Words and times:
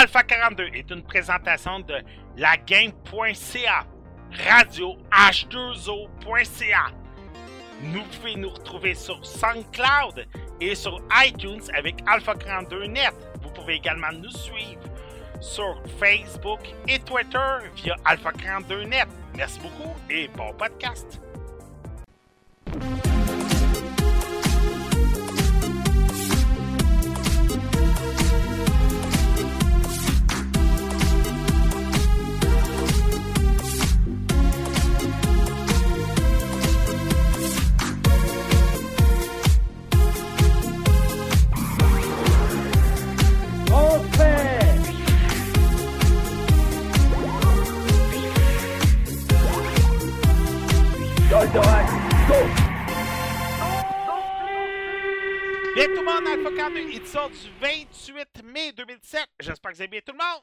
Alpha 0.00 0.22
42 0.22 0.70
est 0.72 0.90
une 0.90 1.02
présentation 1.02 1.80
de 1.80 1.96
lagame.ca, 2.38 3.84
radio 4.46 4.96
h2o.ca. 5.12 6.86
Nous 7.82 8.02
pouvez 8.04 8.34
nous 8.36 8.48
retrouver 8.48 8.94
sur 8.94 9.22
SoundCloud 9.22 10.26
et 10.58 10.74
sur 10.74 11.02
iTunes 11.22 11.60
avec 11.74 11.96
Alpha 12.06 12.34
42 12.34 12.86
Net. 12.86 13.12
Vous 13.42 13.50
pouvez 13.50 13.74
également 13.74 14.10
nous 14.10 14.30
suivre 14.30 14.80
sur 15.38 15.82
Facebook 15.98 16.60
et 16.88 16.98
Twitter 17.00 17.58
via 17.76 17.94
Alpha 18.06 18.32
42 18.32 18.84
Net. 18.84 19.06
Merci 19.36 19.60
beaucoup 19.60 19.94
et 20.08 20.28
bon 20.28 20.54
podcast. 20.54 21.20
52, 56.60 56.90
édition 56.94 57.30
du 57.30 57.50
28 57.58 58.42
mai 58.44 58.72
2017. 58.72 59.26
J'espère 59.40 59.70
que 59.70 59.76
vous 59.76 59.80
avez 59.80 59.88
bien 59.88 60.00
tout 60.04 60.12
le 60.12 60.18
monde. 60.18 60.42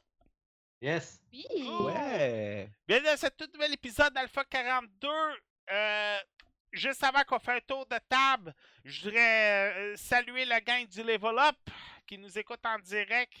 Yes. 0.82 1.20
Oui. 1.32 1.46
Bienvenue 2.88 3.06
dans 3.06 3.16
ce 3.16 3.28
tout 3.28 3.48
nouvel 3.54 3.74
épisode 3.74 4.12
d'Alpha 4.12 4.42
42. 4.42 5.08
Euh, 5.70 6.16
juste 6.72 7.04
avant 7.04 7.22
qu'on 7.22 7.38
fasse 7.38 7.58
un 7.58 7.60
tour 7.60 7.86
de 7.86 7.98
table, 8.08 8.52
je 8.84 9.04
voudrais 9.04 9.70
euh, 9.76 9.96
saluer 9.96 10.44
la 10.44 10.60
gang 10.60 10.88
du 10.88 11.04
Level 11.04 11.38
Up 11.38 11.56
qui 12.04 12.18
nous 12.18 12.36
écoute 12.36 12.66
en 12.66 12.80
direct 12.80 13.32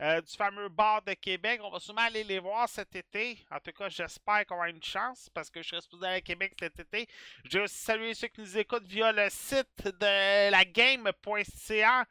euh, 0.00 0.20
du 0.20 0.32
fameux 0.34 0.68
bar 0.68 1.02
de 1.02 1.14
Québec. 1.14 1.60
On 1.62 1.70
va 1.70 1.78
sûrement 1.78 2.02
aller 2.02 2.24
les 2.24 2.38
voir 2.38 2.68
cet 2.68 2.94
été. 2.96 3.38
En 3.50 3.60
tout 3.60 3.72
cas, 3.72 3.88
j'espère 3.88 4.44
qu'on 4.46 4.56
aura 4.56 4.68
une 4.68 4.82
chance 4.82 5.28
parce 5.32 5.50
que 5.50 5.62
je 5.62 5.68
serai 5.68 5.80
supposé 5.80 6.06
à 6.06 6.20
Québec 6.20 6.54
cet 6.58 6.80
été. 6.80 7.08
Je 7.44 7.58
veux 7.58 7.64
aussi 7.64 7.78
saluer 7.78 8.14
ceux 8.14 8.28
qui 8.28 8.40
nous 8.40 8.58
écoutent 8.58 8.86
via 8.86 9.12
le 9.12 9.28
site 9.30 9.84
de 9.84 10.50
lagame.ca 10.50 12.06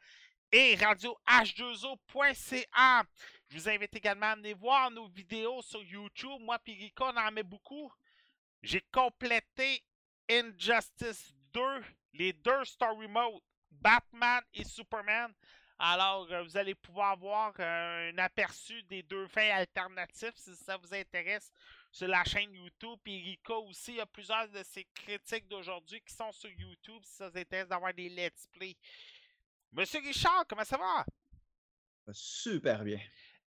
et 0.52 0.76
radio 0.76 1.16
h2o.ca. 1.28 3.02
Je 3.48 3.58
vous 3.58 3.68
invite 3.68 3.94
également 3.94 4.26
à 4.26 4.36
venir 4.36 4.56
voir 4.56 4.90
nos 4.90 5.08
vidéos 5.08 5.60
sur 5.62 5.82
YouTube. 5.82 6.40
Moi 6.40 6.58
Rika, 6.66 7.04
on 7.04 7.16
en 7.16 7.30
met 7.30 7.42
beaucoup. 7.42 7.92
J'ai 8.62 8.80
complété 8.92 9.84
Injustice 10.30 11.34
2, 11.52 11.60
les 12.14 12.32
deux 12.32 12.64
story 12.64 13.08
modes, 13.08 13.40
Batman 13.70 14.42
et 14.54 14.64
Superman. 14.64 15.34
Alors, 15.78 16.30
euh, 16.30 16.42
vous 16.44 16.56
allez 16.56 16.74
pouvoir 16.74 17.16
voir 17.16 17.52
euh, 17.58 18.12
un 18.12 18.18
aperçu 18.18 18.82
des 18.84 19.02
deux 19.02 19.26
fins 19.26 19.50
alternatifs 19.50 20.34
si 20.36 20.54
ça 20.54 20.76
vous 20.76 20.94
intéresse 20.94 21.52
sur 21.90 22.06
la 22.06 22.24
chaîne 22.24 22.54
YouTube. 22.54 22.98
Puis 23.02 23.22
Rika 23.22 23.54
aussi, 23.54 23.92
il 23.92 23.96
y 23.96 24.00
a 24.00 24.06
plusieurs 24.06 24.48
de 24.48 24.62
ses 24.62 24.84
critiques 24.94 25.48
d'aujourd'hui 25.48 26.00
qui 26.00 26.14
sont 26.14 26.30
sur 26.32 26.50
YouTube 26.50 27.02
si 27.04 27.16
ça 27.16 27.28
vous 27.28 27.38
intéresse 27.38 27.68
d'avoir 27.68 27.92
des 27.92 28.08
let's 28.08 28.46
play. 28.52 28.76
Monsieur 29.72 30.00
Richard, 30.00 30.44
comment 30.48 30.64
ça 30.64 30.76
va? 30.76 31.04
Super 32.12 32.84
bien. 32.84 33.00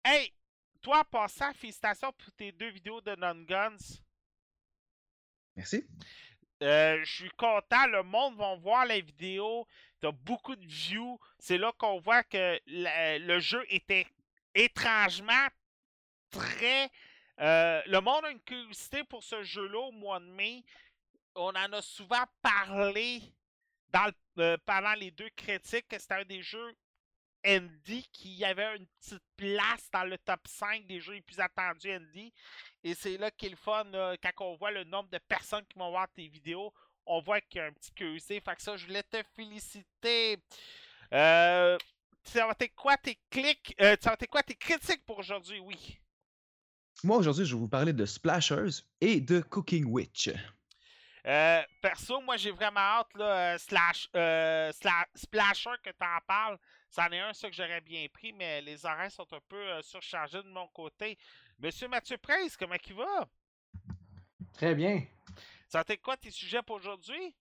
Hey, 0.03 0.31
toi, 0.81 0.99
en 0.99 1.03
passant, 1.03 1.53
félicitations 1.53 2.11
pour 2.13 2.31
tes 2.33 2.51
deux 2.51 2.69
vidéos 2.69 3.01
de 3.01 3.15
Non-Guns. 3.15 4.01
Merci. 5.55 5.87
Euh, 6.61 6.99
je 7.03 7.11
suis 7.11 7.29
content, 7.31 7.87
le 7.87 8.03
monde 8.03 8.37
va 8.37 8.55
voir 8.55 8.85
la 8.85 8.99
vidéo, 8.99 9.67
t'as 9.99 10.11
beaucoup 10.11 10.55
de 10.55 10.65
views. 10.65 11.19
C'est 11.39 11.57
là 11.57 11.71
qu'on 11.77 11.99
voit 11.99 12.23
que 12.23 12.59
le 12.67 13.39
jeu 13.39 13.65
était 13.69 14.05
étrangement 14.53 15.47
très. 16.29 16.89
euh, 17.39 17.81
le 17.87 17.99
monde 17.99 18.25
a 18.25 18.31
une 18.31 18.41
curiosité 18.41 19.03
pour 19.03 19.23
ce 19.23 19.41
jeu-là 19.43 19.79
au 19.79 19.91
mois 19.91 20.19
de 20.19 20.25
mai. 20.25 20.63
On 21.35 21.49
en 21.49 21.73
a 21.73 21.81
souvent 21.81 22.23
parlé 22.41 23.21
euh, 24.39 24.57
pendant 24.65 24.93
les 24.93 25.11
deux 25.11 25.29
critiques 25.29 25.87
que 25.87 25.99
c'était 25.99 26.15
un 26.15 26.25
des 26.25 26.41
jeux 26.43 26.75
indie 27.43 28.07
qui 28.13 28.43
avait 28.45 28.77
une 28.77 28.87
petite 28.99 29.23
place 29.35 29.89
dans 29.91 30.03
le 30.03 30.17
top 30.19 30.47
5 30.47 30.85
des 30.85 30.99
jeux 31.01 31.13
les 31.13 31.21
plus 31.21 31.39
attendus 31.39 31.91
indie. 31.91 32.33
Et 32.83 32.93
c'est 32.95 33.17
là 33.17 33.29
qu'il 33.31 33.47
est 33.47 33.51
le 33.51 33.57
fun, 33.57 33.83
là, 33.85 34.15
quand 34.17 34.45
on 34.45 34.55
voit 34.55 34.71
le 34.71 34.83
nombre 34.83 35.09
de 35.09 35.19
personnes 35.19 35.65
qui 35.67 35.77
vont 35.77 35.89
voir 35.91 36.07
tes 36.13 36.27
vidéos, 36.27 36.73
on 37.05 37.21
voit 37.21 37.41
qu'il 37.41 37.59
y 37.59 37.63
a 37.63 37.67
un 37.67 37.73
petit 37.73 37.91
curiosité. 37.91 38.39
Fait 38.39 38.55
que 38.55 38.61
ça, 38.61 38.75
je 38.77 38.85
voulais 38.85 39.03
te 39.03 39.21
féliciter. 39.35 40.39
Euh, 41.13 41.77
ça 42.23 42.45
va 42.45 42.55
être 42.59 42.75
quoi 42.75 42.97
tes 42.97 43.19
clics? 43.29 43.75
euh, 43.81 43.95
ça 44.01 44.11
va 44.11 44.17
être 44.19 44.29
quoi 44.29 44.43
tes 44.43 44.55
critiques 44.55 45.05
pour 45.05 45.19
aujourd'hui? 45.19 45.59
Oui. 45.59 45.99
Moi, 47.03 47.17
aujourd'hui, 47.17 47.45
je 47.45 47.55
vais 47.55 47.59
vous 47.59 47.67
parler 47.67 47.93
de 47.93 48.05
Splashers 48.05 48.83
et 48.99 49.19
de 49.19 49.41
Cooking 49.41 49.85
Witch. 49.85 50.29
Euh, 51.27 51.61
perso, 51.83 52.19
moi 52.21 52.35
j'ai 52.35 52.49
vraiment 52.49 52.79
hâte 52.79 53.13
là, 53.13 53.53
euh, 53.53 53.57
slash, 53.59 54.09
euh, 54.15 54.71
Splasher 55.13 55.69
que 55.83 55.91
tu 55.91 56.03
en 56.03 56.19
parles. 56.25 56.57
C'en 56.89 57.11
est 57.11 57.19
un, 57.19 57.31
ça 57.33 57.47
que 57.47 57.55
j'aurais 57.55 57.81
bien 57.81 58.07
pris, 58.11 58.33
mais 58.33 58.59
les 58.61 58.85
horaires 58.85 59.11
sont 59.11 59.31
un 59.31 59.39
peu 59.47 59.81
surchargés 59.83 60.41
de 60.41 60.49
mon 60.49 60.67
côté. 60.69 61.19
Monsieur 61.61 61.87
Mathieu 61.87 62.17
Price, 62.17 62.57
comment 62.57 62.73
il 62.87 62.95
va? 62.95 63.29
Très 64.53 64.73
bien. 64.73 65.05
Ça 65.67 65.83
être 65.87 66.01
quoi 66.01 66.17
tes 66.17 66.31
sujets 66.31 66.63
pour 66.63 66.77
aujourd'hui? 66.77 67.35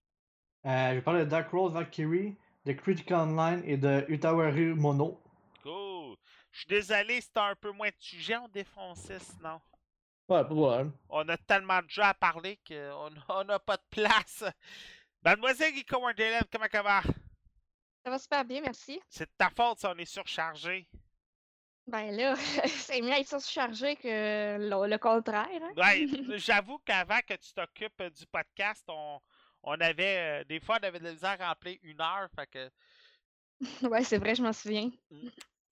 Euh, 0.67 0.91
je 0.91 0.95
vais 0.97 1.01
parler 1.01 1.25
de 1.25 1.31
Dark 1.31 1.51
Rose 1.51 1.73
Valkyrie, 1.73 2.37
de 2.67 2.73
Critical 2.75 3.21
Online 3.21 3.63
et 3.65 3.79
de 3.79 4.05
Utawaru 4.09 4.75
Mono. 4.75 5.23
Cool. 5.63 6.19
Je 6.53 6.59
suis 6.59 6.69
désolé, 6.69 7.23
c'était 7.23 7.41
un 7.41 7.55
peu 7.55 7.71
moins 7.71 7.89
de 7.89 7.97
sujets, 7.99 8.37
on 8.37 8.49
défonçait 8.49 9.21
sinon. 9.21 9.55
Ouais, 10.29 10.43
pas 10.43 10.45
de 10.45 10.49
problème. 10.49 10.93
On 11.09 11.27
a 11.27 11.39
tellement 11.39 11.81
de 11.81 11.89
jeux 11.89 12.03
à 12.03 12.13
parler 12.13 12.61
qu'on 12.69 13.45
n'a 13.45 13.59
pas 13.59 13.79
de 13.79 13.87
place. 13.89 14.45
Mademoiselle 15.25 15.73
Rico 15.73 15.99
Wonderland, 15.99 16.45
comment 16.53 16.67
ça 16.71 16.83
va? 16.83 17.01
Ça 18.05 18.11
va 18.11 18.19
super 18.19 18.45
bien, 18.45 18.61
merci. 18.61 19.01
C'est 19.09 19.25
de 19.25 19.35
ta 19.39 19.49
faute 19.49 19.79
si 19.79 19.87
on 19.87 19.97
est 19.97 20.05
surchargé. 20.05 20.87
Ben 21.91 22.13
là, 22.13 22.37
c'est 22.67 23.01
mieux 23.01 23.11
être 23.11 23.29
surchargé 23.29 23.97
que 23.97 24.59
le, 24.59 24.97
contraire. 24.99 25.49
Hein? 25.53 25.73
Ouais, 25.77 26.07
j'avoue 26.39 26.79
qu'avant 26.79 27.19
que 27.27 27.35
tu 27.35 27.53
t'occupes 27.53 28.01
euh, 28.01 28.11
du 28.11 28.27
podcast, 28.27 28.85
on, 28.89 29.19
on 29.65 29.81
avait 29.81 30.43
euh, 30.43 30.45
des 30.45 30.61
fois 30.61 30.79
on 30.81 30.87
avait 30.87 31.01
de 31.01 31.05
la 31.05 31.13
misère 31.13 31.37
à 31.41 31.49
remplir 31.49 31.79
une 31.83 32.01
heure. 32.01 32.29
Fait 32.37 32.47
que... 32.47 32.71
ouais, 33.89 34.05
c'est 34.05 34.19
vrai, 34.19 34.35
je 34.35 34.43
m'en 34.43 34.53
souviens. 34.53 34.91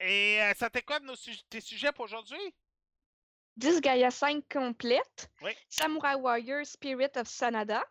Et 0.01 0.43
euh, 0.43 0.53
ça 0.55 0.69
t'est 0.69 0.83
quoi 0.83 0.99
de 0.99 1.06
nos 1.06 1.17
sujets- 1.17 1.45
tes 1.49 1.61
sujets 1.61 1.93
pour 1.93 2.05
aujourd'hui? 2.05 2.55
10 3.56 3.81
Gaia 3.81 4.11
5 4.11 4.45
complète. 4.49 5.31
Oui. 5.43 5.53
Samurai 5.69 6.15
Warrior 6.15 6.65
Spirit 6.65 7.17
of 7.17 7.29
Sanada. 7.29 7.85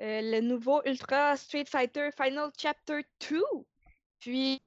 Euh, 0.00 0.20
le 0.22 0.40
nouveau 0.40 0.82
Ultra 0.84 1.36
Street 1.36 1.66
Fighter 1.66 2.10
Final 2.16 2.50
Chapter 2.58 3.02
2. 3.30 3.42
Puis, 4.18 4.60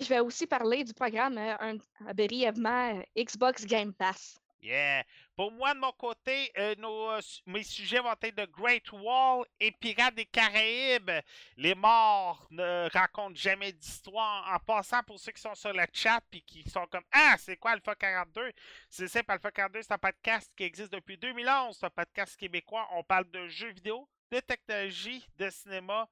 je 0.00 0.06
vais 0.08 0.20
aussi 0.20 0.46
parler 0.46 0.84
du 0.84 0.94
programme 0.94 1.38
euh, 1.38 1.56
un, 1.60 1.76
euh, 1.76 2.12
brièvement 2.14 2.94
euh, 2.94 3.02
Xbox 3.16 3.64
Game 3.66 3.92
Pass. 3.92 4.38
Yeah. 4.60 5.04
Pour 5.36 5.52
moi, 5.52 5.72
de 5.72 5.78
mon 5.78 5.92
côté, 5.92 6.50
nos, 6.78 7.12
mes 7.46 7.62
sujets 7.62 8.00
vont 8.00 8.12
être 8.20 8.34
de 8.34 8.44
Great 8.46 8.90
Wall 8.90 9.46
et 9.60 9.70
Pirates 9.70 10.16
des 10.16 10.26
Caraïbes. 10.26 11.12
Les 11.56 11.76
morts 11.76 12.44
ne 12.50 12.90
racontent 12.92 13.36
jamais 13.36 13.70
d'histoire. 13.70 14.52
En 14.52 14.58
passant, 14.58 15.00
pour 15.04 15.20
ceux 15.20 15.30
qui 15.30 15.40
sont 15.40 15.54
sur 15.54 15.72
le 15.72 15.84
chat 15.92 16.20
et 16.32 16.40
qui 16.40 16.68
sont 16.68 16.84
comme 16.86 17.04
Ah, 17.12 17.36
c'est 17.38 17.56
quoi 17.56 17.70
Alpha 17.70 17.94
42 17.94 18.50
C'est 18.90 19.06
simple, 19.06 19.30
Alpha 19.30 19.52
42, 19.52 19.82
c'est 19.82 19.92
un 19.92 19.98
podcast 19.98 20.50
qui 20.56 20.64
existe 20.64 20.92
depuis 20.92 21.16
2011. 21.16 21.76
C'est 21.78 21.86
un 21.86 21.90
podcast 21.90 22.36
québécois. 22.36 22.88
On 22.94 23.04
parle 23.04 23.30
de 23.30 23.46
jeux 23.46 23.70
vidéo, 23.70 24.08
de 24.32 24.40
technologie, 24.40 25.24
de 25.36 25.50
cinéma 25.50 26.08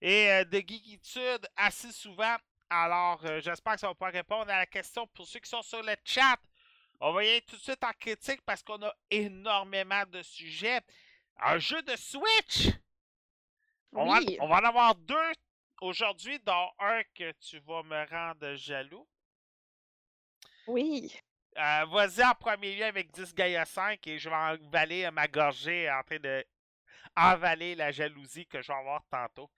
et 0.00 0.46
de 0.46 0.56
geekitude 0.56 1.46
assez 1.56 1.92
souvent. 1.92 2.38
Alors, 2.74 3.20
euh, 3.26 3.38
j'espère 3.40 3.74
que 3.74 3.80
ça 3.80 3.88
va 3.88 3.94
pouvoir 3.94 4.12
répondre 4.12 4.50
à 4.50 4.56
la 4.58 4.66
question 4.66 5.06
pour 5.08 5.26
ceux 5.26 5.40
qui 5.40 5.50
sont 5.50 5.60
sur 5.60 5.82
le 5.82 5.94
chat. 6.04 6.38
On 7.00 7.12
va 7.12 7.22
y 7.22 7.28
aller 7.28 7.42
tout 7.42 7.56
de 7.56 7.60
suite 7.60 7.84
en 7.84 7.92
critique 7.92 8.40
parce 8.46 8.62
qu'on 8.62 8.82
a 8.82 8.94
énormément 9.10 10.04
de 10.06 10.22
sujets. 10.22 10.80
Un 11.38 11.58
jeu 11.58 11.82
de 11.82 11.94
Switch! 11.96 12.68
On, 13.92 14.06
va, 14.10 14.20
Oui. 14.20 14.38
on 14.40 14.48
va 14.48 14.56
en 14.60 14.64
avoir 14.64 14.94
deux 14.94 15.32
aujourd'hui, 15.82 16.38
dont 16.40 16.70
un 16.78 17.02
que 17.14 17.32
tu 17.32 17.58
vas 17.60 17.82
me 17.82 18.08
rendre 18.08 18.54
jaloux. 18.54 19.06
Oui. 20.66 21.12
Euh, 21.58 21.84
Vas-y 21.90 22.24
en 22.24 22.34
premier 22.34 22.74
lieu 22.76 22.84
avec 22.86 23.10
10 23.12 23.34
Gaia 23.34 23.66
5 23.66 24.06
et 24.06 24.18
je 24.18 24.30
vais 24.30 24.34
avaler 24.34 25.04
euh, 25.04 25.10
ma 25.10 25.28
gorgée 25.28 25.90
en 25.90 26.02
train 26.04 26.18
de 26.18 26.42
avaler 27.14 27.74
la 27.74 27.92
jalousie 27.92 28.46
que 28.46 28.62
je 28.62 28.68
vais 28.68 28.78
avoir 28.78 29.02
tantôt. 29.10 29.50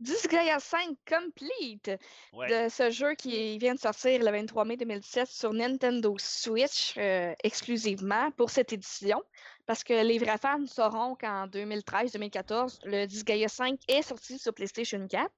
Disgaea 0.00 0.60
5 0.60 0.96
Complete 1.08 1.90
Ouais. 2.32 2.48
de 2.66 2.68
ce 2.68 2.90
jeu 2.90 3.14
qui 3.14 3.58
vient 3.58 3.74
de 3.74 3.80
sortir 3.80 4.20
le 4.22 4.30
23 4.30 4.64
mai 4.64 4.76
2017 4.76 5.26
sur 5.28 5.52
Nintendo 5.52 6.14
Switch 6.18 6.94
euh, 6.98 7.34
exclusivement 7.42 8.30
pour 8.32 8.50
cette 8.50 8.72
édition. 8.72 9.22
Parce 9.66 9.82
que 9.84 10.04
les 10.04 10.18
vrais 10.18 10.38
fans 10.38 10.66
sauront 10.66 11.14
qu'en 11.16 11.46
2013-2014, 11.48 12.78
le 12.84 13.06
Disgaea 13.06 13.48
5 13.48 13.80
est 13.88 14.02
sorti 14.02 14.38
sur 14.38 14.54
PlayStation 14.54 15.06
4. 15.06 15.30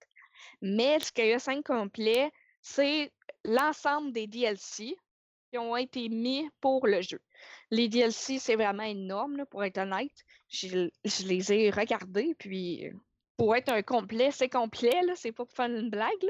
Mais 0.63 0.99
Disgaea 0.99 1.39
5 1.39 1.65
complet, 1.65 2.31
c'est 2.61 3.13
l'ensemble 3.45 4.13
des 4.13 4.27
DLC 4.27 4.97
qui 5.51 5.59
ont 5.59 5.77
été 5.77 6.09
mis 6.09 6.49
pour 6.61 6.87
le 6.87 7.01
jeu. 7.03 7.21
Les 7.71 7.89
DLC, 7.89 8.39
c'est 8.39 8.55
vraiment 8.57 8.85
énorme, 8.85 9.39
là, 9.39 9.47
pour 9.47 9.65
être 9.65 9.79
honnête. 9.79 10.13
Je, 10.49 10.91
je 11.05 11.27
les 11.27 11.53
ai 11.53 11.71
regardés, 11.71 12.35
puis 12.39 12.87
euh, 12.87 12.93
pour 13.41 13.57
être 13.57 13.71
un 13.71 13.81
complet, 13.81 14.31
c'est 14.33 14.51
complet, 14.51 15.01
là, 15.01 15.15
c'est 15.17 15.33
pas 15.33 15.47
pour 15.47 15.55
faire 15.55 15.71
une 15.71 15.89
blague. 15.89 16.27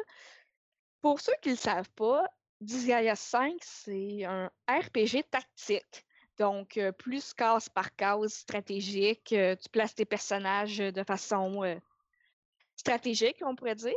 Pour 1.03 1.21
ceux 1.21 1.33
qui 1.43 1.49
ne 1.49 1.55
le 1.55 1.59
savent 1.59 1.91
pas, 1.97 2.25
Disgaea 2.61 3.17
5, 3.17 3.55
c'est 3.62 4.25
un 4.25 4.49
RPG 4.69 5.25
tactique. 5.29 6.07
Donc, 6.39 6.77
euh, 6.77 6.93
plus 6.93 7.35
case 7.35 7.69
par 7.69 7.97
case 7.97 8.33
stratégique, 8.33 9.33
euh, 9.33 9.57
tu 9.57 9.69
places 9.71 9.97
tes 9.97 10.05
personnages 10.05 10.79
de 10.79 11.03
façon 11.03 11.65
euh, 11.65 11.75
stratégique, 12.77 13.39
on 13.43 13.57
pourrait 13.57 13.75
dire. 13.75 13.93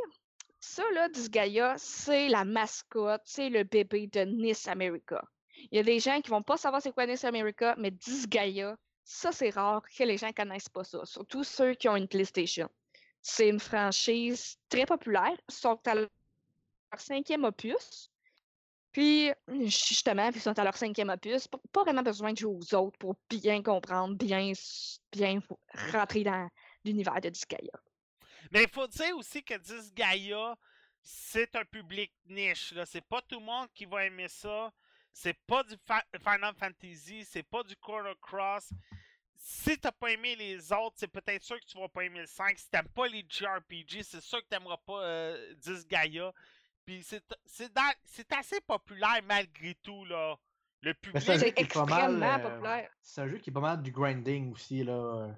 Ça, 0.58 0.82
là, 0.94 1.08
Disgaea, 1.08 1.74
c'est 1.78 2.28
la 2.28 2.44
mascotte, 2.44 3.22
c'est 3.26 3.48
le 3.48 3.62
bébé 3.62 4.08
de 4.08 4.22
Nice 4.22 4.66
America. 4.66 5.22
Il 5.70 5.76
y 5.76 5.78
a 5.78 5.84
des 5.84 6.00
gens 6.00 6.20
qui 6.20 6.30
vont 6.30 6.42
pas 6.42 6.56
savoir 6.56 6.82
c'est 6.82 6.90
quoi 6.90 7.06
Nice 7.06 7.22
America, 7.22 7.76
mais 7.78 7.92
Disgaea, 7.92 8.76
ça, 9.04 9.30
c'est 9.30 9.50
rare 9.50 9.82
que 9.96 10.02
les 10.02 10.16
gens 10.16 10.32
connaissent 10.32 10.68
pas 10.68 10.82
ça, 10.82 11.04
surtout 11.04 11.44
ceux 11.44 11.74
qui 11.74 11.88
ont 11.88 11.94
une 11.94 12.08
PlayStation. 12.08 12.68
C'est 13.26 13.48
une 13.48 13.58
franchise 13.58 14.58
très 14.68 14.84
populaire, 14.84 15.34
ils 15.48 15.54
sont 15.54 15.80
à 15.86 15.94
leur 15.94 16.08
cinquième 16.98 17.44
opus. 17.44 18.10
Puis, 18.92 19.32
justement, 19.62 20.30
ils 20.32 20.40
sont 20.42 20.56
à 20.58 20.62
leur 20.62 20.76
cinquième 20.76 21.08
opus, 21.08 21.48
pas, 21.72 21.84
vraiment 21.84 22.02
besoin 22.02 22.34
de 22.34 22.38
jouer 22.38 22.54
aux 22.54 22.74
autres 22.74 22.98
pour 22.98 23.16
bien 23.30 23.62
comprendre, 23.62 24.14
bien, 24.14 24.52
bien 25.10 25.40
rentrer 25.90 26.22
dans 26.22 26.50
l'univers 26.84 27.18
de 27.22 27.30
Disgaea. 27.30 27.80
Mais 28.52 28.64
il 28.64 28.68
faut 28.68 28.86
dire 28.86 29.16
aussi 29.16 29.42
que 29.42 29.54
Disgaea, 29.54 30.54
c'est 31.02 31.56
un 31.56 31.64
public 31.64 32.12
niche. 32.26 32.74
C'est 32.84 33.06
pas 33.06 33.22
tout 33.22 33.40
le 33.40 33.46
monde 33.46 33.68
qui 33.74 33.86
va 33.86 34.04
aimer 34.04 34.28
ça. 34.28 34.70
C'est 35.14 35.38
pas 35.46 35.62
du 35.62 35.76
Final 36.22 36.54
Fantasy, 36.58 37.24
c'est 37.24 37.42
pas 37.42 37.62
du 37.62 37.74
Chrono 37.76 38.14
Cross. 38.20 38.68
Si 39.46 39.76
t'as 39.78 39.92
pas 39.92 40.10
aimé 40.10 40.34
les 40.36 40.72
autres, 40.72 40.94
c'est 40.96 41.06
peut-être 41.12 41.42
sûr 41.42 41.60
que 41.60 41.66
tu 41.66 41.78
vas 41.78 41.88
pas 41.88 42.02
aimer 42.02 42.20
le 42.20 42.26
5. 42.26 42.58
Si 42.58 42.70
t'aimes 42.70 42.88
pas 42.88 43.06
les 43.08 43.26
JRPG, 43.28 44.02
c'est 44.02 44.22
sûr 44.22 44.40
que 44.42 44.46
t'aimeras 44.48 44.78
pas 44.86 45.02
euh, 45.04 45.54
Disgaea. 45.60 46.32
Puis 46.86 47.02
c'est 47.02 47.22
c'est 47.44 47.70
dans- 47.74 47.92
c'est 48.06 48.32
assez 48.32 48.58
populaire 48.62 49.20
malgré 49.28 49.74
tout, 49.82 50.06
là. 50.06 50.36
Le 50.80 50.94
public. 50.94 51.22
c'est 51.22 51.58
extrêmement 51.60 52.34
euh, 52.34 52.38
populaire. 52.38 52.88
C'est 53.02 53.20
un 53.20 53.28
jeu 53.28 53.36
qui 53.36 53.50
est 53.50 53.52
pas 53.52 53.60
mal 53.60 53.82
du 53.82 53.90
grinding 53.90 54.50
aussi, 54.52 54.82
là. 54.82 55.28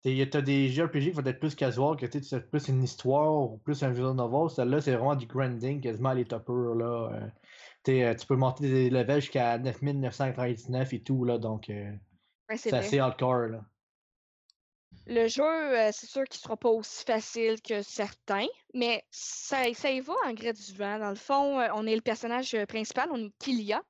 T'es- 0.00 0.26
T'as 0.30 0.40
des 0.40 0.68
JRPG 0.70 1.10
qui 1.10 1.10
vont 1.10 1.24
être 1.26 1.38
plus 1.38 1.54
casual, 1.54 1.96
que 1.96 2.06
tu 2.06 2.20
sais, 2.22 2.24
c'est 2.24 2.50
plus 2.50 2.68
une 2.68 2.82
histoire 2.82 3.32
ou 3.34 3.58
plus 3.58 3.82
un 3.82 3.90
visual 3.90 4.14
novel. 4.14 4.48
Celle-là, 4.48 4.80
c'est 4.80 4.92
vraiment 4.92 5.14
du 5.14 5.26
grinding, 5.26 5.80
quasiment 5.82 6.08
à 6.08 6.14
l'état 6.14 6.40
pur, 6.40 6.74
là. 6.74 7.10
T'es, 7.82 8.02
euh, 8.04 8.14
tu 8.14 8.26
peux 8.26 8.36
monter 8.36 8.68
des 8.70 8.88
levels 8.88 9.20
jusqu'à 9.20 9.58
9999 9.58 10.92
et 10.94 11.02
tout, 11.02 11.24
là, 11.26 11.36
donc 11.38 11.68
euh, 11.68 11.92
Ouais, 12.52 12.58
c'est 12.58 12.74
assez 12.74 12.98
hardcore, 12.98 13.48
là. 13.48 13.64
Le 15.06 15.26
jeu, 15.26 15.42
euh, 15.42 15.90
c'est 15.90 16.06
sûr 16.06 16.24
qu'il 16.24 16.38
sera 16.38 16.54
pas 16.54 16.68
aussi 16.68 17.02
facile 17.04 17.62
que 17.62 17.80
certains, 17.80 18.46
mais 18.74 19.02
ça, 19.10 19.62
ça 19.72 19.90
y 19.90 20.00
va 20.00 20.12
en 20.26 20.34
gré 20.34 20.52
du 20.52 20.74
vent. 20.74 20.98
Dans 20.98 21.08
le 21.08 21.16
fond, 21.16 21.58
euh, 21.58 21.68
on 21.74 21.86
est 21.86 21.94
le 21.94 22.02
personnage 22.02 22.54
euh, 22.54 22.66
principal, 22.66 23.08
on 23.10 23.24
est 23.24 23.32
Kilia. 23.38 23.82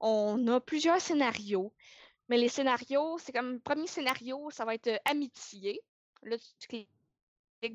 On 0.00 0.48
a 0.48 0.60
plusieurs 0.60 1.00
scénarios, 1.00 1.72
mais 2.28 2.38
les 2.38 2.48
scénarios, 2.48 3.18
c'est 3.18 3.30
comme 3.30 3.52
le 3.52 3.60
premier 3.60 3.86
scénario, 3.86 4.50
ça 4.50 4.64
va 4.64 4.74
être 4.74 5.00
amitié. 5.04 5.80
Là, 6.24 6.36
tu 6.58 6.66
cliques 6.66 6.88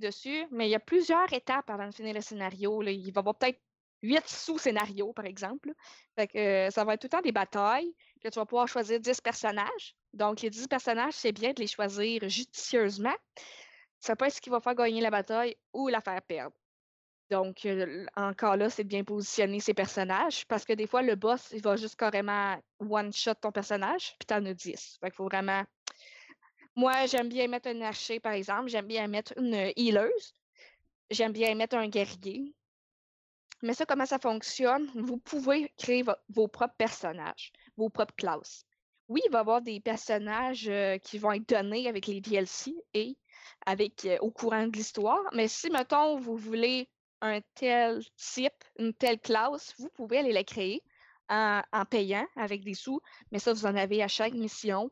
dessus, 0.01 0.45
mais 0.51 0.67
il 0.67 0.71
y 0.71 0.75
a 0.75 0.79
plusieurs 0.81 1.31
étapes 1.31 1.69
avant 1.69 1.87
de 1.87 1.95
finir 1.95 2.13
le 2.13 2.21
scénario. 2.21 2.81
là. 2.81 2.91
Il 2.91 3.13
va 3.13 3.19
y 3.19 3.19
avoir 3.19 3.35
peut-être 3.35 3.61
huit 4.03 4.27
sous-scénarios, 4.27 5.13
par 5.13 5.25
exemple. 5.25 5.73
Fait 6.15 6.27
que 6.27 6.37
euh, 6.37 6.69
ça 6.69 6.83
va 6.83 6.93
être 6.93 7.01
tout 7.01 7.05
le 7.05 7.17
temps 7.17 7.21
des 7.21 7.31
batailles, 7.31 7.93
que 8.21 8.29
tu 8.29 8.39
vas 8.39 8.45
pouvoir 8.45 8.67
choisir 8.67 8.99
10 8.99 9.21
personnages. 9.21 9.95
Donc, 10.17 10.41
les 10.41 10.49
10 10.49 10.67
personnages, 10.67 11.13
c'est 11.13 11.31
bien 11.31 11.53
de 11.53 11.59
les 11.61 11.67
choisir 11.67 12.27
judicieusement. 12.27 13.15
Ça 13.99 14.15
peut 14.15 14.25
être 14.25 14.33
ce 14.35 14.41
qui 14.41 14.49
va 14.49 14.59
faire 14.59 14.75
gagner 14.75 15.01
la 15.01 15.11
bataille 15.11 15.55
ou 15.73 15.87
la 15.89 16.01
faire 16.01 16.21
perdre. 16.23 16.55
Donc, 17.29 17.65
euh, 17.65 18.05
encore 18.15 18.57
là, 18.57 18.69
c'est 18.69 18.83
de 18.83 18.89
bien 18.89 19.03
positionner 19.03 19.59
ces 19.59 19.73
personnages 19.73 20.45
parce 20.47 20.65
que 20.65 20.73
des 20.73 20.87
fois, 20.87 21.01
le 21.01 21.15
boss, 21.15 21.49
il 21.51 21.61
va 21.61 21.75
juste 21.75 21.95
carrément 21.97 22.57
one-shot 22.79 23.35
ton 23.35 23.51
personnage, 23.51 24.15
puis 24.19 24.25
t'en 24.27 24.45
as 24.45 24.53
10. 24.53 24.97
Fait 25.01 25.07
qu'il 25.09 25.15
faut 25.15 25.25
vraiment. 25.25 25.63
Moi, 26.75 27.05
j'aime 27.07 27.29
bien 27.29 27.47
mettre 27.47 27.69
un 27.69 27.81
archer, 27.81 28.19
par 28.19 28.33
exemple. 28.33 28.69
J'aime 28.69 28.87
bien 28.87 29.07
mettre 29.07 29.33
une 29.37 29.53
healeuse. 29.75 30.33
J'aime 31.09 31.33
bien 31.33 31.55
mettre 31.55 31.75
un 31.77 31.87
guerrier. 31.89 32.55
Mais 33.63 33.73
ça, 33.73 33.85
comment 33.85 34.05
ça 34.05 34.19
fonctionne? 34.19 34.89
Vous 34.95 35.17
pouvez 35.17 35.69
créer 35.77 36.03
vo- 36.03 36.13
vos 36.29 36.47
propres 36.47 36.75
personnages, 36.77 37.51
vos 37.75 37.89
propres 37.89 38.15
classes. 38.15 38.65
Oui, 39.09 39.21
il 39.25 39.31
va 39.31 39.39
y 39.39 39.41
avoir 39.41 39.61
des 39.61 39.79
personnages 39.79 40.67
euh, 40.67 40.97
qui 40.97 41.17
vont 41.17 41.31
être 41.31 41.47
donnés 41.47 41.87
avec 41.87 42.07
les 42.07 42.19
DLC 42.19 42.75
et 42.93 43.17
avec 43.65 44.05
euh, 44.05 44.17
au 44.19 44.31
courant 44.31 44.67
de 44.67 44.75
l'histoire. 44.75 45.23
Mais 45.33 45.47
si, 45.47 45.69
mettons, 45.69 46.19
vous 46.19 46.35
voulez 46.35 46.89
un 47.21 47.39
tel 47.55 48.01
type, 48.17 48.63
une 48.77 48.93
telle 48.93 49.19
classe, 49.19 49.73
vous 49.77 49.89
pouvez 49.89 50.19
aller 50.19 50.33
la 50.33 50.43
créer 50.43 50.83
en, 51.29 51.61
payant 51.89 52.25
avec 52.35 52.63
des 52.63 52.73
sous. 52.73 53.01
Mais 53.31 53.39
ça, 53.39 53.53
vous 53.53 53.65
en 53.65 53.75
avez 53.75 54.03
à 54.03 54.07
chaque 54.07 54.33
mission. 54.33 54.91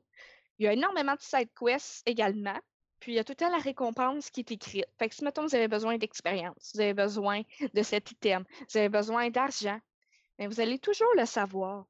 Il 0.60 0.66
y 0.66 0.68
a 0.68 0.74
énormément 0.74 1.16
de 1.16 1.22
side 1.22 1.50
quests 1.54 2.02
également. 2.06 2.60
Puis 3.00 3.14
il 3.14 3.16
y 3.16 3.20
a 3.20 3.24
tout 3.24 3.36
la 3.40 3.58
récompense 3.58 4.30
qui 4.30 4.40
est 4.40 4.52
écrite. 4.52 4.86
Fait 4.98 5.10
que 5.10 5.16
si, 5.16 5.24
mettons, 5.24 5.44
vous 5.44 5.56
avez 5.56 5.68
besoin 5.68 5.98
d'expérience, 5.98 6.72
vous 6.74 6.82
avez 6.82 6.94
besoin 6.94 7.42
de 7.74 7.84
cet 7.84 8.12
item, 8.12 8.46
vous 8.70 8.78
avez 8.78 8.90
besoin 8.90 9.30
d'argent, 9.30 9.80
mais 10.40 10.48
vous 10.48 10.62
allez 10.62 10.80
toujours 10.80 11.14
le 11.18 11.26
savoir. 11.26 11.86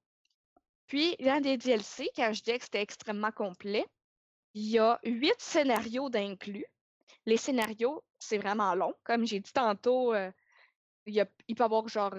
Puis, 0.87 1.15
dans 1.19 1.41
des 1.41 1.57
DLC, 1.57 2.09
quand 2.15 2.31
je 2.33 2.43
dis 2.43 2.57
que 2.57 2.63
c'était 2.63 2.81
extrêmement 2.81 3.31
complet, 3.31 3.85
il 4.53 4.69
y 4.69 4.79
a 4.79 4.99
huit 5.03 5.35
scénarios 5.39 6.09
d'inclus. 6.09 6.65
Les 7.25 7.37
scénarios, 7.37 8.03
c'est 8.19 8.37
vraiment 8.37 8.75
long. 8.75 8.93
Comme 9.03 9.25
j'ai 9.25 9.39
dit 9.39 9.51
tantôt, 9.51 10.13
euh, 10.13 10.31
il, 11.05 11.25
peut 11.25 11.45
y 11.49 11.61
avoir 11.61 11.87
genre 11.87 12.13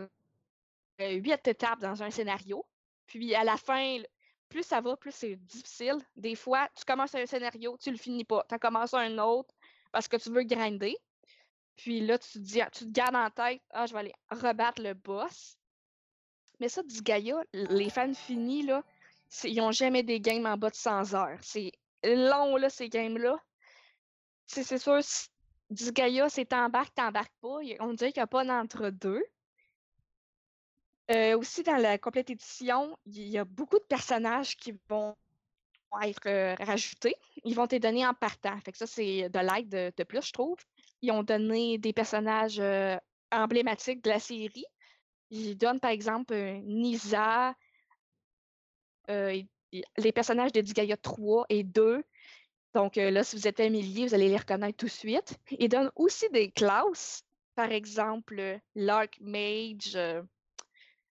euh, 1.00 1.12
huit 1.12 1.46
étapes 1.46 1.80
dans 1.80 2.02
un 2.02 2.10
scénario. 2.10 2.67
Puis 3.06 3.34
à 3.34 3.44
la 3.44 3.56
fin, 3.56 4.02
plus 4.48 4.64
ça 4.64 4.81
va, 4.81 4.96
plus 4.96 5.14
c'est 5.14 5.36
difficile. 5.36 5.98
Des 6.17 6.34
fois, 6.34 6.69
tu 6.76 6.84
commences 6.84 7.14
un 7.14 7.26
scénario, 7.26 7.76
tu 7.79 7.91
le 7.91 7.96
finis 7.96 8.24
pas. 8.24 8.44
Tu 8.48 8.58
commences 8.58 8.94
un 8.94 9.19
autre 9.19 9.55
parce 9.93 10.08
que 10.08 10.17
tu 10.17 10.31
veux 10.31 10.43
grinder. 10.43 10.96
Puis 11.76 12.00
là, 12.00 12.19
tu 12.19 12.32
te 12.32 12.38
dis, 12.38 12.60
tu 12.72 12.86
te 12.86 12.91
gardes 12.91 13.17
en 13.17 13.31
tête, 13.31 13.62
ah, 13.70 13.86
je 13.86 13.93
vais 13.93 14.00
aller 14.00 14.14
rebattre 14.31 14.82
le 14.82 14.94
boss. 14.94 15.58
Mais 16.60 16.69
ça, 16.69 16.82
du 16.82 17.03
Gaia, 17.03 17.43
les 17.53 17.91
fans 17.91 18.15
finis, 18.15 18.63
là, 18.63 18.82
ils 19.44 19.56
n'ont 19.56 19.72
jamais 19.72 20.03
des 20.03 20.20
games 20.20 20.46
en 20.46 20.56
bas 20.56 20.70
de 20.70 20.77
100 20.77 21.15
heures. 21.15 21.39
C'est 21.43 21.72
long, 22.05 22.56
là, 22.56 22.70
ces 22.70 22.89
games-là. 22.89 23.39
C'est 24.46 24.79
sûr, 24.79 25.01
du 25.70 25.93
Gaia, 25.93 26.29
c'est 26.29 26.46
t'embarques, 26.46 26.94
t'embarques 26.94 27.34
pas. 27.41 27.58
On 27.81 27.93
dirait 27.94 28.13
qu'il 28.13 28.20
n'y 28.20 28.25
a 28.25 28.29
pas 28.29 28.44
d'entre-deux. 28.44 29.22
Euh, 31.10 31.39
aussi, 31.39 31.63
dans 31.63 31.77
la 31.77 31.98
complète 31.98 32.31
édition, 32.31 32.96
il 33.06 33.29
y 33.29 33.39
a 33.39 33.44
beaucoup 33.44 33.79
de 33.79 33.84
personnages 33.84 34.56
qui 34.56 34.75
vont 34.89 35.17
être 36.03 36.27
euh, 36.27 36.55
rajoutés. 36.60 37.17
Ils 37.44 37.55
vont 37.55 37.67
te 37.67 37.77
donner 37.77 38.06
en 38.06 38.15
partant. 38.15 38.58
Fait 38.60 38.72
que 38.72 38.79
ça, 38.79 38.86
c'est 38.86 39.29
de 39.29 39.39
l'aide 39.39 39.69
de, 39.69 39.93
de 39.96 40.05
plus, 40.05 40.27
je 40.27 40.32
trouve. 40.32 40.56
Ils 41.03 41.13
ont 41.13 41.22
donné 41.22 41.79
des 41.79 41.93
personnages 41.93 42.58
euh, 42.58 42.96
emblématiques 43.31 44.03
de 44.03 44.10
la 44.10 44.19
série. 44.19 44.65
Ils 45.30 45.56
donnent, 45.56 45.80
par 45.80 45.90
exemple, 45.90 46.34
Nisa, 46.64 47.54
euh, 49.10 49.42
les 49.98 50.12
personnages 50.12 50.52
de 50.52 50.60
Digaya 50.60 50.96
3 50.96 51.46
et 51.48 51.62
2. 51.62 52.02
Donc 52.74 52.98
euh, 52.98 53.10
là, 53.10 53.24
si 53.24 53.36
vous 53.36 53.48
êtes 53.48 53.56
familier, 53.56 54.06
vous 54.06 54.14
allez 54.14 54.28
les 54.28 54.36
reconnaître 54.36 54.76
tout 54.76 54.86
de 54.86 54.90
suite. 54.90 55.38
Ils 55.58 55.68
donnent 55.68 55.90
aussi 55.96 56.28
des 56.30 56.50
classes, 56.50 57.24
par 57.54 57.72
exemple 57.72 58.38
euh, 58.38 58.58
l'Archmage 58.74 59.94
euh, 59.94 60.22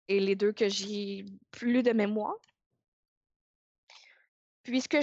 et 0.09 0.21
les 0.21 0.37
deux 0.37 0.53
que 0.53 0.69
j'ai 0.69 1.25
plus 1.51 1.83
de 1.83 1.93
mémoire. 1.93 2.37
Puisque 4.63 4.97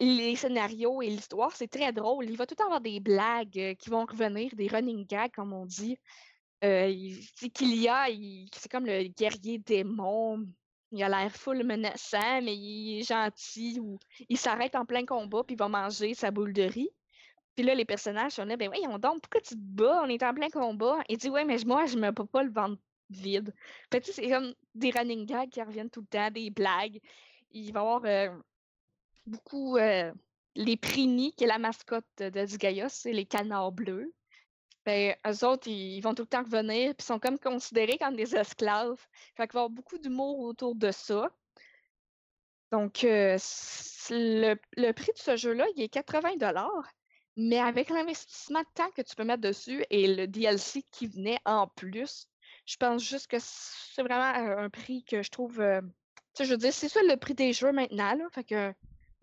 les 0.00 0.36
scénarios 0.36 1.02
et 1.02 1.08
l'histoire, 1.08 1.54
c'est 1.54 1.68
très 1.68 1.92
drôle. 1.92 2.28
Il 2.30 2.36
va 2.36 2.46
tout 2.46 2.54
le 2.54 2.56
temps 2.56 2.66
avoir 2.66 2.80
des 2.80 3.00
blagues 3.00 3.76
qui 3.78 3.90
vont 3.90 4.04
revenir, 4.04 4.54
des 4.54 4.68
running 4.68 5.04
gags, 5.06 5.32
comme 5.32 5.52
on 5.52 5.66
dit. 5.66 5.98
Euh, 6.64 6.92
qu'il 7.52 7.74
y 7.76 7.88
a, 7.88 8.06
c'est 8.52 8.70
comme 8.70 8.86
le 8.86 9.08
guerrier 9.08 9.58
démon. 9.58 10.46
Il 10.92 11.02
a 11.02 11.08
l'air 11.08 11.30
full 11.30 11.64
menaçant, 11.64 12.40
mais 12.42 12.56
il 12.56 13.00
est 13.00 13.02
gentil 13.02 13.80
il 14.28 14.38
s'arrête 14.38 14.74
en 14.76 14.86
plein 14.86 15.04
combat 15.04 15.42
puis 15.44 15.54
il 15.56 15.58
va 15.58 15.68
manger 15.68 16.14
sa 16.14 16.30
boule 16.30 16.52
de 16.52 16.62
riz. 16.62 16.90
Puis 17.54 17.64
là, 17.64 17.74
les 17.74 17.84
personnages 17.84 18.32
sont 18.32 18.44
là, 18.44 18.56
ben 18.56 18.68
voyons 18.68 18.98
donc, 18.98 19.20
pourquoi 19.22 19.40
tu 19.40 19.54
te 19.54 19.60
bats? 19.60 20.02
On 20.04 20.08
est 20.08 20.22
en 20.22 20.34
plein 20.34 20.48
combat. 20.48 20.98
Il 21.08 21.18
dit, 21.18 21.30
ouais, 21.30 21.44
mais 21.44 21.56
moi, 21.66 21.86
je 21.86 21.96
me 21.96 22.10
peux 22.12 22.26
pas 22.26 22.42
le 22.42 22.50
vendre 22.50 22.78
vide. 23.10 23.54
Tu 23.90 24.02
sais, 24.02 24.12
c'est 24.12 24.28
comme 24.28 24.54
des 24.74 24.90
running 24.90 25.26
gags 25.26 25.50
qui 25.50 25.62
reviennent 25.62 25.90
tout 25.90 26.00
le 26.00 26.06
temps, 26.06 26.30
des 26.30 26.50
blagues. 26.50 27.00
Il 27.52 27.72
va 27.72 27.80
y 27.80 27.82
avoir 27.82 28.02
euh, 28.06 28.36
beaucoup 29.26 29.76
euh, 29.76 30.12
les 30.56 30.76
Prini, 30.76 31.32
qui 31.34 31.44
est 31.44 31.48
la 31.48 31.58
mascotte 31.58 32.06
de, 32.18 32.30
de 32.30 32.88
c'est 32.88 33.12
les 33.12 33.26
canards 33.26 33.72
bleus. 33.72 34.12
Ben, 34.86 35.14
eux 35.26 35.46
autres, 35.46 35.68
ils, 35.68 36.00
vont 36.00 36.14
tout 36.14 36.22
le 36.22 36.28
temps 36.28 36.42
revenir, 36.42 36.94
puis 36.94 37.06
sont 37.06 37.18
comme 37.18 37.38
considérés 37.38 37.98
comme 37.98 38.16
des 38.16 38.36
esclaves. 38.36 39.00
Fait 39.36 39.46
qu'il 39.46 39.54
va 39.54 39.60
y 39.60 39.64
avoir 39.64 39.70
beaucoup 39.70 39.98
d'humour 39.98 40.40
autour 40.40 40.74
de 40.74 40.90
ça. 40.90 41.30
Donc, 42.70 43.04
euh, 43.04 43.38
le 44.10 44.92
prix 44.92 45.12
de 45.12 45.18
ce 45.18 45.36
jeu-là, 45.36 45.64
il 45.76 45.82
est 45.82 45.88
80 45.88 46.30
mais 47.36 47.58
avec 47.58 47.90
l'investissement 47.90 48.60
de 48.60 48.68
temps 48.74 48.90
que 48.96 49.02
tu 49.02 49.16
peux 49.16 49.24
mettre 49.24 49.40
dessus 49.42 49.84
et 49.90 50.14
le 50.14 50.26
DLC 50.26 50.82
qui 50.92 51.08
venait 51.08 51.38
en 51.44 51.66
plus, 51.66 52.28
je 52.66 52.76
pense 52.76 53.02
juste 53.02 53.26
que 53.26 53.38
c'est 53.40 54.02
vraiment 54.02 54.38
euh, 54.38 54.64
un 54.64 54.70
prix 54.70 55.04
que 55.04 55.22
je 55.22 55.30
trouve. 55.30 55.60
euh, 55.60 55.80
tu 55.80 55.88
sais, 56.34 56.44
je 56.44 56.50
veux 56.50 56.58
dire, 56.58 56.72
c'est 56.72 56.88
ça 56.88 57.00
le 57.02 57.16
prix 57.16 57.34
des 57.34 57.52
jeux 57.52 57.72
maintenant, 57.72 58.14
là. 58.14 58.28
Fait 58.32 58.44
que 58.44 58.72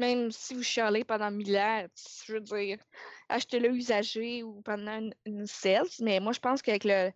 même 0.02 0.32
si 0.32 0.56
vous 0.56 0.64
chialez 0.64 1.04
pendant 1.04 1.30
1000 1.32 1.56
ans, 1.58 1.86
je 2.26 2.34
veux 2.34 2.42
dire, 2.42 2.80
achetez-le 3.30 3.70
usagé 3.70 4.44
ou 4.44 4.62
pendant 4.64 4.98
une, 4.98 5.14
une 5.26 5.46
sales, 5.46 5.88
mais 6.00 6.20
moi, 6.20 6.34
je 6.34 6.40
pense 6.40 6.62
qu'avec 6.62 6.84
le, 6.84 7.12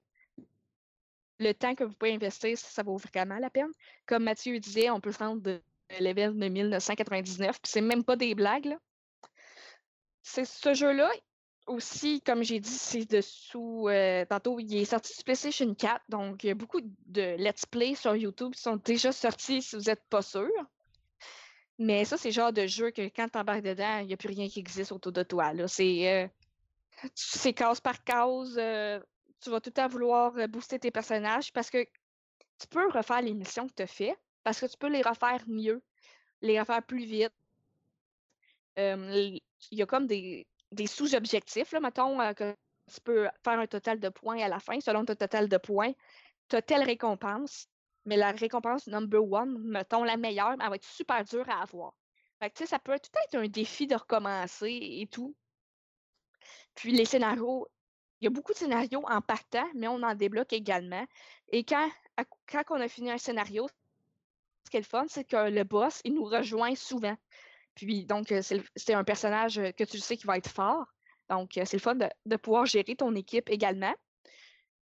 le 1.40 1.54
temps 1.54 1.74
que 1.76 1.84
vous 1.84 1.94
pouvez 1.94 2.14
investir, 2.14 2.58
ça, 2.58 2.84
vaut 2.84 2.98
vraiment 2.98 3.40
la 3.40 3.50
peine. 3.50 3.72
Comme 4.06 4.24
Mathieu 4.24 4.60
disait, 4.60 4.90
on 4.92 5.02
peut 5.02 5.12
se 5.12 5.20
rendre 5.20 5.42
de 5.42 5.62
level 6.00 6.38
de 6.38 6.48
1999, 6.48 7.60
puis 7.62 7.72
c'est 7.72 7.82
même 7.82 8.04
pas 8.04 8.16
des 8.16 8.36
blagues. 8.36 8.78
C'est 10.22 10.46
ce 10.46 10.74
jeu-là, 10.74 11.12
aussi, 11.68 12.22
comme 12.22 12.44
j'ai 12.44 12.60
dit, 12.60 12.70
c'est 12.70 13.06
dessous. 13.06 13.88
euh, 13.90 14.26
tantôt, 14.26 14.60
il 14.60 14.76
est 14.76 14.86
sorti 14.86 15.14
sur 15.14 15.24
PlayStation 15.24 15.74
4, 15.74 16.04
donc 16.10 16.44
il 16.44 16.48
y 16.48 16.52
a 16.52 16.56
beaucoup 16.56 16.82
de 16.82 17.36
let's 17.38 17.66
play 17.66 17.96
sur 17.96 18.16
YouTube 18.16 18.54
qui 18.54 18.62
sont 18.62 18.76
déjà 18.78 19.12
sortis 19.12 19.64
si 19.64 19.76
vous 19.76 19.84
n'êtes 19.84 20.04
pas 20.10 20.22
sûr. 20.22 20.50
Mais 21.78 22.06
ça, 22.06 22.18
c'est 22.18 22.30
le 22.30 22.34
genre 22.34 22.54
de 22.54 22.68
jeu 22.68 22.92
que 22.92 23.02
quand 23.10 23.28
tu 23.28 23.38
embarques 23.38 23.62
dedans, 23.64 24.00
il 24.00 24.08
n'y 24.08 24.14
a 24.14 24.18
plus 24.18 24.30
rien 24.30 24.48
qui 24.48 24.60
existe 24.60 24.92
autour 24.92 25.12
de 25.12 25.24
toi. 25.24 25.52
C'est 25.68 26.30
euh, 27.44 27.52
case 27.52 27.82
par 27.82 28.04
case. 28.04 28.58
euh, 28.58 29.00
tu 29.42 29.50
vas 29.50 29.60
tout 29.60 29.70
le 29.70 29.74
temps 29.74 29.88
vouloir 29.88 30.36
euh, 30.38 30.48
booster 30.48 30.80
tes 30.80 30.92
personnages 30.92 31.52
parce 31.52 31.70
que 31.70 31.84
tu 32.60 32.68
peux 32.70 32.90
refaire 32.90 33.22
les 33.22 33.34
missions 33.34 33.68
que 33.68 33.74
tu 33.74 33.84
as 33.84 33.88
fait, 33.88 34.16
parce 34.44 34.62
que 34.62 34.66
tu 34.66 34.78
peux 34.78 34.88
les 34.88 35.02
refaire 35.02 35.44
mieux, 35.48 35.84
les 36.42 36.60
refaire 36.60 36.82
plus 36.82 37.04
vite. 37.04 37.34
Il 38.78 39.42
y 39.72 39.82
a 39.82 39.86
comme 39.86 40.08
des, 40.08 40.48
des 40.72 40.88
sous-objectifs, 40.88 41.74
mettons, 41.74 42.20
euh, 42.22 42.34
que 42.34 42.56
tu 42.94 43.02
peux 43.02 43.28
faire 43.44 43.60
un 43.60 43.68
total 43.68 44.00
de 44.00 44.10
points 44.10 44.40
à 44.40 44.48
la 44.48 44.60
fin. 44.60 44.80
Selon 44.80 45.04
ton 45.06 45.16
total 45.16 45.50
de 45.50 45.58
points, 45.58 45.92
tu 46.50 46.56
as 46.56 46.62
telle 46.62 46.84
récompense, 46.84 47.68
mais 48.06 48.18
la 48.18 48.32
récompense 48.32 48.88
number 48.88 49.24
one, 49.24 49.58
mettons 49.60 50.04
la 50.04 50.18
meilleure, 50.18 50.52
elle 50.52 50.70
va 50.70 50.76
être 50.76 50.86
super 50.86 51.24
dure 51.24 51.50
à 51.50 51.62
avoir. 51.62 51.94
Fait 52.40 52.50
que, 52.50 52.66
ça 52.66 52.80
peut 52.80 53.00
tout 53.00 53.18
être 53.26 53.36
un 53.36 53.48
défi 53.48 53.88
de 53.88 53.96
recommencer 53.96 54.78
et 54.82 55.08
tout. 55.08 55.36
Puis 56.76 56.92
les 56.92 57.06
scénarios, 57.06 57.68
il 58.20 58.26
y 58.26 58.28
a 58.28 58.30
beaucoup 58.30 58.54
de 58.54 58.58
scénarios 58.58 59.04
en 59.08 59.22
partant, 59.22 59.68
mais 59.74 59.88
on 59.88 60.04
en 60.04 60.16
débloque 60.16 60.54
également. 60.54 61.06
Et 61.50 61.64
quand, 61.64 61.90
quand 62.48 62.64
on 62.70 62.82
a 62.82 62.88
fini 62.88 63.12
un 63.12 63.18
scénario, 63.18 63.68
ce 64.66 64.70
qui 64.70 64.78
est 64.78 64.82
le 64.82 64.86
fun, 64.86 65.06
c'est 65.08 65.24
que 65.24 65.50
le 65.50 65.64
boss, 65.64 66.02
il 66.04 66.14
nous 66.14 66.26
rejoint 66.26 66.76
souvent. 66.76 67.16
Puis 67.76 68.06
donc, 68.06 68.32
euh, 68.32 68.42
c'est 68.42 68.94
un 68.94 69.04
personnage 69.04 69.60
euh, 69.60 69.72
que 69.72 69.84
tu 69.84 70.00
sais 70.00 70.18
qui 70.18 70.26
va 70.26 70.38
être 70.38 70.50
fort. 70.50 70.86
Donc, 71.30 71.58
euh, 71.58 71.66
c'est 71.66 71.78
le 71.78 71.82
fun 71.82 71.96
de, 71.96 72.10
de 72.26 72.36
pouvoir 72.36 72.66
gérer 72.66 72.96
ton 72.96 73.14
équipe 73.16 73.50
également. 73.50 73.94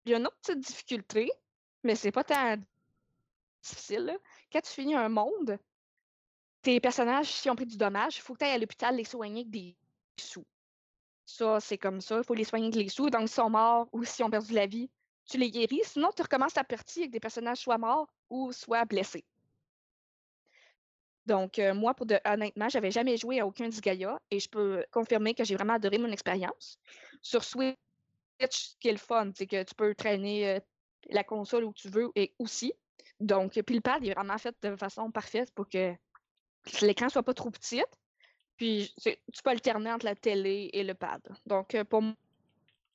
Il 0.05 0.13
y 0.13 0.15
a 0.15 0.19
une 0.19 0.27
autre 0.27 0.37
petite 0.43 0.61
difficulté, 0.61 1.31
mais 1.83 1.95
c'est 1.95 2.13
pas 2.13 2.25
tant 2.25 2.57
difficile. 3.65 4.19
Quand 4.53 4.61
tu 4.61 4.71
finis 4.71 4.95
un 4.95 5.09
monde, 5.09 5.59
tes 6.63 6.81
personnages, 6.81 7.31
s'ils 7.31 7.51
ont 7.51 7.57
pris 7.57 7.67
du 7.67 7.77
dommage, 7.77 8.17
il 8.17 8.21
faut 8.21 8.35
que 8.35 8.39
tu 8.39 8.45
ailles 8.45 8.53
à 8.53 8.59
l'hôpital 8.59 8.97
les 8.97 9.05
soigner 9.05 9.41
avec 9.41 9.51
des 9.51 9.77
sous. 10.17 10.47
Ça, 11.27 11.59
c'est 11.61 11.79
comme 11.79 12.01
ça. 12.01 12.19
Il 12.19 12.25
faut 12.25 12.35
les 12.35 12.45
soigner 12.45 12.67
avec 12.67 12.77
les 12.77 12.89
sous. 12.89 13.11
Donc, 13.11 13.29
s'ils 13.29 13.37
sont 13.37 13.51
morts 13.51 13.89
ou 13.93 14.05
s'ils 14.05 14.25
ont 14.25 14.31
perdu 14.31 14.53
la 14.53 14.67
vie, 14.67 14.91
tu 15.27 15.39
les 15.39 15.51
guéris. 15.51 15.81
Sinon, 15.85 16.11
tu 16.15 16.23
recommences 16.23 16.55
ta 16.55 16.65
partie 16.65 17.01
avec 17.01 17.11
des 17.11 17.21
personnages 17.21 17.59
soit 17.59 17.79
morts 17.79 18.09
ou 18.31 18.53
soit 18.53 18.85
blessés. 18.85 19.25
Donc, 21.27 21.59
euh, 21.59 21.75
moi, 21.75 21.95
pour 21.95 22.07
de, 22.07 22.19
honnêtement, 22.27 22.69
j'avais 22.69 22.91
jamais 22.91 23.17
joué 23.17 23.41
à 23.41 23.47
aucun 23.47 23.69
Disgaea 23.69 24.21
et 24.31 24.41
je 24.41 24.49
peux 24.49 24.85
confirmer 24.91 25.35
que 25.35 25.45
j'ai 25.45 25.55
vraiment 25.55 25.75
adoré 25.75 25.97
mon 25.97 26.11
expérience. 26.13 26.79
Sur 27.23 27.45
Switch, 27.45 27.77
ce 28.41 28.77
qui 28.79 28.89
est 28.89 28.93
le 28.93 28.99
fun, 28.99 29.31
c'est 29.35 29.47
que 29.47 29.63
tu 29.63 29.75
peux 29.75 29.95
traîner 29.95 30.51
euh, 30.51 30.61
la 31.09 31.25
console 31.25 31.65
où 31.65 31.73
tu 31.73 31.89
veux 31.89 32.11
et 32.15 32.35
aussi. 32.39 32.75
Donc, 33.21 33.53
puis 33.63 33.75
le 33.77 33.81
pad 33.81 34.03
il 34.03 34.11
est 34.11 34.15
vraiment 34.15 34.39
fait 34.39 34.55
de 34.63 34.77
façon 34.77 35.11
parfaite 35.11 35.51
pour 35.55 35.69
que 35.69 35.95
l'écran 36.83 37.09
soit 37.09 37.23
pas 37.23 37.35
trop 37.35 37.51
petit. 37.51 37.83
Puis 38.57 38.95
tu 39.03 39.43
peux 39.43 39.51
alterner 39.51 39.93
entre 39.93 40.07
la 40.07 40.15
télé 40.15 40.71
et 40.73 40.85
le 40.85 40.95
pad. 40.95 41.21
Donc, 41.47 41.75
euh, 41.75 41.85
pour 41.85 42.03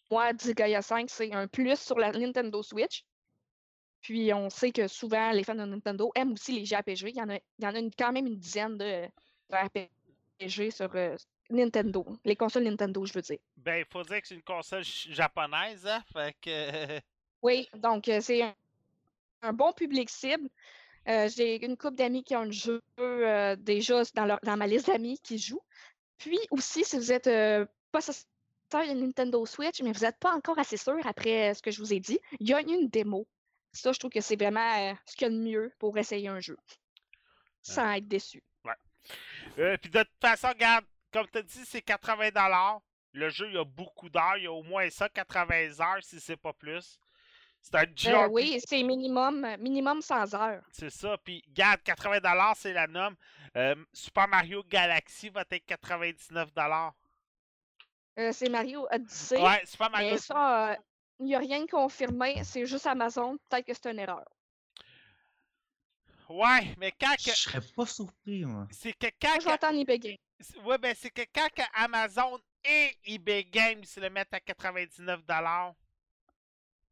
moi, 0.10 0.34
Disgaea 0.34 0.82
5, 0.82 1.10
c'est 1.10 1.34
un 1.34 1.48
plus 1.48 1.80
sur 1.80 2.00
la 2.00 2.12
Nintendo 2.12 2.64
Switch. 2.64 3.04
Puis 4.02 4.34
on 4.34 4.50
sait 4.50 4.72
que 4.72 4.88
souvent, 4.88 5.32
les 5.32 5.44
fans 5.44 5.56
de 5.56 5.66
Nintendo 5.66 6.12
aiment 6.16 6.34
aussi 6.34 6.54
les 6.54 6.66
JRPG. 6.66 7.10
Il 7.10 7.18
y 7.18 7.22
en 7.22 7.30
a, 7.30 7.36
il 7.36 7.64
y 7.64 7.68
en 7.68 7.76
a 7.76 7.80
une- 7.80 7.92
quand 7.94 8.14
même 8.14 8.28
une 8.28 8.38
dizaine 8.38 8.78
de, 8.78 9.08
RPG 9.52 10.72
sur 10.72 10.96
euh, 10.96 11.16
Nintendo. 11.50 12.06
Les 12.24 12.36
consoles 12.36 12.64
Nintendo, 12.64 13.06
je 13.06 13.14
veux 13.14 13.22
dire. 13.22 13.40
Ben, 13.58 13.80
il 13.80 13.86
faut 13.92 14.04
dire 14.04 14.22
que 14.22 14.28
c'est 14.28 14.36
une 14.36 14.44
console 14.44 14.84
japonaise, 14.84 15.86
hein? 15.86 16.02
Fait 16.14 16.36
que. 16.40 17.02
Oui, 17.42 17.68
donc 17.74 18.08
euh, 18.08 18.22
c'est 18.22 18.42
un, 18.42 18.54
un 19.42 19.54
bon 19.54 19.72
public 19.74 20.10
cible. 20.10 20.50
Euh, 21.08 21.30
J'ai 21.30 21.64
une 21.66 21.78
couple 21.78 21.96
d'amis 21.96 22.24
qui 22.24 22.36
ont 22.36 22.44
le 22.44 22.52
jeu 22.52 22.82
euh, 23.00 23.56
déjà 23.56 24.04
dans, 24.14 24.26
leur, 24.26 24.40
dans 24.44 24.58
ma 24.58 24.68
liste 24.68 24.88
d'amis 24.88 25.20
qui 25.20 25.38
jouent. 25.38 25.64
Puis 26.18 26.40
aussi, 26.52 26.84
si 26.84 26.98
vous 26.98 27.12
êtes 27.12 27.28
euh, 27.28 27.66
pas 27.92 28.00
possesseur 28.00 28.28
de 28.72 29.00
Nintendo 29.00 29.46
Switch, 29.46 29.82
mais 29.82 29.92
vous 29.92 30.02
n'êtes 30.02 30.20
pas 30.20 30.34
encore 30.34 30.60
assez 30.60 30.78
sûr 30.78 31.00
après 31.06 31.50
euh, 31.50 31.54
ce 31.54 31.62
que 31.62 31.72
je 31.72 31.80
vous 31.80 31.94
ai 31.94 32.00
dit, 32.00 32.20
il 32.40 32.50
y 32.50 32.54
a 32.54 32.62
une 32.62 32.90
démo. 32.90 33.28
Ça, 33.72 33.92
je 33.92 34.00
trouve 34.00 34.12
que 34.12 34.22
c'est 34.22 34.36
vraiment 34.36 34.96
ce 35.06 35.16
qu'il 35.16 35.28
y 35.28 35.30
a 35.30 35.34
de 35.34 35.40
mieux 35.40 35.72
pour 35.80 35.98
essayer 35.98 36.28
un 36.28 36.40
jeu. 36.40 36.58
Sans 37.62 37.92
être 37.94 38.08
déçu. 38.08 38.44
Puis 39.56 39.92
de 39.92 40.00
toute 40.00 40.10
façon, 40.22 40.48
regarde, 40.50 40.86
comme 41.12 41.28
tu 41.32 41.38
as 41.38 41.44
dit, 41.44 41.66
c'est 41.66 41.86
80$. 41.86 42.80
Le 43.14 43.30
jeu, 43.30 43.48
il 43.48 43.56
y 43.56 43.58
a 43.58 43.64
beaucoup 43.64 44.10
d'heures. 44.10 44.38
Il 44.38 44.44
y 44.44 44.48
a 44.48 44.52
au 44.52 44.64
moins 44.64 44.90
ça, 44.90 45.10
80 45.10 45.80
heures 45.80 46.04
si 46.04 46.20
c'est 46.20 46.38
pas 46.38 46.54
plus. 46.54 47.00
C'est 47.62 47.76
un 47.76 47.84
Euh, 47.84 47.94
JRPG. 47.96 48.32
oui, 48.34 48.60
c'est 48.66 48.82
minimum, 48.84 49.46
minimum 49.60 50.02
100 50.02 50.34
heures. 50.34 50.64
C'est 50.72 50.90
ça. 50.90 51.18
Puis, 51.24 51.44
garde, 51.50 51.82
80$, 51.84 52.56
c'est 52.58 52.74
la 52.74 52.88
norme. 52.88 53.16
Euh, 53.56 53.76
Super 53.94 54.28
Mario 54.28 54.64
Galaxy 54.64 55.30
va 55.30 55.42
être 55.50 55.66
99$. 55.66 56.94
Euh, 58.18 58.32
c'est 58.32 58.50
Mario 58.50 58.88
Odyssey. 58.92 59.42
Ouais, 59.42 59.62
Super 59.66 59.90
Mario. 59.92 60.12
mais 60.12 60.18
ça, 60.18 60.72
euh, 60.72 60.76
il 61.20 61.26
n'y 61.28 61.36
a 61.36 61.40
rien 61.40 61.62
de 61.64 61.70
confirmé. 61.70 62.44
C'est 62.44 62.66
juste 62.66 62.88
Amazon. 62.88 63.38
Peut-être 63.50 63.66
que 63.68 63.74
c'est 63.74 63.92
une 63.92 64.00
erreur. 64.00 64.26
Ouais, 66.30 66.76
mais 66.78 66.92
quand 67.00 67.16
Je 67.20 67.26
que. 67.32 67.36
serais 67.36 67.62
pas 67.76 67.86
surpris, 67.86 68.46
moi. 68.46 68.68
C'est 68.72 68.94
que 68.94 69.08
quand. 69.22 69.30
Moi, 69.30 69.36
je 69.36 69.40
que- 69.40 69.46
vais 69.46 69.52
attendre 69.52 69.80
eBay 69.80 70.00
Games. 70.00 70.18
c'est- 70.40 70.60
Ouais, 70.60 70.78
ben 70.78 70.96
c'est 70.98 71.10
que 71.10 71.24
quand 71.34 71.48
que 71.56 71.64
Amazon 71.74 72.40
et 72.64 72.96
eBay 73.06 73.46
Games 73.46 73.84
se 73.84 74.00
le 74.00 74.10
mettent 74.12 74.34
à 74.34 74.40
99$, 74.40 75.76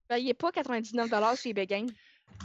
Ben, 0.09 0.17
il 0.17 0.25
n'est 0.25 0.33
pas 0.33 0.51
99$ 0.51 1.35
sur 1.35 1.49
eBay 1.49 1.67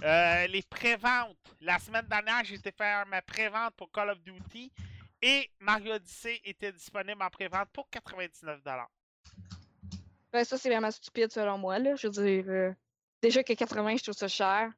euh, 0.02 0.46
les 0.48 0.62
préventes. 0.62 1.36
La 1.60 1.78
semaine 1.78 2.06
dernière, 2.06 2.44
j'ai 2.44 2.54
été 2.54 2.72
faire 2.72 3.06
ma 3.06 3.22
prévente 3.22 3.74
pour 3.76 3.90
Call 3.92 4.10
of 4.10 4.20
Duty 4.22 4.72
et 5.20 5.50
Mario 5.60 5.94
Odyssey 5.94 6.40
était 6.44 6.72
disponible 6.72 7.22
en 7.22 7.30
prévente 7.30 7.68
pour 7.72 7.88
99$. 7.88 8.86
Ben, 10.32 10.44
ça, 10.44 10.58
c'est 10.58 10.70
vraiment 10.70 10.90
stupide 10.90 11.30
selon 11.30 11.58
moi. 11.58 11.78
Là. 11.78 11.94
Je 11.94 12.08
veux 12.08 12.12
dire, 12.12 12.44
euh, 12.48 12.72
déjà 13.20 13.44
que 13.44 13.52
80, 13.52 13.96
je 13.98 14.02
trouve 14.02 14.14
ça 14.14 14.28
cher. 14.28 14.72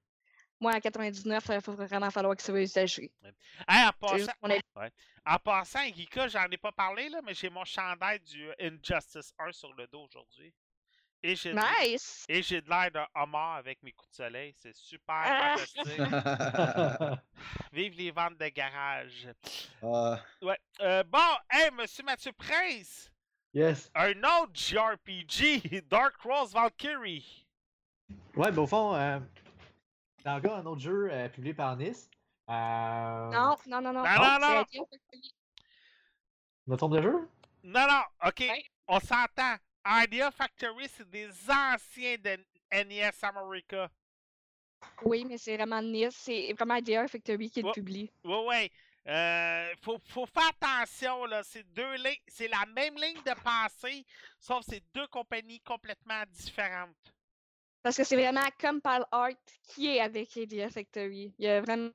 Moi, 0.61 0.73
à 0.73 0.81
99, 0.81 1.45
il 1.51 1.61
faut 1.61 1.73
vraiment 1.73 2.11
falloir 2.11 2.37
que 2.37 2.43
ça 2.43 2.53
soit 2.53 2.63
usagé. 2.63 3.13
Hey, 3.69 3.87
en 3.87 3.93
passant, 3.93 4.19
juste 4.19 4.33
mon 4.43 4.51
avis. 4.51 4.93
en 5.27 5.39
passant, 5.39 5.83
Erika, 5.83 6.29
j'en 6.29 6.47
ai 6.51 6.57
pas 6.57 6.73
parlé, 6.73 7.09
là, 7.09 7.21
mais 7.25 7.35
j'ai 7.35 7.51
mon 7.51 7.65
chandail 7.65 8.21
du 8.21 8.51
Injustice 8.61 9.33
1 9.39 9.53
sur 9.53 9.73
le 9.75 9.87
dos 9.87 10.03
aujourd'hui. 10.03 10.53
Et 11.27 11.37
j'ai 11.37 11.55
de- 11.55 11.59
Nice! 11.89 12.27
et 12.29 12.43
j'ai 12.43 12.61
de 12.61 12.69
l'air 12.69 12.91
d'un 12.91 13.07
homard 13.15 13.55
avec 13.57 13.83
mes 13.83 13.93
coups 13.93 14.11
de 14.11 14.17
soleil. 14.17 14.53
C'est 14.59 14.75
super 14.77 15.15
Ah! 15.27 15.57
fantastique. 15.57 15.99
Vive 17.73 17.97
les 17.97 18.11
ventes 18.11 18.37
de 18.37 18.49
garage. 18.49 19.29
Ah, 19.83 20.21
Ouais. 20.43 20.59
Euh, 20.81 21.03
bon, 21.05 21.19
hey, 21.51 21.71
monsieur 21.73 22.05
Mathieu 22.05 22.31
Prince, 22.33 23.11
yes. 23.55 23.91
un 23.95 24.13
autre 24.23 24.53
JRPG, 24.53 25.81
Dark 25.89 26.15
Rose 26.21 26.53
Valkyrie. 26.53 27.47
Ouais, 28.37 28.53
ben 28.53 28.59
au 28.63 28.67
fond, 28.67 28.95
euh, 28.95 29.19
c'est 30.23 30.29
encore 30.29 30.57
un 30.59 30.67
autre 30.67 30.83
jeu 30.83 31.09
euh, 31.11 31.29
publié 31.31 31.55
par 31.55 31.75
Nice. 31.77 32.11
Euh, 32.51 32.53
Non, 32.53 33.57
non, 33.67 33.81
non, 33.81 33.93
non. 33.95 34.03
Non, 34.03 34.39
non, 34.39 34.39
non. 34.41 34.65
Notre 36.67 36.85
nombre 36.85 36.97
de 36.99 37.03
jeu? 37.03 37.29
Non, 37.63 37.87
non, 37.89 38.03
ok. 38.27 38.45
On 38.89 39.01
s'entend. 39.01 39.57
Idea 39.87 40.31
Factory, 40.31 40.89
c'est 40.89 41.09
des 41.11 41.29
anciens 41.51 42.17
de 42.17 42.39
NES 42.73 43.11
America. 43.23 43.91
Oui, 45.03 45.25
mais 45.25 45.39
c'est 45.39 45.57
vraiment 45.57 45.81
NIS, 45.83 46.11
c'est 46.13 46.53
vraiment 46.55 46.77
Idea 46.77 47.07
Factory 47.09 47.51
qui 47.51 47.61
le 47.63 47.69
Ouais. 47.69 47.73
publie. 47.73 48.11
Oui, 48.25 48.37
oui. 48.49 48.71
Euh, 49.07 49.75
faut, 49.83 49.99
faut 50.09 50.27
faire 50.27 50.49
attention, 50.59 51.27
là. 51.27 51.43
C'est 51.43 51.63
deux 51.75 51.95
lignes. 51.97 52.17
C'est 52.27 52.49
la 52.49 52.65
même 52.75 52.95
ligne 52.97 53.23
de 53.23 53.35
pensée, 53.43 54.05
sauf 54.41 54.61
que 54.65 54.73
c'est 54.73 54.83
deux 54.95 55.07
compagnies 55.09 55.61
complètement 55.61 56.23
différentes. 56.31 56.97
Parce 57.83 57.99
que 57.99 58.05
c'est 58.05 58.17
vraiment 58.17 58.47
Compile 58.59 59.05
Art 59.13 59.29
qui 59.63 59.89
est 59.89 60.01
avec 60.01 60.35
Idea 60.37 60.71
Factory. 60.71 61.35
Il 61.39 61.45
y 61.45 61.49
a 61.49 61.61
vraiment. 61.61 61.91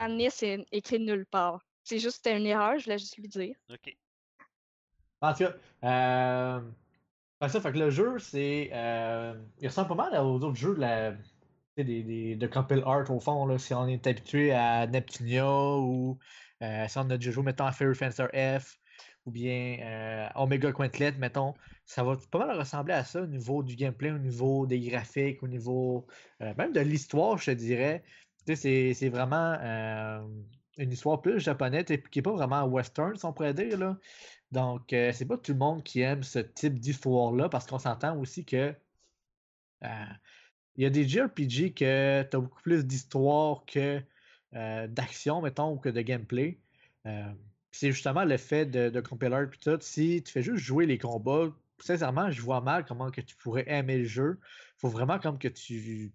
NIS 0.00 0.30
c'est 0.30 0.64
écrit 0.72 0.98
nulle 0.98 1.26
part. 1.26 1.60
C'est 1.82 1.98
juste 1.98 2.26
une 2.26 2.46
erreur, 2.46 2.78
je 2.78 2.84
voulais 2.84 2.98
juste 2.98 3.18
lui 3.18 3.28
dire. 3.28 3.54
OK. 3.70 3.94
En 5.20 5.32
tout 5.34 5.44
cas, 5.44 5.54
euh, 5.84 6.60
que 7.40 7.48
ça, 7.48 7.60
fait 7.60 7.72
que 7.72 7.78
le 7.78 7.90
jeu, 7.90 8.18
c'est. 8.18 8.70
euh, 8.72 9.34
il 9.60 9.68
ressemble 9.68 9.88
pas 9.88 9.94
mal 10.10 10.14
aux 10.24 10.36
autres 10.36 10.54
jeux 10.56 10.74
de 10.74 10.80
la. 10.80 11.12
Des, 11.76 12.04
des- 12.04 12.36
de 12.36 12.82
Art 12.86 13.10
au 13.10 13.18
fond, 13.18 13.46
là, 13.46 13.58
si 13.58 13.74
on 13.74 13.88
est 13.88 14.06
habitué 14.06 14.52
à 14.52 14.86
Neptunia 14.86 15.44
ou 15.78 16.18
euh, 16.62 16.86
si 16.88 16.98
on 16.98 17.10
a 17.10 17.16
déjà 17.16 17.32
joué, 17.32 17.42
mettons, 17.42 17.64
à 17.66 17.72
Fairy 17.72 17.96
Fencer 17.96 18.26
F 18.60 18.78
ou 19.26 19.32
bien 19.32 19.78
euh, 19.82 20.28
Omega 20.36 20.70
Quintlet, 20.72 21.12
mettons, 21.18 21.54
ça 21.84 22.04
va 22.04 22.16
pas 22.30 22.46
mal 22.46 22.56
ressembler 22.58 22.94
à 22.94 23.02
ça 23.04 23.22
au 23.22 23.26
niveau 23.26 23.64
du 23.64 23.74
gameplay, 23.74 24.12
au 24.12 24.18
niveau 24.18 24.66
des 24.66 24.80
graphiques, 24.80 25.42
au 25.42 25.48
niveau 25.48 26.06
même 26.40 26.72
de 26.72 26.80
l'histoire, 26.80 27.38
je 27.38 27.46
te 27.46 27.56
dirais. 27.56 28.04
C'est 28.46 29.08
vraiment 29.08 29.56
une 30.78 30.92
histoire 30.92 31.20
plus 31.22 31.40
japonaise 31.40 31.90
et 31.90 32.02
qui 32.02 32.18
est 32.18 32.22
pas 32.22 32.32
vraiment 32.32 32.64
western, 32.64 33.16
si 33.16 33.24
on 33.24 33.32
pourrait 33.32 33.54
dire, 33.54 33.78
là. 33.78 33.98
Donc, 34.52 34.92
euh, 34.92 35.12
c'est 35.12 35.26
pas 35.26 35.38
tout 35.38 35.52
le 35.52 35.58
monde 35.58 35.82
qui 35.84 36.00
aime 36.00 36.22
ce 36.22 36.38
type 36.38 36.78
d'histoire-là, 36.78 37.48
parce 37.48 37.66
qu'on 37.66 37.78
s'entend 37.78 38.18
aussi 38.18 38.44
que 38.44 38.74
euh, 39.84 40.04
il 40.76 40.84
y 40.84 40.86
a 40.86 40.90
des 40.90 41.08
JRPG 41.08 41.74
que 41.74 42.22
tu 42.24 42.36
as 42.36 42.40
beaucoup 42.40 42.62
plus 42.62 42.86
d'histoire 42.86 43.64
que 43.66 44.02
euh, 44.54 44.88
d'action, 44.88 45.42
mettons, 45.42 45.72
ou 45.74 45.78
que 45.78 45.88
de 45.88 46.00
gameplay. 46.02 46.62
C'est 47.72 47.92
justement 47.92 48.24
le 48.24 48.36
fait 48.38 48.66
de, 48.66 48.88
de 48.90 49.00
compiler 49.00 49.46
tout. 49.60 49.78
Si 49.80 50.22
tu 50.22 50.32
fais 50.32 50.42
juste 50.42 50.58
jouer 50.64 50.86
les 50.86 50.98
combats, 50.98 51.48
sincèrement, 51.80 52.30
je 52.30 52.40
vois 52.40 52.60
mal 52.60 52.84
comment 52.86 53.10
que 53.10 53.20
tu 53.20 53.36
pourrais 53.36 53.68
aimer 53.68 53.98
le 53.98 54.04
jeu. 54.04 54.40
faut 54.78 54.88
vraiment 54.88 55.18
comme 55.18 55.38
que 55.38 55.48
tu, 55.48 56.14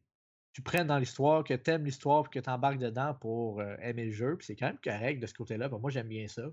tu 0.53 0.61
prennes 0.63 0.87
dans 0.87 0.99
l'histoire, 0.99 1.43
que 1.43 1.53
tu 1.53 1.71
aimes 1.71 1.85
l'histoire, 1.85 2.29
que 2.29 2.39
tu 2.39 2.49
embarques 2.49 2.79
dedans 2.79 3.13
pour 3.15 3.61
aimer 3.63 4.05
le 4.05 4.11
jeu. 4.11 4.37
C'est 4.41 4.55
quand 4.55 4.67
même 4.67 4.79
correct 4.83 5.19
de 5.21 5.27
ce 5.27 5.33
côté-là. 5.33 5.69
Puis 5.69 5.79
moi, 5.79 5.91
j'aime 5.91 6.07
bien 6.07 6.27
ça. 6.27 6.43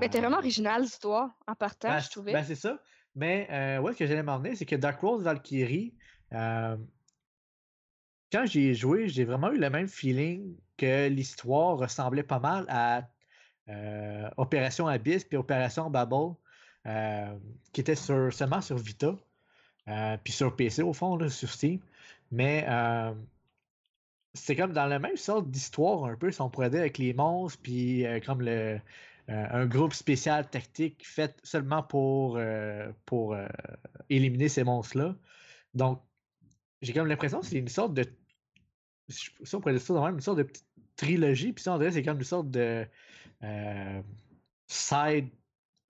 Mais 0.00 0.08
t'es 0.08 0.20
vraiment 0.20 0.38
original 0.38 0.82
l'histoire 0.82 1.30
en 1.46 1.54
partant, 1.54 1.88
ben, 1.88 2.00
je 2.00 2.10
trouvais. 2.10 2.32
ben, 2.32 2.44
c'est 2.44 2.54
ça. 2.54 2.78
Mais 3.16 3.48
euh, 3.50 3.80
ouais, 3.80 3.94
ce 3.94 3.98
que 3.98 4.06
j'allais 4.06 4.22
m'en 4.22 4.38
venir, 4.38 4.56
c'est 4.56 4.66
que 4.66 4.76
Dark 4.76 5.00
Rose 5.00 5.22
Valkyrie, 5.22 5.94
euh, 6.34 6.76
quand 8.30 8.44
j'y 8.44 8.66
ai 8.66 8.74
joué, 8.74 9.08
j'ai 9.08 9.24
vraiment 9.24 9.50
eu 9.50 9.58
le 9.58 9.70
même 9.70 9.88
feeling 9.88 10.54
que 10.76 11.08
l'histoire 11.08 11.78
ressemblait 11.78 12.22
pas 12.22 12.38
mal 12.38 12.66
à 12.68 13.08
euh, 13.68 14.28
Opération 14.36 14.86
Abyss 14.86 15.24
puis 15.24 15.38
Opération 15.38 15.88
Babel, 15.88 16.34
qui 17.72 17.80
était 17.80 17.94
sur, 17.94 18.32
seulement 18.32 18.60
sur 18.60 18.76
Vita, 18.76 19.16
puis 20.22 20.32
sur 20.32 20.54
PC 20.54 20.82
au 20.82 20.92
fond, 20.92 21.16
là, 21.16 21.30
sur 21.30 21.48
Steam. 21.48 21.80
Mais 22.30 22.66
c'est 24.34 24.54
comme 24.54 24.74
dans 24.74 24.86
la 24.86 24.98
même 24.98 25.16
sorte 25.16 25.50
d'histoire 25.50 26.04
un 26.04 26.16
peu, 26.16 26.30
si 26.30 26.40
on 26.42 26.50
pourrait 26.50 26.70
dire, 26.70 26.80
avec 26.80 26.98
les 26.98 27.14
monstres, 27.14 27.58
puis 27.62 28.04
comme 28.26 28.42
le, 28.42 28.78
un 29.28 29.66
groupe 29.66 29.92
spécial 29.92 30.48
tactique 30.48 31.06
fait 31.06 31.38
seulement 31.42 31.82
pour, 31.82 32.36
euh, 32.36 32.90
pour 33.06 33.34
euh, 33.34 33.46
éliminer 34.08 34.48
ces 34.48 34.62
monstres-là. 34.64 35.16
Donc, 35.74 36.02
j'ai 36.82 36.92
comme 36.92 37.06
l'impression 37.08 37.40
que 37.40 37.46
c'est 37.46 37.58
une 37.58 37.68
sorte 37.68 37.94
de. 37.94 38.04
Si 39.08 39.30
on 39.54 39.60
pourrait 39.60 39.74
dire 39.74 39.82
ça 39.82 39.94
de 39.94 39.98
même, 39.98 40.14
une 40.14 40.20
sorte 40.20 40.38
de 40.38 40.42
petite 40.44 40.66
trilogie, 40.96 41.52
puis 41.52 41.62
ça, 41.62 41.74
on 41.74 41.78
dirait 41.78 41.90
que 41.90 41.94
c'est 41.94 42.02
comme 42.02 42.18
une 42.18 42.24
sorte 42.24 42.50
de 42.50 42.86
euh, 43.42 44.02
side, 44.68 45.28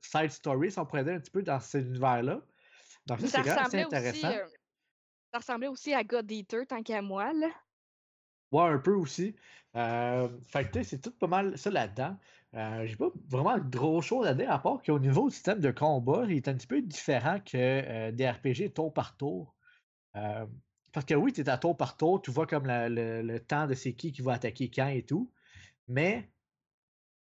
side 0.01 0.31
story, 0.31 0.71
si 0.71 0.79
on 0.79 0.87
pourrait 0.87 1.05
dire 1.05 1.15
un 1.15 1.21
petit 1.21 1.31
peu 1.31 1.43
dans 1.43 1.61
cet 1.61 1.85
univers-là. 1.87 2.41
Donc, 3.07 3.21
ça, 3.21 3.29
ça 3.29 3.43
c'est 3.43 3.51
assez 3.51 3.77
aussi. 3.85 3.97
intéressant. 3.97 4.29
euh, 4.29 4.47
ça 5.33 5.39
ressemblait 5.39 5.69
aussi 5.69 5.93
à 5.95 6.03
God 6.03 6.31
Eater 6.31 6.67
tant 6.67 6.83
qu'à 6.83 7.03
moi, 7.03 7.33
là. 7.33 7.49
Ouais, 8.53 8.63
un 8.63 8.79
peu 8.79 8.95
aussi. 8.95 9.37
Euh, 9.77 10.29
fait 10.43 10.65
que 10.67 10.73
tu 10.73 10.79
sais, 10.79 10.85
c'est 10.85 11.01
tout 11.01 11.11
pas 11.13 11.27
mal 11.27 11.59
ça 11.59 11.71
là-dedans. 11.71 12.17
Euh, 12.55 12.87
j'ai 12.87 12.97
pas 12.97 13.11
vraiment 13.29 13.59
gros 13.59 14.01
chose 14.01 14.27
à 14.27 14.35
dire, 14.35 14.51
à 14.51 14.61
part 14.63 14.83
qu'au 14.83 14.99
niveau 14.99 15.29
du 15.29 15.35
système 15.35 15.61
de 15.61 15.71
combat, 15.71 16.25
il 16.27 16.37
est 16.37 16.49
un 16.49 16.55
petit 16.55 16.67
peu 16.67 16.81
différent 16.83 17.41
que 17.41 17.57
euh, 17.57 18.13
des 18.13 18.29
RPG 18.31 18.73
tour 18.75 18.93
par 18.95 19.17
tour. 19.17 19.55
Parce 20.93 21.05
que 21.07 21.15
oui, 21.15 21.33
tu 21.33 21.43
es 21.43 21.49
à 21.49 21.59
tour 21.59 21.77
par 21.77 21.97
tour, 21.97 22.23
tu 22.23 22.31
vois 22.31 22.47
comme 22.47 22.67
le, 22.67 23.23
le 23.23 23.41
temps 23.41 23.67
de 23.67 23.75
c'est 23.75 23.95
qui 23.95 24.13
qui 24.13 24.23
va 24.23 24.33
attaquer 24.35 24.71
quand 24.71 24.89
et 24.89 25.05
tout. 25.05 25.31
Mais, 25.89 26.33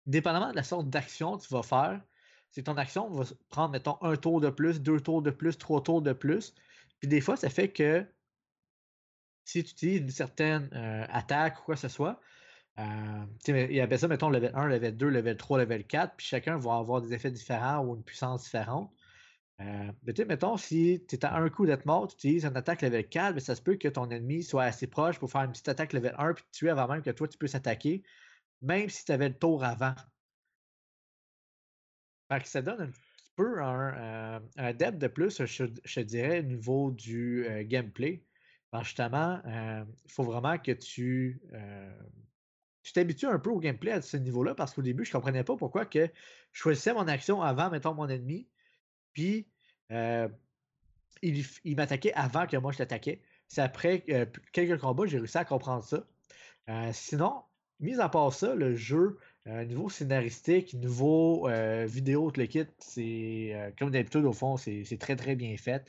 dépendamment 0.07 0.51
de 0.51 0.57
la 0.57 0.63
sorte 0.63 0.89
d'action 0.91 1.37
que 1.39 1.45
tu 1.47 1.55
vas 1.55 1.63
faire, 1.63 2.03
c'est 2.51 2.65
ton 2.65 2.77
action 2.77 3.11
va 3.11 3.25
prendre, 3.49 3.71
mettons, 3.73 3.99
un 4.03 4.17
tour 4.17 4.41
de 4.41 4.51
plus, 4.51 4.81
deux 4.81 5.01
tours 5.01 5.23
de 5.23 5.31
plus, 5.31 5.57
trois 5.59 5.83
tours 5.83 6.03
de 6.03 6.13
plus. 6.13 6.55
Puis 6.99 7.09
des 7.09 7.21
fois, 7.21 7.37
ça 7.37 7.49
fait 7.51 7.71
que 7.73 8.07
si 9.51 9.65
tu 9.65 9.71
utilises 9.71 10.01
une 10.01 10.11
certaine 10.11 10.71
euh, 10.75 11.05
attaque 11.09 11.61
ou 11.61 11.65
quoi 11.65 11.75
que 11.75 11.81
ce 11.81 11.89
soit, 11.89 12.21
euh, 12.79 13.27
il 13.49 13.81
appelle 13.81 13.99
ça, 13.99 14.09
mettons, 14.09 14.31
level 14.31 14.53
1, 14.55 14.69
level 14.69 14.97
2, 14.97 15.09
level 15.09 15.37
3, 15.37 15.59
level 15.59 15.85
4, 15.87 16.17
puis 16.17 16.27
chacun 16.27 16.57
va 16.57 16.77
avoir 16.77 17.03
des 17.03 17.13
effets 17.15 17.31
différents 17.31 17.85
ou 17.85 17.97
une 17.97 18.05
puissance 18.05 18.45
différente. 18.45 18.93
Euh, 19.61 19.93
mais 20.05 20.15
tu 20.15 20.25
mettons, 20.25 20.57
si 20.57 21.05
tu 21.09 21.17
es 21.17 21.25
à 21.25 21.37
un 21.37 21.49
coup 21.51 21.67
d'être 21.67 21.85
mort, 21.85 22.07
tu 22.09 22.15
utilises 22.15 22.45
une 22.45 22.57
attaque 22.57 22.83
level 22.83 23.09
4, 23.09 23.35
mais 23.35 23.41
ça 23.41 23.55
se 23.55 23.61
peut 23.63 23.77
que 23.77 23.89
ton 23.89 24.09
ennemi 24.11 24.43
soit 24.43 24.65
assez 24.65 24.87
proche 24.87 25.19
pour 25.19 25.31
faire 25.31 25.43
une 25.43 25.51
petite 25.51 25.69
attaque 25.69 25.93
level 25.93 26.15
1 26.17 26.35
puis 26.35 26.45
te 26.45 26.57
tuer 26.57 26.71
avant 26.71 26.89
même 26.89 27.03
que 27.03 27.11
toi 27.11 27.29
tu 27.29 27.37
puisses 27.37 27.55
attaquer, 27.55 28.03
même 28.63 28.89
si 28.89 29.05
tu 29.05 29.13
avais 29.13 29.29
le 29.29 29.39
tour 29.39 29.65
avant. 29.65 29.95
Fait 32.31 32.47
ça 32.47 32.63
donne 32.63 32.81
un 32.83 32.87
petit 32.87 33.33
peu 33.37 33.61
un, 33.61 34.41
euh, 34.59 34.73
depth 34.73 34.99
de 34.99 35.09
plus, 35.09 35.45
je, 35.45 36.01
dirais, 36.01 36.41
au 36.41 36.45
niveau 36.45 36.91
du 36.93 37.47
gameplay. 37.67 38.25
Que 38.73 38.85
justement, 38.85 39.41
il 39.47 40.13
faut 40.13 40.23
vraiment 40.23 40.59
que 40.59 40.73
tu 40.73 41.41
euh, 41.53 41.93
tu 42.83 42.93
t'habitues 42.93 43.27
un 43.27 43.39
peu 43.39 43.51
au 43.51 43.59
gameplay 43.59 43.93
à 43.93 44.03
ce 44.03 44.17
niveau-là 44.17 44.55
parce 44.55 44.75
qu'au 44.75 44.83
début, 44.83 45.05
je 45.05 45.13
comprenais 45.13 45.45
pas 45.45 45.57
pourquoi 45.57 45.85
que 45.85 46.09
je 46.53 46.61
choisissais 46.61 46.95
mon 46.95 47.09
action 47.09 47.43
avant, 47.43 47.71
mettons, 47.71 47.95
mon 47.95 48.09
ennemi, 48.09 48.49
puis 49.13 49.49
euh, 49.93 50.29
il, 51.23 51.45
il 51.65 51.77
m'attaquait 51.77 52.13
avant 52.15 52.47
que 52.47 52.57
moi 52.57 52.73
je 52.73 52.79
l'attaquais. 52.79 53.21
C'est 53.49 53.61
après 53.63 54.05
euh, 54.11 54.27
quelques 54.53 54.81
combats, 54.81 55.07
j'ai 55.07 55.19
réussi 55.19 55.37
à 55.39 55.45
comprendre 55.45 55.85
ça. 55.85 56.07
Euh, 56.69 56.91
sinon, 56.93 57.43
mis 57.81 57.99
à 57.99 58.09
part 58.09 58.33
ça, 58.33 58.55
le 58.55 58.77
jeu, 58.77 59.19
euh, 59.47 59.65
niveau 59.65 59.89
scénaristique, 59.89 60.75
niveau 60.75 61.49
euh, 61.49 61.87
vidéo, 61.87 62.31
tout 62.31 62.41
le 62.41 62.47
kit, 62.47 62.67
c'est 62.79 63.51
euh, 63.55 63.71
comme 63.79 63.91
d'habitude, 63.91 64.25
au 64.25 64.33
fond, 64.33 64.57
c'est 64.57 64.99
très 64.99 65.17
très 65.17 65.35
bien 65.35 65.57
fait. 65.57 65.85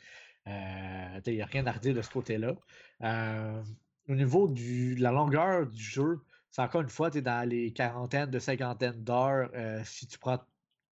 Euh, 0.47 1.21
Il 1.25 1.33
n'y 1.35 1.41
a 1.41 1.45
rien 1.45 1.65
à 1.67 1.71
redire 1.71 1.93
de 1.95 2.01
ce 2.01 2.09
côté-là. 2.09 2.55
Euh, 3.03 3.63
au 4.09 4.15
niveau 4.15 4.47
de 4.47 5.01
la 5.01 5.11
longueur 5.11 5.67
du 5.67 5.81
jeu, 5.81 6.19
c'est 6.49 6.61
encore 6.61 6.81
une 6.81 6.89
fois, 6.89 7.11
tu 7.11 7.19
es 7.19 7.21
dans 7.21 7.47
les 7.47 7.73
quarantaines 7.73 8.29
de 8.29 8.39
cinquantaines 8.39 9.03
d'heures. 9.03 9.49
euh, 9.53 9.83
si 9.85 10.07
tu 10.07 10.17
prends 10.19 10.39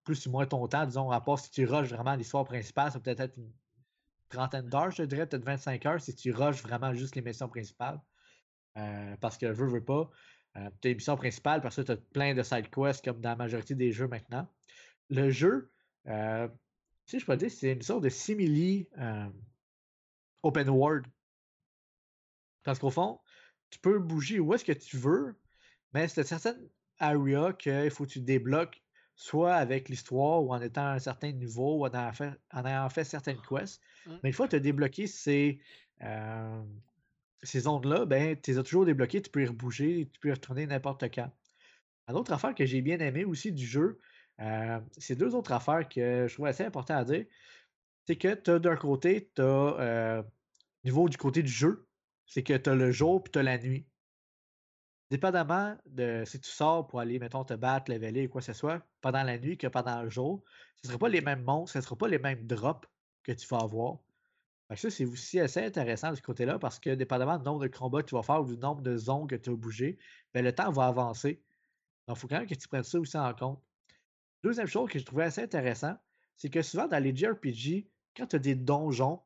plus 0.04 0.26
ou 0.28 0.32
moins 0.32 0.46
ton 0.46 0.68
temps, 0.68 0.86
disons, 0.86 1.12
à 1.12 1.22
part 1.22 1.40
si 1.40 1.52
tu 1.52 1.66
rushes 1.66 1.90
vraiment 1.90 2.16
l'histoire 2.16 2.46
principale, 2.46 2.92
ça 2.92 3.00
peut 3.00 3.16
être 3.18 3.38
une 3.38 3.54
trentaine 4.30 4.70
d'heures, 4.70 4.92
je 4.92 5.04
dirais, 5.04 5.28
peut-être 5.28 5.44
25 5.46 5.86
heures 5.86 6.02
si 6.02 6.16
tu 6.16 6.32
rushes 6.32 6.62
vraiment 6.62 6.94
juste 6.94 7.16
les 7.16 7.22
missions 7.22 7.50
principales. 7.50 8.00
Euh, 8.78 9.18
parce 9.18 9.38
que 9.38 9.48
veux, 9.48 9.68
veux 9.68 9.84
pas, 9.84 10.10
euh, 10.58 10.70
tu 10.82 10.94
missions 10.96 11.18
parce 11.18 11.76
que 11.76 11.82
tu 11.82 11.92
as 11.92 11.98
plein 11.98 12.34
de 12.34 12.44
side 12.44 12.70
quests 12.70 13.04
comme 13.04 13.20
dans 13.20 13.30
la 13.30 13.36
majorité 13.36 13.76
des 13.76 13.92
jeux 13.92 14.08
maintenant. 14.08 14.48
Le 15.10 15.30
jeu, 15.32 15.72
sais, 17.12 17.20
je 17.20 17.26
peux 17.26 17.38
dire, 17.38 17.52
c'est 17.52 17.74
une 17.74 17.82
sorte 17.82 18.04
de 18.04 18.10
simili 18.10 18.88
euh, 18.98 19.30
open 20.44 20.70
world. 20.70 21.06
Parce 22.64 22.80
qu'au 22.80 22.90
fond, 22.90 23.20
tu 23.70 23.80
peux 23.80 24.00
bouger 24.00 24.40
où 24.40 24.54
est-ce 24.54 24.66
que 24.66 24.72
tu 24.72 24.98
veux, 24.98 25.36
mais 25.94 26.08
c'est 26.08 26.24
certaines 26.24 26.70
areas 27.00 27.54
qu'il 27.54 27.90
faut 27.90 28.06
que 28.06 28.12
tu 28.12 28.22
débloques, 28.22 28.82
soit 29.16 29.56
avec 29.56 29.90
l'histoire 29.90 30.44
ou 30.44 30.54
en 30.54 30.62
étant 30.62 30.86
à 30.86 30.94
un 30.94 31.00
certain 31.00 31.32
niveau 31.32 31.80
ou 31.80 31.86
en 31.86 31.92
ayant 31.92 32.14
fait, 32.14 32.32
en 32.52 32.66
ayant 32.66 32.90
fait 32.90 33.04
certaines 33.04 33.42
quests. 33.42 33.82
Mm. 34.06 34.16
Mais 34.24 34.30
une 34.30 34.34
fois 34.34 34.48
que 34.48 34.52
tu 34.52 34.56
as 34.58 34.62
débloqué 34.62 35.08
ces, 35.08 35.60
euh, 36.02 36.64
ces 37.44 37.62
zones-là, 37.62 38.06
ben, 38.06 38.40
tu 38.40 38.52
les 38.52 38.58
as 38.58 38.64
toujours 38.64 38.86
débloquées, 38.86 39.22
tu 39.22 39.30
peux 39.30 39.44
y 39.44 39.48
rebouger, 39.48 40.10
tu 40.12 40.20
peux 40.20 40.30
y 40.30 40.32
retourner 40.32 40.66
n'importe 40.68 41.04
quand. 41.14 41.32
Une 42.08 42.16
autre 42.16 42.34
affaire 42.34 42.56
que 42.56 42.66
j'ai 42.66 42.82
bien 42.82 43.00
aimé 43.00 43.24
aussi 43.24 43.52
du 43.52 43.66
jeu, 43.66 44.00
euh, 44.42 44.80
c'est 44.98 45.16
deux 45.16 45.36
autres 45.36 45.52
affaires 45.52 45.88
que 45.88 46.28
je 46.28 46.34
trouve 46.34 46.48
assez 46.48 46.64
important 46.64 46.96
à 46.96 47.04
dire. 47.04 47.26
C'est 48.08 48.18
que 48.18 48.34
tu 48.36 48.52
as 48.52 48.60
d'un 48.60 48.76
côté, 48.76 49.32
tu 49.36 49.42
as, 49.42 50.22
au 50.22 50.88
niveau 50.88 51.10
du 51.10 51.18
côté 51.18 51.44
du 51.44 51.52
jeu, 51.52 51.88
c'est 52.26 52.44
que 52.44 52.54
tu 52.58 52.70
as 52.70 52.76
le 52.76 52.92
jour 52.92 53.24
puis 53.24 53.32
tu 53.32 53.40
as 53.40 53.44
la 53.44 53.58
nuit. 53.58 53.88
dépendamment 55.12 55.76
de 55.86 56.24
si 56.26 56.40
tu 56.40 56.50
sors 56.50 56.88
pour 56.88 57.00
aller, 57.00 57.20
mettons, 57.20 57.44
te 57.44 57.54
battre, 57.54 57.92
leveler 57.92 58.28
ou 58.28 58.30
quoi 58.30 58.42
que 58.42 58.46
ce 58.46 58.54
soit, 58.54 58.82
pendant 59.02 59.24
la 59.24 59.38
nuit 59.40 59.58
que 59.58 59.68
pendant 59.68 60.02
le 60.04 60.10
jour, 60.10 60.44
ce 60.76 60.88
ne 60.88 60.90
sera 60.90 61.00
pas 61.00 61.10
les 61.10 61.22
mêmes 61.22 61.44
monstres, 61.44 61.74
ce 61.74 61.78
ne 61.80 61.84
sera 61.84 61.96
pas 61.98 62.08
les 62.08 62.20
mêmes 62.20 62.46
drops 62.48 62.88
que 63.24 63.32
tu 63.32 63.48
vas 63.48 63.60
avoir. 63.60 64.00
Ça, 64.76 64.90
c'est 64.92 65.06
aussi 65.06 65.40
assez 65.40 65.64
intéressant 65.66 66.12
de 66.12 66.16
ce 66.16 66.22
côté-là 66.22 66.60
parce 66.60 66.80
que 66.80 66.92
dépendamment 66.92 67.38
du 67.38 67.44
nombre 67.46 67.62
de 67.62 67.68
combats 67.68 68.04
que 68.04 68.10
tu 68.10 68.16
vas 68.16 68.24
faire 68.24 68.42
ou 68.42 68.46
du 68.46 68.58
nombre 68.58 68.82
de 68.84 68.98
zones 68.98 69.28
que 69.28 69.36
tu 69.36 69.50
vas 69.50 69.56
bouger, 69.56 69.98
ben, 70.34 70.44
le 70.46 70.54
temps 70.54 70.72
va 70.72 70.86
avancer. 70.88 71.44
Donc, 72.08 72.18
il 72.18 72.20
faut 72.22 72.28
quand 72.28 72.40
même 72.40 72.48
que 72.48 72.56
tu 72.56 72.68
prennes 72.68 72.84
ça 72.84 73.00
aussi 73.00 73.18
en 73.18 73.34
compte. 73.34 73.64
Deuxième 74.44 74.68
chose 74.68 74.90
que 74.90 75.00
je 75.00 75.06
trouvais 75.06 75.26
assez 75.26 75.42
intéressant, 75.42 75.96
c'est 76.38 76.50
que 76.50 76.62
souvent 76.62 76.88
dans 76.88 77.02
les 77.02 77.16
JRPG, 77.16 77.88
quand 78.16 78.28
tu 78.28 78.36
as 78.36 78.40
des 78.40 78.56
donjons, 78.56 79.22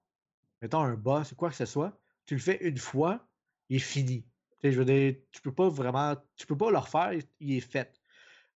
mettons 0.61 0.81
un 0.81 0.95
boss 0.95 1.31
ou 1.31 1.35
quoi 1.35 1.49
que 1.49 1.55
ce 1.55 1.65
soit, 1.65 1.99
tu 2.25 2.35
le 2.35 2.39
fais 2.39 2.57
une 2.61 2.77
fois, 2.77 3.27
il 3.69 3.77
est 3.77 3.79
fini. 3.79 4.25
Tu 4.61 4.71
je 4.71 4.79
veux 4.79 4.85
dire, 4.85 5.15
tu 5.31 5.41
peux 5.41 5.53
pas 5.53 5.69
vraiment, 5.69 6.15
tu 6.35 6.47
peux 6.47 6.57
pas 6.57 6.71
le 6.71 6.77
refaire, 6.77 7.11
il 7.39 7.57
est 7.57 7.59
fait. 7.59 8.01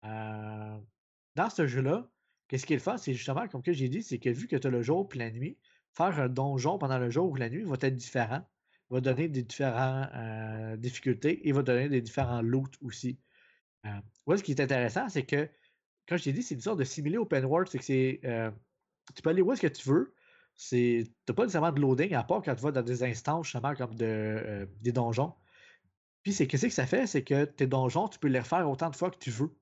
Euh, 0.05 0.79
dans 1.35 1.51
ce 1.51 1.67
jeu-là, 1.67 2.09
qu'est-ce 2.49 2.67
qui 2.67 2.75
est 2.75 2.77
le 2.77 2.83
fun, 2.83 2.99
c'est 2.99 3.15
justement, 3.15 3.49
comme 3.49 3.63
que 3.63 3.73
j'ai 3.73 3.89
dit, 3.89 4.03
c'est 4.03 4.19
que 4.19 4.29
vu 4.29 4.47
que 4.47 4.57
tu 4.57 4.67
as 4.67 4.71
le 4.71 4.83
jour 4.83 5.09
puis 5.09 5.19
la 5.19 5.31
nuit, 5.31 5.59
faire 5.95 6.19
un 6.21 6.29
donjon 6.29 6.79
pendant 6.79 6.99
le 6.99 7.11
jour 7.11 7.31
ou 7.31 7.37
la 7.37 7.49
nuit 7.49 7.63
va 7.63 7.77
être 7.81 7.97
différent. 7.97 8.43
va 8.91 9.01
donner 9.01 9.29
des 9.29 9.43
différentes 9.43 10.11
euh, 10.15 10.77
difficultés 10.77 11.49
et 11.49 11.53
va 11.53 11.63
donner 11.63 11.89
des 11.89 12.03
différents 12.03 12.43
loots 12.43 12.77
aussi. 12.83 13.19
Euh, 13.87 14.37
ce 14.37 14.43
qui 14.43 14.53
est 14.53 14.61
intéressant, 14.61 15.09
c'est 15.09 15.25
que, 15.25 15.49
quand 16.09 16.17
je 16.17 16.25
t'ai 16.25 16.33
dit, 16.33 16.43
c'est 16.43 16.55
une 16.55 16.61
sorte 16.61 16.79
de 16.79 16.85
simulé 16.85 17.19
open 17.19 17.45
world, 17.45 17.69
c'est 17.71 17.79
que 17.79 17.85
c'est. 17.85 18.21
euh, 18.25 18.51
tu 19.15 19.23
peux 19.23 19.31
aller 19.31 19.43
où 19.43 19.53
est-ce 19.53 19.63
que 19.63 19.67
tu 19.67 19.89
veux. 19.89 20.15
Tu 20.57 21.07
n'as 21.29 21.35
pas 21.35 21.43
nécessairement 21.43 21.73
de 21.73 21.81
loading, 21.81 22.15
à 22.15 22.23
part 22.23 22.43
quand 22.43 22.55
tu 22.55 22.63
vas 22.63 22.73
dans 22.73 22.83
des 22.83 23.03
instances, 23.03 23.47
justement, 23.47 23.75
comme 23.75 23.95
de, 23.95 24.05
euh, 24.05 24.67
des 24.81 24.93
donjons. 24.93 25.35
Puis, 26.23 26.33
c'est 26.33 26.47
qu'est-ce 26.47 26.67
que 26.67 26.73
ça 26.73 26.87
fait? 26.87 27.07
C'est 27.07 27.25
que 27.25 27.45
tes 27.45 27.67
donjons, 27.67 28.09
tu 28.09 28.19
peux 28.19 28.29
les 28.29 28.39
refaire 28.39 28.69
autant 28.69 28.91
de 28.91 28.97
fois 28.97 29.11
que 29.11 29.19
tu 29.19 29.31
veux. 29.31 29.57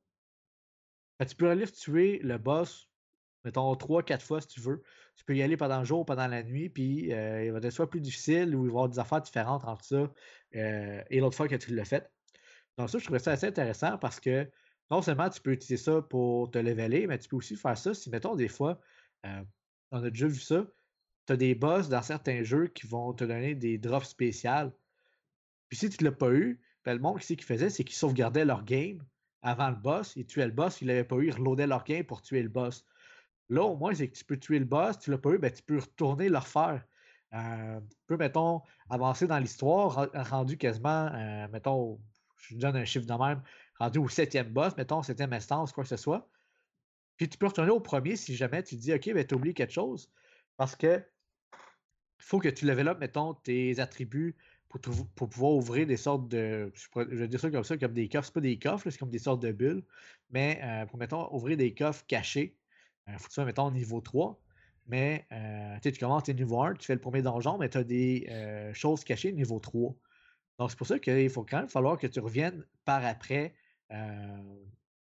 Tu 1.26 1.36
peux 1.36 1.50
aller 1.50 1.66
tuer 1.70 2.18
le 2.18 2.36
boss, 2.36 2.90
mettons, 3.44 3.74
trois, 3.76 4.02
quatre 4.02 4.24
fois 4.24 4.40
si 4.40 4.48
tu 4.48 4.60
veux. 4.60 4.82
Tu 5.16 5.24
peux 5.24 5.36
y 5.36 5.42
aller 5.42 5.56
pendant 5.56 5.78
le 5.78 5.84
jour, 5.84 6.04
pendant 6.04 6.26
la 6.26 6.42
nuit, 6.42 6.68
puis 6.68 7.12
euh, 7.12 7.44
il 7.44 7.52
va 7.52 7.58
être 7.58 7.70
soit 7.70 7.88
plus 7.88 8.00
difficile 8.00 8.56
ou 8.56 8.64
il 8.64 8.66
va 8.66 8.66
y 8.66 8.70
avoir 8.70 8.88
des 8.88 8.98
affaires 8.98 9.22
différentes 9.22 9.64
entre 9.64 9.84
ça 9.84 10.12
et 10.52 11.20
l'autre 11.20 11.36
fois 11.36 11.46
que 11.46 11.54
tu 11.54 11.74
l'as 11.74 11.84
fait. 11.84 12.10
Donc, 12.76 12.90
ça, 12.90 12.98
je 12.98 13.04
trouvais 13.04 13.20
ça 13.20 13.32
assez 13.32 13.46
intéressant 13.46 13.98
parce 13.98 14.18
que 14.18 14.50
non 14.92 15.00
seulement 15.00 15.30
tu 15.30 15.40
peux 15.40 15.52
utiliser 15.52 15.82
ça 15.82 16.02
pour 16.02 16.50
te 16.50 16.58
leveler, 16.58 17.06
mais 17.06 17.18
tu 17.18 17.26
peux 17.26 17.36
aussi 17.36 17.56
faire 17.56 17.78
ça 17.78 17.94
si, 17.94 18.10
mettons, 18.10 18.36
des 18.36 18.48
fois, 18.48 18.78
euh, 19.24 19.42
on 19.90 20.04
a 20.04 20.10
déjà 20.10 20.26
vu 20.26 20.38
ça, 20.38 20.66
tu 21.26 21.32
as 21.32 21.36
des 21.38 21.54
boss 21.54 21.88
dans 21.88 22.02
certains 22.02 22.42
jeux 22.42 22.66
qui 22.66 22.86
vont 22.86 23.14
te 23.14 23.24
donner 23.24 23.54
des 23.54 23.78
drops 23.78 24.06
spéciales. 24.06 24.70
Puis 25.70 25.78
si 25.78 25.88
tu 25.88 26.04
ne 26.04 26.10
l'as 26.10 26.14
pas 26.14 26.30
eu, 26.34 26.60
ben, 26.84 26.92
le 26.92 27.00
monde, 27.00 27.22
ce 27.22 27.32
qu'ils 27.32 27.42
faisait, 27.42 27.70
c'est 27.70 27.84
qu'ils 27.84 27.96
sauvegardaient 27.96 28.44
leur 28.44 28.64
game 28.64 29.02
avant 29.40 29.70
le 29.70 29.76
boss, 29.76 30.12
ils 30.14 30.26
tuaient 30.26 30.44
le 30.44 30.52
boss, 30.52 30.82
ils 30.82 30.88
l'avaient 30.88 31.04
pas 31.04 31.16
eu, 31.16 31.28
ils 31.28 31.34
reloadaient 31.34 31.66
leur 31.66 31.84
game 31.84 32.04
pour 32.04 32.20
tuer 32.20 32.42
le 32.42 32.50
boss. 32.50 32.84
Là, 33.48 33.62
au 33.62 33.76
moins, 33.76 33.94
c'est 33.94 34.10
que 34.10 34.16
tu 34.18 34.26
peux 34.26 34.38
tuer 34.38 34.58
le 34.58 34.66
boss, 34.66 34.98
tu 34.98 35.10
l'as 35.10 35.16
pas 35.16 35.30
eu, 35.30 35.38
ben, 35.38 35.50
tu 35.50 35.62
peux 35.62 35.78
retourner 35.78 36.28
le 36.28 36.36
refaire. 36.36 36.84
Euh, 37.32 37.80
tu 37.80 37.96
peux, 38.06 38.18
mettons, 38.18 38.60
avancer 38.90 39.26
dans 39.26 39.38
l'histoire, 39.38 39.94
ren- 39.94 40.22
rendu 40.22 40.58
quasiment, 40.58 41.06
euh, 41.14 41.48
mettons, 41.48 41.98
je 42.36 42.56
donne 42.58 42.76
un 42.76 42.84
chiffre 42.84 43.06
de 43.06 43.14
même, 43.14 43.42
rendu 43.82 43.98
au 43.98 44.08
septième 44.08 44.48
boss, 44.48 44.76
mettons, 44.76 45.02
septième 45.02 45.32
instance, 45.32 45.72
quoi 45.72 45.84
que 45.84 45.88
ce 45.88 45.96
soit. 45.96 46.28
Puis 47.16 47.28
tu 47.28 47.38
peux 47.38 47.46
retourner 47.46 47.70
au 47.70 47.80
premier 47.80 48.16
si 48.16 48.34
jamais 48.34 48.62
tu 48.62 48.76
te 48.76 48.80
dis, 48.80 48.94
OK, 48.94 49.12
ben, 49.12 49.26
tu 49.26 49.34
oublié 49.34 49.54
quelque 49.54 49.72
chose. 49.72 50.10
Parce 50.56 50.76
que 50.76 51.02
faut 52.18 52.38
que 52.38 52.48
tu 52.48 52.66
level 52.66 52.88
up, 52.88 52.98
mettons, 53.00 53.34
tes 53.34 53.80
attributs 53.80 54.36
pour, 54.68 54.80
pour 55.14 55.28
pouvoir 55.28 55.52
ouvrir 55.52 55.86
des 55.86 55.96
sortes 55.96 56.28
de. 56.28 56.72
Je, 56.74 57.00
vais 57.16 57.28
dire 57.28 57.40
ça 57.40 57.50
comme 57.50 57.64
ça, 57.64 57.76
comme 57.76 57.92
des 57.92 58.08
coffres. 58.08 58.26
C'est 58.26 58.34
pas 58.34 58.40
des 58.40 58.58
coffres, 58.58 58.88
c'est 58.88 58.98
comme 58.98 59.10
des 59.10 59.18
sortes 59.18 59.42
de 59.42 59.52
bulles. 59.52 59.82
Mais 60.30 60.60
euh, 60.62 60.86
pour, 60.86 60.98
mettons, 60.98 61.32
ouvrir 61.34 61.56
des 61.56 61.74
coffres 61.74 62.04
cachés, 62.06 62.56
il 63.08 63.14
faut 63.14 63.24
que 63.24 63.28
tu 63.28 63.34
sois, 63.34 63.44
mettons, 63.44 63.70
niveau 63.70 64.00
3. 64.00 64.40
Mais 64.86 65.26
euh, 65.32 65.76
tu 65.82 65.92
commences, 65.92 66.24
tu 66.24 66.34
niveau 66.34 66.60
1, 66.60 66.74
tu 66.74 66.86
fais 66.86 66.94
le 66.94 67.00
premier 67.00 67.22
donjon, 67.22 67.58
mais 67.58 67.68
tu 67.68 67.78
as 67.78 67.84
des 67.84 68.26
euh, 68.30 68.72
choses 68.74 69.04
cachées 69.04 69.32
niveau 69.32 69.60
3. 69.60 69.94
Donc, 70.58 70.70
c'est 70.70 70.76
pour 70.76 70.86
ça 70.86 70.98
qu'il 70.98 71.30
faut 71.30 71.44
quand 71.44 71.58
même 71.58 71.68
falloir 71.68 71.98
que 71.98 72.06
tu 72.06 72.20
reviennes 72.20 72.64
par 72.84 73.04
après. 73.04 73.54
Euh, 73.92 74.64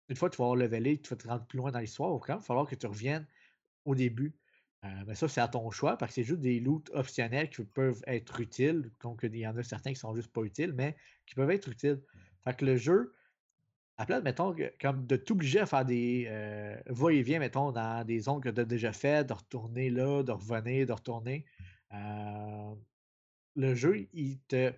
une 0.09 0.17
fois 0.17 0.31
que 0.31 0.37
tu 0.37 0.39
vas 0.39 0.47
avoir 0.47 0.57
levelé, 0.57 1.01
tu 1.01 1.11
vas 1.11 1.17
te 1.17 1.29
rendre 1.29 1.47
plus 1.47 1.59
loin 1.59 1.71
dans 1.71 1.81
l'histoire, 1.81 2.11
il 2.11 2.15
va 2.15 2.27
quand 2.27 2.35
même 2.35 2.43
falloir 2.43 2.67
que 2.67 2.75
tu 2.75 2.87
reviennes 2.87 3.27
au 3.85 3.95
début. 3.95 4.37
Euh, 4.85 4.89
mais 5.07 5.15
ça, 5.15 5.29
c'est 5.29 5.41
à 5.41 5.49
ton 5.49 5.71
choix, 5.71 5.97
parce 5.97 6.11
que 6.11 6.15
c'est 6.17 6.25
juste 6.25 6.41
des 6.41 6.61
loots 6.61 6.89
optionnels 6.93 7.51
qui 7.51 7.65
peuvent 7.65 8.03
être 8.07 8.41
utiles. 8.41 8.91
Donc, 9.01 9.21
il 9.25 9.37
y 9.37 9.47
en 9.47 9.57
a 9.57 9.63
certains 9.63 9.93
qui 9.93 9.99
sont 9.99 10.15
juste 10.15 10.33
pas 10.33 10.43
utiles, 10.43 10.73
mais 10.73 10.97
qui 11.27 11.35
peuvent 11.35 11.51
être 11.51 11.69
utiles. 11.69 12.01
Fait 12.45 12.57
que 12.57 12.65
le 12.65 12.77
jeu, 12.77 13.13
à 13.97 14.07
place, 14.07 14.23
mettons, 14.23 14.55
comme 14.81 15.07
de 15.07 15.17
t'obliger 15.17 15.61
à 15.61 15.67
faire 15.67 15.85
des 15.85 16.27
euh, 16.29 16.81
va-et-vient, 16.87 17.41
mettons, 17.41 17.73
dans 17.73 18.07
des 18.07 18.21
zones 18.21 18.41
que 18.41 18.49
tu 18.49 18.61
as 18.61 18.65
déjà 18.65 18.93
fait, 18.93 19.25
de 19.27 19.33
retourner 19.33 19.91
là, 19.91 20.23
de 20.23 20.31
revenir, 20.33 20.87
de 20.87 20.93
retourner. 20.93 21.45
euh, 21.93 22.75
le 23.57 23.75
jeu, 23.75 24.09
il 24.13 24.41
te 24.43 24.73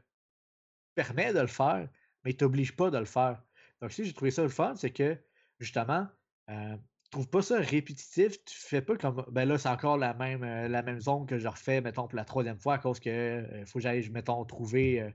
permet 0.95 1.35
de 1.35 1.41
le 1.41 1.47
faire, 1.47 1.89
mais 2.25 2.31
il 2.31 2.37
t'oblige 2.37 2.75
pas 2.75 2.91
de 2.91 2.97
le 2.97 3.05
faire. 3.05 3.43
Donc, 3.81 3.93
si 3.93 4.05
j'ai 4.05 4.13
trouvé 4.13 4.31
ça 4.31 4.43
le 4.43 4.49
fun, 4.49 4.75
c'est 4.77 4.91
que, 4.91 5.19
justement, 5.59 6.07
euh, 6.51 6.77
trouve 7.11 7.29
pas 7.29 7.43
ça 7.43 7.59
répétitif. 7.59 8.45
Tu 8.45 8.57
fais 8.57 8.83
pas 8.83 8.97
comme, 8.97 9.25
ben 9.31 9.45
là, 9.45 9.59
c'est 9.59 9.69
encore 9.69 9.99
la 9.99 10.15
même, 10.15 10.43
euh, 10.45 10.69
la 10.69 10.83
même 10.83 11.01
zone 11.01 11.27
que 11.27 11.39
je 11.39 11.49
refais, 11.49 11.81
mettons, 11.81 12.07
pour 12.09 12.17
la 12.17 12.25
troisième 12.25 12.59
fois, 12.59 12.75
à 12.75 12.79
cause 12.79 13.01
que 13.01 13.11
euh, 13.11 13.67
faut 13.67 13.79
que 13.79 13.83
j'aille, 13.83 14.09
mettons, 14.11 14.45
trouver 14.45 15.13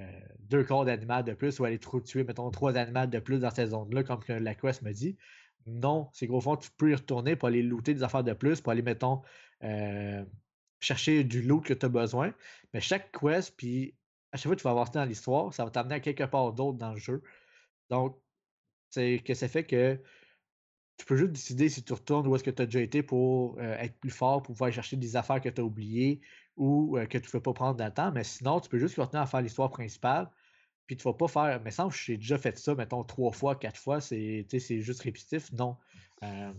euh, 0.00 0.20
deux 0.40 0.64
corps 0.64 0.84
d'animal 0.84 1.24
de 1.24 1.34
plus 1.34 1.58
ou 1.60 1.64
aller 1.64 1.78
tuer, 1.78 2.24
mettons, 2.24 2.50
trois 2.50 2.76
animaux 2.76 3.06
de 3.06 3.18
plus 3.18 3.40
dans 3.40 3.50
cette 3.50 3.70
zone-là, 3.70 4.02
comme 4.04 4.22
que 4.22 4.32
la 4.32 4.54
quest 4.54 4.82
me 4.82 4.92
dit. 4.92 5.16
Non, 5.66 6.08
c'est 6.12 6.26
qu'au 6.26 6.40
fond, 6.40 6.56
tu 6.56 6.70
peux 6.76 6.90
y 6.90 6.94
retourner 6.94 7.36
pour 7.36 7.48
aller 7.48 7.62
looter 7.62 7.94
des 7.94 8.02
affaires 8.02 8.24
de 8.24 8.32
plus, 8.32 8.60
pour 8.60 8.72
aller, 8.72 8.82
mettons, 8.82 9.22
chercher 10.80 11.24
du 11.24 11.42
loot 11.42 11.64
que 11.64 11.74
tu 11.74 11.86
as 11.86 11.88
besoin. 11.88 12.32
Mais 12.72 12.80
chaque 12.80 13.12
quest, 13.12 13.56
puis 13.56 13.96
à 14.32 14.36
chaque 14.36 14.44
fois 14.44 14.54
que 14.54 14.60
tu 14.60 14.64
vas 14.64 14.70
avancer 14.70 14.92
dans 14.94 15.04
l'histoire, 15.04 15.52
ça 15.52 15.64
va 15.64 15.70
t'amener 15.70 15.96
à 15.96 16.00
quelque 16.00 16.24
part 16.24 16.52
d'autre 16.52 16.78
dans 16.78 16.92
le 16.92 16.98
jeu. 16.98 17.22
Donc, 17.90 18.20
c'est 18.90 19.20
que 19.20 19.34
ça 19.34 19.48
fait 19.48 19.64
que 19.64 20.00
tu 20.98 21.06
peux 21.06 21.16
juste 21.16 21.32
décider 21.32 21.68
si 21.68 21.84
tu 21.84 21.92
retournes 21.92 22.26
où 22.26 22.34
est-ce 22.34 22.44
que 22.44 22.50
tu 22.50 22.62
as 22.62 22.66
déjà 22.66 22.80
été 22.80 23.02
pour 23.02 23.58
euh, 23.58 23.76
être 23.78 23.98
plus 24.00 24.10
fort, 24.10 24.42
pour 24.42 24.54
pouvoir 24.54 24.72
chercher 24.72 24.96
des 24.96 25.16
affaires 25.16 25.40
que 25.40 25.48
tu 25.48 25.60
as 25.60 25.64
oubliées 25.64 26.20
ou 26.56 26.98
euh, 26.98 27.06
que 27.06 27.18
tu 27.18 27.28
ne 27.28 27.32
peux 27.32 27.42
pas 27.42 27.52
prendre 27.52 27.76
dans 27.76 27.90
temps. 27.90 28.12
Mais 28.12 28.24
sinon, 28.24 28.60
tu 28.60 28.68
peux 28.68 28.78
juste 28.78 28.96
continuer 28.96 29.22
à 29.22 29.26
faire 29.26 29.40
l'histoire 29.40 29.70
principale. 29.70 30.28
Puis 30.86 30.96
tu 30.96 31.06
ne 31.06 31.12
vas 31.12 31.16
pas 31.16 31.28
faire. 31.28 31.60
Mais 31.62 31.70
sans 31.70 31.88
que 31.88 31.94
j'ai 31.94 32.16
déjà 32.16 32.38
fait 32.38 32.58
ça, 32.58 32.74
mettons, 32.74 33.04
trois 33.04 33.32
fois, 33.32 33.56
quatre 33.56 33.78
fois, 33.78 34.00
c'est 34.00 34.46
juste 34.80 35.02
répétitif. 35.02 35.52
Non. 35.52 35.76
Euh, 36.24 36.52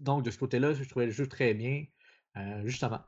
donc, 0.00 0.24
de 0.24 0.30
ce 0.30 0.38
côté-là, 0.38 0.74
je 0.74 0.84
trouvais 0.84 1.06
le 1.06 1.12
jeu 1.12 1.28
très 1.28 1.54
bien. 1.54 1.84
justement. 2.64 3.02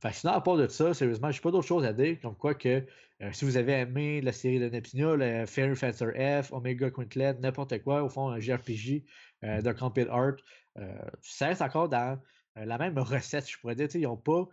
Fait 0.00 0.10
que 0.10 0.16
sinon, 0.16 0.32
à 0.32 0.40
part 0.40 0.56
de 0.56 0.68
ça, 0.68 0.92
sérieusement, 0.94 1.30
j'ai 1.30 1.40
pas 1.40 1.50
d'autre 1.50 1.66
chose 1.66 1.84
à 1.84 1.92
dire. 1.92 2.18
Comme 2.20 2.36
quoi 2.36 2.54
que 2.54 2.84
euh, 3.22 3.30
si 3.32 3.44
vous 3.44 3.56
avez 3.56 3.72
aimé 3.72 4.20
la 4.20 4.32
série 4.32 4.58
de 4.58 4.68
Neptunia, 4.68 5.16
le 5.16 5.46
Fairy 5.46 5.74
Fencer 5.74 6.12
F, 6.42 6.52
Omega 6.52 6.90
Quintlet, 6.90 7.34
n'importe 7.40 7.82
quoi, 7.82 8.02
au 8.02 8.08
fond, 8.08 8.28
un 8.28 8.38
JRPG 8.38 9.04
euh, 9.44 9.62
de 9.62 9.72
Compil 9.72 10.08
Art, 10.10 10.36
euh, 10.78 10.94
ça 11.22 11.46
reste 11.46 11.62
encore 11.62 11.88
dans 11.88 12.20
la 12.56 12.78
même 12.78 12.98
recette, 12.98 13.48
je 13.48 13.58
pourrais 13.58 13.74
dire. 13.74 13.88
Ils 13.94 14.02
n'ont 14.02 14.16
pas 14.16 14.48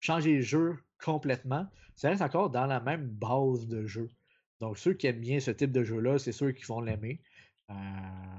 changé 0.00 0.34
le 0.36 0.42
jeu 0.42 0.76
complètement. 1.02 1.66
Ça 1.94 2.10
reste 2.10 2.22
encore 2.22 2.50
dans 2.50 2.66
la 2.66 2.80
même 2.80 3.06
base 3.08 3.66
de 3.66 3.86
jeu. 3.86 4.08
Donc, 4.62 4.78
ceux 4.78 4.94
qui 4.94 5.08
aiment 5.08 5.20
bien 5.20 5.40
ce 5.40 5.50
type 5.50 5.72
de 5.72 5.82
jeu-là, 5.82 6.18
c'est 6.18 6.30
ceux 6.30 6.52
qui 6.52 6.64
vont 6.64 6.80
l'aimer. 6.80 7.20
Euh, 7.70 7.74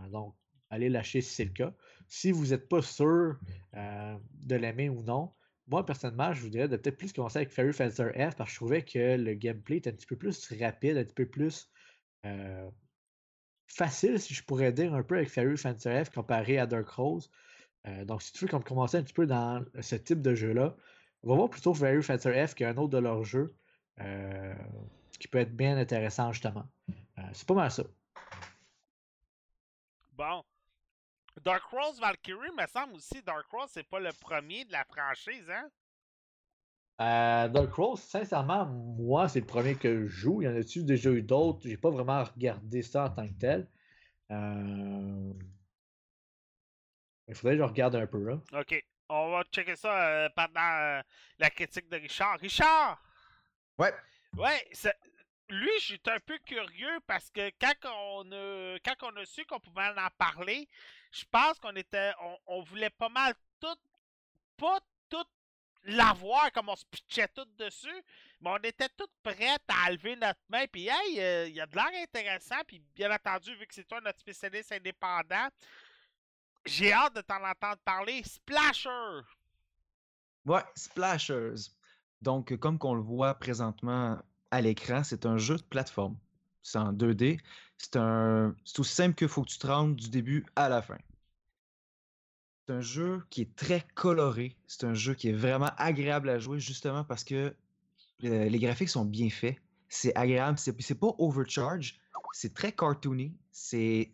donc, 0.09 0.33
allez 0.69 0.89
lâcher 0.89 1.19
si 1.19 1.33
c'est 1.33 1.43
le 1.43 1.51
cas. 1.51 1.73
Si 2.07 2.31
vous 2.31 2.47
n'êtes 2.47 2.69
pas 2.69 2.81
sûr 2.81 3.37
euh, 3.75 4.17
de 4.45 4.55
l'aimer 4.55 4.89
ou 4.89 5.03
non, 5.03 5.31
moi, 5.67 5.85
personnellement, 5.85 6.33
je 6.33 6.47
de 6.47 6.67
peut-être 6.67 6.97
plus 6.97 7.13
commencer 7.13 7.37
avec 7.37 7.51
Fairy 7.51 7.73
Fencer 7.73 8.11
F 8.13 8.35
parce 8.35 8.49
que 8.49 8.53
je 8.53 8.55
trouvais 8.55 8.83
que 8.83 9.17
le 9.17 9.33
gameplay 9.33 9.77
était 9.77 9.89
un 9.89 9.93
petit 9.93 10.05
peu 10.05 10.17
plus 10.17 10.51
rapide, 10.59 10.97
un 10.97 11.03
petit 11.03 11.13
peu 11.13 11.25
plus 11.25 11.69
euh, 12.25 12.69
facile, 13.67 14.19
si 14.19 14.33
je 14.33 14.43
pourrais 14.43 14.73
dire, 14.73 14.93
un 14.93 15.03
peu 15.03 15.15
avec 15.15 15.29
Fairy 15.29 15.57
Fencer 15.57 16.03
F 16.03 16.09
comparé 16.09 16.59
à 16.59 16.65
Dark 16.65 16.89
Rose. 16.89 17.31
Euh, 17.87 18.03
donc, 18.05 18.21
si 18.21 18.33
tu 18.33 18.45
veux 18.45 18.51
comme 18.51 18.63
commencer 18.63 18.97
un 18.97 19.03
petit 19.03 19.13
peu 19.13 19.25
dans 19.25 19.63
ce 19.79 19.95
type 19.95 20.21
de 20.21 20.35
jeu-là, 20.35 20.75
on 21.23 21.29
va 21.29 21.35
voir 21.35 21.49
plutôt 21.49 21.73
Fairy 21.73 22.03
Fencer 22.03 22.47
F 22.47 22.55
qu'un 22.55 22.75
autre 22.77 22.91
de 22.91 22.97
leurs 22.97 23.23
jeux 23.23 23.55
euh, 24.01 24.53
qui 25.19 25.27
peut 25.29 25.39
être 25.39 25.55
bien 25.55 25.77
intéressant, 25.77 26.33
justement. 26.33 26.67
C'est 27.31 27.47
pas 27.47 27.53
mal 27.53 27.71
ça. 27.71 27.83
Bon. 30.13 30.43
Dark 31.41 31.63
Rose 31.71 31.99
Valkyrie, 31.99 32.51
me 32.57 32.65
semble 32.67 32.95
aussi, 32.95 33.21
Dark 33.23 33.45
Rose, 33.51 33.69
c'est 33.71 33.87
pas 33.87 33.99
le 33.99 34.11
premier 34.13 34.65
de 34.65 34.71
la 34.71 34.83
franchise, 34.85 35.49
hein? 35.49 35.69
Euh, 37.01 37.47
Dark 37.49 37.73
Rose, 37.73 37.99
sincèrement, 38.01 38.65
moi, 38.65 39.27
c'est 39.27 39.39
le 39.39 39.45
premier 39.47 39.75
que 39.75 40.05
je 40.05 40.07
joue. 40.07 40.41
Il 40.41 40.45
y 40.45 40.47
en 40.47 40.55
a-tu 40.55 40.83
déjà 40.83 41.09
eu 41.09 41.23
d'autres? 41.23 41.61
J'ai 41.63 41.75
pas 41.77 41.89
vraiment 41.89 42.23
regardé 42.23 42.81
ça 42.83 43.05
en 43.05 43.09
tant 43.09 43.27
que 43.27 43.33
tel. 43.33 43.67
Euh, 44.31 45.33
Il 47.27 47.35
faudrait 47.35 47.55
que 47.55 47.63
je 47.63 47.67
regarde 47.67 47.95
un 47.95 48.05
peu. 48.05 48.23
Là. 48.23 48.39
Ok. 48.59 48.83
On 49.09 49.31
va 49.31 49.43
checker 49.51 49.75
ça 49.75 50.07
euh, 50.07 50.29
pendant 50.35 50.61
euh, 50.61 51.01
la 51.39 51.49
critique 51.49 51.89
de 51.89 51.97
Richard. 51.97 52.39
Richard! 52.39 53.01
Ouais. 53.79 53.93
Ouais, 54.37 54.67
c'est- 54.71 54.95
lui, 55.53 55.79
j'étais 55.79 56.11
un 56.11 56.19
peu 56.19 56.37
curieux 56.39 56.99
parce 57.07 57.29
que 57.29 57.51
quand 57.59 57.73
on 57.85 58.31
a, 58.31 58.77
quand 58.79 58.95
on 59.03 59.15
a 59.17 59.25
su 59.25 59.45
qu'on 59.45 59.59
pouvait 59.59 59.87
en 59.87 60.09
parler, 60.17 60.67
je 61.11 61.23
pense 61.31 61.59
qu'on 61.59 61.75
était, 61.75 62.11
on, 62.47 62.61
voulait 62.63 62.89
pas 62.89 63.09
mal 63.09 63.33
tout, 63.59 63.77
pas 64.57 64.79
tout 65.09 65.25
l'avoir 65.83 66.51
comme 66.51 66.69
on 66.69 66.75
se 66.75 66.85
pitchait 66.85 67.27
tout 67.27 67.47
dessus, 67.57 68.03
mais 68.41 68.49
on 68.49 68.57
était 68.57 68.89
toutes 68.97 69.13
prêtes 69.21 69.63
à 69.67 69.91
lever 69.91 70.15
notre 70.15 70.39
main. 70.49 70.65
Puis, 70.71 70.87
hey, 70.87 71.21
euh, 71.21 71.47
il 71.47 71.55
y 71.55 71.61
a 71.61 71.67
de 71.67 71.75
l'air 71.75 71.91
intéressant. 72.01 72.61
Puis, 72.67 72.81
bien 72.95 73.13
entendu, 73.13 73.55
vu 73.55 73.67
que 73.67 73.73
c'est 73.73 73.87
toi 73.87 74.01
notre 74.01 74.19
spécialiste 74.19 74.71
indépendant, 74.71 75.49
j'ai 76.65 76.91
hâte 76.93 77.15
de 77.15 77.21
t'en 77.21 77.43
entendre 77.43 77.81
parler. 77.83 78.23
Splasher! 78.23 79.21
Ouais, 80.45 80.63
Splashers. 80.75 81.71
Donc, 82.21 82.55
comme 82.57 82.79
qu'on 82.79 82.95
le 82.95 83.01
voit 83.01 83.35
présentement 83.35 84.17
à 84.53 84.61
l'écran, 84.61 85.03
c'est 85.03 85.25
un 85.25 85.37
jeu 85.39 85.57
de 85.57 85.63
plateforme. 85.63 86.15
C'est 86.61 86.77
en 86.77 86.93
2D. 86.93 87.39
C'est 87.79 87.95
un... 87.95 88.55
aussi 88.77 88.93
simple 88.93 89.15
qu'il 89.15 89.27
faut 89.27 89.41
que 89.41 89.49
tu 89.49 89.57
te 89.57 89.65
rendes 89.65 89.95
du 89.95 90.11
début 90.11 90.45
à 90.55 90.69
la 90.69 90.83
fin. 90.83 90.99
C'est 92.61 92.73
un 92.73 92.81
jeu 92.81 93.23
qui 93.31 93.41
est 93.41 93.55
très 93.55 93.83
coloré. 93.95 94.55
C'est 94.67 94.83
un 94.83 94.93
jeu 94.93 95.15
qui 95.15 95.29
est 95.29 95.33
vraiment 95.33 95.71
agréable 95.77 96.29
à 96.29 96.37
jouer 96.37 96.59
justement 96.59 97.03
parce 97.03 97.23
que 97.23 97.55
euh, 98.25 98.45
les 98.45 98.59
graphiques 98.59 98.89
sont 98.89 99.05
bien 99.05 99.31
faits. 99.31 99.57
C'est 99.89 100.15
agréable. 100.15 100.59
C'est 100.59 100.99
pas 100.99 101.15
overcharge. 101.17 101.99
C'est 102.33 102.53
très 102.53 102.71
cartoony. 102.71 103.35
C'est 103.51 104.13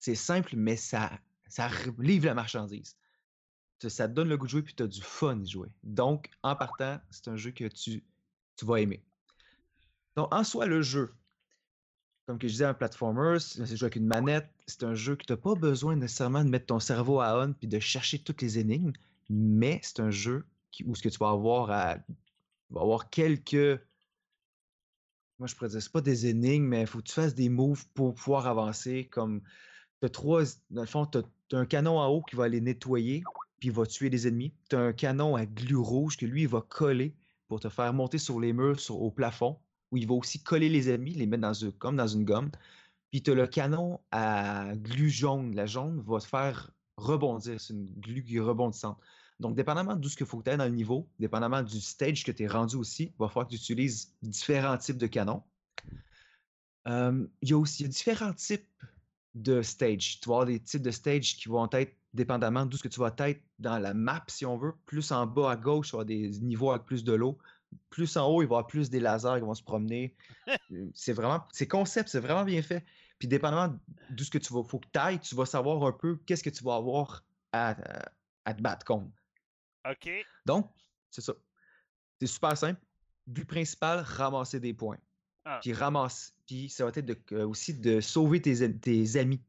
simple, 0.00 0.56
mais 0.56 0.74
ça, 0.74 1.12
ça 1.48 1.70
livre 2.00 2.26
la 2.26 2.34
marchandise. 2.34 2.96
Ça 3.78 4.08
te 4.08 4.12
donne 4.12 4.28
le 4.28 4.36
goût 4.36 4.46
de 4.46 4.50
jouer 4.50 4.62
puis 4.62 4.74
tu 4.74 4.82
as 4.82 4.88
du 4.88 5.02
fun 5.02 5.40
à 5.40 5.44
jouer. 5.44 5.68
Donc, 5.84 6.30
en 6.42 6.56
partant, 6.56 6.98
c'est 7.10 7.28
un 7.28 7.36
jeu 7.36 7.52
que 7.52 7.68
tu, 7.68 8.02
tu 8.56 8.64
vas 8.64 8.80
aimer. 8.80 9.02
Donc, 10.16 10.32
en 10.34 10.44
soi, 10.44 10.66
le 10.66 10.82
jeu, 10.82 11.14
comme 12.26 12.38
que 12.38 12.46
je 12.46 12.52
disais, 12.52 12.64
un 12.64 12.74
platformer, 12.74 13.38
c'est 13.40 13.64
jouer 13.76 13.86
avec 13.86 13.96
une 13.96 14.06
manette. 14.06 14.48
C'est 14.66 14.84
un 14.84 14.94
jeu 14.94 15.16
que 15.16 15.24
tu 15.24 15.32
n'as 15.32 15.36
pas 15.36 15.54
besoin 15.54 15.96
nécessairement 15.96 16.44
de 16.44 16.50
mettre 16.50 16.66
ton 16.66 16.80
cerveau 16.80 17.20
à 17.20 17.44
on 17.44 17.52
puis 17.52 17.66
de 17.66 17.80
chercher 17.80 18.18
toutes 18.18 18.42
les 18.42 18.58
énigmes, 18.58 18.92
mais 19.28 19.80
c'est 19.82 20.00
un 20.00 20.10
jeu 20.10 20.46
qui, 20.70 20.84
où 20.84 20.94
ce 20.94 21.02
que 21.02 21.08
tu 21.08 21.18
vas 21.18 21.30
avoir 21.30 21.70
à 21.70 21.98
tu 21.98 22.74
vas 22.74 22.82
avoir 22.82 23.10
quelques. 23.10 23.80
Moi, 25.38 25.48
je 25.48 25.54
pourrais 25.54 25.70
dire, 25.70 25.82
c'est 25.82 25.92
pas 25.92 26.00
des 26.00 26.26
énigmes, 26.26 26.66
mais 26.66 26.82
il 26.82 26.86
faut 26.86 26.98
que 26.98 27.08
tu 27.08 27.12
fasses 27.12 27.34
des 27.34 27.48
moves 27.48 27.86
pour 27.94 28.14
pouvoir 28.14 28.46
avancer. 28.46 29.08
Comme, 29.10 29.42
t'as 30.00 30.08
trois. 30.08 30.44
Dans 30.70 30.82
le 30.82 30.86
fond, 30.86 31.06
tu 31.06 31.18
as, 31.18 31.58
un 31.58 31.66
canon 31.66 31.98
en 31.98 32.06
haut 32.06 32.22
qui 32.22 32.36
va 32.36 32.44
aller 32.44 32.60
nettoyer, 32.60 33.22
puis 33.58 33.68
il 33.68 33.74
va 33.74 33.84
tuer 33.84 34.10
les 34.10 34.28
ennemis. 34.28 34.54
Tu 34.70 34.76
as 34.76 34.80
un 34.80 34.92
canon 34.92 35.34
à 35.34 35.44
glu 35.44 35.76
rouge 35.76 36.16
que 36.16 36.26
lui, 36.26 36.42
il 36.42 36.48
va 36.48 36.60
coller 36.60 37.14
pour 37.48 37.60
te 37.60 37.68
faire 37.68 37.92
monter 37.92 38.18
sur 38.18 38.40
les 38.40 38.52
murs, 38.52 38.80
sur, 38.80 39.02
au 39.02 39.10
plafond, 39.10 39.58
où 39.92 39.98
il 39.98 40.08
va 40.08 40.14
aussi 40.14 40.42
coller 40.42 40.68
les 40.68 40.90
ennemis, 40.90 41.12
les 41.12 41.26
mettre 41.26 41.42
dans 41.42 41.52
une, 41.52 41.70
comme 41.72 41.96
dans 41.96 42.08
une 42.08 42.24
gomme. 42.24 42.50
Puis 43.10 43.22
tu 43.22 43.30
as 43.30 43.34
le 43.34 43.46
canon 43.46 44.00
à 44.10 44.74
glu 44.74 45.10
jaune. 45.10 45.54
La 45.54 45.66
jaune 45.66 46.00
va 46.00 46.18
te 46.18 46.26
faire 46.26 46.72
rebondir. 46.96 47.60
C'est 47.60 47.74
une 47.74 47.86
glu 48.00 48.24
qui 48.24 48.36
est 48.36 48.40
rebondissante. 48.40 48.98
Donc, 49.38 49.54
dépendamment 49.54 49.96
de 49.96 50.08
ce 50.08 50.16
qu'il 50.16 50.26
faut 50.26 50.38
que 50.38 50.44
tu 50.44 50.50
aies 50.50 50.56
dans 50.56 50.64
le 50.64 50.70
niveau, 50.70 51.08
dépendamment 51.18 51.62
du 51.62 51.80
stage 51.80 52.24
que 52.24 52.32
tu 52.32 52.44
es 52.44 52.46
rendu 52.46 52.76
aussi, 52.76 53.04
il 53.04 53.14
va 53.18 53.28
falloir 53.28 53.46
que 53.46 53.50
tu 53.50 53.56
utilises 53.56 54.14
différents 54.22 54.78
types 54.78 54.98
de 54.98 55.06
canons. 55.08 55.42
Il 56.86 57.28
y 57.42 57.52
a 57.52 57.58
aussi 57.58 57.88
différents 57.88 58.32
types 58.32 58.68
de 59.34 59.62
stage. 59.62 60.20
Tu 60.20 60.28
vas 60.28 60.36
avoir 60.36 60.46
des 60.46 60.60
types 60.60 60.82
de 60.82 60.90
stage 60.90 61.36
qui 61.36 61.48
vont 61.48 61.68
être 61.72 61.96
dépendamment 62.14 62.66
d'où 62.66 62.76
ce 62.76 62.82
que 62.82 62.88
tu 62.88 63.00
vas 63.00 63.12
être 63.18 63.42
dans 63.58 63.78
la 63.78 63.94
map, 63.94 64.22
si 64.28 64.46
on 64.46 64.56
veut. 64.56 64.74
Plus 64.86 65.12
en 65.12 65.26
bas 65.26 65.50
à 65.50 65.56
gauche, 65.56 65.88
tu 65.88 65.96
vas 65.96 66.02
avoir 66.02 66.06
des 66.06 66.30
niveaux 66.40 66.70
avec 66.70 66.84
plus 66.84 67.04
de 67.04 67.12
l'eau. 67.12 67.36
Plus 67.90 68.16
en 68.16 68.28
haut, 68.28 68.42
il 68.42 68.46
va 68.46 68.54
y 68.54 68.56
avoir 68.58 68.66
plus 68.66 68.90
des 68.90 69.00
lasers 69.00 69.34
qui 69.36 69.44
vont 69.44 69.54
se 69.54 69.62
promener. 69.62 70.14
Euh, 70.72 70.90
c'est 70.94 71.12
vraiment, 71.12 71.46
c'est 71.52 71.68
concept, 71.68 72.08
c'est 72.08 72.18
vraiment 72.18 72.44
bien 72.44 72.62
fait. 72.62 72.84
Puis 73.18 73.28
dépendamment 73.28 73.78
d'où 74.10 74.24
ce 74.24 74.30
que 74.30 74.38
tu 74.38 74.52
vas, 74.52 74.64
faut 74.64 74.80
que 74.80 74.88
tu 74.92 74.98
ailles, 74.98 75.20
tu 75.20 75.34
vas 75.34 75.46
savoir 75.46 75.84
un 75.84 75.92
peu 75.92 76.16
qu'est-ce 76.26 76.42
que 76.42 76.50
tu 76.50 76.64
vas 76.64 76.76
avoir 76.76 77.22
à, 77.52 77.76
à 78.44 78.54
te 78.54 78.62
battre 78.62 78.84
contre. 78.84 79.10
OK. 79.88 80.10
Donc, 80.46 80.70
c'est 81.10 81.20
ça. 81.20 81.34
C'est 82.20 82.26
super 82.26 82.56
simple. 82.56 82.80
But 83.26 83.44
principal, 83.44 84.00
ramasser 84.00 84.60
des 84.60 84.74
points. 84.74 84.98
Ah. 85.44 85.58
Puis 85.62 85.72
ramasse. 85.72 86.34
Puis 86.46 86.68
ça 86.68 86.84
va 86.84 86.90
être 86.90 87.04
de- 87.04 87.18
euh, 87.32 87.46
aussi 87.46 87.74
de 87.74 88.00
sauver 88.00 88.40
tes, 88.40 89.16
amis. 89.18 89.40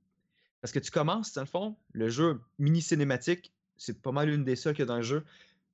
Parce 0.61 0.71
que 0.71 0.79
tu 0.79 0.91
commences, 0.91 1.33
dans 1.33 1.41
le 1.41 1.47
fond, 1.47 1.75
le 1.91 2.09
jeu 2.09 2.41
mini 2.57 2.81
cinématique, 2.81 3.53
c'est 3.77 4.01
pas 4.01 4.11
mal 4.11 4.29
une 4.29 4.43
des 4.43 4.55
seules 4.55 4.73
qu'il 4.73 4.83
y 4.83 4.83
a 4.83 4.87
dans 4.87 4.97
le 4.97 5.03
jeu. 5.03 5.25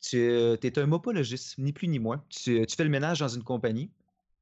Tu 0.01 0.17
es 0.17 0.79
un 0.79 0.85
mopologiste, 0.85 1.57
ni 1.57 1.73
plus 1.73 1.87
ni 1.87 1.99
moins. 1.99 2.23
Tu, 2.29 2.65
tu 2.65 2.75
fais 2.75 2.83
le 2.85 2.89
ménage 2.89 3.19
dans 3.19 3.27
une 3.27 3.43
compagnie 3.43 3.91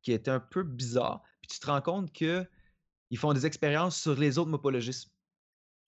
qui 0.04 0.12
est 0.12 0.28
un 0.28 0.40
peu 0.40 0.64
bizarre. 0.64 1.24
Puis 1.42 1.50
tu 1.50 1.60
te 1.60 1.66
rends 1.66 1.82
compte 1.82 2.14
que 2.14 2.46
ils 3.10 3.18
font 3.18 3.34
des 3.34 3.46
expériences 3.46 4.00
sur 4.02 4.16
les 4.16 4.38
autres 4.38 4.52
mopologistes. 4.52 5.10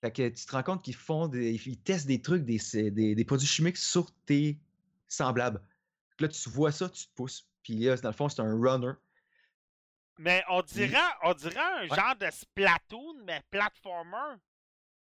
Fait 0.01 0.11
que 0.11 0.29
tu 0.29 0.45
te 0.45 0.51
rends 0.53 0.63
compte 0.63 0.83
qu'ils 0.83 0.95
font 0.95 1.27
des, 1.27 1.53
ils 1.67 1.77
testent 1.77 2.07
des 2.07 2.21
trucs, 2.21 2.45
des, 2.45 2.57
c'est- 2.57 2.89
des, 2.91 3.13
des 3.15 3.25
produits 3.25 3.47
chimiques 3.47 3.77
sur 3.77 4.09
tes 4.25 4.57
semblables. 5.07 5.61
Là, 6.19 6.27
tu 6.29 6.49
vois 6.49 6.71
ça, 6.71 6.89
tu 6.89 7.05
te 7.05 7.13
pousses. 7.15 7.45
Puis 7.63 7.75
là, 7.79 7.95
dans 7.97 8.09
le 8.09 8.15
fond, 8.15 8.29
c'est 8.29 8.41
un 8.41 8.57
runner. 8.57 8.93
Mais 10.17 10.43
on 10.49 10.61
dirait, 10.61 10.97
on 11.23 11.33
dirait 11.33 11.59
un 11.59 11.81
Ouais. 11.89 11.95
genre 11.95 12.15
de 12.19 12.27
Splatoon, 12.31 13.23
mais 13.25 13.41
platformer. 13.51 14.37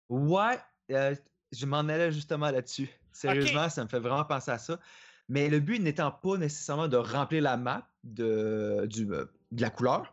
Ouais, 0.08 0.58
euh, 0.90 1.14
je 1.52 1.66
m'en 1.66 1.78
allais 1.78 2.12
justement 2.12 2.50
là-dessus. 2.50 2.88
Sérieusement, 3.12 3.68
ça 3.68 3.84
me 3.84 3.88
fait 3.88 3.98
vraiment 3.98 4.24
penser 4.24 4.50
à 4.50 4.58
ça. 4.58 4.78
Mais 5.28 5.48
le 5.48 5.60
but 5.60 5.80
n'étant 5.80 6.10
pas 6.10 6.36
nécessairement 6.36 6.88
de 6.88 6.96
remplir 6.96 7.42
la 7.42 7.56
map 7.56 7.88
de, 8.02 8.86
du, 8.88 9.12
euh, 9.12 9.26
de 9.52 9.60
la 9.60 9.70
couleur, 9.70 10.12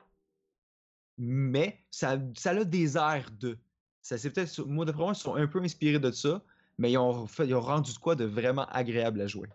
mais 1.18 1.84
ça, 1.90 2.20
ça 2.36 2.52
a 2.52 2.64
des 2.64 2.98
airs 2.98 3.32
de. 3.40 3.58
Ça, 4.02 4.18
c'est 4.18 4.30
peut-être, 4.30 4.64
moi, 4.64 4.86
d'après 4.86 5.04
moi, 5.04 5.14
ils 5.14 5.20
sont 5.20 5.36
un 5.36 5.48
peu 5.48 5.62
inspirés 5.62 6.00
de 6.00 6.12
ça, 6.12 6.42
mais 6.78 6.92
ils 6.92 6.98
ont, 6.98 7.26
fait, 7.28 7.48
ils 7.48 7.56
ont 7.56 7.62
rendu 7.62 7.94
de 7.94 7.98
quoi 7.98 8.16
de 8.16 8.26
vraiment 8.26 8.66
agréable 8.68 9.20
à 9.22 9.28
jouer. 9.28 9.50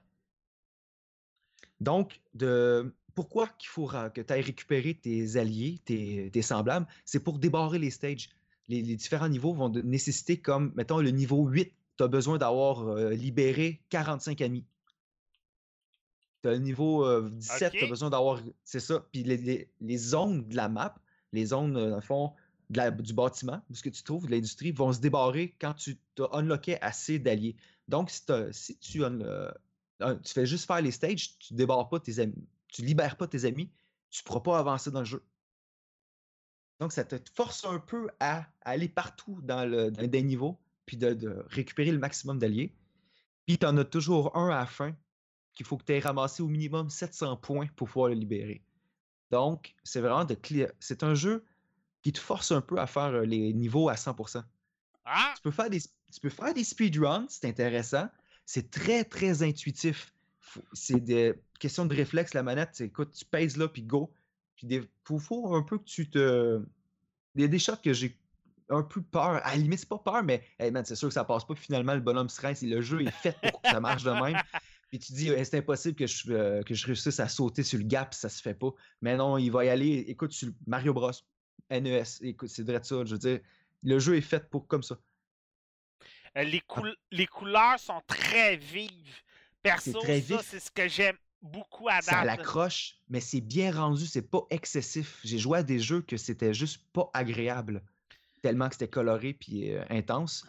Donc, 1.80 2.20
de, 2.34 2.92
pourquoi 3.14 3.46
qu'il 3.46 3.68
faut 3.68 3.86
que 3.86 4.20
tu 4.20 4.32
ailles 4.32 4.42
récupérer 4.42 4.94
tes 4.94 5.36
alliés, 5.36 5.80
tes, 5.84 6.30
tes 6.32 6.42
semblables, 6.42 6.86
c'est 7.04 7.22
pour 7.22 7.38
débarrer 7.38 7.78
les 7.78 7.90
stages. 7.90 8.30
Les, 8.68 8.82
les 8.82 8.96
différents 8.96 9.28
niveaux 9.28 9.52
vont 9.54 9.68
de- 9.68 9.82
nécessiter 9.82 10.40
comme, 10.40 10.72
mettons, 10.76 10.98
le 11.00 11.10
niveau 11.10 11.46
8, 11.46 11.72
tu 11.98 12.04
as 12.04 12.08
besoin 12.08 12.38
d'avoir 12.38 12.86
euh, 12.88 13.10
libéré 13.10 13.82
45 13.90 14.40
amis. 14.40 14.64
Tu 16.42 16.48
as 16.48 16.52
le 16.52 16.58
niveau 16.58 17.04
euh, 17.04 17.28
17, 17.30 17.72
tu 17.72 17.84
as 17.84 17.88
besoin 17.88 18.10
d'avoir. 18.10 18.40
C'est 18.64 18.80
ça. 18.80 19.04
Puis 19.12 19.22
les, 19.22 19.36
les- 19.36 19.68
les 19.80 19.96
zones 19.98 20.46
de 20.48 20.56
la 20.56 20.68
map, 20.68 20.94
les 21.32 21.46
zones, 21.46 21.76
euh, 21.76 21.90
dans 21.90 21.96
le 21.96 22.02
fond, 22.02 22.32
de 22.70 22.78
la- 22.78 22.90
du 22.90 23.12
bâtiment, 23.12 23.60
de 23.70 23.76
ce 23.76 23.82
que 23.82 23.90
tu 23.90 24.02
trouves, 24.02 24.26
de 24.26 24.30
l'industrie, 24.32 24.72
vont 24.72 24.92
se 24.92 25.00
débarrer 25.00 25.54
quand 25.60 25.74
tu 25.74 25.98
as 26.18 26.28
unlocké 26.38 26.80
assez 26.80 27.18
d'alliés. 27.18 27.56
Donc, 27.88 28.10
si, 28.10 28.22
si 28.52 28.76
tu, 28.78 29.04
un- 29.04 29.20
euh, 29.20 29.50
un- 30.00 30.16
tu 30.16 30.32
fais 30.32 30.46
juste 30.46 30.66
faire 30.66 30.80
les 30.80 30.90
stages, 30.90 31.38
tu 31.38 31.54
débarres 31.54 31.88
pas 31.88 32.00
tes 32.00 32.18
amis, 32.18 32.46
tu 32.68 32.82
libères 32.82 33.16
pas 33.16 33.26
tes 33.28 33.44
amis, 33.44 33.68
tu 34.10 34.22
pourras 34.24 34.40
pas 34.40 34.58
avancer 34.58 34.90
dans 34.90 35.00
le 35.00 35.04
jeu. 35.06 35.22
Donc, 36.82 36.90
ça 36.90 37.04
te 37.04 37.14
force 37.36 37.64
un 37.64 37.78
peu 37.78 38.08
à, 38.18 38.38
à 38.38 38.70
aller 38.70 38.88
partout 38.88 39.38
dans, 39.44 39.64
le, 39.64 39.92
dans 39.92 40.04
des 40.04 40.20
niveaux, 40.24 40.58
puis 40.84 40.96
de, 40.96 41.14
de 41.14 41.44
récupérer 41.46 41.92
le 41.92 42.00
maximum 42.00 42.40
d'alliés. 42.40 42.74
Puis, 43.46 43.56
tu 43.56 43.64
en 43.66 43.76
as 43.76 43.84
toujours 43.84 44.36
un 44.36 44.48
à 44.48 44.58
la 44.58 44.66
fin 44.66 44.92
qu'il 45.54 45.64
faut 45.64 45.76
que 45.76 45.84
tu 45.84 45.92
aies 45.92 46.00
ramassé 46.00 46.42
au 46.42 46.48
minimum 46.48 46.90
700 46.90 47.36
points 47.36 47.68
pour 47.76 47.86
pouvoir 47.86 48.08
le 48.08 48.16
libérer. 48.16 48.64
Donc, 49.30 49.76
c'est 49.84 50.00
vraiment 50.00 50.24
de. 50.24 50.36
C'est 50.80 51.04
un 51.04 51.14
jeu 51.14 51.44
qui 52.02 52.12
te 52.12 52.18
force 52.18 52.50
un 52.50 52.60
peu 52.60 52.80
à 52.80 52.88
faire 52.88 53.14
euh, 53.14 53.24
les 53.24 53.52
niveaux 53.52 53.88
à 53.88 53.94
100%. 53.94 54.42
Ah! 55.04 55.34
Tu 55.36 55.42
peux 55.42 55.52
faire 55.52 55.70
des, 55.70 55.82
tu 55.82 56.20
peux 56.20 56.30
faire 56.30 56.52
des 56.52 56.64
speedruns, 56.64 57.26
c'est 57.28 57.46
intéressant. 57.46 58.08
C'est 58.44 58.72
très, 58.72 59.04
très 59.04 59.44
intuitif. 59.44 60.12
C'est 60.72 60.98
des 60.98 61.34
questions 61.60 61.86
de 61.86 61.94
réflexe, 61.94 62.34
la 62.34 62.42
manette. 62.42 62.70
c'est, 62.72 62.86
Écoute, 62.86 63.12
tu 63.12 63.24
pèses 63.24 63.56
là, 63.56 63.68
puis 63.68 63.84
go. 63.84 64.12
Puis 64.66 64.76
il 64.76 64.88
faut, 65.04 65.18
faut 65.18 65.54
un 65.54 65.62
peu 65.62 65.78
que 65.78 65.84
tu 65.84 66.08
te. 66.08 66.62
Il 67.34 67.40
y 67.42 67.44
a 67.44 67.48
des 67.48 67.58
shots 67.58 67.76
que 67.76 67.92
j'ai 67.92 68.16
un 68.68 68.82
peu 68.82 69.02
peur. 69.02 69.40
À 69.44 69.50
la 69.50 69.56
limite, 69.56 69.80
c'est 69.80 69.88
pas 69.88 69.98
peur, 69.98 70.22
mais 70.22 70.42
hey 70.58 70.70
man, 70.70 70.84
c'est 70.84 70.96
sûr 70.96 71.08
que 71.08 71.14
ça 71.14 71.24
passe 71.24 71.44
pas. 71.44 71.54
Puis 71.54 71.64
finalement, 71.64 71.94
le 71.94 72.00
bonhomme 72.00 72.28
et 72.44 72.66
le 72.66 72.80
jeu 72.80 73.02
est 73.02 73.10
fait 73.10 73.36
pour 73.50 73.60
que 73.62 73.68
ça 73.70 73.80
marche 73.80 74.02
de 74.04 74.10
même. 74.10 74.40
Puis 74.90 74.98
tu 74.98 75.12
dis, 75.14 75.28
Hey, 75.30 75.44
c'est 75.46 75.58
impossible 75.58 75.94
que 75.96 76.06
je, 76.06 76.32
euh, 76.32 76.62
que 76.62 76.74
je 76.74 76.86
réussisse 76.86 77.18
à 77.18 77.28
sauter 77.28 77.62
sur 77.62 77.78
le 77.78 77.84
gap, 77.84 78.12
ça 78.12 78.28
se 78.28 78.42
fait 78.42 78.54
pas. 78.54 78.70
Mais 79.00 79.16
non, 79.16 79.38
il 79.38 79.50
va 79.50 79.64
y 79.64 79.68
aller. 79.70 80.04
Écoute, 80.08 80.32
sur 80.32 80.48
Mario 80.66 80.92
Bros. 80.92 81.10
NES, 81.70 82.02
écoute, 82.20 82.50
c'est 82.50 82.62
vrai 82.62 82.80
de 82.80 82.84
ça. 82.84 83.02
Je 83.04 83.12
veux 83.12 83.18
dire, 83.18 83.40
le 83.82 83.98
jeu 83.98 84.16
est 84.16 84.20
fait 84.20 84.48
pour 84.50 84.66
comme 84.66 84.82
ça. 84.82 84.98
Euh, 86.36 86.42
Les, 86.42 86.60
coul- 86.60 86.96
les 87.10 87.26
couleurs 87.26 87.78
sont 87.78 88.02
très 88.06 88.56
vives. 88.56 89.16
Perso, 89.62 90.00
très 90.00 90.20
ça, 90.20 90.42
c'est 90.42 90.60
ce 90.60 90.70
que 90.70 90.88
j'aime 90.88 91.16
beaucoup 91.42 91.88
à 91.88 92.00
Ça 92.02 92.12
date. 92.12 92.24
l'accroche, 92.24 92.96
mais 93.08 93.20
c'est 93.20 93.40
bien 93.40 93.72
rendu, 93.72 94.06
c'est 94.06 94.22
pas 94.30 94.42
excessif. 94.50 95.18
J'ai 95.24 95.38
joué 95.38 95.58
à 95.58 95.62
des 95.62 95.78
jeux 95.78 96.02
que 96.02 96.16
c'était 96.16 96.54
juste 96.54 96.80
pas 96.92 97.10
agréable, 97.14 97.82
tellement 98.42 98.68
que 98.68 98.74
c'était 98.74 98.88
coloré 98.88 99.34
puis 99.34 99.72
euh, 99.72 99.84
intense. 99.90 100.46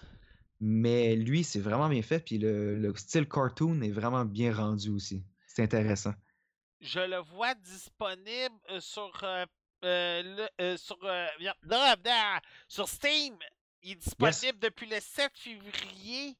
Mais 0.60 1.16
lui, 1.16 1.44
c'est 1.44 1.60
vraiment 1.60 1.90
bien 1.90 2.02
fait, 2.02 2.20
puis 2.20 2.38
le, 2.38 2.76
le 2.78 2.96
style 2.96 3.28
cartoon 3.28 3.82
est 3.82 3.92
vraiment 3.92 4.24
bien 4.24 4.54
rendu 4.56 4.90
aussi. 4.90 5.24
C'est 5.48 5.64
intéressant. 5.64 6.14
Je 6.80 7.00
le 7.00 7.18
vois 7.18 7.54
disponible 7.56 8.56
sur 8.80 9.12
euh, 9.24 9.46
euh, 9.84 10.48
le- 10.60 10.78
sur 12.68 12.88
Steam. 12.88 13.36
Il 13.82 13.92
est 13.92 13.96
disponible 13.96 14.60
depuis 14.60 14.88
le 14.88 15.00
7 15.00 15.32
février. 15.36 16.38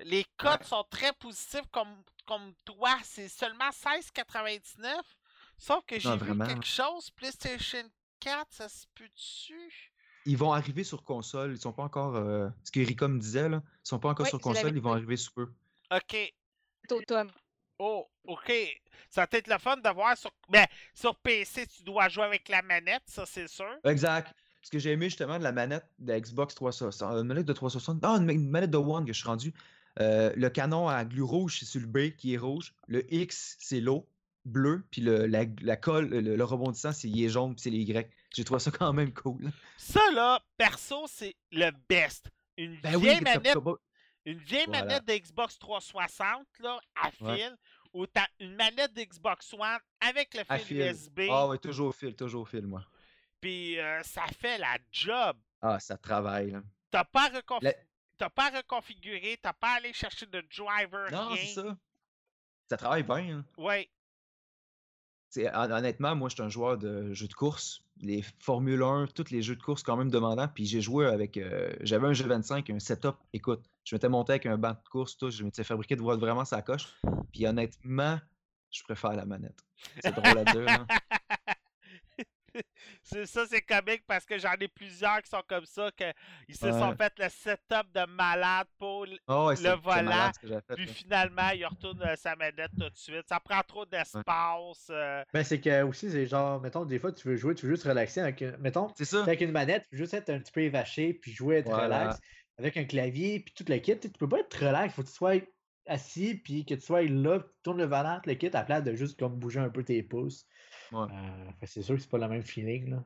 Les 0.00 0.24
codes 0.36 0.60
Ouais. 0.60 0.66
sont 0.66 0.84
très 0.90 1.12
positifs 1.14 1.66
comme, 1.72 2.02
comme 2.26 2.54
toi. 2.64 2.96
C'est 3.02 3.28
seulement 3.28 3.70
16,99. 3.70 5.00
Sauf 5.56 5.84
que 5.86 5.98
j'ai 5.98 6.10
vu 6.12 6.16
vraiment. 6.18 6.46
quelque 6.46 6.66
chose. 6.66 7.10
PlayStation 7.10 7.82
4, 8.20 8.46
ça 8.50 8.68
se 8.68 8.86
peut 8.94 9.08
dessus. 9.08 9.92
Ils 10.24 10.36
vont 10.36 10.52
arriver 10.52 10.84
sur 10.84 11.02
console. 11.02 11.52
Ils 11.52 11.60
sont 11.60 11.72
pas 11.72 11.82
encore. 11.84 12.14
euh, 12.16 12.48
ce 12.64 12.70
qu'Erika 12.70 13.08
me 13.08 13.18
disait, 13.18 13.48
là. 13.48 13.62
Ils 13.84 13.88
sont 13.88 13.98
pas 13.98 14.10
encore 14.10 14.24
Oui, 14.24 14.30
sur 14.30 14.40
console. 14.40 14.74
Ils 14.76 14.80
vont 14.82 14.92
arriver 14.92 15.16
sous 15.16 15.32
peu. 15.32 15.52
Ok. 15.92 16.16
automne. 16.90 17.30
Oh, 17.78 18.06
ok. 18.24 18.52
Ça 19.10 19.22
va 19.22 19.28
être 19.32 19.48
le 19.48 19.58
fun 19.58 19.76
de 19.76 19.88
voir 19.90 20.16
sur. 20.16 20.30
Ben, 20.48 20.66
sur 20.94 21.14
PC, 21.16 21.66
tu 21.66 21.82
dois 21.82 22.08
jouer 22.08 22.24
avec 22.24 22.48
la 22.48 22.60
manette, 22.62 23.02
ça 23.06 23.24
c'est 23.26 23.46
sûr. 23.48 23.70
Exact. 23.84 24.34
Ce 24.62 24.70
que 24.70 24.78
j'ai 24.80 24.90
aimé 24.92 25.06
justement 25.08 25.38
de 25.38 25.44
la 25.44 25.52
manette 25.52 25.86
de 25.98 26.12
la 26.12 26.20
Xbox 26.20 26.54
360, 26.56 27.12
une 27.14 27.22
manette 27.28 27.46
de 27.46 27.52
360, 27.52 28.02
non, 28.02 28.16
une, 28.16 28.24
ma- 28.26 28.32
une 28.32 28.50
manette 28.50 28.70
de 28.70 28.76
One 28.76 29.04
que 29.06 29.12
je 29.12 29.18
suis 29.20 29.28
rendu. 29.28 29.54
Euh, 30.00 30.32
le 30.36 30.48
canon 30.50 30.88
à 30.88 31.04
glue 31.04 31.22
rouge, 31.22 31.58
c'est 31.60 31.66
sur 31.66 31.80
le 31.80 31.86
B 31.86 32.10
qui 32.16 32.34
est 32.34 32.38
rouge. 32.38 32.74
Le 32.86 33.02
X, 33.12 33.56
c'est 33.58 33.80
l'eau, 33.80 34.08
bleu. 34.44 34.84
Puis 34.90 35.00
le, 35.00 35.26
la, 35.26 35.44
la 35.62 35.76
colle, 35.76 36.08
le, 36.08 36.36
le 36.36 36.44
rebondissant, 36.44 36.92
c'est 36.92 37.08
il 37.08 37.24
est 37.24 37.28
jaune, 37.28 37.54
puis 37.54 37.62
c'est 37.62 37.70
les 37.70 37.78
Y. 37.80 38.10
J'ai 38.34 38.44
trouvé 38.44 38.60
ça 38.60 38.70
quand 38.70 38.92
même 38.92 39.12
cool. 39.12 39.50
Ça 39.76 40.00
là, 40.12 40.40
perso, 40.56 41.06
c'est 41.08 41.34
le 41.52 41.70
best. 41.88 42.30
Une 42.56 42.80
Ben 42.80 42.94
oui, 42.96 43.02
vieille 43.02 43.20
manette, 43.20 43.56
une 44.24 44.38
vieille 44.38 44.64
Voilà. 44.66 44.84
manette 44.84 45.04
de 45.06 45.12
Xbox 45.14 45.58
360 45.58 46.46
là, 46.60 46.78
à 47.00 47.10
Ouais. 47.24 47.36
fil, 47.36 47.56
ou 47.94 48.06
t'as 48.06 48.26
une 48.40 48.54
manette 48.54 48.92
de 48.94 49.02
Xbox 49.02 49.52
One 49.54 49.78
avec 50.00 50.34
le 50.34 50.42
à 50.48 50.58
fil 50.58 50.76
fil. 50.76 50.86
USB, 50.86 51.20
Ah 51.30 51.48
ouais, 51.48 51.58
toujours 51.58 51.88
au 51.88 51.92
fil, 51.92 52.14
toujours 52.14 52.42
au 52.42 52.44
fil, 52.44 52.66
moi. 52.66 52.84
puis 53.40 53.78
euh, 53.78 54.02
ça 54.02 54.24
fait 54.38 54.58
la 54.58 54.76
job. 54.92 55.36
Ah, 55.62 55.78
ça 55.80 55.96
travaille. 55.96 56.50
là. 56.50 56.62
T'as 56.90 57.04
pas, 57.04 57.30
La- 57.62 57.74
t'as 58.18 58.28
pas 58.30 58.50
reconfiguré, 58.50 59.38
t'as 59.40 59.52
pas 59.52 59.74
allé 59.76 59.92
chercher 59.92 60.26
de 60.26 60.42
driver, 60.56 61.10
Non, 61.10 61.28
rien. 61.28 61.36
c'est 61.36 61.54
ça. 61.62 61.76
Ça 62.70 62.76
travaille 62.76 63.02
bien. 63.04 63.38
hein. 63.38 63.44
Ouais. 63.56 63.88
Honnêtement, 65.54 66.16
moi, 66.16 66.28
je 66.28 66.34
suis 66.34 66.42
un 66.42 66.48
joueur 66.48 66.78
de 66.78 67.12
jeux 67.12 67.28
de 67.28 67.34
course. 67.34 67.80
Les 68.00 68.22
Formule 68.40 68.82
1, 68.82 69.08
tous 69.14 69.30
les 69.30 69.42
jeux 69.42 69.56
de 69.56 69.62
course 69.62 69.82
quand 69.82 69.96
même 69.96 70.10
demandants. 70.10 70.48
Puis 70.48 70.64
j'ai 70.66 70.80
joué 70.80 71.06
avec. 71.06 71.36
euh, 71.36 71.72
J'avais 71.80 72.06
un 72.06 72.12
G25, 72.12 72.72
un 72.74 72.78
setup. 72.78 73.16
Écoute, 73.32 73.64
je 73.84 73.94
m'étais 73.94 74.08
monté 74.08 74.32
avec 74.32 74.46
un 74.46 74.56
banc 74.56 74.72
de 74.72 74.88
course, 74.90 75.16
tout. 75.16 75.30
Je 75.30 75.42
m'étais 75.44 75.64
fabriqué 75.64 75.96
de 75.96 76.00
voir 76.02 76.16
vraiment 76.18 76.44
sa 76.44 76.62
coche. 76.62 76.86
Puis 77.32 77.46
honnêtement, 77.46 78.18
je 78.70 78.82
préfère 78.84 79.12
la 79.12 79.24
manette. 79.26 79.58
C'est 80.00 80.14
drôle 80.14 80.38
à 80.38 80.44
dire. 80.44 80.68
hein. 80.68 80.86
c'est 83.02 83.26
ça, 83.26 83.46
c'est 83.46 83.62
comique 83.62 84.04
parce 84.06 84.24
que 84.24 84.38
j'en 84.38 84.52
ai 84.54 84.68
plusieurs 84.68 85.22
qui 85.22 85.28
sont 85.30 85.42
comme 85.48 85.64
ça, 85.64 85.90
que 85.96 86.04
ils 86.48 86.56
se 86.56 86.70
sont 86.70 86.90
Ouais. 86.90 86.96
fait 86.96 87.12
le 87.18 87.28
setup 87.28 87.92
de 87.94 88.06
malade 88.06 88.66
pour 88.78 89.06
Ah 89.26 89.50
c'est 89.56 89.74
volant, 89.76 90.30
fait. 90.42 90.74
puis 90.74 90.86
finalement, 90.86 91.50
il 91.50 91.64
retourne 91.66 92.02
euh, 92.02 92.16
sa 92.16 92.36
manette 92.36 92.70
tout 92.78 92.88
de 92.88 92.96
suite. 92.96 93.28
Ça 93.28 93.40
prend 93.40 93.60
trop 93.62 93.84
d'espace. 93.86 94.86
euh, 94.90 95.22
Ben, 95.32 95.44
c'est 95.44 95.60
que 95.60 95.82
aussi, 95.82 96.10
c'est 96.10 96.26
genre, 96.26 96.60
mettons, 96.60 96.84
des 96.84 96.98
fois, 96.98 97.12
tu 97.12 97.28
veux 97.28 97.36
jouer, 97.36 97.54
tu 97.54 97.66
veux 97.66 97.72
juste 97.72 97.84
relaxer 97.84 98.20
avec. 98.20 98.42
Mettons, 98.60 98.88
C'est 98.96 99.04
ça. 99.04 99.22
avec 99.22 99.40
une 99.40 99.52
manette, 99.52 99.84
tu 99.88 99.96
veux 99.96 100.02
juste 100.02 100.14
être 100.14 100.30
un 100.30 100.38
petit 100.38 100.52
peu 100.52 100.62
évaché, 100.62 101.14
puis 101.14 101.32
jouer, 101.32 101.56
être 101.56 101.66
Voilà. 101.68 101.84
relax. 101.84 102.20
Avec 102.58 102.76
un 102.76 102.84
clavier, 102.84 103.40
puis 103.40 103.54
tout 103.54 103.64
le 103.68 103.78
kit, 103.78 103.98
tu 103.98 104.08
peux 104.10 104.28
pas 104.28 104.40
être 104.40 104.52
relax, 104.66 104.92
faut 104.94 105.02
que 105.02 105.06
tu 105.08 105.14
sois 105.14 105.34
assis, 105.86 106.34
puis 106.34 106.66
que 106.66 106.74
tu 106.74 106.80
sois 106.80 107.02
là, 107.02 107.38
puis 107.38 107.48
tu 107.54 107.62
tournes 107.62 107.78
le 107.78 107.84
volant, 107.86 108.20
le 108.26 108.34
kit, 108.34 108.48
à 108.48 108.50
la 108.50 108.62
place 108.64 108.82
de 108.82 108.94
juste 108.94 109.18
comme 109.18 109.36
bouger 109.38 109.60
un 109.60 109.70
peu 109.70 109.84
tes 109.84 110.02
pouces. 110.02 110.44
Ouais. 110.92 111.06
Euh, 111.12 111.50
c'est 111.64 111.82
sûr 111.82 111.94
que 111.96 112.00
c'est 112.00 112.10
pas 112.10 112.18
le 112.18 112.28
même 112.28 112.42
feeling, 112.42 112.90
là. 112.90 113.04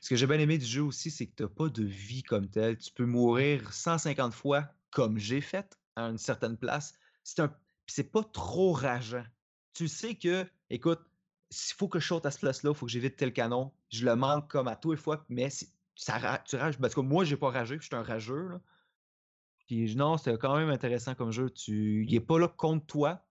Ce 0.00 0.08
que 0.08 0.16
j'ai 0.16 0.26
bien 0.26 0.38
aimé 0.38 0.58
du 0.58 0.64
jeu 0.64 0.82
aussi, 0.82 1.10
c'est 1.10 1.26
que 1.26 1.34
tu 1.36 1.42
n'as 1.44 1.48
pas 1.48 1.68
de 1.68 1.84
vie 1.84 2.22
comme 2.22 2.48
telle. 2.48 2.76
Tu 2.76 2.90
peux 2.92 3.06
mourir 3.06 3.72
150 3.72 4.34
fois, 4.34 4.68
comme 4.90 5.18
j'ai 5.18 5.40
fait, 5.40 5.78
à 5.94 6.02
une 6.02 6.18
certaine 6.18 6.56
place. 6.56 6.94
C'est 7.22 7.40
un... 7.40 7.54
c'est 7.86 8.10
pas 8.10 8.24
trop 8.24 8.72
rageant. 8.72 9.24
Tu 9.74 9.88
sais 9.88 10.16
que, 10.16 10.44
écoute, 10.70 11.00
s'il 11.50 11.76
faut 11.76 11.88
que 11.88 12.00
je 12.00 12.06
saute 12.06 12.26
à 12.26 12.30
cette 12.30 12.40
place-là, 12.40 12.70
il 12.70 12.76
faut 12.76 12.86
que 12.86 12.92
j'évite 12.92 13.16
tel 13.16 13.32
canon. 13.32 13.72
Je 13.90 14.04
le 14.04 14.16
manque 14.16 14.50
comme 14.50 14.68
à 14.68 14.76
tous 14.76 14.92
les 14.92 14.96
fois, 14.96 15.24
mais 15.28 15.50
ça 15.94 16.40
tu 16.44 16.56
rages. 16.56 16.78
Parce 16.78 16.94
que 16.94 17.00
moi, 17.00 17.24
j'ai 17.24 17.36
pas 17.36 17.50
ragé, 17.50 17.76
puis 17.76 17.84
je 17.84 17.88
suis 17.88 17.96
un 17.96 18.02
rageux. 18.02 18.48
là. 18.48 18.60
Puis 19.66 19.94
non, 19.96 20.16
c'était 20.16 20.36
quand 20.38 20.56
même 20.56 20.70
intéressant 20.70 21.14
comme 21.14 21.32
jeu. 21.32 21.50
Tu... 21.50 22.04
Il 22.06 22.14
est 22.14 22.20
pas 22.20 22.38
là 22.38 22.48
contre 22.48 22.86
toi. 22.86 23.24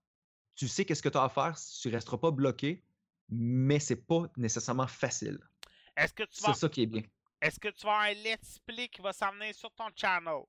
Tu 0.55 0.67
sais 0.67 0.85
qu'est-ce 0.85 1.01
que 1.03 1.09
tu 1.09 1.17
as 1.17 1.23
à 1.23 1.29
faire. 1.29 1.55
Tu 1.81 1.89
resteras 1.89 2.17
pas 2.17 2.31
bloqué, 2.31 2.83
mais 3.29 3.79
c'est 3.79 3.95
pas 4.07 4.23
nécessairement 4.37 4.87
facile. 4.87 5.39
Est-ce 5.97 6.13
que 6.13 6.23
tu 6.23 6.41
vas 6.41 6.53
C'est 6.53 6.59
ça 6.59 6.69
qui 6.69 6.83
est 6.83 6.87
bien. 6.87 7.03
est-ce 7.41 7.59
que 7.59 7.69
tu 7.69 7.85
vas 7.85 7.93
avoir 7.93 8.09
un 8.09 8.13
let's 8.13 8.59
play 8.65 8.87
qui 8.87 9.01
va 9.01 9.13
s'emmener 9.13 9.53
sur 9.53 9.71
ton 9.71 9.85
channel? 9.95 10.43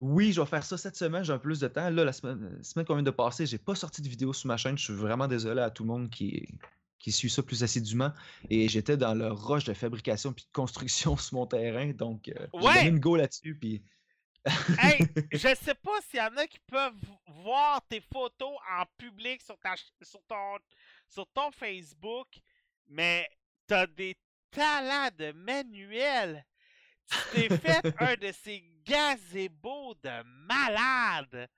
Oui, 0.00 0.32
je 0.32 0.40
vais 0.40 0.46
faire 0.46 0.64
ça 0.64 0.76
cette 0.76 0.96
semaine, 0.96 1.24
j'ai 1.24 1.32
un 1.32 1.38
peu 1.38 1.44
plus 1.44 1.60
de 1.60 1.68
temps. 1.68 1.88
Là, 1.88 2.04
la 2.04 2.12
semaine, 2.12 2.62
semaine 2.62 2.84
qu'on 2.84 2.94
vient 2.94 3.02
de 3.02 3.10
passer, 3.10 3.46
j'ai 3.46 3.58
pas 3.58 3.74
sorti 3.74 4.02
de 4.02 4.08
vidéo 4.08 4.32
sur 4.32 4.48
ma 4.48 4.56
chaîne. 4.56 4.76
Je 4.76 4.84
suis 4.84 4.92
vraiment 4.92 5.28
désolé 5.28 5.62
à 5.62 5.70
tout 5.70 5.84
le 5.84 5.88
monde 5.88 6.10
qui, 6.10 6.46
qui 6.98 7.12
suit 7.12 7.30
ça 7.30 7.42
plus 7.42 7.62
assidûment. 7.62 8.12
Et 8.50 8.68
j'étais 8.68 8.96
dans 8.96 9.14
le 9.14 9.30
rush 9.30 9.64
de 9.64 9.72
fabrication 9.72 10.32
puis 10.32 10.44
de 10.44 10.52
construction 10.52 11.16
sur 11.16 11.36
mon 11.36 11.46
terrain. 11.46 11.92
Donc, 11.92 12.28
euh, 12.28 12.46
j'ai 12.54 12.60
donné 12.60 12.88
une 12.88 13.00
go 13.00 13.16
là-dessus. 13.16 13.54
Puis... 13.54 13.82
Hey, 14.78 14.98
je 15.32 15.54
sais 15.54 15.74
pas 15.74 16.00
s'il 16.02 16.18
y 16.18 16.22
en 16.22 16.36
a 16.36 16.46
qui 16.46 16.58
peuvent 16.66 16.94
voir 17.26 17.80
tes 17.88 18.00
photos 18.00 18.56
en 18.78 18.84
public 18.98 19.40
sur, 19.42 19.58
ta, 19.58 19.70
ch- 19.76 19.90
sur, 20.02 20.22
ton, 20.24 20.58
sur 21.08 21.26
ton 21.32 21.50
Facebook, 21.50 22.28
mais 22.86 23.28
t'as 23.66 23.86
des 23.86 24.16
talents 24.50 25.10
de 25.16 25.32
manuel. 25.32 26.44
Tu 27.32 27.48
t'es 27.48 27.58
fait 27.58 27.82
un 28.00 28.14
de 28.16 28.32
ces 28.32 28.62
gazebos 28.84 29.94
de 30.02 30.22
malade. 30.46 31.48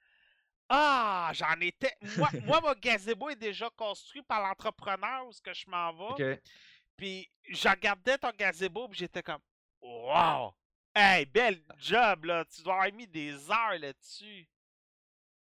Ah, 0.68 1.31
j'en 1.35 1.55
étais. 1.61 1.94
Moi, 2.16 2.29
moi, 2.42 2.61
mon 2.61 2.72
gazebo 2.75 3.29
est 3.31 3.37
déjà 3.37 3.70
construit 3.70 4.22
par 4.22 4.40
l'entrepreneur 4.46 5.27
où 5.27 5.33
ce 5.33 5.40
que 5.40 5.55
je 5.55 5.64
m'en 5.68 5.92
vais. 5.92 6.14
Puis 6.96 7.31
je 7.49 7.68
regardais 7.68 8.18
ton 8.18 8.31
gazebo, 8.31 8.88
puis 8.88 8.99
j'étais 8.99 9.22
comme 9.22 9.40
Wow! 9.81 10.55
Hey, 10.98 11.26
bel 11.26 11.59
job 11.78 12.24
là! 12.24 12.46
Tu 12.46 12.62
dois 12.62 12.72
avoir 12.72 12.92
mis 12.94 13.06
des 13.06 13.35
heures 13.50 13.78
là-dessus. 13.78 14.48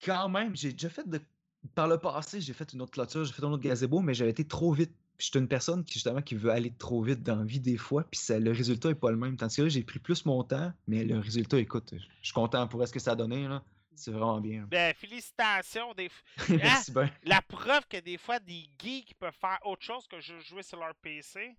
Quand 0.03 0.27
même, 0.27 0.55
j'ai 0.55 0.71
déjà 0.71 0.89
fait 0.89 1.07
de. 1.07 1.21
Par 1.75 1.87
le 1.87 1.99
passé, 1.99 2.41
j'ai 2.41 2.53
fait 2.53 2.73
une 2.73 2.81
autre 2.81 2.93
clôture, 2.93 3.23
j'ai 3.25 3.31
fait 3.31 3.43
un 3.43 3.51
autre 3.51 3.61
gazebo, 3.61 3.99
mais 3.99 4.15
j'avais 4.15 4.31
été 4.31 4.47
trop 4.47 4.71
vite. 4.71 4.91
Puis 5.19 5.27
j'étais 5.27 5.37
une 5.37 5.47
personne 5.47 5.83
qui, 5.83 5.93
justement, 5.93 6.23
qui 6.23 6.33
veut 6.33 6.49
aller 6.49 6.71
trop 6.71 7.03
vite 7.03 7.21
dans 7.21 7.35
la 7.35 7.43
vie 7.43 7.59
des 7.59 7.77
fois, 7.77 8.05
puis 8.09 8.19
ça, 8.19 8.39
le 8.39 8.51
résultat 8.51 8.89
est 8.89 8.95
pas 8.95 9.11
le 9.11 9.17
même. 9.17 9.37
Tandis 9.37 9.57
que 9.57 9.61
là, 9.61 9.69
j'ai 9.69 9.83
pris 9.83 9.99
plus 9.99 10.25
mon 10.25 10.43
temps, 10.43 10.73
mais 10.87 11.03
le 11.03 11.19
résultat, 11.19 11.59
écoute, 11.59 11.93
je 11.93 12.25
suis 12.25 12.33
content 12.33 12.67
pour 12.67 12.85
ce 12.87 12.91
que 12.91 12.99
ça 12.99 13.11
a 13.11 13.15
donné, 13.15 13.47
là. 13.47 13.63
C'est 13.93 14.11
vraiment 14.11 14.41
bien. 14.41 14.65
Ben, 14.67 14.95
félicitations. 14.95 15.93
Des... 15.93 16.09
Merci 16.49 16.91
bien. 16.91 17.11
La 17.23 17.43
preuve 17.43 17.87
que 17.87 17.97
des 17.97 18.17
fois, 18.17 18.39
des 18.39 18.67
geeks 18.79 19.13
peuvent 19.19 19.37
faire 19.39 19.59
autre 19.63 19.83
chose 19.83 20.07
que 20.07 20.19
jouer 20.19 20.63
sur 20.63 20.79
leur 20.79 20.95
PC. 20.95 21.55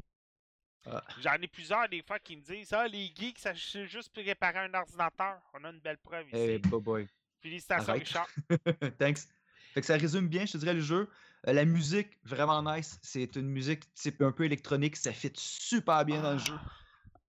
Ah. 0.88 1.02
J'en 1.20 1.34
ai 1.34 1.48
plusieurs 1.48 1.88
des 1.88 2.02
fois 2.02 2.18
qui 2.18 2.36
me 2.36 2.42
disent 2.42 2.72
Ah, 2.72 2.86
les 2.86 3.12
geeks, 3.14 3.38
ça 3.38 3.52
c'est 3.54 3.86
juste 3.86 4.12
pour 4.12 4.22
réparer 4.22 4.58
un 4.58 4.74
ordinateur. 4.74 5.40
On 5.54 5.64
a 5.64 5.70
une 5.70 5.80
belle 5.80 5.98
preuve 5.98 6.26
ici. 6.28 6.36
Hey, 6.36 6.58
bye 6.58 6.80
bye. 6.80 7.08
Félicitations, 7.40 7.90
arrête. 7.90 8.06
Richard. 8.06 8.28
Thanks. 8.98 9.28
Fait 9.74 9.80
que 9.80 9.86
ça 9.86 9.96
résume 9.96 10.28
bien, 10.28 10.46
je 10.46 10.52
te 10.52 10.58
dirais, 10.58 10.74
le 10.74 10.80
jeu. 10.80 11.08
Euh, 11.46 11.52
la 11.52 11.64
musique, 11.64 12.18
vraiment 12.24 12.62
nice. 12.62 12.98
C'est 13.02 13.36
une 13.36 13.48
musique 13.48 13.92
type 13.94 14.22
un 14.22 14.32
peu 14.32 14.44
électronique. 14.44 14.96
Ça 14.96 15.12
fit 15.12 15.32
super 15.34 16.04
bien 16.04 16.22
dans 16.22 16.32
le 16.32 16.38
jeu. 16.38 16.54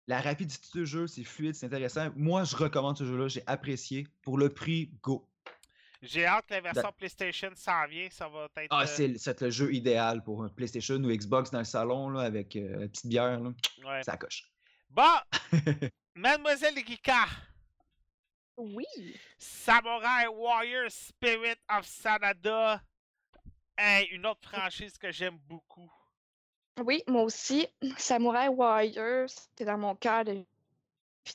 La 0.06 0.20
rapidité 0.20 0.66
du 0.72 0.86
jeu, 0.86 1.06
c'est 1.06 1.24
fluide, 1.24 1.54
c'est 1.54 1.66
intéressant. 1.66 2.08
Moi, 2.16 2.44
je 2.44 2.56
recommande 2.56 2.96
ce 2.96 3.04
jeu-là. 3.04 3.28
J'ai 3.28 3.42
apprécié. 3.46 4.06
Pour 4.22 4.38
le 4.38 4.48
prix, 4.48 4.90
go. 5.02 5.27
J'ai 6.00 6.26
hâte 6.26 6.46
que 6.46 6.54
la 6.54 6.60
version 6.60 6.92
PlayStation 6.96 7.50
s'en 7.56 7.86
vienne. 7.86 8.10
Ça 8.12 8.28
va 8.28 8.48
être. 8.56 8.68
Ah, 8.70 8.82
euh, 8.82 8.86
c'est 8.86 9.08
le- 9.08 9.18
c'est 9.18 9.40
le 9.40 9.50
jeu 9.50 9.72
idéal 9.74 10.22
pour 10.22 10.44
un 10.44 10.48
PlayStation 10.48 10.94
ou 10.96 11.08
Xbox 11.10 11.50
dans 11.50 11.58
le 11.58 11.64
salon 11.64 12.10
là, 12.10 12.20
avec 12.22 12.54
euh, 12.56 12.82
une 12.82 12.88
petite 12.88 13.06
bière. 13.06 13.40
Là. 13.40 13.50
ouais. 13.84 14.02
Ça 14.04 14.16
coche. 14.16 14.44
Bon, 14.90 15.02
Mademoiselle 16.14 16.74
Rika, 16.86 17.26
Oui. 18.56 18.84
Samurai 19.38 20.26
Warrior 20.32 20.90
Spirit 20.90 21.58
of 21.70 21.84
Sanada. 21.86 22.80
Hey, 23.76 24.06
une 24.12 24.26
autre 24.26 24.48
franchise 24.48 24.98
que 24.98 25.10
j'aime 25.12 25.38
beaucoup. 25.46 25.90
Oui, 26.84 27.02
moi 27.08 27.22
aussi. 27.22 27.66
Samurai 27.96 28.48
Warriors, 28.48 29.28
c'est 29.56 29.64
dans 29.64 29.78
mon 29.78 29.94
cœur 29.96 30.24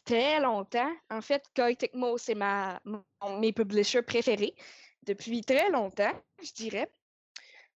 très 0.03 0.39
longtemps. 0.39 0.91
En 1.09 1.21
fait, 1.21 1.43
Koei 1.55 1.75
Tecmo, 1.75 2.17
c'est 2.17 2.35
ma, 2.35 2.79
mon- 2.85 3.03
mes 3.39 3.51
publishers 3.53 4.01
préférés 4.01 4.55
depuis 5.03 5.41
très 5.41 5.69
longtemps, 5.69 6.13
je 6.41 6.51
dirais. 6.53 6.89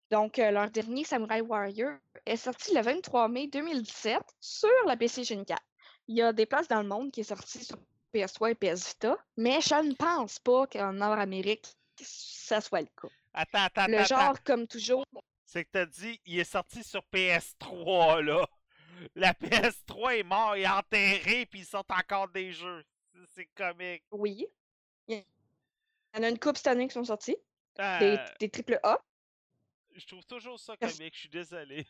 Donc, 0.09 0.39
euh, 0.39 0.51
leur 0.51 0.69
dernier 0.71 1.03
Samurai 1.03 1.41
Warrior 1.41 1.91
est 2.25 2.37
sorti 2.37 2.73
le 2.73 2.81
23 2.81 3.27
mai 3.27 3.47
2017 3.47 4.21
sur 4.39 4.69
la 4.85 4.95
PlayStation 4.95 5.43
4. 5.43 5.61
Il 6.07 6.15
y 6.17 6.21
a 6.21 6.31
des 6.31 6.45
places 6.45 6.69
dans 6.69 6.81
le 6.81 6.87
monde 6.87 7.11
qui 7.11 7.19
est 7.21 7.23
sorti 7.25 7.63
sur 7.65 7.75
PS3 8.13 8.51
et 8.51 8.55
PS 8.55 8.87
Vita, 8.87 9.17
mais 9.35 9.59
je 9.59 9.75
ne 9.75 9.93
pense 9.93 10.39
pas 10.39 10.65
qu'en 10.67 10.93
Nord-Amérique, 10.93 11.67
ça 11.99 12.61
soit 12.61 12.79
le 12.81 12.87
cas. 13.01 13.09
Attends, 13.33 13.63
attends, 13.65 13.87
Le 13.87 13.97
attends. 13.99 14.15
genre, 14.17 14.43
comme 14.45 14.65
toujours, 14.65 15.03
C'est 15.45 15.65
que 15.65 15.69
t'as 15.73 15.85
dit, 15.85 16.19
il 16.25 16.39
est 16.39 16.43
sorti 16.45 16.81
sur 16.83 17.03
PS3, 17.13 18.21
là. 18.23 18.45
La 19.19 19.33
PS3 19.33 20.19
est 20.19 20.23
mort 20.23 20.55
et 20.55 20.67
enterrée, 20.67 21.47
puis 21.47 21.61
ils 21.61 21.65
sortent 21.65 21.89
encore 21.91 22.27
des 22.29 22.51
jeux. 22.53 22.85
C'est- 23.29 23.47
comique. 23.55 24.03
Oui. 24.11 24.45
Il 25.07 25.15
y 26.15 26.19
en 26.19 26.23
a 26.23 26.29
une 26.29 26.37
couple 26.39 26.57
cette 26.57 26.67
année 26.67 26.87
qui 26.87 26.93
sont 26.93 27.03
sortis. 27.03 27.35
Des, 27.77 27.83
Euh, 28.17 28.25
des 28.39 28.49
triple 28.49 28.79
A. 28.83 28.99
je 29.93 30.05
trouve 30.05 30.25
toujours 30.25 30.59
ça 30.59 30.77
comique, 30.77 31.13
je 31.15 31.19
suis 31.21 31.29
désolé. 31.29 31.85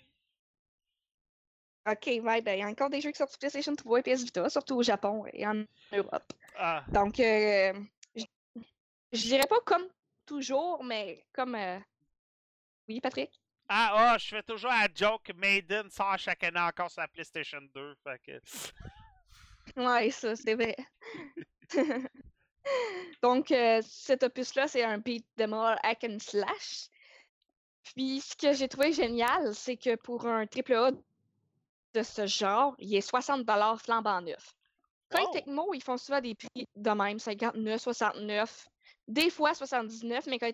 Ok, 1.90 2.06
ouais, 2.08 2.42
ben, 2.42 2.54
il 2.54 2.60
y 2.60 2.64
a 2.64 2.68
encore 2.68 2.90
des 2.90 3.00
jeux 3.00 3.12
qui 3.12 3.18
sortent 3.18 3.32
sur 3.32 3.40
PlayStation 3.40 3.74
3 3.76 4.00
et 4.00 4.04
PS 4.04 4.24
Vita, 4.24 4.50
surtout 4.50 4.76
au 4.76 4.84
Japon 4.84 5.26
et 5.32 5.48
en 5.48 5.64
Europe. 5.94 6.34
Ah, 6.58 6.84
Donc, 6.90 7.20
euh, 7.22 7.74
je 8.16 8.26
je 9.14 9.22
dirais 9.22 9.48
pas 9.48 9.60
comme 9.66 9.88
toujours, 10.26 10.84
mais 10.84 11.26
comme. 11.34 11.56
euh, 11.56 11.80
Oui, 12.90 13.00
Patrick? 13.02 13.32
Ah, 13.70 13.92
ah, 13.94 14.18
je 14.18 14.28
fais 14.28 14.44
toujours 14.44 14.70
la 14.70 14.88
joke 14.94 15.32
Maiden 15.36 15.90
sort 15.90 16.18
chaque 16.18 16.44
année 16.44 16.60
encore 16.60 16.90
sur 16.90 17.02
la 17.02 17.08
PlayStation 17.08 17.60
2. 17.74 17.96
Fait 18.04 18.20
que... 18.26 18.42
Ouais, 19.76 20.10
ça, 20.12 20.36
c'est 20.36 20.56
vrai. 20.56 20.76
Donc, 23.22 23.52
euh, 23.52 23.82
cet 23.86 24.24
opus-là, 24.24 24.68
c'est 24.68 24.84
un 24.84 24.98
beat 24.98 25.26
them 25.36 25.54
all 25.54 25.78
hack 25.84 26.06
and 26.06 26.18
slash. 26.20 26.88
Puis, 27.84 28.22
ce 28.22 28.36
que 28.36 28.54
j'ai 28.54 28.68
trouvé 28.68 28.94
génial, 28.94 29.54
c'est 29.54 29.78
que 29.78 29.96
pour 29.96 30.26
un 30.26 30.48
triple 30.48 30.74
A 30.74 30.92
de 31.94 32.04
ce 32.04 32.26
genre, 32.26 32.76
il 32.80 32.96
est 32.96 33.08
60$ 33.08 33.80
flambant 33.80 34.22
neuf. 34.22 34.56
Quand 35.10 35.24
Wow! 35.24 35.32
Tecmo, 35.32 35.74
ils 35.74 35.84
font 35.84 35.98
souvent 35.98 36.22
des 36.22 36.36
prix 36.36 36.68
de 36.76 36.92
même, 36.92 37.20
59, 37.20 37.82
69, 37.82 38.68
des 39.08 39.30
fois 39.30 39.54
79, 39.54 40.28
mais 40.28 40.40
quand 40.40 40.52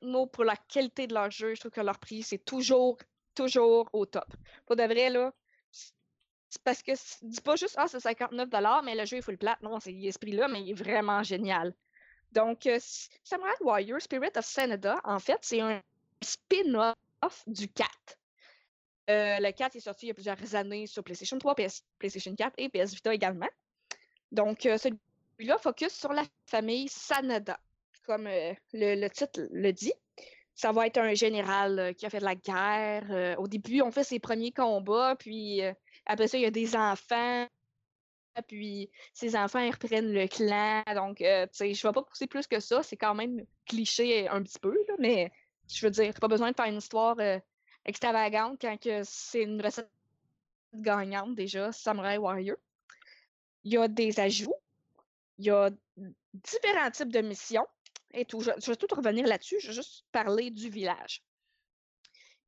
Tecmo, 0.00 0.26
pour 0.26 0.44
la 0.44 0.56
qualité 0.56 1.06
de 1.06 1.14
leur 1.14 1.30
jeu, 1.30 1.54
je 1.54 1.60
trouve 1.60 1.72
que 1.72 1.80
leur 1.80 1.98
prix, 1.98 2.22
c'est 2.22 2.44
toujours, 2.44 2.98
toujours 3.34 3.88
au 3.92 4.06
top. 4.06 4.26
Pour 4.66 4.76
de 4.76 4.82
vrai, 4.82 5.10
là, 5.10 5.32
parce 6.64 6.82
que 6.82 6.92
dis 7.22 7.40
pas 7.40 7.56
juste, 7.56 7.74
ah, 7.78 7.88
c'est 7.88 8.00
59 8.00 8.48
mais 8.84 8.94
le 8.94 9.04
jeu 9.04 9.18
est 9.18 9.22
full 9.22 9.38
plat. 9.38 9.58
Non, 9.62 9.80
c'est 9.80 9.92
ce 10.10 10.18
prix-là, 10.18 10.48
mais 10.48 10.62
il 10.62 10.70
est 10.70 10.74
vraiment 10.74 11.22
génial. 11.22 11.74
Donc, 12.32 12.66
euh, 12.66 12.78
Samurai 13.24 13.52
Warrior 13.60 14.00
Spirit 14.00 14.30
of 14.36 14.44
Sanada, 14.44 15.00
en 15.04 15.18
fait, 15.18 15.38
c'est 15.42 15.60
un 15.60 15.82
spin-off 16.22 17.42
du 17.46 17.68
4. 17.68 17.90
Euh, 19.10 19.38
le 19.40 19.52
4 19.52 19.76
est 19.76 19.80
sorti 19.80 20.06
il 20.06 20.08
y 20.08 20.12
a 20.12 20.14
plusieurs 20.14 20.54
années 20.54 20.86
sur 20.86 21.04
PlayStation 21.04 21.38
3, 21.38 21.54
PS, 21.54 21.84
PlayStation 21.98 22.34
4 22.34 22.54
et 22.58 22.68
PS 22.68 22.94
Vita 22.94 23.12
également. 23.12 23.48
Donc, 24.30 24.64
euh, 24.64 24.78
celui-là 24.78 25.58
focus 25.58 25.92
sur 25.92 26.12
la 26.12 26.22
famille 26.46 26.88
Sanada, 26.88 27.58
comme 28.04 28.26
euh, 28.26 28.54
le, 28.72 29.08
titre 29.08 29.46
le 29.50 29.72
dit. 29.72 29.92
Ça 30.54 30.72
va 30.72 30.86
être 30.86 30.98
un 30.98 31.14
général 31.14 31.78
euh, 31.78 31.92
qui 31.92 32.06
a 32.06 32.10
fait 32.10 32.20
de 32.20 32.24
la 32.24 32.34
guerre. 32.34 33.06
euh, 33.10 33.34
au 33.36 33.48
début, 33.48 33.80
on 33.82 33.90
fait 33.90 34.04
ses 34.04 34.20
premiers 34.20 34.52
combats, 34.52 35.16
puis 35.18 35.62
après 36.06 36.28
ça, 36.28 36.38
il 36.38 36.42
y 36.42 36.46
a 36.46 36.50
des 36.50 36.76
enfants. 36.76 37.46
Puis 38.48 38.90
ces 39.12 39.36
enfants, 39.36 39.60
ils 39.60 39.72
reprennent 39.72 40.12
le 40.12 40.26
clan. 40.26 40.82
Donc, 40.94 41.18
tu 41.18 41.24
sais, 41.24 41.74
je 41.74 41.86
ne 41.86 41.90
vais 41.90 41.94
pas 41.94 42.02
pousser 42.02 42.26
plus 42.26 42.46
que 42.46 42.60
ça. 42.60 42.82
C'est 42.82 42.96
quand 42.96 43.14
même 43.14 43.44
cliché 43.66 44.28
un 44.28 44.42
petit 44.42 44.58
peu, 44.58 44.76
mais 44.98 45.30
je 45.70 45.84
veux 45.84 45.90
dire, 45.90 46.14
pas 46.14 46.28
besoin 46.28 46.50
de 46.50 46.56
faire 46.56 46.66
une 46.66 46.78
histoire 46.78 47.16
extravagante 47.84 48.58
quand 48.60 48.76
c'est 49.04 49.42
une 49.42 49.60
recette 49.60 49.90
gagnante 50.74 51.34
déjà, 51.34 51.72
Samurai 51.72 52.16
Warrior. 52.16 52.56
Il 53.64 53.72
y 53.74 53.76
a 53.76 53.86
des 53.88 54.18
ajouts. 54.18 54.54
Il 55.38 55.46
y 55.46 55.50
a 55.50 55.70
différents 56.34 56.90
types 56.90 57.12
de 57.12 57.20
missions. 57.20 57.66
Et. 58.14 58.26
Je, 58.30 58.70
vais 58.70 58.76
tout 58.76 58.94
revenir 58.94 59.26
là-dessus. 59.26 59.56
Je 59.60 59.68
vais 59.68 59.74
juste 59.74 60.04
parler 60.12 60.50
du 60.50 60.68
village. 60.68 61.22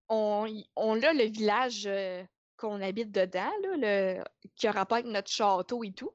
On, 0.08 0.44
a 0.46 1.12
le 1.12 1.24
village 1.24 1.86
euh, 1.86 2.22
qu'on 2.56 2.80
habite 2.82 3.10
dedans, 3.10 3.50
le, 3.62 4.22
qui 4.54 4.66
a 4.66 4.72
rapport 4.72 4.98
avec 4.98 5.10
notre 5.10 5.30
château 5.30 5.82
et 5.82 5.92
tout. 5.92 6.12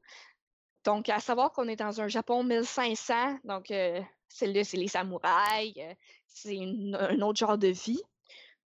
Donc, 0.86 1.10
à 1.10 1.20
savoir 1.20 1.52
qu'on 1.52 1.68
est 1.68 1.76
dans 1.76 2.00
un 2.00 2.08
Japon 2.08 2.44
1500, 2.44 3.40
donc 3.44 3.72
euh, 3.72 4.02
c'est 4.28 4.48
les 4.48 4.88
samouraïs, 4.88 5.74
euh, 5.78 5.94
c'est 6.28 6.58
un 6.60 7.22
autre 7.22 7.40
genre 7.40 7.58
de 7.58 7.68
vie. 7.68 8.02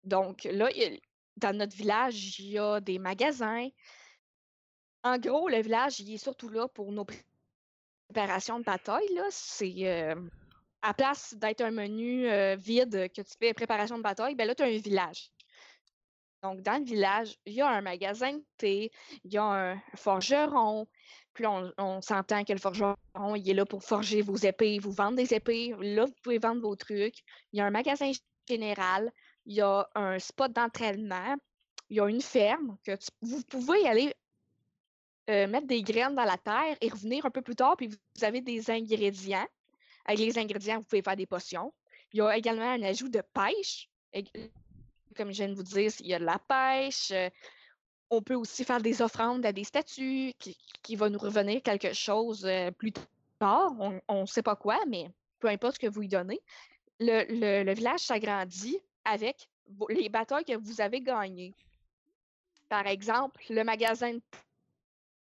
Donc, 0.03 0.43
là, 0.43 0.69
dans 1.37 1.57
notre 1.57 1.75
village, 1.75 2.39
il 2.39 2.51
y 2.51 2.59
a 2.59 2.79
des 2.81 2.99
magasins. 2.99 3.69
En 5.03 5.17
gros, 5.17 5.49
le 5.49 5.61
village, 5.61 5.99
il 5.99 6.13
est 6.13 6.17
surtout 6.17 6.49
là 6.49 6.67
pour 6.67 6.91
nos 6.91 7.05
pré- 7.05 7.25
préparations 8.09 8.59
de 8.59 8.63
bataille. 8.63 9.19
C'est 9.29 9.73
euh, 9.87 10.15
à 10.83 10.93
place 10.93 11.33
d'être 11.35 11.61
un 11.61 11.71
menu 11.71 12.29
euh, 12.29 12.55
vide 12.55 13.09
que 13.15 13.21
tu 13.21 13.33
fais 13.39 13.53
préparation 13.53 13.97
de 13.97 14.03
bataille, 14.03 14.35
ben 14.35 14.45
là, 14.45 14.53
tu 14.53 14.63
as 14.63 14.67
un 14.67 14.77
village. 14.77 15.31
Donc, 16.43 16.61
dans 16.61 16.77
le 16.77 16.83
village, 16.83 17.37
il 17.45 17.53
y 17.53 17.61
a 17.61 17.69
un 17.69 17.81
magasin 17.81 18.33
de 18.33 18.43
thé, 18.57 18.91
il 19.23 19.33
y 19.33 19.37
a 19.37 19.43
un 19.43 19.81
forgeron. 19.95 20.87
Puis 21.33 21.47
on, 21.47 22.01
s'entend 22.01 22.43
que 22.43 22.53
le 22.53 22.59
forgeron, 22.59 22.95
il 23.35 23.49
est 23.49 23.53
là 23.53 23.65
pour 23.65 23.83
forger 23.83 24.21
vos 24.21 24.35
épées, 24.35 24.77
vous 24.77 24.91
vendre 24.91 25.15
des 25.15 25.33
épées. 25.33 25.73
Là, 25.79 26.05
vous 26.05 26.13
pouvez 26.21 26.37
vendre 26.37 26.61
vos 26.61 26.75
trucs. 26.75 27.23
Il 27.53 27.57
y 27.57 27.61
a 27.61 27.65
un 27.65 27.71
magasin 27.71 28.11
général, 28.47 29.11
il 29.45 29.55
y 29.55 29.61
a 29.61 29.89
un 29.95 30.19
spot 30.19 30.51
d'entraînement, 30.51 31.35
il 31.89 31.97
y 31.97 31.99
a 32.01 32.07
une 32.07 32.21
ferme 32.21 32.77
que 32.83 32.91
vous 33.21 33.41
pouvez 33.43 33.87
aller 33.87 34.13
euh, 35.29 35.47
mettre 35.47 35.67
des 35.67 35.81
graines 35.81 36.15
dans 36.15 36.25
la 36.25 36.37
terre 36.37 36.75
et 36.81 36.89
revenir 36.89 37.25
un 37.25 37.31
peu 37.31 37.41
plus 37.41 37.55
tard, 37.55 37.77
puis 37.77 37.87
vous 37.87 38.23
avez 38.23 38.41
des 38.41 38.69
ingrédients. 38.69 39.47
Avec 40.05 40.19
les 40.19 40.37
ingrédients, 40.37 40.79
vous 40.79 40.85
pouvez 40.85 41.01
faire 41.01 41.15
des 41.15 41.25
potions. 41.25 41.73
Il 42.11 42.17
y 42.17 42.21
a 42.21 42.37
également 42.37 42.69
un 42.69 42.81
ajout 42.83 43.09
de 43.09 43.21
pêche. 43.33 43.89
Comme 45.15 45.31
je 45.31 45.37
viens 45.37 45.49
de 45.49 45.53
vous 45.55 45.63
dire, 45.63 45.91
il 45.99 46.07
y 46.07 46.13
a 46.13 46.19
de 46.19 46.25
la 46.25 46.39
pêche. 46.39 47.11
euh, 47.11 47.29
On 48.09 48.21
peut 48.21 48.35
aussi 48.35 48.63
faire 48.63 48.81
des 48.81 49.01
offrandes 49.01 49.45
à 49.45 49.51
des 49.51 49.63
statues 49.63 50.33
qui, 50.39 50.57
qui 50.81 50.95
va 50.95 51.09
nous 51.09 51.19
revenir 51.19 51.61
quelque 51.63 51.93
chose 51.93 52.45
euh, 52.45 52.71
plus 52.71 52.91
tard. 53.39 53.73
On 54.07 54.21
ne 54.21 54.25
sait 54.25 54.43
pas 54.43 54.55
quoi, 54.55 54.79
mais 54.87 55.09
peu 55.39 55.47
importe 55.47 55.75
ce 55.75 55.79
que 55.79 55.87
vous 55.87 56.01
lui 56.01 56.07
donnez. 56.07 56.39
Le, 56.99 57.63
le- 57.63 57.73
village 57.73 58.01
s'agrandit 58.01 58.79
avec 59.03 59.49
les 59.89 60.09
batailles 60.09 60.45
que 60.45 60.55
vous 60.55 60.79
avez 60.81 61.01
gagnées. 61.01 61.53
Par 62.69 62.85
exemple, 62.87 63.41
le 63.49 63.63
magasin 63.63 64.13
de 64.13 64.21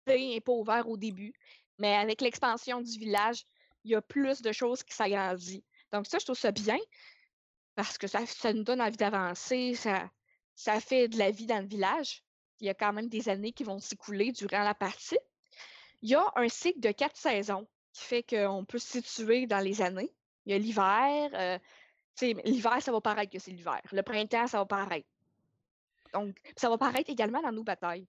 n'est 0.08 0.42
pas 0.42 0.52
ouvert 0.52 0.88
au 0.90 0.98
début, 0.98 1.34
mais 1.78 1.96
avec 1.96 2.22
l'expansion 2.22 2.82
du 2.82 3.00
village, 3.00 3.46
il 3.84 3.92
y 3.92 3.96
a 3.96 4.02
plus 4.02 4.42
de 4.42 4.52
choses 4.52 4.84
qui 4.84 4.94
s'agrandissent. 4.94 5.64
Donc 5.92 6.08
ça, 6.08 6.20
je 6.20 6.26
trouve 6.26 6.38
ça 6.38 6.52
bien 6.52 6.78
parce 7.76 7.98
que 7.98 8.08
ça, 8.08 8.26
ça 8.26 8.54
nous 8.54 8.64
donne 8.64 8.82
envie 8.82 8.98
d'avancer, 8.98 9.76
ça, 9.76 10.10
ça 10.56 10.80
fait 10.80 11.08
de 11.08 11.18
la 11.18 11.32
vie 11.32 11.46
dans 11.46 11.60
le 11.60 11.68
village. 11.68 12.24
Il 12.60 12.68
y 12.68 12.70
a 12.70 12.74
quand 12.74 12.94
même 12.94 13.10
des 13.10 13.30
années 13.30 13.54
qui 13.54 13.64
vont 13.64 13.80
s'écouler 13.80 14.32
durant 14.32 14.64
la 14.64 14.76
partie. 14.76 15.18
Il 16.02 16.10
y 16.10 16.16
a 16.16 16.32
un 16.36 16.50
cycle 16.50 16.80
de 16.80 16.92
quatre 16.92 17.18
saisons 17.18 17.68
qui 17.94 18.04
fait 18.04 18.24
qu'on 18.24 18.66
peut 18.66 18.78
se 18.78 19.02
situer 19.02 19.48
dans 19.48 19.60
les 19.60 19.82
années. 19.82 20.14
Il 20.46 20.52
y 20.52 20.56
a 20.56 20.58
l'hiver. 20.58 21.30
euh, 21.34 21.58
l'hiver, 22.46 22.82
ça 22.82 22.92
va 22.92 23.02
paraître 23.02 23.32
que 23.32 23.40
c'est 23.40 23.52
l'hiver. 23.52 23.82
Le 23.92 24.04
printemps, 24.04 24.48
ça 24.48 24.60
va 24.60 24.66
paraître. 24.66 25.08
Donc, 26.14 26.36
ça 26.56 26.70
va 26.70 26.78
paraître 26.78 27.10
également 27.10 27.42
dans 27.42 27.52
nos 27.52 27.64
batailles. 27.64 28.08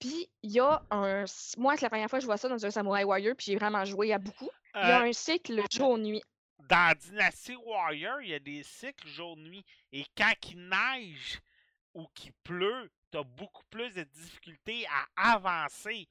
Puis, 0.00 0.28
il 0.42 0.52
y 0.52 0.60
a 0.60 0.82
un. 0.90 1.24
Moi, 1.56 1.76
c'est 1.76 1.82
la 1.82 1.90
première 1.90 2.08
fois 2.08 2.18
que 2.18 2.22
je 2.22 2.26
vois 2.26 2.36
ça 2.38 2.48
dans 2.48 2.64
un 2.64 2.70
Samurai 2.70 3.04
Warrior, 3.04 3.34
puis 3.36 3.46
j'ai 3.46 3.56
vraiment 3.56 3.84
joué 3.84 4.12
à 4.12 4.18
beaucoup. 4.18 4.48
Il 4.74 4.80
y 4.80 4.90
a 4.90 5.00
Euh, 5.02 5.08
un 5.08 5.12
cycle 5.12 5.62
jour-nuit. 5.70 6.22
dans 6.68 6.94
Dynasty 6.98 7.56
Warrior, 7.56 8.20
il 8.22 8.28
y 8.30 8.34
a 8.34 8.38
des 8.38 8.62
cycles 8.62 9.06
jour-nuit. 9.08 9.64
Et 9.92 10.04
quand 10.16 10.32
il 10.50 10.68
neige 10.68 11.40
ou 11.94 12.06
qu'il 12.14 12.32
pleut, 12.44 12.90
t'as 13.10 13.22
beaucoup 13.24 13.64
plus 13.70 13.94
de 13.94 14.04
difficultés 14.04 14.86
à 15.16 15.32
avancer. 15.34 16.08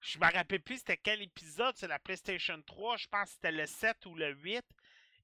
Je 0.00 0.18
me 0.18 0.32
rappelle 0.32 0.62
plus 0.62 0.76
c'était 0.78 0.96
quel 0.96 1.20
épisode, 1.22 1.74
c'est 1.76 1.88
la 1.88 1.98
PlayStation 1.98 2.60
3, 2.64 2.96
je 2.98 3.06
pense 3.08 3.24
que 3.28 3.34
c'était 3.34 3.50
le 3.52 3.66
7 3.66 4.06
ou 4.06 4.14
le 4.14 4.32
8. 4.34 4.64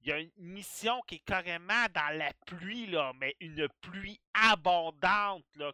Il 0.03 0.09
y 0.09 0.12
a 0.12 0.18
une 0.18 0.31
mission 0.37 1.01
qui 1.07 1.14
est 1.16 1.25
carrément 1.25 1.87
dans 1.95 2.18
la 2.18 2.33
pluie, 2.47 2.87
là, 2.89 3.12
mais 3.20 3.37
une 3.41 3.68
pluie 3.81 4.20
abondante, 4.35 5.45
là. 5.57 5.72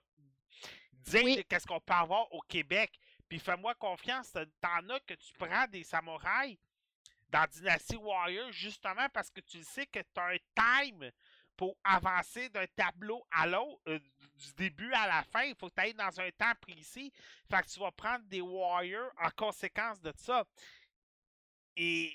Digne 1.05 1.25
Oui. 1.25 1.37
de 1.37 1.43
qu'est-ce 1.43 1.67
qu'on 1.67 1.81
peut 1.81 1.93
avoir 1.95 2.33
au 2.33 2.41
Québec. 2.43 2.99
Puis 3.29 3.39
fais-moi 3.39 3.75
confiance, 3.77 4.33
t'en- 4.61 4.89
as 4.91 5.01
que 5.01 5.15
tu 5.15 5.33
prends 5.39 5.67
des 5.69 5.85
samouraïs 5.85 6.59
dans 7.29 7.47
Dynasty 7.49 7.97
Warrior 7.97 8.51
justement 8.53 9.09
parce 9.11 9.31
que 9.31 9.41
tu 9.41 9.63
sais 9.63 9.87
que 9.87 10.01
tu 10.01 10.21
as 10.21 10.27
un 10.27 10.37
time 10.89 11.11
pour 11.57 11.77
avancer 11.85 12.49
d'un 12.49 12.67
tableau 12.75 13.25
à 13.31 13.47
l'autre, 13.47 13.81
euh, 13.89 13.99
du 13.99 14.55
début 14.57 14.93
à 14.95 15.07
la 15.07 15.23
fin. 15.25 15.43
Il 15.43 15.55
faut 15.55 15.69
que 15.69 15.75
tu 15.75 15.81
ailles 15.83 15.95
dans 15.95 16.19
un 16.21 16.31
temps 16.31 16.55
précis. 16.61 17.13
Fait 17.51 17.63
que 17.63 17.69
tu 17.69 17.79
vas 17.79 17.93
prendre 17.93 18.25
des 18.25 18.41
Warriors 18.41 19.13
en 19.19 19.31
conséquence 19.31 20.01
de 20.01 20.13
ça. 20.17 20.45
Et 21.77 22.13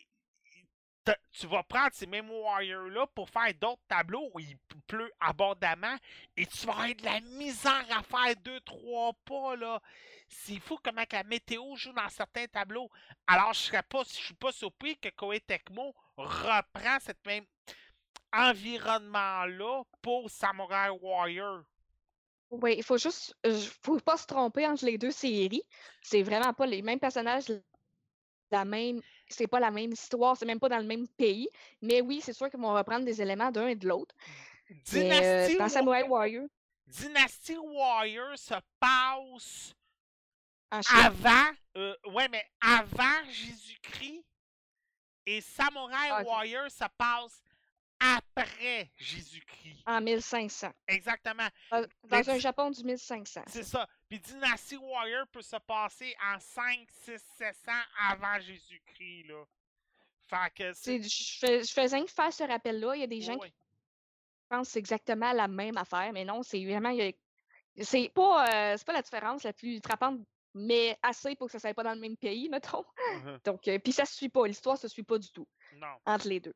tu 1.31 1.45
vas 1.45 1.61
prendre 1.63 1.93
ces 1.93 2.07
mêmes 2.07 2.29
Warriors-là 2.31 3.05
pour 3.07 3.29
faire 3.29 3.53
d'autres 3.53 3.83
tableaux 3.87 4.31
où 4.33 4.39
il 4.39 4.57
p- 4.57 4.64
pleut 4.87 5.11
abondamment 5.19 5.95
et 6.37 6.45
tu 6.45 6.65
vas 6.65 6.73
avoir 6.73 6.95
de 6.95 7.03
la 7.03 7.19
misère 7.21 7.85
à 7.89 8.03
faire 8.03 8.35
deux, 8.43 8.59
trois 8.61 9.13
pas, 9.25 9.55
là. 9.55 9.81
C'est 10.27 10.59
fou 10.59 10.77
comment 10.83 11.05
que 11.05 11.15
la 11.15 11.23
météo 11.23 11.75
joue 11.75 11.93
dans 11.93 12.09
certains 12.09 12.47
tableaux. 12.47 12.89
Alors, 13.27 13.53
je 13.53 13.59
serais 13.59 13.83
pas, 13.83 14.03
je 14.03 14.13
suis 14.13 14.33
pas 14.33 14.51
surpris 14.51 14.97
que 14.97 15.09
Koei 15.09 15.39
Tecmo 15.39 15.93
reprend 16.17 16.97
cette 16.99 17.25
même 17.25 17.45
environnement-là 18.33 19.83
pour 20.01 20.29
Samurai 20.29 20.89
Warrior. 20.89 21.63
Oui, 22.51 22.75
il 22.77 22.83
faut 22.83 22.97
juste. 22.97 23.35
euh, 23.45 23.59
faut 23.83 23.99
pas 23.99 24.17
se 24.17 24.27
tromper 24.27 24.67
entre 24.67 24.85
les 24.85 24.97
deux 24.97 25.11
séries. 25.11 25.63
C'est 26.01 26.23
vraiment 26.23 26.53
pas 26.53 26.65
les 26.65 26.81
mêmes 26.81 26.99
personnages, 26.99 27.45
la 28.51 28.65
même. 28.65 29.01
C'est 29.27 29.47
pas 29.47 29.59
la 29.59 29.71
même 29.71 29.91
histoire, 29.91 30.37
c'est 30.37 30.45
même 30.45 30.59
pas 30.59 30.69
dans 30.69 30.77
le 30.77 30.83
même 30.85 31.07
pays. 31.07 31.49
Mais 31.81 32.01
oui, 32.01 32.21
c'est 32.21 32.33
sûr 32.33 32.49
qu'ils 32.49 32.59
vont 32.59 32.73
reprendre 32.73 33.05
des 33.05 33.21
éléments 33.21 33.51
d'un 33.51 33.67
et 33.67 33.75
de 33.75 33.87
l'autre. 33.87 34.13
Euh, 34.71 34.73
Dynasty, 34.85 35.57
dans 35.57 35.69
Samurai 35.69 36.03
Warrior, 36.03 36.47
Dynasty 36.87 37.57
Warrior 37.57 38.37
se 38.37 38.55
passe 38.79 39.73
avant, 40.71 41.51
euh, 41.77 41.95
ouais, 42.07 42.27
mais 42.29 42.43
avant 42.61 43.23
Jésus-Christ. 43.29 44.23
Et 45.27 45.41
Samurai 45.41 46.09
Ah. 46.11 46.23
Warrior 46.23 46.69
se 46.69 46.83
passe 46.97 47.41
après 47.99 48.91
Jésus-Christ. 48.97 49.81
en 49.87 50.01
1500. 50.01 50.71
Exactement. 50.87 51.47
Dans, 51.71 52.29
un 52.29 52.37
Japon 52.37 52.69
du 52.69 52.83
1500. 52.83 53.41
C'est 53.47 53.63
ça. 53.63 53.87
Puis 54.09 54.19
Dynasty 54.19 54.75
Warrior 54.77 55.25
peut 55.27 55.41
se 55.41 55.55
passer 55.57 56.15
en 56.33 56.39
5, 56.39 56.87
6, 56.91 57.19
700 57.37 57.71
avant 58.09 58.39
Jésus-Christ, 58.39 59.27
là. 59.27 59.43
Fait 60.27 60.53
que 60.55 60.73
c'est. 60.73 61.01
C'est- 61.03 61.09
Je 61.09 61.39
fais- 61.39 61.63
je 61.63 61.71
faisais 61.73 62.03
que 62.03 62.11
faire 62.11 62.33
ce 62.33 62.43
rappel-là. 62.43 62.95
Il 62.95 63.01
y 63.01 63.03
a 63.03 63.07
des 63.07 63.21
gens 63.21 63.35
Ouais. 63.37 63.47
qui 63.49 63.53
pensent 64.45 64.75
exactement 64.75 65.31
la 65.33 65.47
même 65.47 65.77
affaire, 65.77 66.11
mais 66.13 66.25
non, 66.25 66.43
c'est 66.43 66.63
vraiment. 66.63 66.95
C'est 67.81 68.09
pas, 68.09 68.45
euh, 68.73 68.75
c'est 68.77 68.85
pas 68.85 68.93
la 68.93 69.01
différence 69.01 69.43
la 69.43 69.53
plus 69.53 69.79
frappante, 69.83 70.19
mais 70.53 70.97
assez 71.01 71.35
pour 71.35 71.47
que 71.47 71.51
ça 71.51 71.59
soit 71.59 71.73
pas 71.73 71.83
dans 71.83 71.93
le 71.93 71.99
même 71.99 72.15
pays, 72.17 72.49
mettons. 72.79 72.85
Mhm. 73.23 73.39
Donc, 73.43 73.67
euh, 73.67 73.79
puis 73.79 73.91
ça 73.91 74.05
se 74.05 74.15
suit 74.15 74.29
pas. 74.29 74.47
L'histoire 74.47 74.77
se 74.77 74.87
suit 74.87 75.03
pas 75.03 75.17
du 75.17 75.29
tout 75.31 75.47
Non. 75.77 75.95
entre 76.05 76.27
les 76.27 76.39
deux. 76.39 76.53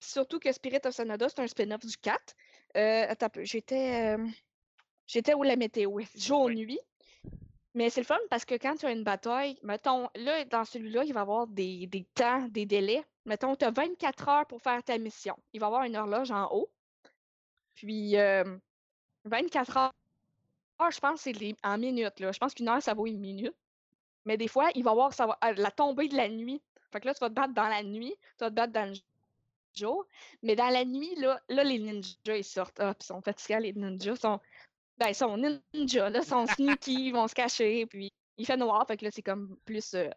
Surtout 0.00 0.38
que 0.38 0.52
Spirit 0.52 0.80
of 0.84 0.94
Sonada, 0.94 1.28
c'est 1.28 1.40
un 1.40 1.46
spin-off 1.46 1.84
du 1.84 1.96
4. 1.96 2.34
Euh, 2.76 3.06
attends 3.08 3.28
j'étais. 3.42 4.16
J'étais 5.06 5.34
où 5.34 5.42
la 5.42 5.56
météo? 5.56 5.98
Jour-nuit. 6.14 6.78
Mais 7.74 7.90
c'est 7.90 8.00
le 8.00 8.06
fun 8.06 8.18
parce 8.30 8.44
que 8.44 8.54
quand 8.54 8.76
tu 8.76 8.86
as 8.86 8.92
une 8.92 9.04
bataille, 9.04 9.58
mettons, 9.62 10.08
là, 10.16 10.44
dans 10.46 10.64
celui-là, 10.64 11.04
il 11.04 11.12
va 11.12 11.20
y 11.20 11.22
avoir 11.22 11.46
des, 11.46 11.86
des 11.86 12.04
temps, 12.14 12.46
des 12.48 12.66
délais. 12.66 13.04
Mettons, 13.24 13.54
tu 13.56 13.64
as 13.64 13.70
24 13.70 14.28
heures 14.28 14.46
pour 14.46 14.60
faire 14.60 14.82
ta 14.82 14.98
mission. 14.98 15.36
Il 15.52 15.60
va 15.60 15.66
y 15.66 15.68
avoir 15.68 15.84
une 15.84 15.96
horloge 15.96 16.30
en 16.30 16.48
haut. 16.52 16.70
Puis, 17.78 18.16
euh, 18.16 18.44
24 19.24 19.76
heures, 19.76 19.92
je 20.90 20.98
pense 20.98 21.20
c'est 21.20 21.34
en 21.62 21.78
minutes. 21.78 22.18
Là. 22.20 22.32
Je 22.32 22.38
pense 22.38 22.54
qu'une 22.54 22.68
heure, 22.68 22.82
ça 22.82 22.94
vaut 22.94 23.06
une 23.06 23.20
minute. 23.20 23.54
Mais 24.24 24.36
des 24.36 24.48
fois, 24.48 24.70
il 24.74 24.82
va 24.82 24.90
y 24.90 24.92
avoir 24.92 25.12
ça 25.12 25.38
euh, 25.44 25.52
la 25.56 25.70
tombée 25.70 26.08
de 26.08 26.16
la 26.16 26.28
nuit. 26.28 26.60
Fait 26.92 27.00
que 27.00 27.06
là, 27.06 27.14
tu 27.14 27.20
vas 27.20 27.28
te 27.28 27.34
battre 27.34 27.54
dans 27.54 27.68
la 27.68 27.82
nuit, 27.82 28.14
tu 28.36 28.44
vas 28.44 28.50
te 28.50 28.54
battre 28.54 28.72
dans 28.72 28.88
le 28.88 28.94
jour. 29.74 30.06
Mais 30.42 30.56
dans 30.56 30.68
la 30.70 30.84
nuit, 30.84 31.14
là, 31.16 31.40
là 31.48 31.62
les 31.62 31.78
ninjas, 31.78 32.36
ils 32.36 32.44
sortent. 32.44 32.80
Ah, 32.80 32.94
ils 32.98 33.04
sont 33.04 33.20
fatigants, 33.22 33.58
les 33.58 33.72
ninjas. 33.72 34.16
Sont, 34.16 34.40
ben, 34.98 35.08
ils 35.08 35.14
sont 35.14 35.36
ninjas, 35.72 36.10
ils 36.10 36.24
sont 36.24 36.46
sneaky, 36.46 37.08
ils 37.08 37.12
vont 37.12 37.28
se 37.28 37.34
cacher, 37.34 37.86
puis 37.86 38.10
il 38.36 38.46
fait 38.46 38.56
noir, 38.56 38.84
fait 38.86 38.96
que 38.96 39.04
là, 39.04 39.10
c'est 39.12 39.22
comme 39.22 39.56
plus... 39.64 39.94
euh, 39.94 40.10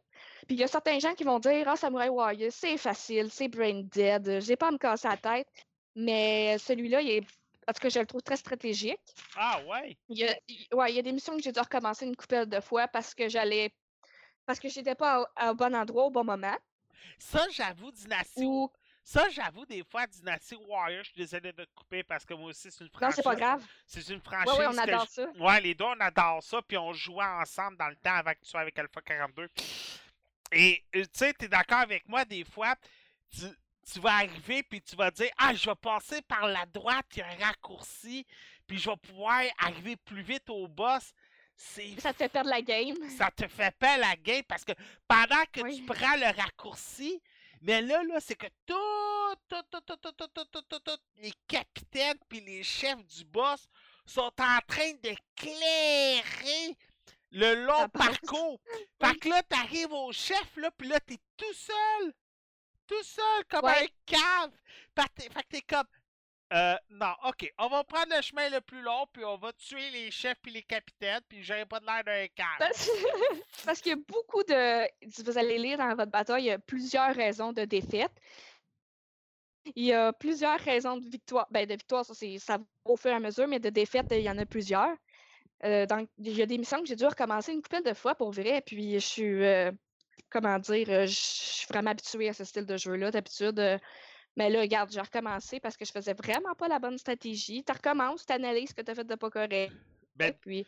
Puis 0.47 0.55
il 0.55 0.59
y 0.59 0.63
a 0.63 0.67
certains 0.67 0.99
gens 0.99 1.13
qui 1.15 1.23
vont 1.23 1.39
dire 1.39 1.63
«Ah, 1.67 1.75
Samurai 1.75 2.09
Warrior, 2.09 2.51
c'est 2.51 2.77
facile, 2.77 3.31
c'est 3.31 3.47
brain 3.47 3.81
dead, 3.83 4.41
j'ai 4.41 4.55
pas 4.55 4.67
à 4.69 4.71
me 4.71 4.77
casser 4.77 5.07
la 5.07 5.17
tête.» 5.17 5.47
Mais 5.95 6.57
celui-là, 6.59 7.01
il 7.01 7.09
est... 7.09 7.27
Tout 7.73 7.79
cas, 7.81 7.89
je 7.89 7.99
le 7.99 8.05
trouve 8.05 8.21
très 8.21 8.37
stratégique. 8.37 8.99
Ah 9.35 9.61
ouais. 9.67 9.97
Il 10.09 10.17
y 10.19 10.27
a, 10.27 10.35
il- 10.47 10.67
ouais, 10.73 10.91
il 10.91 10.95
y 10.95 10.99
a 10.99 11.01
des 11.01 11.11
missions 11.11 11.35
que 11.37 11.43
j'ai 11.43 11.51
dû 11.51 11.59
recommencer 11.59 12.05
une 12.05 12.15
couple 12.15 12.45
de 12.47 12.59
fois 12.59 12.87
parce 12.87 13.13
que 13.15 13.29
j'allais... 13.29 13.73
Parce 14.45 14.59
que 14.59 14.67
j'étais 14.69 14.95
pas 14.95 15.21
au, 15.21 15.49
au 15.49 15.53
bon 15.53 15.75
endroit 15.75 16.05
au 16.05 16.09
bon 16.09 16.23
moment. 16.23 16.57
Ça, 17.19 17.45
j'avoue, 17.51 17.91
Dynasty. 17.91 18.43
Ou... 18.43 18.71
Ça, 19.03 19.27
j'avoue, 19.29 19.65
des 19.65 19.83
fois, 19.83 20.05
Dynasty 20.07 20.55
Warrior, 20.55 21.03
je 21.03 21.09
suis 21.09 21.17
désolé 21.17 21.51
de 21.53 21.63
te 21.63 21.73
couper 21.75 22.03
parce 22.03 22.23
que 22.25 22.33
moi 22.35 22.49
aussi, 22.49 22.69
c'est 22.71 22.81
une 22.83 22.85
Non, 22.87 22.91
franchise. 22.99 23.15
c'est 23.15 23.23
pas 23.23 23.35
grave. 23.35 23.63
C'est 23.87 24.07
une 24.09 24.21
franchise. 24.21 24.51
Ouais, 24.53 24.59
ouais, 24.59 24.67
on 24.67 24.73
que 24.73 24.79
adore 24.79 25.05
je- 25.05 25.11
ça. 25.11 25.27
Ouais, 25.39 25.61
les 25.61 25.73
deux, 25.73 25.85
on 25.85 25.99
adore 25.99 26.43
ça, 26.43 26.61
puis 26.61 26.77
on 26.77 26.93
jouait 26.93 27.25
ensemble 27.25 27.77
dans 27.77 27.87
le 27.89 27.95
temps 27.95 28.21
que 28.23 28.45
sois 28.45 28.61
avec 28.61 28.77
Alpha 28.77 29.01
42. 29.01 29.47
Et 30.51 30.83
euh, 30.95 31.03
tu 31.03 31.09
sais, 31.13 31.33
tu 31.33 31.45
es 31.45 31.47
d'accord 31.47 31.79
avec 31.79 32.07
moi, 32.09 32.25
des 32.25 32.43
fois, 32.43 32.75
tu, 33.31 33.45
tu 33.91 33.99
vas 33.99 34.15
arriver, 34.15 34.63
puis 34.63 34.81
tu 34.81 34.95
vas 34.95 35.11
dire 35.11 35.29
Ah, 35.37 35.53
je 35.53 35.69
vais 35.69 35.75
passer 35.75 36.21
par 36.23 36.47
la 36.47 36.65
droite, 36.65 37.05
il 37.15 37.19
y 37.19 37.21
a 37.21 37.27
un 37.27 37.45
raccourci, 37.45 38.25
puis 38.67 38.77
je 38.77 38.89
vais 38.89 38.97
pouvoir 38.97 39.41
arriver 39.59 39.95
plus 39.97 40.21
vite 40.21 40.49
au 40.49 40.67
boss. 40.67 41.13
C'est 41.55 41.99
Ça 41.99 42.11
te 42.13 42.17
fait 42.19 42.29
perdre 42.29 42.49
la 42.49 42.61
game. 42.61 42.95
ça 43.17 43.29
te 43.31 43.47
fait 43.47 43.75
pas 43.77 43.97
la 43.97 44.15
game 44.15 44.43
parce 44.47 44.63
que 44.65 44.71
pendant 45.07 45.43
que 45.51 45.61
Oui. 45.61 45.77
tu 45.77 45.85
prends 45.85 46.15
le 46.15 46.35
raccourci, 46.41 47.21
mais 47.61 47.81
là, 47.81 48.01
là, 48.03 48.19
c'est 48.19 48.35
que 48.35 48.47
tout, 48.65 49.35
tout, 49.47 49.61
tout, 49.69 49.81
tout, 49.81 49.95
tout, 49.97 50.11
tout, 50.13 50.27
tout, 50.33 50.45
tout, 50.45 50.61
tout, 50.63 50.79
tout, 50.79 50.97
les 51.17 51.33
capitaines 51.47 52.17
puis 52.27 52.41
les 52.41 52.63
chefs 52.63 53.05
du 53.05 53.23
boss 53.25 53.67
sont 54.05 54.31
en 54.39 54.59
train 54.67 54.91
d'éclairer 55.03 56.77
le 57.31 57.65
long 57.65 57.87
parcours. 57.89 58.59
Fait 59.01 59.15
que 59.19 59.29
là, 59.29 59.43
t'arrives 59.43 59.93
au 59.93 60.11
chef, 60.11 60.55
là, 60.57 60.71
puis 60.71 60.87
là, 60.87 60.99
t'es 60.99 61.17
tout 61.37 61.53
seul. 61.53 62.13
Tout 62.91 63.03
seul, 63.03 63.45
comme 63.49 63.63
Ouais. 63.65 63.83
un 63.83 63.87
cave. 64.05 64.51
Fait 65.17 65.29
que 65.43 65.47
t'es- 65.49 65.61
comme, 65.61 65.85
euh, 66.53 66.75
non, 66.89 67.13
ok, 67.25 67.49
on 67.57 67.69
va 67.69 67.83
prendre 67.85 68.13
le 68.13 68.21
chemin 68.21 68.49
le 68.49 68.59
plus 68.59 68.81
long, 68.81 69.05
puis 69.13 69.23
on 69.23 69.37
va 69.37 69.53
tuer 69.53 69.89
les 69.91 70.11
chefs 70.11 70.37
puis 70.41 70.51
les 70.51 70.63
capitaines, 70.63 71.21
puis 71.29 71.41
j'aurai 71.41 71.65
pas 71.65 71.79
de 71.79 71.85
l'air 71.85 72.03
d'un 72.03 72.27
cave. 72.35 72.57
Parce, 72.59 72.89
parce 73.65 73.81
qu'il 73.81 73.91
y 73.91 73.93
a 73.93 73.99
beaucoup 74.07 74.43
de. 74.43 75.23
Vous 75.23 75.37
allez 75.37 75.57
lire 75.57 75.77
dans 75.77 75.95
votre 75.95 76.11
bataille, 76.11 76.43
il 76.43 76.47
y 76.47 76.51
a 76.51 76.59
plusieurs 76.59 77.15
raisons 77.15 77.53
de 77.53 77.63
défaite. 77.63 78.11
Il 79.75 79.85
y 79.85 79.93
a 79.93 80.11
plusieurs 80.11 80.59
raisons 80.59 80.97
de 80.97 81.07
victoire. 81.07 81.47
Ben, 81.51 81.65
de 81.65 81.73
victoire, 81.73 82.03
ça, 82.05 82.13
ça 82.39 82.57
va 82.57 82.63
au 82.83 82.97
fur 82.97 83.11
et 83.11 83.13
à 83.13 83.19
mesure, 83.19 83.47
mais 83.47 83.59
de 83.59 83.69
défaite, 83.69 84.07
il 84.11 84.19
y 84.21 84.29
en 84.29 84.37
a 84.37 84.45
plusieurs. 84.45 84.97
Euh, 85.63 85.85
donc, 85.85 86.09
il 86.17 86.35
y 86.35 86.41
a 86.41 86.47
des 86.47 86.57
missions 86.57 86.81
que 86.81 86.87
j'ai 86.87 86.95
dû 86.95 87.05
recommencer 87.05 87.53
une 87.53 87.61
couple 87.61 87.83
de 87.83 87.93
fois 87.93 88.15
pour 88.15 88.31
vrai, 88.31 88.61
puis 88.65 88.93
je 88.95 89.05
suis. 89.05 89.43
euh, 89.45 89.71
comment 90.29 90.59
dire, 90.59 90.87
je 91.07 91.13
suis 91.13 91.67
vraiment 91.67 91.91
habituée 91.91 92.29
à 92.29 92.33
ce 92.33 92.43
style 92.43 92.65
de 92.65 92.77
jeu-là, 92.77 93.11
d'habitude. 93.11 93.59
euh, 93.59 93.77
mais 94.37 94.49
là, 94.49 94.61
regarde, 94.61 94.91
j'ai 94.91 95.01
recommencé 95.01 95.59
parce 95.59 95.75
que 95.75 95.83
je 95.85 95.91
faisais 95.91 96.13
vraiment 96.13 96.55
pas 96.55 96.67
la 96.69 96.79
bonne 96.79 96.97
stratégie. 96.97 97.63
Tu 97.63 97.71
recommences, 97.73 98.25
tu 98.25 98.31
analyses 98.33 98.69
ce 98.69 98.73
que 98.75 98.81
tu 98.81 98.91
as 98.91 98.95
fait 98.95 99.03
de 99.03 99.15
pas 99.15 99.29
correct. 99.29 99.73
Ben, 100.15 100.33
puis 100.39 100.65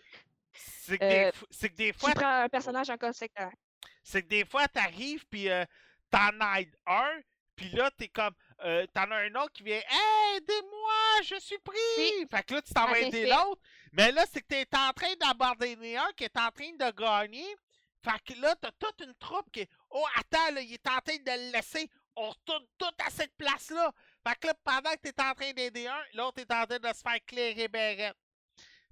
c'est 0.54 0.98
que, 0.98 1.04
euh, 1.04 1.10
des 1.10 1.32
f- 1.32 1.44
c'est 1.50 1.70
que 1.70 1.76
des 1.76 1.94
tu 1.94 2.00
fois, 2.00 2.12
prends 2.12 2.42
un 2.44 2.50
personnage 2.50 2.90
en 2.90 2.98
conséquence. 2.98 3.54
c'est 4.04 4.22
que 4.24 4.28
des 4.28 4.46
fois, 4.46 4.68
t'arrives, 4.68 5.26
puis 5.28 5.50
euh, 5.50 5.64
t'en 6.12 6.30
aides 6.58 6.76
un, 6.86 7.20
puis 7.56 7.70
là, 7.70 7.90
t'es 7.98 8.10
comme, 8.10 8.34
euh, 8.66 8.86
t'en 8.94 9.10
as 9.12 9.16
un 9.16 9.36
autre 9.36 9.54
qui 9.54 9.64
vient, 9.64 9.78
hey, 9.78 10.38
aidez-moi, 10.38 11.22
je 11.24 11.36
suis 11.40 11.58
pris! 11.60 12.28
Fait 12.30 12.44
que 12.44 12.56
là, 12.56 12.62
tu 12.62 12.74
t'en 12.74 12.84
en 12.84 12.92
vas 12.92 13.00
aider 13.00 13.26
l'autre, 13.28 13.62
mais 13.94 14.12
là, 14.12 14.26
c'est 14.32 14.42
que 14.42 14.48
t'es 14.48 14.68
en 14.76 14.92
train 14.92 15.14
d'abandonner 15.20 15.98
un 15.98 16.12
qui 16.18 16.24
est 16.26 16.38
en 16.38 16.50
train 16.52 16.72
de 16.78 16.92
gagner. 16.92 17.56
Fait 18.04 18.34
que 18.34 18.40
là, 18.40 18.56
t'as 18.56 18.72
toute 18.72 19.02
une 19.02 19.14
troupe 19.16 19.50
qui 19.52 19.62
est, 19.62 19.70
oh, 19.90 20.06
attends, 20.16 20.52
là, 20.54 20.62
il 20.62 20.74
est 20.74 20.88
en 20.88 21.00
train 21.00 21.16
de 21.16 21.46
le 21.46 21.52
laisser, 21.54 21.90
on 22.16 22.30
retourne 22.30 22.66
tout 22.78 22.94
à 23.06 23.10
cette 23.10 23.36
place-là. 23.38 23.92
Fait 24.28 24.40
que 24.40 24.48
là, 24.48 24.54
pendant 24.64 24.92
que 24.92 25.10
t'es 25.10 25.22
en 25.22 25.34
train 25.34 25.52
d'aider 25.54 25.88
un, 25.88 26.04
l'autre 26.14 26.42
est 26.42 26.52
en 26.52 26.66
train 26.66 26.80
de 26.80 26.88
se 26.94 27.02
faire 27.02 27.26
clairer 27.26 27.68
Bérette. 27.68 28.18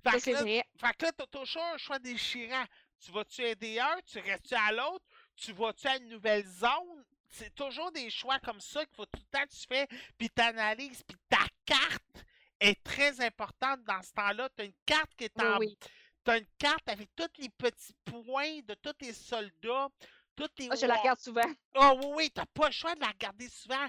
Fait 0.04 0.22
que 0.22 0.32
là, 0.32 0.42
vrai. 0.42 0.64
fait 0.80 0.98
que 0.98 1.06
là, 1.06 1.12
t'as 1.12 1.28
toujours 1.28 1.64
un 1.64 1.78
choix 1.78 2.00
déchirant. 2.00 2.66
Tu 3.00 3.12
vas-tu 3.12 3.42
aider 3.42 3.80
un, 3.80 3.98
tu 4.06 4.20
restes-tu 4.20 4.56
à 4.56 4.72
l'autre, 4.72 5.06
tu 5.36 5.54
vas-tu 5.54 5.88
à 5.88 5.98
une 5.98 6.08
nouvelle 6.08 6.46
zone? 6.46 7.06
C'est 7.30 7.54
toujours 7.56 7.92
des 7.92 8.10
choix 8.10 8.40
comme 8.40 8.60
ça 8.60 8.86
qu'il 8.86 8.96
faut 8.96 9.06
tout 9.06 9.20
le 9.20 9.38
temps 9.38 9.44
que 9.46 9.54
tu 9.54 9.66
fais, 9.68 9.88
puis 10.18 10.30
t'analyses, 10.30 11.02
puis 11.04 11.18
ta 11.30 11.46
carte 11.66 12.26
est 12.60 12.82
très 12.84 13.20
importante 13.22 13.84
dans 13.84 14.02
ce 14.02 14.12
temps-là. 14.14 14.50
Tu 14.56 14.62
as 14.62 14.66
une 14.66 14.74
carte 14.86 15.16
qui 15.18 15.26
est 15.26 15.34
Oui, 15.38 15.46
en... 15.46 15.58
oui. 15.58 15.78
T'as 16.24 16.38
une 16.38 16.46
carte 16.58 16.88
avec 16.88 17.10
tous 17.16 17.30
les 17.40 17.50
petits 17.50 17.96
points 18.06 18.60
de 18.62 18.74
tous 18.76 18.94
les 19.02 19.14
soldats, 19.14 19.90
tous 20.36 20.50
les... 20.60 20.70
Ah, 20.72 20.76
je 20.76 20.86
la 20.86 20.96
regarde 20.96 21.20
souvent. 21.20 21.52
ah 21.76 21.94
oui, 21.96 22.06
oui, 22.16 22.32
t'as 22.34 22.46
pas 22.46 22.68
le 22.68 22.74
choix 22.74 22.94
de 22.96 23.00
la 23.00 23.08
regarder 23.08 23.50
souvent 23.50 23.88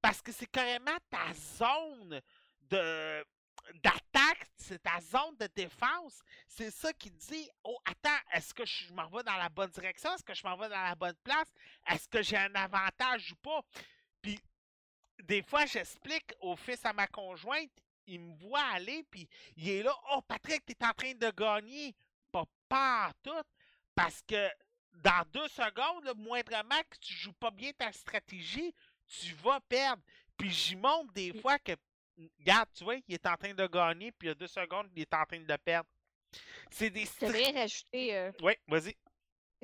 parce 0.00 0.20
que 0.20 0.32
c'est 0.32 0.46
carrément 0.46 0.96
ta 1.10 1.32
zone 1.34 2.20
de 2.62 3.24
d'attaque, 3.82 4.46
c'est 4.58 4.82
ta 4.82 5.00
zone 5.00 5.36
de 5.38 5.48
défense. 5.54 6.20
C'est 6.46 6.70
ça 6.70 6.92
qui 6.92 7.10
te 7.10 7.32
dit 7.32 7.48
Oh, 7.64 7.78
attends, 7.86 8.20
est-ce 8.32 8.52
que 8.52 8.64
je 8.66 8.92
m'en 8.92 9.08
vais 9.08 9.22
dans 9.22 9.36
la 9.36 9.48
bonne 9.48 9.70
direction? 9.70 10.14
Est-ce 10.14 10.22
que 10.24 10.34
je 10.34 10.46
m'en 10.46 10.56
vais 10.56 10.68
dans 10.68 10.82
la 10.82 10.94
bonne 10.94 11.16
place? 11.22 11.48
Est-ce 11.88 12.08
que 12.08 12.22
j'ai 12.22 12.36
un 12.36 12.54
avantage 12.54 13.32
ou 13.32 13.36
pas? 13.36 13.60
Puis 14.20 14.38
des 15.22 15.42
fois, 15.42 15.66
j'explique 15.66 16.34
au 16.40 16.56
fils 16.56 16.84
à 16.84 16.92
ma 16.92 17.06
conjointe, 17.06 17.72
il 18.06 18.20
me 18.20 18.34
voit 18.36 18.62
aller, 18.72 19.04
puis 19.10 19.28
il 19.56 19.68
est 19.68 19.82
là, 19.82 19.94
oh 20.12 20.20
Patrick, 20.22 20.64
t'es 20.64 20.76
en 20.84 20.92
train 20.92 21.12
de 21.14 21.30
gagner. 21.30 21.94
Pas, 22.32 22.44
pas 22.68 23.10
tout, 23.22 23.42
parce 23.94 24.22
que 24.22 24.48
dans 25.02 25.24
deux 25.32 25.48
secondes, 25.48 26.04
là, 26.04 26.14
moindrement 26.14 26.80
que 26.90 26.96
tu 27.00 27.12
joues 27.14 27.32
pas 27.32 27.50
bien 27.50 27.72
ta 27.72 27.92
stratégie, 27.92 28.74
tu 29.06 29.34
vas 29.34 29.60
perdre. 29.60 30.02
Puis 30.36 30.50
j'y 30.50 30.76
montre 30.76 31.12
des 31.12 31.32
fois 31.40 31.58
que, 31.58 31.72
regarde, 32.40 32.68
tu 32.74 32.84
vois, 32.84 32.96
il 33.06 33.14
est 33.14 33.26
en 33.26 33.36
train 33.36 33.54
de 33.54 33.66
gagner, 33.66 34.10
puis 34.12 34.26
il 34.26 34.30
y 34.30 34.32
a 34.32 34.34
deux 34.34 34.46
secondes, 34.48 34.88
il 34.96 35.02
est 35.02 35.14
en 35.14 35.24
train 35.24 35.40
de 35.40 35.56
perdre. 35.56 35.88
C'est 36.70 36.90
des 36.90 37.04
Je 37.04 37.26
devrais 37.26 37.50
rajouter, 37.52 38.16
euh, 38.16 38.32
Oui, 38.42 38.54
vas-y. 38.66 38.96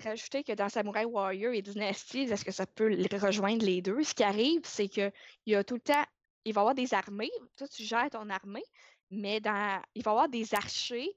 rajouter 0.00 0.44
que 0.44 0.52
dans 0.52 0.68
Samurai 0.68 1.04
Warrior 1.04 1.52
et 1.52 1.62
Dynasty, 1.62 2.20
est-ce 2.20 2.44
que 2.44 2.52
ça 2.52 2.66
peut 2.66 2.86
les 2.88 3.18
rejoindre 3.18 3.64
les 3.64 3.82
deux? 3.82 4.02
Ce 4.04 4.14
qui 4.14 4.22
arrive, 4.22 4.60
c'est 4.64 4.88
que 4.88 5.10
il 5.46 5.52
y 5.52 5.56
a 5.56 5.64
tout 5.64 5.74
le 5.74 5.80
temps, 5.80 6.04
il 6.44 6.54
va 6.54 6.60
y 6.60 6.62
avoir 6.62 6.74
des 6.74 6.94
armées. 6.94 7.30
Toi, 7.56 7.68
tu 7.68 7.82
gères 7.84 8.10
ton 8.10 8.28
armée, 8.30 8.64
mais 9.10 9.40
dans, 9.40 9.80
il 9.94 10.02
va 10.02 10.10
y 10.10 10.14
avoir 10.14 10.28
des 10.28 10.54
archers 10.54 11.10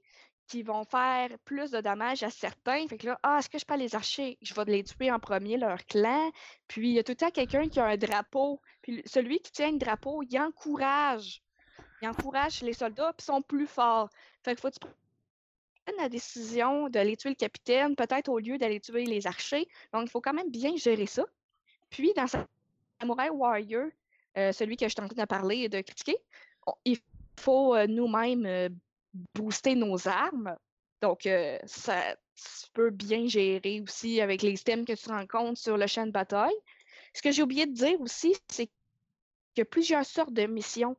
qui 0.46 0.62
vont 0.62 0.84
faire 0.84 1.30
plus 1.44 1.70
de 1.70 1.80
dommages 1.80 2.22
à 2.22 2.30
certains. 2.30 2.86
Fait 2.88 2.98
que 2.98 3.06
là, 3.06 3.18
ah, 3.22 3.38
est-ce 3.38 3.48
que 3.48 3.58
je 3.58 3.64
peux 3.64 3.76
les 3.76 3.94
archer? 3.94 4.38
Je 4.42 4.54
vais 4.54 4.64
les 4.66 4.84
tuer 4.84 5.10
en 5.10 5.18
premier, 5.18 5.56
leur 5.56 5.84
clan. 5.86 6.30
Puis 6.68 6.90
il 6.90 6.94
y 6.94 6.98
a 6.98 7.04
tout 7.04 7.12
le 7.12 7.16
temps 7.16 7.30
quelqu'un 7.30 7.68
qui 7.68 7.80
a 7.80 7.86
un 7.86 7.96
drapeau. 7.96 8.60
Puis 8.82 9.02
celui 9.06 9.40
qui 9.40 9.52
tient 9.52 9.72
le 9.72 9.78
drapeau, 9.78 10.22
il 10.22 10.38
encourage. 10.38 11.42
Il 12.02 12.08
encourage 12.08 12.60
les 12.62 12.74
soldats, 12.74 13.12
puis 13.14 13.24
sont 13.24 13.42
plus 13.42 13.66
forts. 13.66 14.10
Fait 14.42 14.54
que 14.54 14.60
faut 14.60 14.68
que 14.68 14.74
tu 14.74 14.80
prennes 14.80 15.96
la 15.96 16.08
décision 16.08 16.88
d'aller 16.90 17.16
tuer 17.16 17.30
le 17.30 17.34
capitaine, 17.34 17.96
peut-être 17.96 18.28
au 18.28 18.38
lieu 18.38 18.58
d'aller 18.58 18.80
tuer 18.80 19.04
les 19.06 19.26
archers. 19.26 19.66
Donc, 19.92 20.02
il 20.04 20.10
faut 20.10 20.20
quand 20.20 20.34
même 20.34 20.50
bien 20.50 20.76
gérer 20.76 21.06
ça. 21.06 21.24
Puis, 21.88 22.12
dans 22.14 22.26
Samurai 23.00 23.30
Warrior, 23.30 23.86
euh, 24.36 24.52
celui 24.52 24.76
que 24.76 24.86
je 24.86 24.90
suis 24.90 25.02
en 25.02 25.08
train 25.08 25.22
de 25.22 25.28
parler 25.28 25.58
et 25.58 25.68
de 25.68 25.80
critiquer, 25.80 26.16
il 26.84 26.98
faut 27.38 27.74
euh, 27.74 27.86
nous-mêmes 27.86 28.46
euh, 28.46 28.68
booster 29.34 29.74
nos 29.74 30.08
armes. 30.08 30.56
Donc, 31.02 31.28
ça, 31.66 32.16
tu 32.34 32.70
peux 32.72 32.88
bien 32.88 33.26
gérer 33.26 33.82
aussi 33.82 34.22
avec 34.22 34.40
les 34.40 34.52
items 34.52 34.86
que 34.86 34.94
tu 34.94 35.10
rencontres 35.10 35.60
sur 35.60 35.76
le 35.76 35.86
champ 35.86 36.06
de 36.06 36.12
bataille. 36.12 36.54
Ce 37.12 37.20
que 37.20 37.30
j'ai 37.30 37.42
oublié 37.42 37.66
de 37.66 37.72
dire 37.72 38.00
aussi, 38.00 38.34
c'est 38.48 38.66
qu'il 38.66 39.58
y 39.58 39.60
a 39.60 39.66
plusieurs 39.66 40.06
sortes 40.06 40.32
de 40.32 40.46
missions. 40.46 40.96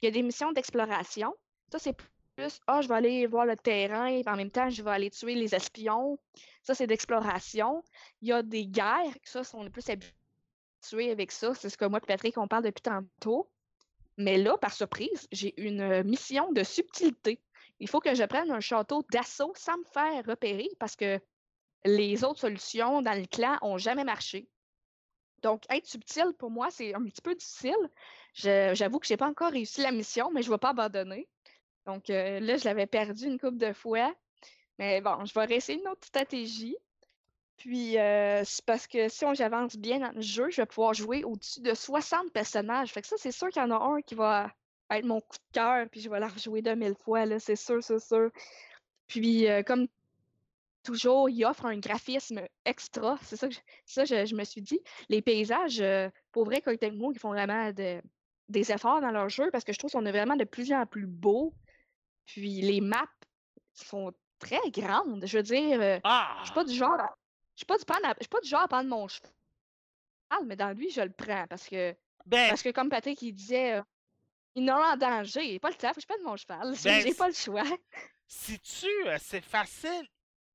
Il 0.00 0.06
y 0.06 0.08
a 0.08 0.10
des 0.10 0.22
missions 0.22 0.52
d'exploration. 0.52 1.34
Ça, 1.70 1.78
c'est 1.78 1.94
plus, 2.36 2.60
ah, 2.66 2.80
je 2.80 2.88
vais 2.88 2.94
aller 2.94 3.26
voir 3.26 3.44
le 3.44 3.56
terrain, 3.56 4.06
et 4.06 4.22
en 4.26 4.36
même 4.36 4.50
temps, 4.50 4.70
je 4.70 4.82
vais 4.82 4.90
aller 4.90 5.10
tuer 5.10 5.34
les 5.34 5.54
espions. 5.54 6.18
Ça, 6.62 6.74
c'est 6.74 6.86
d'exploration. 6.86 7.84
Il 8.22 8.28
y 8.28 8.32
a 8.32 8.42
des 8.42 8.66
guerres, 8.66 9.14
ça, 9.22 9.42
on 9.54 9.66
est 9.66 9.70
plus 9.70 9.88
habitués 10.82 11.10
avec 11.10 11.32
ça. 11.32 11.54
C'est 11.54 11.70
ce 11.70 11.76
que 11.76 11.84
moi 11.84 12.00
et 12.02 12.06
Patrick, 12.06 12.38
on 12.38 12.48
parle 12.48 12.64
depuis 12.64 12.82
tantôt. 12.82 13.48
Mais 14.18 14.36
là, 14.36 14.58
par 14.58 14.72
surprise, 14.72 15.26
j'ai 15.32 15.54
une 15.60 16.02
mission 16.02 16.52
de 16.52 16.62
subtilité. 16.62 17.40
Il 17.80 17.88
faut 17.88 18.00
que 18.00 18.14
je 18.14 18.24
prenne 18.24 18.50
un 18.50 18.60
château 18.60 19.04
d'assaut 19.10 19.52
sans 19.56 19.78
me 19.78 19.84
faire 19.92 20.24
repérer 20.26 20.68
parce 20.78 20.96
que 20.96 21.18
les 21.84 22.22
autres 22.24 22.40
solutions 22.40 23.02
dans 23.02 23.18
le 23.18 23.26
clan 23.26 23.58
n'ont 23.62 23.78
jamais 23.78 24.04
marché. 24.04 24.48
Donc, 25.42 25.64
être 25.70 25.86
subtil, 25.86 26.32
pour 26.38 26.50
moi, 26.50 26.70
c'est 26.70 26.94
un 26.94 27.02
petit 27.02 27.22
peu 27.22 27.34
difficile. 27.34 27.90
J'avoue 28.34 29.00
que 29.00 29.06
je 29.06 29.12
n'ai 29.12 29.16
pas 29.16 29.28
encore 29.28 29.50
réussi 29.50 29.80
la 29.80 29.90
mission, 29.90 30.30
mais 30.30 30.42
je 30.42 30.48
ne 30.48 30.54
vais 30.54 30.58
pas 30.58 30.70
abandonner. 30.70 31.28
Donc 31.86 32.10
euh, 32.10 32.38
là, 32.38 32.56
je 32.56 32.64
l'avais 32.64 32.86
perdu 32.86 33.26
une 33.26 33.40
couple 33.40 33.56
de 33.56 33.72
fois. 33.72 34.14
Mais 34.78 35.00
bon, 35.00 35.24
je 35.24 35.34
vais 35.34 35.44
réessayer 35.44 35.80
une 35.80 35.88
autre 35.88 36.06
stratégie. 36.06 36.76
Puis, 37.62 37.96
euh, 37.96 38.42
c'est 38.44 38.64
parce 38.64 38.88
que 38.88 39.08
si 39.08 39.24
on 39.24 39.34
j'avance 39.34 39.76
bien 39.76 40.00
dans 40.00 40.10
le 40.10 40.20
jeu, 40.20 40.50
je 40.50 40.60
vais 40.62 40.66
pouvoir 40.66 40.94
jouer 40.94 41.22
au-dessus 41.22 41.60
de 41.60 41.74
60 41.74 42.32
personnages. 42.32 42.90
Fait 42.92 43.02
que 43.02 43.06
ça, 43.06 43.14
c'est 43.16 43.30
sûr 43.30 43.50
qu'il 43.50 43.62
y 43.62 43.64
en 43.64 43.70
a 43.70 43.76
un 43.76 44.00
qui 44.02 44.16
va 44.16 44.50
être 44.90 45.04
mon 45.04 45.20
coup 45.20 45.36
de 45.36 45.52
cœur, 45.54 45.86
puis 45.88 46.00
je 46.00 46.10
vais 46.10 46.18
la 46.18 46.26
rejouer 46.26 46.60
de 46.60 46.72
mille 46.74 46.96
fois, 47.04 47.24
là, 47.24 47.38
c'est 47.38 47.54
sûr, 47.54 47.80
c'est 47.80 48.00
sûr. 48.00 48.30
Puis, 49.06 49.48
euh, 49.48 49.62
comme 49.62 49.86
toujours, 50.82 51.30
il 51.30 51.44
offre 51.44 51.66
un 51.66 51.78
graphisme 51.78 52.40
extra. 52.64 53.16
C'est 53.22 53.36
ça 53.36 53.46
que 53.46 53.54
je, 53.54 53.60
ça, 53.86 54.04
je, 54.04 54.26
je 54.26 54.34
me 54.34 54.42
suis 54.42 54.60
dit. 54.60 54.80
Les 55.08 55.22
paysages, 55.22 55.80
euh, 55.80 56.10
pour 56.32 56.44
vrai, 56.44 56.62
Koei 56.62 56.78
Tecmo, 56.78 57.12
ils 57.12 57.18
font 57.20 57.30
vraiment 57.30 57.70
de- 57.70 58.02
des 58.48 58.72
efforts 58.72 59.00
dans 59.00 59.12
leur 59.12 59.28
jeu 59.28 59.50
parce 59.52 59.62
que 59.62 59.72
je 59.72 59.78
trouve 59.78 59.92
qu'on 59.92 60.04
est 60.04 60.10
vraiment 60.10 60.34
de 60.34 60.42
plus 60.44 60.72
en 60.72 60.84
plus 60.84 61.06
beau. 61.06 61.54
Puis 62.26 62.60
les 62.60 62.80
maps 62.80 63.06
sont 63.72 64.12
très 64.40 64.68
grandes. 64.72 65.24
Je 65.24 65.36
veux 65.36 65.44
dire, 65.44 65.80
euh, 65.80 66.00
Ah! 66.02 66.38
je 66.40 66.46
suis 66.46 66.54
pas 66.54 66.64
du 66.64 66.74
genre 66.74 66.98
à, 66.98 67.14
je 67.54 67.58
suis 67.60 67.66
pas 67.66 67.78
du, 67.78 67.84
prendre 67.84 68.06
à- 68.06 68.14
je 68.18 68.22
suis 68.24 68.28
pas 68.28 68.40
du 68.40 68.48
genre 68.48 68.62
à 68.62 68.68
prendre 68.68 68.88
mon 68.88 69.06
cheval, 69.08 69.30
mais 70.46 70.56
dans 70.56 70.70
lui, 70.76 70.90
je 70.90 71.00
le 71.00 71.12
prends 71.12 71.46
parce 71.48 71.66
que, 71.68 71.94
Ben, 72.26 72.48
parce 72.48 72.62
que 72.62 72.70
comme 72.70 72.88
Patrick, 72.88 73.20
il 73.22 73.32
disait, 73.32 73.74
euh, 73.78 73.82
il 74.54 74.68
est 74.68 74.72
en 74.72 74.96
danger. 74.96 75.54
Il 75.54 75.60
pas 75.60 75.70
le 75.70 75.74
temps, 75.76 75.88
faut 75.88 75.94
que 75.94 76.00
je 76.02 76.06
prenne 76.06 76.22
mon 76.22 76.36
cheval. 76.36 76.74
J'ai 76.76 76.82
Ben, 76.90 77.02
j'ai 77.06 77.14
pas 77.14 77.28
le 77.28 77.34
choix. 77.34 77.64
si 78.26 78.58
tu, 78.60 78.86
euh, 79.06 79.18
c'est 79.20 79.40
facile, 79.44 80.06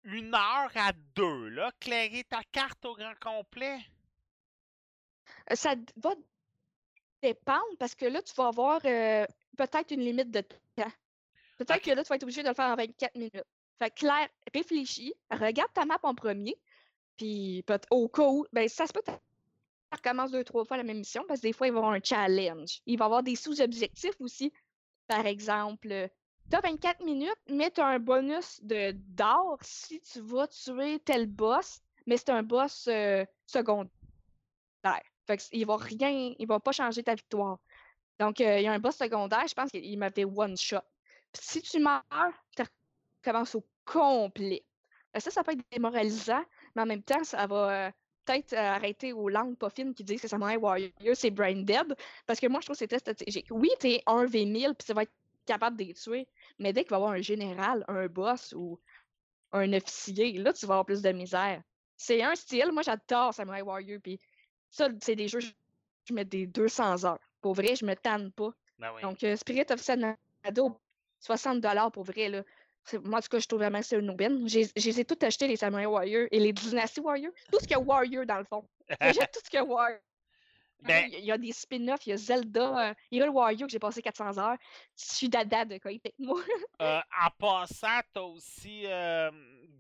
une 0.04 0.34
heure 0.34 0.72
à 0.76 0.92
deux, 1.16 1.50
là, 1.50 1.72
clairer 1.80 2.24
ta 2.24 2.42
carte 2.52 2.84
au 2.86 2.96
grand 2.96 3.16
complet. 3.20 3.80
Euh, 5.52 5.56
Ça 5.56 5.76
va 5.98 6.14
dépendre 7.22 7.78
parce 7.80 7.96
que 7.96 8.06
là, 8.06 8.22
tu 8.22 8.34
vas 8.36 8.48
avoir 8.48 8.80
euh, 8.86 9.26
peut-être 9.58 9.92
une 9.92 10.02
limite 10.02 10.32
de 10.32 10.42
temps. 10.42 10.92
Peut-être 11.58 11.82
que 11.82 11.92
là, 11.92 12.04
tu 12.04 12.10
vas 12.10 12.16
être 12.16 12.24
obligé 12.24 12.44
de 12.44 12.48
le 12.50 12.54
faire 12.54 12.68
en 12.68 12.76
24 12.76 13.16
minutes. 13.16 13.44
Fait 13.80 13.90
que 13.90 13.96
Claire, 13.96 14.30
réfléchis, 14.54 15.14
regarde 15.32 15.72
ta 15.74 15.86
map 15.86 15.98
en 16.04 16.14
premier, 16.16 16.56
puis 17.18 17.64
au 17.92 18.08
cas 18.08 18.28
où, 18.28 18.46
ben 18.54 18.68
ça 18.70 18.88
se 18.88 18.94
peut 18.94 19.02
recommences 19.92 20.32
deux, 20.32 20.44
trois 20.44 20.66
fois 20.66 20.78
la 20.78 20.84
même 20.84 20.98
mission 20.98 21.24
parce 21.28 21.40
que 21.42 21.48
des 21.48 21.54
fois, 21.54 21.68
il 21.68 21.72
va 21.72 21.78
y 21.78 21.80
avoir 21.80 21.94
un 21.94 22.02
challenge. 22.04 22.82
Il 22.86 22.98
va 22.98 23.06
y 23.06 23.08
avoir 23.08 23.24
des 23.24 23.36
sous-objectifs 23.36 24.20
aussi. 24.20 24.52
Par 25.08 25.26
exemple, 25.26 26.10
tu 26.50 26.56
as 26.56 26.62
24 26.62 27.04
minutes, 27.04 27.40
mais 27.50 27.72
tu 27.72 27.82
as 27.82 27.88
un 27.88 28.00
bonus 28.00 28.60
de 28.64 28.92
d'or 28.92 29.58
si 29.62 30.02
tu 30.02 30.20
vas 30.22 30.48
tuer 30.48 31.00
tel 31.00 31.28
boss, 31.28 31.82
mais 32.06 32.18
c'est 32.18 32.30
un 32.30 32.44
boss 32.44 32.88
euh, 32.88 33.26
secondaire. 33.46 33.90
Fait 35.26 35.38
que 35.38 35.44
il 35.52 35.66
va 35.66 35.78
rien, 35.78 36.34
il 36.38 36.48
va 36.48 36.60
pas 36.60 36.72
changer 36.72 37.04
ta 37.04 37.16
victoire. 37.16 37.60
Donc, 38.20 38.42
euh, 38.42 38.60
il 38.60 38.64
y 38.64 38.68
a 38.68 38.74
un 38.74 38.80
boss 38.80 38.96
secondaire, 38.96 39.46
je 39.48 39.54
pense 39.54 39.70
qu'il 39.70 39.98
m'avait 39.98 40.26
one 40.26 40.58
shot. 40.58 40.78
Si 41.34 41.62
tu 41.62 41.80
meurs, 41.80 42.04
tu 42.56 42.64
recommences 43.24 43.56
au 43.56 43.66
complet. 43.86 44.66
Euh, 45.16 45.20
Ça, 45.20 45.32
ça 45.32 45.44
peut 45.44 45.52
être 45.52 45.64
démoralisant, 45.72 46.44
mais 46.78 46.84
en 46.84 46.86
même 46.86 47.04
temps, 47.04 47.24
ça 47.24 47.48
va 47.48 47.88
euh, 47.88 47.92
peut-être 48.26 48.54
euh, 48.54 48.58
arrêter 48.58 49.14
aux 49.14 49.30
langues 49.30 49.58
pas 49.58 49.70
fines 49.70 49.94
qui 49.94 50.04
disent 50.04 50.22
que 50.22 50.28
Samurai 50.28 50.58
Warrior, 50.58 50.92
c'est 51.16 51.32
brain 51.32 51.64
dead. 51.64 51.96
Parce 52.26 52.40
que 52.40 52.48
moi, 52.48 52.60
je 52.62 52.68
trouve 52.68 52.76
que 52.76 52.80
c'était 52.80 53.00
stratégique. 53.00 53.48
Oui, 53.50 53.70
t'es 53.80 54.02
1v1000, 54.06 54.76
puis 54.76 54.86
tu 54.86 54.94
vas 54.94 55.04
être 55.04 55.12
capable 55.46 55.78
de 55.78 55.86
les 55.86 55.94
tuer, 55.94 56.28
mais 56.60 56.74
dès 56.74 56.84
qu'il 56.84 56.92
va 56.92 56.98
y 56.98 57.00
avoir 57.00 57.12
un 57.14 57.22
général, 57.22 57.84
un 57.88 58.08
boss 58.08 58.54
ou 58.56 58.80
un 59.54 59.72
officier, 59.74 60.34
là, 60.34 60.54
tu 60.54 60.66
vas 60.66 60.76
avoir 60.76 60.86
plus 60.86 61.02
de 61.02 61.10
misère. 61.12 61.62
C'est 61.96 62.22
un 62.22 62.36
style, 62.36 62.72
moi 62.74 62.84
j'adore 62.84 63.34
Samurai 63.34 63.62
Warrior, 63.62 64.00
puis 64.04 64.20
ça, 64.70 64.90
c'est 65.02 65.16
des 65.16 65.30
jeux, 65.30 65.40
je 65.40 65.52
je 66.08 66.14
mets 66.14 66.26
des 66.26 66.48
200 66.48 67.06
heures. 67.06 67.20
Pour 67.42 67.54
vrai, 67.54 67.76
je 67.76 67.86
me 67.86 67.96
tanne 67.96 68.32
pas. 68.32 68.52
Ben 68.80 68.92
oui. 68.96 69.02
Donc, 69.02 69.24
euh, 69.24 69.36
Spirit 69.36 69.66
of 69.72 69.82
Sanado, 69.82 70.80
60 71.20 71.66
pour 71.92 72.04
vrai, 72.04 72.30
là. 72.30 72.44
Moi, 73.04 73.20
en 73.20 73.22
tout 73.22 73.28
cas, 73.30 73.40
je 73.40 73.48
trouve 73.48 73.60
vraiment 73.60 73.80
que 73.80 73.86
c'est 73.86 74.00
une 74.00 74.10
aubaine. 74.10 74.48
J'ai 74.48 74.68
ai 74.76 75.06
toutes 75.06 75.24
achetés, 75.24 75.48
les 75.48 75.56
Samurai 75.58 75.86
Warrior 75.86 76.28
et 76.32 76.40
les 76.40 76.54
Dynasty 76.54 77.00
Warrior. 77.00 77.32
Tout 77.52 77.60
ce 77.60 77.64
qu'il 77.68 77.72
y 77.72 77.76
a 77.76 77.80
Warrior, 77.80 78.26
dans 78.26 78.38
le 78.38 78.44
fond. 78.46 78.68
J'achète 79.02 79.32
tout 79.32 79.40
ce 79.44 79.50
qu'il 79.50 79.58
y 79.58 79.62
a 79.62 79.66
Warrior. 79.66 80.00
Ben- 80.84 81.06
Il 81.08 81.14
y 81.14 81.16
a- 81.16 81.20
il 81.20 81.26
y 81.26 81.32
a 81.32 81.38
des 81.40 81.52
spin-offs, 81.52 82.06
il 82.06 82.12
y 82.12 82.14
a 82.14 82.18
Zelda, 82.18 82.90
euh, 82.90 82.94
Hero 83.12 83.32
Warrior 83.32 83.66
que 83.68 83.72
j'ai 83.72 83.80
passé 83.80 84.02
400 84.02 84.38
heures. 84.38 84.58
Je 84.96 85.06
suis 85.16 85.28
dada 85.30 85.66
de 85.66 85.80
quoi 85.80 85.92
moi. 86.20 86.40
Euh, 86.82 87.00
en 87.26 87.30
passant, 87.40 88.00
t'as 88.14 88.22
aussi 88.22 88.84
euh, 88.86 89.32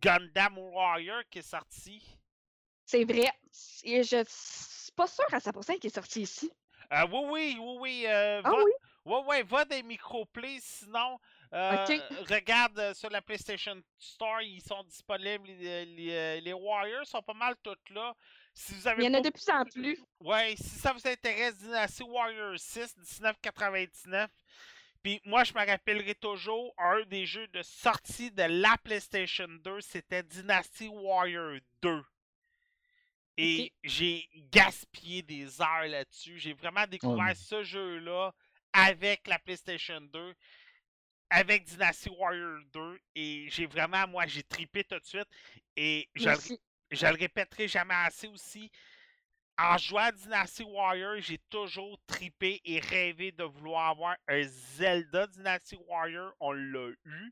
Gundam 0.02 0.58
Warrior 0.58 1.22
qui 1.30 1.38
est 1.40 1.42
sorti. 1.44 2.02
C'est 2.88 3.04
vrai. 3.04 3.30
Et 3.84 4.02
je 4.02 4.24
suis 4.28 4.92
pas 4.94 5.06
sûre 5.06 5.26
à 5.32 5.40
100% 5.40 5.76
qu'il 5.78 5.92
est 5.92 5.94
sorti 5.94 6.22
ici. 6.24 6.52
Euh, 6.92 7.06
oui, 7.12 7.20
oui, 7.30 7.58
oui, 7.60 7.78
oui. 7.82 8.04
euh, 8.08 8.42
Ah 8.44 8.50
va, 8.50 8.64
oui? 8.64 8.72
ouais, 9.06 9.24
ouais, 9.28 9.44
va 9.44 9.66
des 9.66 9.84
microplays, 9.84 10.58
sinon. 10.60 11.20
Euh. 11.54 11.86
Regarde 12.30 12.78
euh, 12.80 12.94
sur 12.94 13.10
la 13.10 13.22
PlayStation 13.22 13.76
Store, 13.98 14.42
ils 14.42 14.62
sont 14.62 14.84
disponibles. 14.84 15.48
Les, 15.48 15.86
les, 15.86 16.12
euh, 16.14 16.40
les 16.42 16.54
Warriors 16.54 17.06
sont 17.06 17.22
pas 17.22 17.34
mal 17.34 17.56
toutes 17.64 17.90
là. 17.92 18.16
Si 18.54 18.74
vous 18.74 18.88
avez 18.88 19.04
Il 19.04 19.06
y 19.06 19.10
en 19.16 19.20
a 19.20 19.22
de 19.22 19.30
plus 19.30 19.50
en 19.50 19.64
plus. 19.66 20.00
Ouais, 20.20 20.56
si 20.58 20.80
ça 20.80 20.92
vous 20.92 21.08
intéresse, 21.08 21.58
Dynasty 21.58 22.04
Warrior 22.04 22.58
6, 22.58 22.98
1999. 22.98 24.30
Puis 25.04 25.22
moi, 25.26 25.44
je 25.44 25.54
me 25.54 25.64
rappellerai 25.66 26.16
toujours, 26.16 26.74
un 26.78 27.04
des 27.06 27.26
jeux 27.26 27.48
de 27.50 27.62
sortie 27.62 28.32
de 28.32 28.44
la 28.44 28.76
PlayStation 28.84 29.48
2, 29.48 29.80
c'était 29.82 30.24
Dynasty 30.24 30.88
Warrior 30.88 31.60
2. 31.84 32.04
Et 33.38 33.72
j'ai 33.84 34.28
gaspillé 34.52 35.22
des 35.22 35.62
heures 35.62 35.86
là-dessus. 35.88 36.40
J'ai 36.40 36.54
vraiment 36.54 36.88
découvert 36.88 37.26
mais- 37.26 37.36
ce 37.36 37.62
jeu-là 37.64 38.34
avec 38.74 39.28
la 39.28 39.38
PlayStation 39.38 40.02
2, 40.02 40.34
avec 41.30 41.66
Dynasty 41.66 42.10
Warrior 42.10 42.60
2. 42.74 43.00
Et 43.16 43.48
j'ai 43.50 43.66
vraiment, 43.66 44.08
moi, 44.08 44.26
j'ai 44.28 44.44
tripé 44.44 44.84
tout 44.84 45.00
de 45.00 45.06
suite. 45.06 45.28
Et 45.76 46.10
je 46.16 46.24
le 46.24 46.30
Merci. 46.32 46.60
je 46.92 47.06
le 47.06 47.14
répéterai 47.16 47.68
jamais 47.68 47.94
assez 47.96 48.28
aussi. 48.28 48.72
En 49.60 49.78
jouant 49.78 50.02
à 50.04 50.12
Dynasty 50.12 50.64
Warrior, 50.64 51.16
j'ai 51.20 51.40
toujours 51.50 51.98
tripé 52.06 52.62
et 52.64 52.80
rêvé 52.80 53.32
de 53.32 53.44
vouloir 53.44 53.90
avoir 53.90 54.16
un 54.28 54.44
Zelda 54.44 55.26
Dynasty 55.28 55.76
Warrior. 55.88 56.34
On 56.40 56.52
l'a 56.52 56.90
eu. 57.06 57.32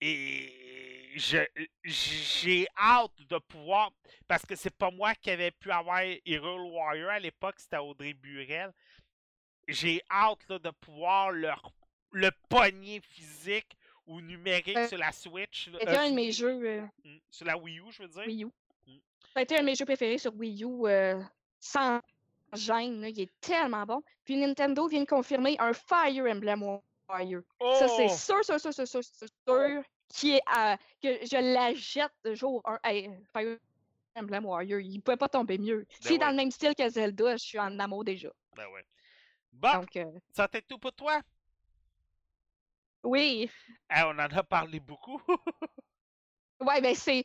Et 0.00 1.12
je- 1.16 1.46
j'ai 1.84 2.66
hâte 2.76 3.20
de 3.28 3.38
pouvoir. 3.38 3.90
Parce 4.26 4.44
que 4.44 4.54
c'est 4.56 4.76
pas 4.76 4.90
moi 4.90 5.14
qui 5.14 5.30
avais 5.30 5.50
pu 5.50 5.70
avoir 5.70 6.00
Hero 6.24 6.70
Warrior 6.70 7.10
à 7.10 7.18
l'époque, 7.18 7.56
c'était 7.58 7.78
Audrey 7.78 8.14
Burel. 8.14 8.72
J'ai 9.68 10.00
hâte 10.10 10.46
là, 10.48 10.58
de 10.58 10.70
pouvoir 10.70 11.30
leur, 11.30 11.72
le 12.12 12.30
pogner 12.48 13.00
physique 13.00 13.76
ou 14.06 14.20
numérique 14.20 14.76
Euh, 14.76 14.88
sur 14.88 14.98
la 14.98 15.12
Switch. 15.12 15.70
C'était 15.70 15.88
euh, 15.88 16.00
un 16.00 16.10
de 16.10 16.14
mes 16.14 16.32
jeux 16.32 16.60
euh, 16.64 16.86
Mm, 17.04 17.16
Sur 17.30 17.46
la 17.46 17.56
Wii 17.58 17.78
U, 17.80 17.84
je 17.90 18.02
veux 18.02 18.08
dire? 18.08 18.22
Wii 18.26 18.44
U. 18.44 18.48
Mm. 18.86 18.96
Ça 19.34 19.40
a 19.40 19.42
été 19.42 19.56
un 19.56 19.60
de 19.60 19.66
mes 19.66 19.74
jeux 19.74 19.84
préférés 19.84 20.18
sur 20.18 20.34
Wii 20.34 20.64
U, 20.64 20.84
sans 21.60 22.00
gêne. 22.54 23.00
là, 23.02 23.08
Il 23.08 23.20
est 23.20 23.40
tellement 23.40 23.84
bon. 23.84 24.02
Puis 24.24 24.36
Nintendo 24.36 24.88
vient 24.88 25.00
de 25.02 25.06
confirmer 25.06 25.56
un 25.58 25.72
Fire 25.72 26.24
Emblem 26.26 26.62
Warrior. 27.08 27.42
Oh! 27.60 27.76
Ça, 27.78 27.88
c'est 27.88 28.08
sûr, 28.08 28.42
sûr, 28.44 28.58
sûr, 28.58 28.72
sûr, 28.72 28.86
sûr, 28.86 29.04
sûr, 29.04 29.28
sûr 29.46 29.82
qui 30.08 30.36
est 30.36 30.40
que 31.02 31.26
je 31.26 31.36
la 31.54 31.74
jette 31.74 32.12
de 32.24 32.34
jour 32.34 32.62
1. 32.64 32.78
Hey, 32.84 33.10
Fire 33.30 33.58
Emblem 34.16 34.46
Warrior, 34.46 34.80
il 34.80 35.00
pouvait 35.02 35.18
pas 35.18 35.28
tomber 35.28 35.58
mieux. 35.58 35.80
Ben 35.80 35.96
C'est 36.00 36.18
dans 36.18 36.30
le 36.30 36.36
même 36.36 36.50
style 36.50 36.74
que 36.74 36.88
Zelda, 36.88 37.36
je 37.36 37.44
suis 37.44 37.58
en 37.58 37.78
amour 37.78 38.04
déjà. 38.04 38.30
Ben 38.56 38.66
ouais. 38.68 38.84
Bon, 39.52 39.72
Donc, 39.80 39.98
ça 40.32 40.48
t'est 40.48 40.62
tout 40.62 40.78
pour 40.78 40.92
toi? 40.92 41.20
Oui. 43.04 43.50
Eh, 43.90 44.02
on 44.02 44.10
en 44.10 44.18
a 44.18 44.42
parlé 44.42 44.80
beaucoup. 44.80 45.20
Ouais, 46.60 46.80
ben 46.80 46.92
c'est. 46.92 47.24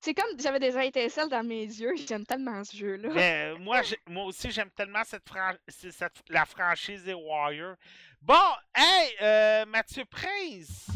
C'est 0.00 0.12
comme 0.12 0.38
j'avais 0.40 0.58
des 0.58 0.76
étincelles 0.76 1.28
dans 1.28 1.44
mes 1.44 1.62
yeux. 1.64 1.94
J'aime 2.08 2.26
tellement 2.26 2.64
ce 2.64 2.76
jeu-là. 2.76 3.10
Mais 3.14 3.52
euh, 3.54 3.58
moi, 3.58 3.80
moi 4.08 4.24
aussi, 4.24 4.50
j'aime 4.50 4.70
tellement 4.70 5.04
cette, 5.04 5.28
fran- 5.28 5.54
cette- 5.68 6.22
la 6.28 6.44
franchise 6.44 7.04
des 7.04 7.14
Warriors. 7.14 7.76
Bon, 8.20 8.34
hey, 8.74 9.14
euh, 9.22 9.66
Mathieu 9.66 10.04
Prince, 10.04 10.88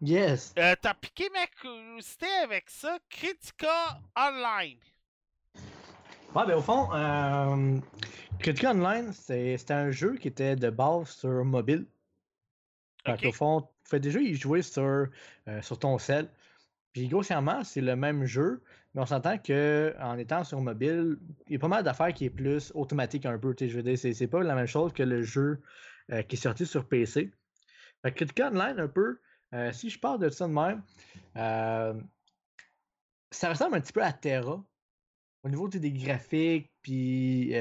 Yes. 0.00 0.54
euh, 0.58 0.74
t'as 0.80 0.94
piqué 0.94 1.28
ma 1.30 1.46
curiosité 1.46 2.26
avec 2.42 2.70
ça. 2.70 2.98
Critica 3.10 3.98
Online. 4.16 4.78
Ouais, 6.34 6.46
ben 6.46 6.54
au 6.56 6.62
fond, 6.62 6.88
euh, 6.94 7.78
Critica 8.38 8.70
Online, 8.70 9.12
c'était 9.12 9.74
un 9.74 9.90
jeu 9.90 10.16
qui 10.16 10.28
était 10.28 10.56
de 10.56 10.70
base 10.70 11.10
sur 11.10 11.44
mobile. 11.44 11.86
Fait 13.06 13.12
Ok. 13.12 13.22
qu'au 13.22 13.32
fond, 13.32 13.62
tu 13.62 13.90
fais 13.90 14.00
déjà 14.00 14.20
y 14.20 14.34
jouer 14.34 14.62
sur, 14.62 14.82
euh, 14.82 15.62
sur 15.62 15.78
ton 15.78 15.98
cell. 15.98 16.28
Puis 16.92 17.08
grossièrement, 17.08 17.62
c'est 17.62 17.80
le 17.80 17.94
même 17.94 18.24
jeu, 18.24 18.62
mais 18.94 19.02
on 19.02 19.06
s'entend 19.06 19.38
que 19.38 19.94
en 20.00 20.18
étant 20.18 20.42
sur 20.42 20.60
mobile, 20.60 21.18
il 21.46 21.52
y 21.52 21.56
a 21.56 21.58
pas 21.58 21.68
mal 21.68 21.84
d'affaires 21.84 22.12
qui 22.12 22.24
est 22.24 22.30
plus 22.30 22.72
automatique 22.74 23.26
un 23.26 23.38
peu. 23.38 23.54
Je 23.58 23.66
veux 23.76 23.82
dire, 23.82 23.96
c'est 23.96 24.12
c'est 24.12 24.26
pas 24.26 24.42
la 24.42 24.54
même 24.54 24.66
chose 24.66 24.92
que 24.92 25.04
le 25.04 25.22
jeu 25.22 25.60
euh, 26.10 26.22
qui 26.22 26.36
est 26.36 26.38
sorti 26.38 26.66
sur 26.66 26.88
PC. 26.88 27.30
Fait 28.02 28.12
que 28.12 28.42
Online, 28.42 28.80
un 28.80 28.88
peu, 28.88 29.20
euh, 29.54 29.72
si 29.72 29.88
je 29.90 29.98
parle 30.00 30.18
de 30.20 30.30
ça 30.30 30.48
de 30.48 30.52
même, 30.52 30.82
euh, 31.36 31.94
ça 33.30 33.50
ressemble 33.50 33.76
un 33.76 33.80
petit 33.80 33.92
peu 33.92 34.02
à 34.02 34.12
Terra. 34.12 34.64
Au 35.42 35.48
niveau 35.48 35.68
des 35.68 35.92
graphiques, 35.92 36.70
puis 36.82 37.52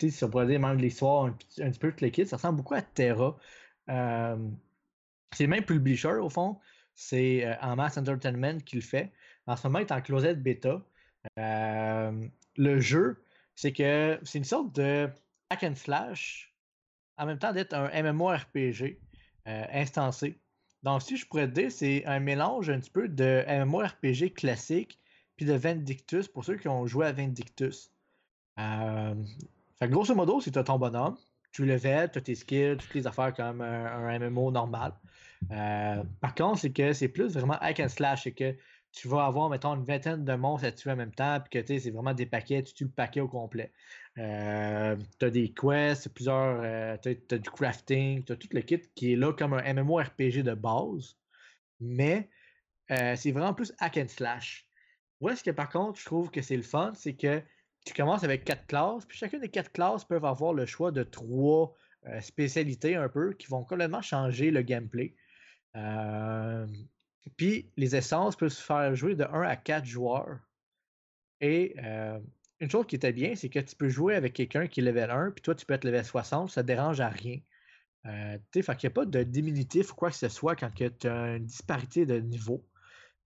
si 0.00 0.24
on 0.24 0.30
pourrait 0.30 0.46
dire 0.46 0.58
même 0.58 0.76
de 0.78 0.82
l'histoire, 0.82 1.26
un, 1.26 1.32
petit- 1.32 1.62
un 1.62 1.70
petit 1.70 1.78
peu 1.78 1.92
tout 1.92 2.04
le 2.04 2.10
kit, 2.10 2.26
ça 2.26 2.36
ressemble 2.36 2.56
beaucoup 2.56 2.74
à 2.74 2.82
Terra. 2.82 3.36
Euh, 3.90 4.36
c'est 5.32 5.44
le 5.44 5.50
même 5.50 5.64
publisher 5.64 6.14
au 6.14 6.30
fond. 6.30 6.58
C'est 6.94 7.44
euh, 7.44 7.54
En 7.60 7.76
Mass 7.76 7.96
Entertainment 7.98 8.58
qui 8.60 8.76
le 8.76 8.82
fait. 8.82 9.12
En 9.46 9.56
ce 9.56 9.66
moment, 9.66 9.80
il 9.80 9.86
est 9.86 9.92
en 9.92 10.00
closette 10.00 10.42
bêta. 10.42 10.80
Euh, 11.38 12.28
le 12.56 12.80
jeu, 12.80 13.22
c'est 13.54 13.72
que 13.72 14.18
c'est 14.22 14.38
une 14.38 14.44
sorte 14.44 14.74
de 14.74 15.08
hack 15.50 15.62
and 15.64 15.74
slash, 15.76 16.54
en 17.16 17.26
même 17.26 17.38
temps 17.38 17.52
d'être 17.52 17.74
un 17.74 17.90
MMORPG 18.02 18.98
euh, 19.48 19.64
instancé. 19.72 20.38
Donc, 20.82 21.02
si 21.02 21.16
je 21.16 21.26
pourrais 21.26 21.48
te 21.48 21.54
dire, 21.54 21.72
c'est 21.72 22.04
un 22.06 22.20
mélange 22.20 22.70
un 22.70 22.78
petit 22.78 22.90
peu 22.90 23.08
de 23.08 23.44
MMORPG 23.48 24.34
classique 24.34 24.98
puis 25.36 25.46
de 25.46 25.54
Vindictus 25.54 26.28
pour 26.28 26.44
ceux 26.44 26.56
qui 26.56 26.68
ont 26.68 26.86
joué 26.86 27.06
à 27.06 27.12
Vindictus. 27.12 27.90
Euh, 28.58 29.14
fait 29.78 29.88
grosso 29.88 30.14
modo, 30.14 30.40
c'est 30.40 30.52
ton 30.52 30.78
bonhomme. 30.78 31.16
Tu 31.54 31.64
le 31.64 31.74
level, 31.74 32.10
tu 32.10 32.18
as 32.18 32.20
tes 32.20 32.34
skills, 32.34 32.76
toutes 32.78 32.94
les 32.94 33.06
affaires 33.06 33.32
comme 33.32 33.60
un, 33.60 33.86
un 33.86 34.18
MMO 34.18 34.50
normal. 34.50 34.92
Euh, 35.50 36.02
par 36.20 36.34
contre, 36.34 36.58
c'est 36.60 36.72
que 36.72 36.92
c'est 36.92 37.08
plus 37.08 37.34
vraiment 37.34 37.56
hack 37.60 37.80
and 37.80 37.88
slash. 37.88 38.24
C'est 38.24 38.32
que 38.32 38.56
tu 38.92 39.08
vas 39.08 39.26
avoir, 39.26 39.48
mettons, 39.50 39.74
une 39.74 39.84
vingtaine 39.84 40.24
de 40.24 40.34
monstres 40.34 40.66
à 40.66 40.72
tuer 40.72 40.92
en 40.92 40.96
même 40.96 41.14
temps, 41.14 41.40
puis 41.40 41.60
que 41.60 41.66
tu 41.66 41.80
c'est 41.80 41.90
vraiment 41.90 42.14
des 42.14 42.26
paquets, 42.26 42.62
tu 42.62 42.74
tues 42.74 42.84
le 42.84 42.90
paquet 42.90 43.20
au 43.20 43.28
complet. 43.28 43.72
Euh, 44.18 44.96
tu 45.18 45.26
as 45.26 45.30
des 45.30 45.52
quests, 45.52 46.08
plusieurs. 46.14 46.60
euh, 46.62 46.96
tu 47.02 47.34
as 47.34 47.38
du 47.38 47.50
crafting, 47.50 48.24
tu 48.24 48.32
as 48.32 48.36
tout 48.36 48.48
le 48.52 48.60
kit 48.60 48.80
qui 48.94 49.12
est 49.12 49.16
là 49.16 49.32
comme 49.32 49.54
un 49.54 49.74
MMORPG 49.74 50.42
de 50.42 50.54
base. 50.54 51.16
Mais 51.80 52.30
euh, 52.90 53.16
c'est 53.16 53.32
vraiment 53.32 53.54
plus 53.54 53.72
hack 53.78 53.96
and 53.96 54.08
slash. 54.08 54.66
Où 55.20 55.28
est-ce 55.28 55.42
que 55.44 55.50
par 55.50 55.68
contre, 55.70 56.00
je 56.00 56.04
trouve 56.04 56.30
que 56.30 56.42
c'est 56.42 56.56
le 56.56 56.62
fun, 56.62 56.92
c'est 56.94 57.14
que 57.14 57.42
tu 57.84 57.92
commences 57.92 58.24
avec 58.24 58.44
quatre 58.44 58.66
classes, 58.66 59.04
puis 59.04 59.18
chacune 59.18 59.40
des 59.40 59.48
quatre 59.48 59.72
classes 59.72 60.04
peuvent 60.04 60.24
avoir 60.24 60.54
le 60.54 60.66
choix 60.66 60.90
de 60.90 61.02
trois 61.02 61.76
euh, 62.06 62.20
spécialités 62.20 62.96
un 62.96 63.08
peu 63.08 63.32
qui 63.34 63.46
vont 63.46 63.64
complètement 63.64 64.02
changer 64.02 64.50
le 64.50 64.62
gameplay. 64.62 65.14
Euh, 65.76 66.66
puis 67.36 67.70
les 67.76 67.94
essences 67.96 68.36
peuvent 68.36 68.50
se 68.50 68.62
faire 68.62 68.94
jouer 68.94 69.14
de 69.14 69.24
1 69.24 69.42
à 69.42 69.56
4 69.56 69.84
joueurs. 69.84 70.38
Et 71.40 71.74
euh, 71.82 72.18
une 72.60 72.70
chose 72.70 72.86
qui 72.86 72.96
était 72.96 73.12
bien, 73.12 73.34
c'est 73.34 73.50
que 73.50 73.58
tu 73.58 73.76
peux 73.76 73.88
jouer 73.88 74.14
avec 74.14 74.32
quelqu'un 74.32 74.66
qui 74.66 74.80
est 74.80 74.82
level 74.82 75.10
1, 75.10 75.30
puis 75.32 75.42
toi 75.42 75.54
tu 75.54 75.66
peux 75.66 75.74
être 75.74 75.84
level 75.84 76.04
60, 76.04 76.50
ça 76.50 76.62
ne 76.62 76.66
dérange 76.66 77.00
à 77.00 77.08
rien. 77.08 77.38
Tu 78.04 78.10
sais, 78.52 78.62
fait 78.62 78.76
qu'il 78.76 78.88
n'y 78.88 78.92
a 78.92 78.96
pas 78.96 79.06
de 79.06 79.22
diminutif 79.22 79.92
ou 79.92 79.94
quoi 79.94 80.10
que 80.10 80.16
ce 80.16 80.28
soit 80.28 80.56
quand 80.56 80.70
tu 80.74 81.08
as 81.08 81.36
une 81.36 81.46
disparité 81.46 82.04
de 82.04 82.18
niveau. 82.18 82.62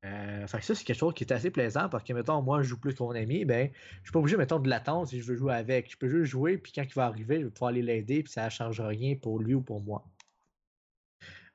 Euh, 0.04 0.46
fait 0.46 0.58
que 0.60 0.64
ça, 0.64 0.74
c'est 0.76 0.84
quelque 0.84 0.96
chose 0.98 1.14
qui 1.14 1.24
est 1.24 1.32
assez 1.32 1.50
plaisant 1.50 1.88
parce 1.88 2.04
que, 2.04 2.12
mettons, 2.12 2.40
moi, 2.42 2.62
je 2.62 2.68
joue 2.68 2.78
plus 2.78 2.94
que 2.94 3.02
mon 3.02 3.10
ami, 3.10 3.44
ben, 3.44 3.70
je 3.98 4.02
suis 4.04 4.12
pas 4.12 4.20
obligé, 4.20 4.36
mettons, 4.36 4.60
de 4.60 4.68
l'attendre 4.68 5.08
si 5.08 5.20
je 5.20 5.26
veux 5.32 5.36
jouer 5.36 5.54
avec. 5.54 5.90
Je 5.90 5.96
peux 5.96 6.08
juste 6.08 6.30
jouer, 6.30 6.56
puis 6.58 6.72
quand 6.72 6.82
il 6.84 6.94
va 6.94 7.06
arriver, 7.06 7.40
je 7.40 7.46
vais 7.46 7.50
pouvoir 7.50 7.70
aller 7.70 7.82
l'aider, 7.82 8.22
puis 8.22 8.32
ça 8.32 8.44
ne 8.44 8.50
change 8.50 8.80
rien 8.80 9.16
pour 9.16 9.40
lui 9.40 9.54
ou 9.54 9.62
pour 9.62 9.82
moi. 9.82 10.04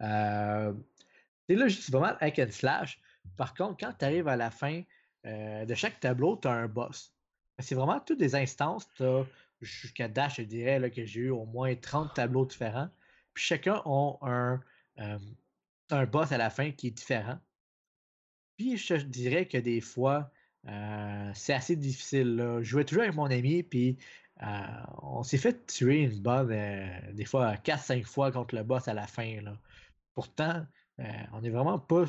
Euh, 0.01 0.73
c'est 1.47 1.55
là, 1.55 1.69
c'est 1.69 1.91
pas 1.91 1.99
mal 1.99 2.17
hack 2.19 2.39
and 2.39 2.51
slash. 2.51 3.01
Par 3.37 3.53
contre, 3.53 3.77
quand 3.79 3.93
tu 3.97 4.05
arrives 4.05 4.27
à 4.27 4.35
la 4.35 4.51
fin 4.51 4.83
euh, 5.25 5.65
de 5.65 5.75
chaque 5.75 5.99
tableau, 5.99 6.37
tu 6.37 6.47
as 6.47 6.51
un 6.51 6.67
boss. 6.67 7.15
C'est 7.59 7.75
vraiment 7.75 7.99
toutes 7.99 8.19
des 8.19 8.35
instances. 8.35 8.87
T'as- 8.97 9.25
Jusqu'à 9.61 10.09
Dash, 10.09 10.37
je 10.37 10.41
dirais 10.41 10.77
là, 10.77 10.89
que 10.89 11.05
j'ai 11.05 11.21
eu 11.21 11.29
au 11.29 11.45
moins 11.45 11.73
30 11.75 12.13
tableaux 12.13 12.45
différents. 12.45 12.89
Puis 13.33 13.45
chacun 13.45 13.81
a 13.85 14.17
un, 14.21 14.61
euh, 14.99 15.19
un 15.89 16.05
boss 16.05 16.33
à 16.33 16.37
la 16.37 16.49
fin 16.49 16.71
qui 16.71 16.87
est 16.87 16.91
différent. 16.91 17.39
Puis 18.57 18.77
je 18.77 18.95
dirais 18.95 19.47
que 19.47 19.57
des 19.57 19.81
fois, 19.81 20.31
euh, 20.67 21.31
c'est 21.33 21.53
assez 21.53 21.75
difficile. 21.75 22.59
Je 22.59 22.63
jouais 22.63 22.85
toujours 22.85 23.03
avec 23.03 23.15
mon 23.15 23.25
ami, 23.25 23.63
puis 23.63 23.97
euh, 24.41 24.45
on 25.01 25.23
s'est 25.23 25.37
fait 25.37 25.65
tuer 25.65 26.03
une 26.03 26.19
bonne, 26.19 26.51
euh, 26.51 27.11
des 27.13 27.25
fois 27.25 27.55
4-5 27.55 28.05
fois 28.05 28.31
contre 28.31 28.55
le 28.55 28.63
boss 28.63 28.87
à 28.87 28.93
la 28.93 29.07
fin. 29.07 29.37
Pourtant, 30.13 30.65
on 31.33 31.41
n'est 31.41 31.49
vraiment 31.49 31.79
pas 31.79 32.05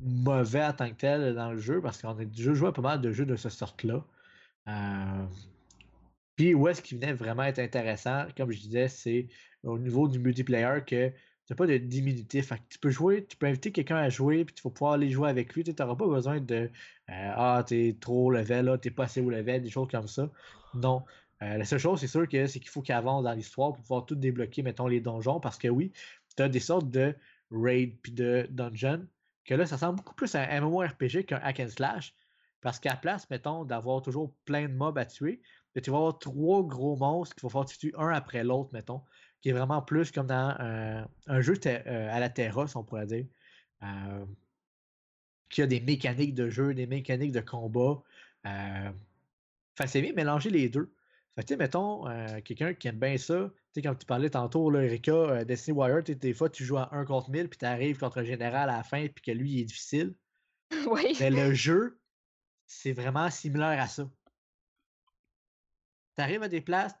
mauvais 0.00 0.64
en 0.64 0.72
tant 0.72 0.90
que 0.90 0.94
tel 0.94 1.34
dans 1.34 1.52
le 1.52 1.58
jeu 1.58 1.80
parce 1.80 2.02
qu'on 2.02 2.18
a 2.18 2.24
déjà 2.24 2.52
joué 2.54 2.72
pas 2.72 2.82
mal 2.82 3.00
de 3.00 3.12
jeux 3.12 3.24
de 3.24 3.36
ce 3.36 3.48
sorte-là. 3.48 4.04
Puis 6.36 6.54
où 6.54 6.68
est-ce 6.68 6.82
qu'il 6.82 6.98
venait 6.98 7.14
vraiment 7.14 7.44
être 7.44 7.60
intéressant, 7.60 8.26
comme 8.36 8.50
je 8.50 8.60
disais, 8.60 8.88
c'est 8.88 9.28
au 9.62 9.78
niveau 9.78 10.06
du 10.08 10.18
multiplayer 10.18 10.84
que 10.86 11.12
tu 11.46 11.52
n'as 11.52 11.56
pas 11.56 11.66
de 11.66 11.76
diminutif. 11.76 12.52
Tu 12.68 12.78
peux 12.78 12.90
jouer, 12.90 13.24
tu 13.24 13.36
peux 13.36 13.46
inviter 13.46 13.70
quelqu'un 13.70 13.96
à 13.96 14.08
jouer, 14.08 14.44
puis 14.44 14.54
tu 14.54 14.62
vas 14.62 14.70
pouvoir 14.70 14.94
aller 14.94 15.10
jouer 15.10 15.30
avec 15.30 15.54
lui. 15.54 15.62
Tu 15.62 15.72
n'auras 15.78 15.94
pas 15.94 16.06
besoin 16.08 16.40
de 16.40 16.54
euh, 17.10 17.32
Ah, 17.36 17.64
t'es 17.66 17.96
trop 18.00 18.30
level, 18.32 18.66
là, 18.66 18.78
t'es 18.78 18.90
pas 18.90 19.04
assez 19.04 19.20
haut 19.20 19.30
level, 19.30 19.62
des 19.62 19.70
choses 19.70 19.88
comme 19.88 20.08
ça. 20.08 20.28
Non. 20.74 21.04
Euh, 21.42 21.58
la 21.58 21.64
seule 21.64 21.78
chose, 21.78 22.00
c'est 22.00 22.08
sûr 22.08 22.26
que 22.28 22.46
c'est 22.46 22.60
qu'il 22.60 22.70
faut 22.70 22.82
qu'il 22.82 22.94
avance 22.94 23.22
dans 23.24 23.32
l'histoire 23.32 23.72
pour 23.72 23.82
pouvoir 23.82 24.06
tout 24.06 24.16
débloquer, 24.16 24.62
mettons, 24.62 24.88
les 24.88 25.00
donjons, 25.00 25.38
parce 25.38 25.58
que 25.58 25.68
oui, 25.68 25.92
tu 26.36 26.42
as 26.42 26.48
des 26.48 26.60
sortes 26.60 26.90
de 26.90 27.14
raid 27.50 27.96
puis 28.02 28.12
de 28.12 28.46
dungeon, 28.50 29.06
que 29.44 29.54
là, 29.54 29.66
ça 29.66 29.76
ressemble 29.76 29.96
beaucoup 29.96 30.14
plus 30.14 30.34
à 30.34 30.40
un 30.42 30.60
MMORPG 30.60 31.26
qu'un 31.26 31.40
hack 31.42 31.60
and 31.60 31.68
slash. 31.68 32.14
Parce 32.60 32.80
qu'à 32.80 32.90
la 32.90 32.96
place, 32.96 33.30
mettons, 33.30 33.64
d'avoir 33.64 34.02
toujours 34.02 34.32
plein 34.44 34.68
de 34.68 34.74
mobs 34.74 34.98
à 34.98 35.04
tuer, 35.04 35.40
ben, 35.74 35.80
tu 35.82 35.90
vas 35.90 35.98
avoir 35.98 36.18
trois 36.18 36.64
gros 36.64 36.96
monstres 36.96 37.36
qu'il 37.36 37.42
va 37.42 37.50
falloir 37.50 37.66
que 37.66 37.72
tu 37.72 37.78
tues 37.78 37.94
un 37.96 38.08
après 38.08 38.42
l'autre, 38.42 38.70
mettons, 38.72 39.02
qui 39.40 39.50
est 39.50 39.52
vraiment 39.52 39.82
plus 39.82 40.10
comme 40.10 40.26
dans 40.26 40.56
euh, 40.60 41.04
un 41.26 41.40
jeu 41.40 41.54
euh, 41.66 42.08
à 42.10 42.20
la 42.20 42.28
Terra, 42.28 42.66
si 42.66 42.76
on 42.76 42.84
pourrait 42.84 43.06
dire. 43.06 43.26
Euh, 43.82 44.24
qui 45.48 45.62
a 45.62 45.66
des 45.66 45.80
mécaniques 45.80 46.34
de 46.34 46.48
jeu, 46.48 46.74
des 46.74 46.86
mécaniques 46.86 47.32
de 47.32 47.40
combat. 47.40 48.02
Que 48.42 49.86
c'est 49.86 50.00
bien 50.00 50.12
mélanger 50.12 50.50
les 50.50 50.68
deux. 50.68 50.92
Fait 51.34 51.42
que, 51.42 51.48
tu 51.48 51.54
sais, 51.54 51.58
mettons, 51.58 52.04
quelqu'un 52.42 52.72
qui 52.72 52.88
aime 52.88 52.98
bien 52.98 53.18
ça, 53.18 53.50
tu 53.54 53.60
sais, 53.74 53.82
comme 53.82 53.98
tu 53.98 54.06
parlais 54.06 54.30
tantôt, 54.30 54.70
là, 54.70 54.82
Erika, 54.82 55.44
Destiny 55.44 55.78
sais, 56.06 56.14
des 56.14 56.32
fois, 56.32 56.48
tu 56.48 56.64
joues 56.64 56.78
à 56.78 56.88
1 56.92 57.04
contre 57.04 57.30
1000, 57.30 57.48
puis 57.48 57.58
tu 57.58 57.66
arrives 57.66 57.98
contre 57.98 58.18
un 58.18 58.24
général 58.24 58.70
à 58.70 58.78
la 58.78 58.82
fin, 58.82 59.06
puis 59.08 59.22
que 59.22 59.32
lui, 59.32 59.52
il 59.52 59.60
est 59.60 59.64
difficile. 59.64 60.14
oui. 60.90 61.16
Mais 61.20 61.30
le 61.30 61.52
jeu, 61.52 62.00
c'est 62.66 62.92
vraiment 62.92 63.30
similaire 63.30 63.80
à 63.80 63.86
ça. 63.86 64.10
Tu 66.16 66.22
arrives 66.22 66.42
à 66.42 66.48
des 66.48 66.62
places, 66.62 66.94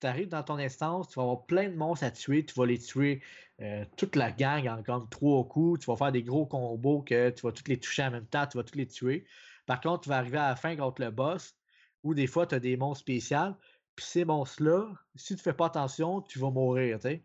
tu 0.00 0.06
arrives 0.06 0.28
dans 0.28 0.42
ton 0.42 0.58
instance, 0.58 1.08
tu 1.08 1.16
vas 1.16 1.22
avoir 1.22 1.46
plein 1.46 1.68
de 1.68 1.74
monstres 1.74 2.04
à 2.04 2.10
tuer, 2.10 2.44
tu 2.44 2.54
vas 2.54 2.66
les 2.66 2.78
tuer 2.78 3.22
euh, 3.60 3.84
toute 3.96 4.16
la 4.16 4.30
gang 4.30 4.66
en 4.68 4.82
comme 4.82 5.08
trois 5.08 5.46
coups, 5.46 5.80
tu 5.80 5.86
vas 5.86 5.96
faire 5.96 6.12
des 6.12 6.22
gros 6.22 6.46
combos 6.46 7.02
que 7.02 7.30
tu 7.30 7.42
vas 7.42 7.52
toutes 7.52 7.68
les 7.68 7.78
toucher 7.78 8.04
en 8.04 8.10
même 8.10 8.26
temps, 8.26 8.46
tu 8.46 8.58
vas 8.58 8.64
tous 8.64 8.78
les 8.78 8.86
tuer. 8.86 9.24
Par 9.66 9.80
contre, 9.80 10.02
tu 10.02 10.08
vas 10.08 10.18
arriver 10.18 10.38
à 10.38 10.50
la 10.50 10.56
fin 10.56 10.76
contre 10.76 11.02
le 11.02 11.10
boss, 11.10 11.56
où 12.04 12.14
des 12.14 12.26
fois 12.26 12.46
tu 12.46 12.54
as 12.54 12.60
des 12.60 12.76
monstres 12.76 13.00
spéciaux, 13.00 13.54
puis 13.96 14.06
ces 14.06 14.24
monstres-là, 14.24 14.86
si 15.16 15.36
tu 15.36 15.42
fais 15.42 15.52
pas 15.52 15.66
attention, 15.66 16.22
tu 16.22 16.38
vas 16.38 16.50
mourir, 16.50 16.98
tu 16.98 17.08
sais. 17.08 17.22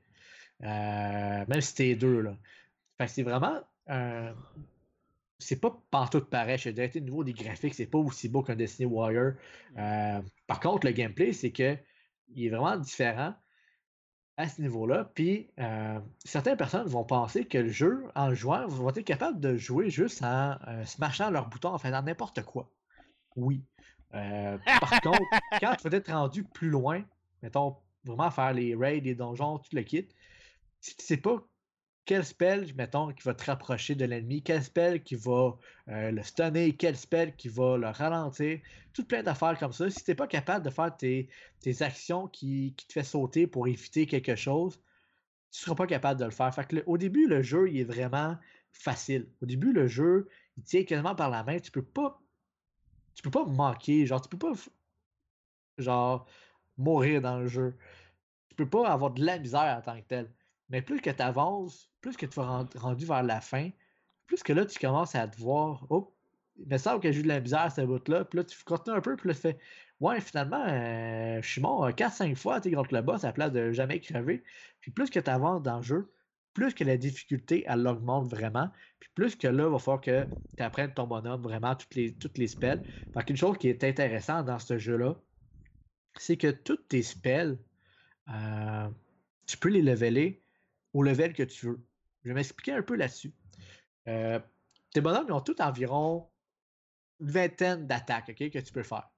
Euh, 0.63 1.45
même 1.47 1.61
si 1.61 1.75
t'es 1.75 1.95
deux, 1.95 2.21
là. 2.21 2.37
Fait 2.97 3.07
c'est 3.07 3.23
vraiment 3.23 3.59
un, 3.87 4.33
c'est 5.43 5.59
pas 5.59 5.77
partout 5.91 6.21
pareil. 6.21 6.57
Je 6.57 6.69
dirais, 6.69 6.91
au 6.95 6.99
niveau 6.99 7.23
des 7.23 7.33
graphiques, 7.33 7.73
c'est 7.73 7.85
pas 7.85 7.97
aussi 7.97 8.29
beau 8.29 8.43
qu'un 8.43 8.55
Destiny 8.55 8.85
Warrior. 8.85 9.33
Euh, 9.77 10.21
par 10.47 10.59
contre, 10.59 10.87
le 10.87 10.93
gameplay, 10.93 11.33
c'est 11.33 11.51
que 11.51 11.77
il 12.29 12.45
est 12.45 12.49
vraiment 12.49 12.77
différent. 12.77 13.33
à 14.37 14.47
ce 14.49 14.61
niveau-là. 14.61 15.11
Puis 15.13 15.49
euh, 15.59 15.99
certaines 16.25 16.57
personnes 16.57 16.87
vont 16.87 17.03
penser 17.03 17.45
que 17.45 17.57
le 17.59 17.69
jeu, 17.69 18.03
en 18.15 18.29
le 18.29 18.35
jouant, 18.35 18.67
vont 18.67 18.89
être 18.89 19.01
capables 19.01 19.39
de 19.39 19.57
jouer 19.57 19.89
juste 19.89 20.23
en 20.23 20.57
euh, 20.67 20.85
smashant 20.85 21.29
leur 21.29 21.49
bouton, 21.49 21.69
en 21.69 21.77
faisant 21.77 22.01
n'importe 22.01 22.43
quoi. 22.43 22.69
Oui. 23.35 23.63
Euh, 24.15 24.57
par 24.79 25.01
contre, 25.01 25.21
quand 25.61 25.75
tu 25.75 25.89
vas 25.89 25.97
être 25.97 26.11
rendu 26.11 26.43
plus 26.43 26.69
loin, 26.69 27.03
mettons, 27.41 27.77
vraiment 28.05 28.31
faire 28.31 28.53
les 28.53 28.75
raids, 28.75 29.01
les 29.01 29.15
donjons, 29.15 29.59
tout 29.59 29.75
le 29.75 29.83
kit, 29.83 30.07
si 30.81 30.95
tu 30.95 31.05
sais 31.05 31.17
pas 31.17 31.43
quel 32.05 32.25
spell, 32.25 32.73
mettons, 32.75 33.13
qui 33.13 33.23
va 33.23 33.33
te 33.33 33.45
rapprocher 33.45 33.95
de 33.95 34.05
l'ennemi, 34.05 34.43
quel 34.43 34.63
spell 34.63 35.03
qui 35.03 35.15
va 35.15 35.57
euh, 35.87 36.11
le 36.11 36.23
stunner, 36.23 36.75
quel 36.75 36.97
spell 36.97 37.35
qui 37.35 37.47
va 37.47 37.77
le 37.77 37.87
ralentir, 37.87 38.59
tout 38.93 39.05
plein 39.05 39.23
d'affaires 39.23 39.57
comme 39.57 39.71
ça. 39.71 39.89
Si 39.89 40.03
tu 40.03 40.11
n'es 40.11 40.15
pas 40.15 40.27
capable 40.27 40.65
de 40.65 40.69
faire 40.69 40.95
tes, 40.95 41.29
actions 41.81 42.27
qui, 42.27 42.75
te 42.75 42.93
fait 42.93 43.03
sauter 43.03 43.47
pour 43.47 43.67
éviter 43.67 44.05
quelque 44.05 44.35
chose, 44.35 44.75
tu 45.51 45.59
ne 45.59 45.63
seras 45.65 45.75
pas 45.75 45.87
capable 45.87 46.19
de 46.19 46.25
le 46.25 46.31
faire. 46.31 46.53
Fait 46.53 46.83
au 46.85 46.97
début, 46.97 47.27
le 47.27 47.41
jeu, 47.41 47.69
il 47.69 47.79
est 47.79 47.83
vraiment 47.85 48.37
facile. 48.71 49.29
Au 49.41 49.45
début, 49.45 49.71
le 49.71 49.87
jeu, 49.87 50.27
il 50.57 50.63
tient 50.63 50.83
quasiment 50.83 51.15
par 51.15 51.29
la 51.29 51.43
main. 51.43 51.59
Tu 51.59 51.71
peux 51.71 51.83
pas. 51.83 52.21
Tu 53.15 53.21
peux 53.21 53.31
pas 53.31 53.45
manquer. 53.45 54.05
Genre, 54.05 54.21
tu 54.21 54.29
peux 54.29 54.37
pas. 54.37 54.53
Genre, 55.77 56.27
mourir 56.77 57.21
dans 57.21 57.39
le 57.39 57.47
jeu. 57.47 57.77
Tu 58.49 58.55
peux 58.55 58.69
pas 58.69 58.89
avoir 58.89 59.11
de 59.11 59.23
la 59.23 59.39
misère 59.39 59.77
en 59.77 59.81
tant 59.81 59.99
que 60.01 60.07
tel. 60.07 60.33
Mais 60.69 60.81
plus 60.81 61.01
que 61.01 61.09
tu 61.09 61.21
avances, 61.21 61.92
plus 62.03 62.17
que 62.17 62.25
tu 62.27 62.35
vas 62.35 62.67
rendu 62.75 63.05
vers 63.05 63.23
la 63.23 63.41
fin, 63.41 63.69
plus 64.27 64.43
que 64.43 64.53
là, 64.53 64.65
tu 64.65 64.77
commences 64.77 65.15
à 65.15 65.27
te 65.27 65.39
voir, 65.39 65.87
oh, 65.89 66.13
il 66.57 66.67
me 66.67 66.77
semble 66.77 66.99
que 66.99 67.11
j'ai 67.11 67.21
eu 67.21 67.23
de 67.23 67.29
la 67.29 67.39
misère 67.39 67.61
à 67.61 67.69
ce 67.69 67.81
bout-là. 67.81 68.25
Puis 68.25 68.37
là, 68.37 68.43
tu 68.43 68.61
continues 68.63 68.97
un 68.97 69.01
peu, 69.01 69.15
puis 69.15 69.29
là, 69.29 69.33
tu 69.33 69.41
fais, 69.41 69.57
ouais, 70.01 70.19
finalement, 70.21 70.63
euh, 70.67 71.41
je 71.41 71.49
suis 71.49 71.61
mort 71.61 71.89
4-5 71.89 72.31
euh, 72.31 72.35
fois 72.35 72.61
contre 72.61 72.93
le 72.93 73.01
boss 73.01 73.23
à 73.23 73.27
la 73.27 73.33
place 73.33 73.51
de 73.53 73.71
jamais 73.71 73.99
crever. 74.01 74.43
Puis 74.81 74.91
plus 74.91 75.09
que 75.09 75.19
tu 75.19 75.29
avances 75.29 75.63
dans 75.63 75.77
le 75.77 75.83
jeu, 75.83 76.11
plus 76.53 76.73
que 76.73 76.83
la 76.83 76.97
difficulté, 76.97 77.63
elle 77.67 77.87
augmente 77.87 78.29
vraiment. 78.29 78.69
Puis 78.99 79.09
plus 79.15 79.35
que 79.35 79.47
là, 79.47 79.63
il 79.63 79.71
va 79.71 79.79
falloir 79.79 80.01
que 80.01 80.27
tu 80.57 80.63
apprennes 80.63 80.93
ton 80.93 81.07
bonhomme 81.07 81.41
vraiment 81.41 81.75
toutes 81.75 81.95
les, 81.95 82.13
toutes 82.13 82.37
les 82.37 82.47
spells. 82.47 82.83
Parce 83.13 83.25
qu'une 83.25 83.37
chose 83.37 83.57
qui 83.57 83.69
est 83.69 83.83
intéressante 83.83 84.45
dans 84.45 84.59
ce 84.59 84.77
jeu-là, 84.77 85.15
c'est 86.17 86.37
que 86.37 86.51
toutes 86.51 86.89
tes 86.89 87.01
spells, 87.01 87.57
euh, 88.29 88.89
tu 89.47 89.57
peux 89.57 89.69
les 89.69 89.81
leveler 89.81 90.43
au 90.93 91.01
level 91.01 91.33
que 91.33 91.43
tu 91.43 91.65
veux. 91.65 91.83
Je 92.23 92.29
vais 92.29 92.35
m'expliquer 92.35 92.73
un 92.73 92.81
peu 92.81 92.95
là-dessus. 92.95 93.33
Euh, 94.07 94.39
tes 94.93 95.01
bonhommes, 95.01 95.31
ont 95.31 95.41
tout 95.41 95.61
environ 95.61 96.29
une 97.19 97.29
vingtaine 97.29 97.87
d'attaques 97.87 98.35
que 98.35 98.59
tu 98.59 98.73
peux 98.73 98.83
faire. 98.83 99.09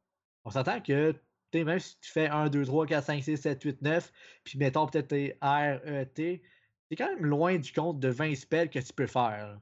On 0.43 0.51
s'entend 0.51 0.81
que 0.81 1.15
même 1.63 1.79
si 1.79 1.97
tu 1.99 2.11
fais 2.11 2.27
1, 2.27 2.49
2, 2.49 2.65
3, 2.65 2.87
4, 2.87 3.05
5, 3.05 3.23
6, 3.23 3.37
7, 3.37 3.63
8, 3.63 3.81
9, 3.81 4.11
puis 4.43 4.57
mettons 4.57 4.87
peut-être 4.87 5.07
tes 5.07 5.37
R, 5.41 5.79
E, 5.85 6.03
T, 6.05 6.41
c'est 6.89 6.95
quand 6.95 7.07
même 7.07 7.25
loin 7.25 7.57
du 7.57 7.71
compte 7.71 7.99
de 7.99 8.09
20 8.09 8.35
spells 8.35 8.69
que 8.69 8.79
tu 8.79 8.93
peux 8.93 9.07
faire. 9.07 9.59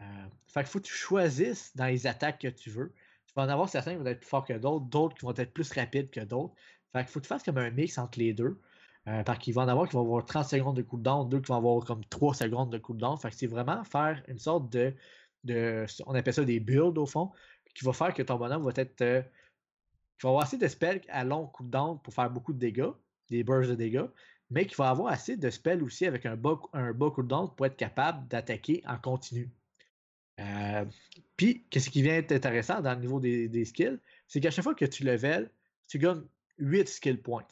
Euh, 0.00 0.04
fait 0.46 0.60
qu'il 0.60 0.68
faut 0.68 0.80
que 0.80 0.86
tu 0.86 0.94
choisisses 0.94 1.74
dans 1.76 1.86
les 1.86 2.06
attaques 2.06 2.40
que 2.40 2.48
tu 2.48 2.70
veux. 2.70 2.92
Tu 3.26 3.32
vas 3.34 3.44
en 3.44 3.48
avoir 3.48 3.68
certains 3.68 3.92
qui 3.92 3.98
vont 3.98 4.06
être 4.06 4.20
plus 4.20 4.28
forts 4.28 4.44
que 4.44 4.52
d'autres, 4.52 4.86
d'autres 4.86 5.16
qui 5.16 5.24
vont 5.24 5.34
être 5.34 5.52
plus 5.52 5.72
rapides 5.72 6.10
que 6.10 6.20
d'autres. 6.20 6.54
Fait 6.92 7.00
qu'il 7.00 7.08
faut 7.08 7.20
que 7.20 7.24
tu 7.24 7.28
fasses 7.28 7.42
comme 7.42 7.58
un 7.58 7.70
mix 7.70 7.98
entre 7.98 8.18
les 8.18 8.32
deux. 8.32 8.60
Parce 9.24 9.38
qu'il 9.38 9.54
va 9.54 9.62
en 9.62 9.68
avoir 9.68 9.88
qui 9.88 9.94
vont 9.94 10.02
avoir 10.02 10.24
30 10.24 10.44
secondes 10.46 10.76
de 10.76 10.82
cooldown, 10.82 11.28
deux 11.28 11.40
qui 11.40 11.48
vont 11.48 11.56
avoir 11.56 11.84
comme 11.84 12.04
3 12.04 12.34
secondes 12.34 12.70
de 12.70 12.78
cooldown. 12.78 13.16
Fait 13.18 13.30
que 13.30 13.36
c'est 13.36 13.46
vraiment 13.46 13.82
faire 13.84 14.22
une 14.28 14.38
sorte 14.38 14.70
de, 14.70 14.94
de, 15.44 15.86
On 16.06 16.14
appelle 16.14 16.34
ça 16.34 16.44
des 16.44 16.60
builds 16.60 16.98
au 16.98 17.06
fond, 17.06 17.30
qui 17.74 17.84
va 17.84 17.92
faire 17.92 18.14
que 18.14 18.22
ton 18.22 18.36
bonhomme 18.36 18.64
va 18.64 18.72
être. 18.76 19.00
Euh, 19.00 19.22
qui 20.18 20.26
va 20.26 20.30
avoir 20.30 20.42
assez 20.44 20.58
de 20.58 20.68
spells 20.68 21.00
à 21.08 21.24
long 21.24 21.46
cooldown 21.46 21.98
pour 22.02 22.12
faire 22.12 22.30
beaucoup 22.30 22.52
de 22.52 22.58
dégâts, 22.58 22.90
des 23.30 23.42
bursts 23.42 23.70
de 23.70 23.74
dégâts, 23.74 24.06
mais 24.50 24.66
qui 24.66 24.74
va 24.74 24.90
avoir 24.90 25.12
assez 25.12 25.36
de 25.36 25.48
spells 25.48 25.82
aussi 25.82 26.04
avec 26.04 26.26
un 26.26 26.36
bas, 26.36 26.60
un 26.74 26.92
bas 26.92 27.10
cooldown 27.10 27.54
pour 27.56 27.64
être 27.64 27.76
capable 27.76 28.28
d'attaquer 28.28 28.82
en 28.86 28.98
continu. 28.98 29.50
Euh, 30.40 30.84
puis, 31.36 31.64
qu'est-ce 31.70 31.88
qui 31.88 32.02
vient 32.02 32.16
être 32.16 32.32
intéressant 32.32 32.80
dans 32.80 32.94
le 32.94 33.00
niveau 33.00 33.20
des, 33.20 33.48
des 33.48 33.64
skills, 33.64 33.98
c'est 34.26 34.40
qu'à 34.40 34.50
chaque 34.50 34.64
fois 34.64 34.74
que 34.74 34.84
tu 34.84 35.04
level, 35.04 35.50
tu 35.86 35.98
gagnes 35.98 36.22
8 36.58 36.88
skill 36.88 37.22
points. 37.22 37.46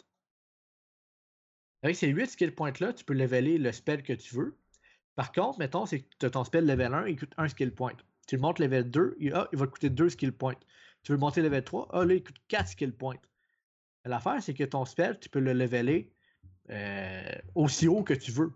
Avec 1.83 1.97
ces 1.97 2.09
8 2.09 2.26
skill 2.26 2.55
points-là, 2.55 2.93
tu 2.93 3.05
peux 3.05 3.14
leveler 3.14 3.59
le 3.59 3.72
spell 3.72 4.03
que 4.03 4.12
tu 4.12 4.35
veux. 4.35 4.57
Par 5.14 5.33
contre, 5.33 5.59
mettons, 5.59 5.87
c'est 5.87 6.01
que 6.01 6.26
ton 6.26 6.45
spell 6.45 6.66
level 6.66 6.95
1, 6.95 7.07
il 7.09 7.18
coûte 7.18 7.33
1 7.37 7.49
skill 7.49 7.72
point. 7.72 7.95
Tu 8.26 8.37
le 8.37 8.43
montes 8.43 8.59
level 8.59 8.91
2, 8.91 9.16
il, 9.18 9.33
ah, 9.33 9.49
il 9.53 9.59
va 9.59 9.66
te 9.66 9.72
coûter 9.72 9.91
2 9.91 10.11
skill 10.11 10.33
points. 10.33 10.57
Tu 11.03 11.12
veux 11.12 11.18
monter 11.18 11.43
level 11.43 11.62
3, 11.62 11.89
ah 11.93 12.05
là, 12.05 12.14
il 12.14 12.22
coûte 12.22 12.37
4 12.49 12.68
skill 12.68 12.93
points. 12.93 13.16
L'affaire, 14.05 14.43
c'est 14.43 14.55
que 14.55 14.64
ton 14.64 14.85
spell, 14.85 15.18
tu 15.18 15.29
peux 15.29 15.41
le 15.41 15.53
leveler 15.53 16.12
euh, 16.70 17.33
aussi 17.55 17.89
haut 17.89 18.03
que 18.03 18.14
tu 18.14 18.31
veux. 18.33 18.53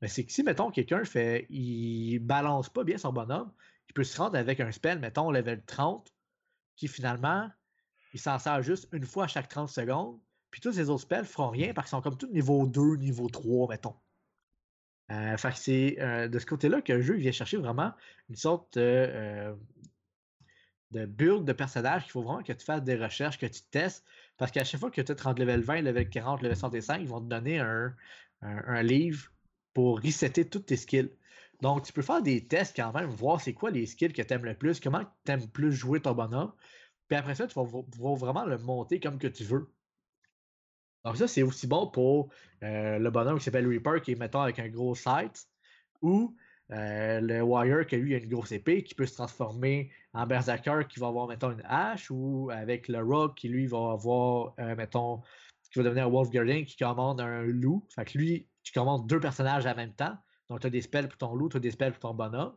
Mais 0.00 0.08
c'est 0.08 0.24
que 0.24 0.32
si, 0.32 0.42
mettons, 0.42 0.70
quelqu'un 0.70 1.04
fait. 1.04 1.46
il 1.48 2.18
balance 2.18 2.68
pas 2.68 2.84
bien 2.84 2.98
son 2.98 3.12
bonhomme, 3.12 3.50
il 3.88 3.94
peut 3.94 4.04
se 4.04 4.20
rendre 4.20 4.36
avec 4.36 4.60
un 4.60 4.72
spell, 4.72 4.98
mettons, 4.98 5.30
level 5.30 5.62
30, 5.64 6.12
qui 6.76 6.88
finalement, 6.88 7.50
il 8.12 8.20
s'en 8.20 8.38
sert 8.38 8.62
juste 8.62 8.88
une 8.92 9.04
fois 9.04 9.24
à 9.24 9.28
chaque 9.28 9.48
30 9.48 9.68
secondes, 9.68 10.20
puis 10.56 10.62
tous 10.62 10.72
ces 10.72 10.88
autres 10.88 11.02
spells 11.02 11.26
feront 11.26 11.50
rien 11.50 11.74
parce 11.74 11.90
qu'ils 11.90 11.98
sont 11.98 12.00
comme 12.00 12.16
tout 12.16 12.28
niveau 12.28 12.66
2, 12.66 12.96
niveau 12.96 13.28
3, 13.28 13.68
mettons. 13.68 13.94
Euh, 15.12 15.36
fait 15.36 15.50
que 15.50 15.58
c'est 15.58 15.96
euh, 16.00 16.28
de 16.28 16.38
ce 16.38 16.46
côté-là 16.46 16.80
que 16.80 16.94
le 16.94 17.02
jeu 17.02 17.12
vient 17.12 17.30
chercher 17.30 17.58
vraiment 17.58 17.92
une 18.30 18.36
sorte 18.36 18.78
de, 18.78 18.80
euh, 18.82 19.54
de 20.92 21.04
build 21.04 21.44
de 21.44 21.52
personnage 21.52 22.04
qu'il 22.04 22.12
faut 22.12 22.22
vraiment 22.22 22.42
que 22.42 22.54
tu 22.54 22.64
fasses 22.64 22.82
des 22.82 22.96
recherches, 22.96 23.38
que 23.38 23.44
tu 23.44 23.64
testes. 23.70 24.02
Parce 24.38 24.50
qu'à 24.50 24.64
chaque 24.64 24.80
fois 24.80 24.90
que 24.90 25.02
tu 25.02 25.12
es 25.12 25.26
entre 25.26 25.38
level 25.38 25.60
20, 25.60 25.82
level 25.82 26.08
40, 26.08 26.40
level 26.40 26.56
65, 26.56 27.02
ils 27.02 27.06
vont 27.06 27.20
te 27.20 27.28
donner 27.28 27.58
un, 27.58 27.94
un, 28.40 28.82
livre 28.82 29.30
pour 29.74 30.00
resetter 30.00 30.48
toutes 30.48 30.64
tes 30.64 30.78
skills. 30.78 31.12
Donc, 31.60 31.84
tu 31.84 31.92
peux 31.92 32.00
faire 32.00 32.22
des 32.22 32.46
tests 32.46 32.74
quand 32.74 32.94
même, 32.94 33.10
voir 33.10 33.42
c'est 33.42 33.52
quoi 33.52 33.70
les 33.70 33.84
skills 33.84 34.14
que 34.14 34.22
tu 34.22 34.32
aimes 34.32 34.46
le 34.46 34.54
plus, 34.54 34.80
comment 34.80 35.04
tu 35.26 35.32
aimes 35.32 35.48
plus 35.48 35.72
jouer 35.72 36.00
ton 36.00 36.14
bonhomme. 36.14 36.54
Puis 37.08 37.18
après 37.18 37.34
ça, 37.34 37.46
tu 37.46 37.54
vas, 37.56 37.64
vas, 37.64 38.14
vraiment 38.14 38.46
le 38.46 38.56
monter 38.56 39.00
comme 39.00 39.18
que 39.18 39.28
tu 39.28 39.44
veux. 39.44 39.70
Donc 41.06 41.16
ça, 41.16 41.28
c'est 41.28 41.44
aussi 41.44 41.68
bon 41.68 41.86
pour 41.86 42.30
euh, 42.64 42.98
le 42.98 43.10
bonhomme 43.10 43.38
qui 43.38 43.44
s'appelle 43.44 43.68
Reaper, 43.68 44.02
qui 44.02 44.10
est, 44.10 44.16
mettons, 44.16 44.40
avec 44.40 44.58
un 44.58 44.66
gros 44.66 44.96
sight, 44.96 45.46
ou 46.02 46.34
euh, 46.72 47.20
le 47.20 47.42
Wire, 47.42 47.86
qui 47.86 47.96
lui 47.96 48.12
a 48.16 48.18
une 48.18 48.28
grosse 48.28 48.50
épée, 48.50 48.82
qui 48.82 48.96
peut 48.96 49.06
se 49.06 49.14
transformer 49.14 49.92
en 50.14 50.26
Berserker, 50.26 50.80
qui 50.88 50.98
va 50.98 51.06
avoir, 51.06 51.28
mettons, 51.28 51.52
une 51.52 51.62
hache, 51.64 52.10
ou 52.10 52.50
avec 52.52 52.88
le 52.88 53.04
Rogue, 53.04 53.34
qui 53.34 53.48
lui 53.48 53.68
va 53.68 53.92
avoir, 53.92 54.54
euh, 54.58 54.74
mettons, 54.74 55.22
qui 55.70 55.78
va 55.78 55.84
devenir 55.84 56.06
un 56.06 56.10
Wolf 56.10 56.28
Guardian, 56.28 56.64
qui 56.64 56.76
commande 56.76 57.20
un 57.20 57.42
loup. 57.44 57.86
Fait 57.94 58.04
que 58.04 58.18
lui, 58.18 58.48
tu 58.64 58.72
commandes 58.72 59.06
deux 59.06 59.20
personnages 59.20 59.64
en 59.64 59.76
même 59.76 59.92
temps. 59.92 60.16
Donc, 60.50 60.58
tu 60.58 60.66
as 60.66 60.70
des 60.70 60.80
spells 60.80 61.06
pour 61.06 61.18
ton 61.18 61.36
loup, 61.36 61.48
tu 61.48 61.58
as 61.58 61.60
des 61.60 61.70
spells 61.70 61.92
pour 61.92 62.00
ton 62.00 62.14
bonhomme. 62.14 62.56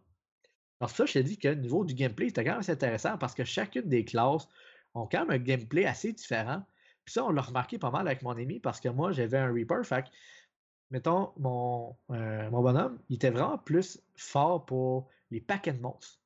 Alors, 0.80 0.90
ça, 0.90 1.06
je 1.06 1.14
t'ai 1.14 1.24
dit 1.24 1.38
que 1.38 1.50
niveau 1.50 1.86
du 1.86 1.94
gameplay, 1.94 2.30
c'était 2.30 2.46
quand 2.46 2.52
même 2.52 2.62
assez 2.62 2.72
intéressant 2.72 3.16
parce 3.20 3.36
que 3.36 3.44
chacune 3.44 3.88
des 3.88 4.06
classes 4.06 4.48
ont 4.96 5.06
quand 5.06 5.28
même 5.28 5.40
un 5.40 5.44
gameplay 5.44 5.86
assez 5.86 6.14
différent 6.14 6.64
ça, 7.10 7.26
on 7.26 7.32
l'a 7.32 7.42
remarqué 7.42 7.78
pas 7.78 7.92
mal 7.92 8.08
avec 8.08 8.22
mon 8.22 8.32
ami 8.32 8.60
parce 8.60 8.80
que 8.80 8.90
moi, 8.90 9.12
j'avais 9.12 9.38
un 9.38 9.52
Reaper. 9.52 9.84
Fait 9.84 10.06
mettons, 10.92 11.32
mon, 11.38 11.96
euh, 12.12 12.50
mon 12.50 12.62
bonhomme, 12.62 13.00
il 13.10 13.16
était 13.16 13.30
vraiment 13.30 13.58
plus 13.58 14.02
fort 14.16 14.66
pour 14.66 15.08
les 15.32 15.42
paquets 15.42 15.74
de 15.74 15.82
monstres. 15.82 16.20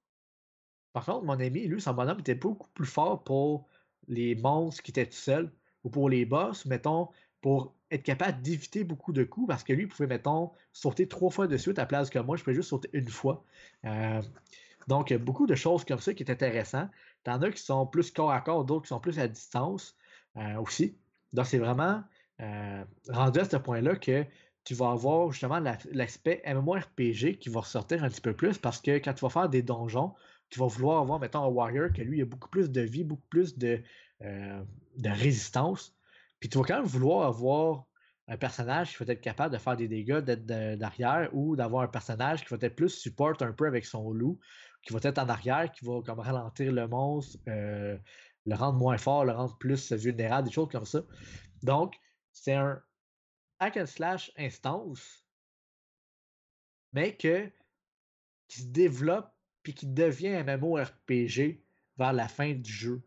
Par 0.94 1.06
contre, 1.06 1.26
mon 1.26 1.40
ami, 1.40 1.68
lui, 1.68 1.82
son 1.82 1.94
bonhomme 1.94 2.20
était 2.20 2.36
beaucoup 2.36 2.70
plus 2.70 2.86
fort 2.86 3.24
pour 3.24 3.68
les 4.08 4.36
monstres 4.36 4.84
qui 4.84 4.92
étaient 4.92 5.06
tout 5.06 5.14
seuls 5.14 5.52
ou 5.84 5.90
pour 5.90 6.10
les 6.10 6.26
boss, 6.26 6.66
mettons, 6.66 7.10
pour 7.42 7.74
être 7.92 8.04
capable 8.04 8.42
d'éviter 8.42 8.84
beaucoup 8.84 9.12
de 9.12 9.24
coups 9.24 9.48
parce 9.48 9.64
que 9.64 9.74
lui, 9.74 9.84
il 9.84 9.88
pouvait, 9.88 10.08
mettons, 10.08 10.52
sauter 10.72 11.08
trois 11.08 11.30
fois 11.30 11.48
de 11.48 11.58
suite 11.58 11.80
à 11.80 11.84
la 11.84 11.86
place 11.88 12.10
que 12.10 12.20
moi, 12.20 12.38
je 12.38 12.44
pouvais 12.44 12.56
juste 12.56 12.70
sauter 12.70 12.90
une 12.94 13.10
fois. 13.10 13.44
Euh, 13.86 14.22
donc, 14.88 15.14
beaucoup 15.14 15.48
de 15.48 15.56
choses 15.56 15.86
comme 15.86 16.00
ça 16.00 16.14
qui 16.14 16.24
est 16.24 16.32
intéressant. 16.32 16.90
T'en 17.24 17.42
as 17.42 17.52
qui 17.52 17.62
sont 17.62 17.86
plus 17.88 18.12
corps 18.12 18.32
à 18.32 18.42
corps, 18.42 18.66
d'autres 18.66 18.84
qui 18.84 18.90
sont 18.90 19.00
plus 19.00 19.20
à 19.20 19.28
distance. 19.28 19.98
Euh, 20.38 20.56
aussi. 20.56 20.98
Donc, 21.32 21.46
c'est 21.46 21.60
vraiment 21.60 22.04
euh, 22.42 22.84
rendu 23.10 23.40
à 23.40 23.46
ce 23.46 23.58
point-là 23.58 23.96
que 23.96 24.26
tu 24.64 24.74
vas 24.74 24.92
avoir 24.92 25.32
justement 25.32 25.60
l'aspect 25.92 26.42
MMORPG 26.46 27.38
qui 27.38 27.50
va 27.50 27.60
ressortir 27.60 28.04
un 28.04 28.10
petit 28.10 28.22
peu 28.22 28.34
plus 28.34 28.58
parce 28.58 28.82
que 28.82 28.98
quand 28.98 29.14
tu 29.14 29.22
vas 29.22 29.30
faire 29.30 29.50
des 29.50 29.62
donjons, 29.62 30.14
tu 30.50 30.60
vas 30.60 30.68
vouloir 30.68 31.02
avoir, 31.02 31.20
mettons, 31.20 31.44
un 31.44 31.48
warrior 31.48 31.92
que 31.94 32.02
lui, 32.02 32.22
a 32.22 32.26
beaucoup 32.26 32.50
plus 32.50 32.72
de 32.72 32.82
vie, 32.82 33.04
beaucoup 33.04 33.28
plus 33.30 33.58
de, 33.58 33.84
euh, 34.24 34.64
de 34.98 35.10
résistance. 35.10 35.96
Puis 36.40 36.50
tu 36.50 36.58
vas 36.58 36.64
quand 36.64 36.78
même 36.78 36.86
vouloir 36.86 37.28
avoir 37.28 37.86
un 38.28 38.38
personnage 38.38 38.98
qui 38.98 39.04
va 39.04 39.14
être 39.14 39.22
capable 39.22 39.54
de 39.54 39.60
faire 39.60 39.76
des 39.76 39.88
dégâts 39.88 40.20
d'être 40.20 40.46
d'arrière 40.46 41.30
ou 41.34 41.56
d'avoir 41.56 41.84
un 41.84 41.88
personnage 41.88 42.44
qui 42.44 42.54
va 42.54 42.58
être 42.60 42.76
plus 42.76 42.90
support 42.90 43.36
un 43.42 43.52
peu 43.52 43.68
avec 43.68 43.86
son 43.86 44.12
loup, 44.12 44.40
qui 44.82 44.94
va 44.94 45.00
être 45.04 45.20
en 45.20 45.28
arrière, 45.28 45.72
qui 45.72 45.86
va 45.86 46.02
comme 46.04 46.20
ralentir 46.20 46.72
le 46.72 46.88
monstre, 46.88 47.38
le 48.46 48.56
rendre 48.56 48.78
moins 48.78 48.98
fort, 48.98 49.26
le 49.26 49.32
rendre 49.32 49.58
plus 49.58 49.92
vulnérable, 49.94 50.48
des 50.48 50.54
choses 50.54 50.70
comme 50.70 50.86
ça. 50.86 51.02
Donc, 51.62 51.96
c'est 52.32 52.54
un 52.54 52.82
hack 53.60 53.78
and 53.78 53.86
slash 53.86 54.32
instance, 54.38 55.26
mais 56.92 57.16
qui 57.16 57.52
se 58.50 58.66
développe 58.66 59.34
puis 59.64 59.74
qui 59.74 59.88
devient 59.88 60.36
un 60.36 60.44
MMORPG 60.44 61.64
vers 61.98 62.14
la 62.14 62.28
fin 62.28 62.54
du 62.54 62.72
jeu. 62.72 63.02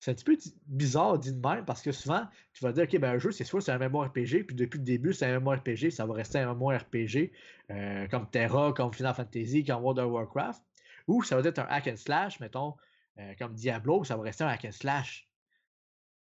C'est 0.00 0.12
un 0.12 0.14
petit 0.14 0.24
peu 0.24 0.36
bizarre 0.66 1.18
dit 1.18 1.32
de 1.32 1.46
même 1.46 1.64
parce 1.64 1.82
que 1.82 1.90
souvent, 1.90 2.26
tu 2.52 2.62
vas 2.62 2.72
dire, 2.72 2.84
OK, 2.84 2.98
ben 2.98 3.14
un 3.14 3.18
jeu, 3.18 3.32
c'est 3.32 3.44
soit 3.44 3.60
c'est 3.60 3.72
un 3.72 3.78
MMORPG, 3.78 4.44
puis 4.44 4.54
depuis 4.54 4.78
le 4.78 4.84
début, 4.84 5.12
c'est 5.12 5.26
un 5.26 5.40
MMORPG, 5.40 5.90
ça 5.90 6.06
va 6.06 6.14
rester 6.14 6.38
un 6.38 6.54
MMORPG 6.54 7.32
euh, 7.70 8.06
comme 8.08 8.28
Terra, 8.30 8.72
comme 8.72 8.92
Final 8.92 9.14
Fantasy, 9.14 9.64
comme 9.64 9.82
World 9.82 9.98
of 9.98 10.12
Warcraft, 10.12 10.62
ou 11.08 11.22
ça 11.22 11.40
va 11.40 11.48
être 11.48 11.58
un 11.58 11.66
hack 11.68 11.88
and 11.88 11.96
slash, 11.96 12.38
mettons, 12.38 12.74
euh, 13.18 13.34
comme 13.38 13.54
Diablo, 13.54 14.04
ça 14.04 14.16
va 14.16 14.22
rester 14.22 14.44
un 14.44 14.48
hack 14.48 14.64
and 14.64 14.72
slash. 14.72 15.28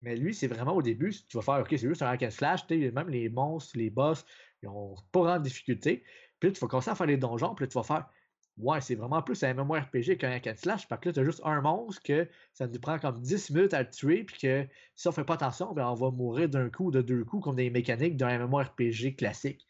Mais 0.03 0.17
lui, 0.17 0.35
c'est 0.35 0.47
vraiment 0.47 0.73
au 0.73 0.83
début, 0.83 1.13
tu 1.13 1.37
vas 1.37 1.43
faire, 1.43 1.61
OK, 1.61 1.69
c'est 1.71 1.89
juste 1.89 2.03
un 2.03 2.09
hack 2.09 2.23
and 2.23 2.31
slash, 2.31 2.69
même 2.71 3.09
les 3.09 3.29
monstres, 3.29 3.77
les 3.77 3.91
boss, 3.91 4.25
ils 4.63 4.69
ont 4.69 4.97
pas 5.13 5.21
vraiment 5.21 5.39
de 5.39 5.45
difficulté. 5.45 6.03
Puis 6.39 6.49
là, 6.49 6.55
tu 6.55 6.61
vas 6.61 6.69
commencer 6.69 6.91
à 6.91 6.95
faire 6.95 7.07
les 7.07 7.19
donjons, 7.19 7.55
puis 7.55 7.65
là, 7.65 7.69
tu 7.69 7.75
vas 7.75 7.83
faire, 7.83 8.09
ouais, 8.57 8.81
c'est 8.81 8.95
vraiment 8.95 9.23
plus 9.23 9.43
un 9.43 9.53
MMORPG 9.53 10.17
qu'un 10.17 10.31
hack 10.31 10.47
and 10.47 10.57
slash, 10.57 10.89
parce 10.89 11.01
que 11.03 11.11
là, 11.11 11.13
tu 11.13 11.21
as 11.21 11.25
juste 11.25 11.43
un 11.45 11.61
monstre 11.61 12.03
que 12.03 12.29
ça 12.55 12.67
nous 12.67 12.81
prend 12.81 12.99
comme 12.99 13.21
10 13.21 13.51
minutes 13.51 13.75
à 13.75 13.83
le 13.83 13.91
tuer, 13.91 14.25
puis 14.25 14.39
que 14.39 14.67
si 14.97 15.07
on 15.07 15.13
fait 15.13 15.25
pas 15.25 15.35
attention, 15.35 15.73
ben, 15.75 15.87
on 15.87 15.95
va 15.95 16.11
mourir 16.11 16.49
d'un 16.49 16.71
coup 16.71 16.87
ou 16.87 16.91
de 16.91 17.03
deux 17.03 17.25
coups, 17.25 17.45
comme 17.45 17.57
des 17.57 17.71
mécaniques 17.71 18.17
d'un 18.17 18.39
MMORPG 18.39 19.17
classique. 19.17 19.67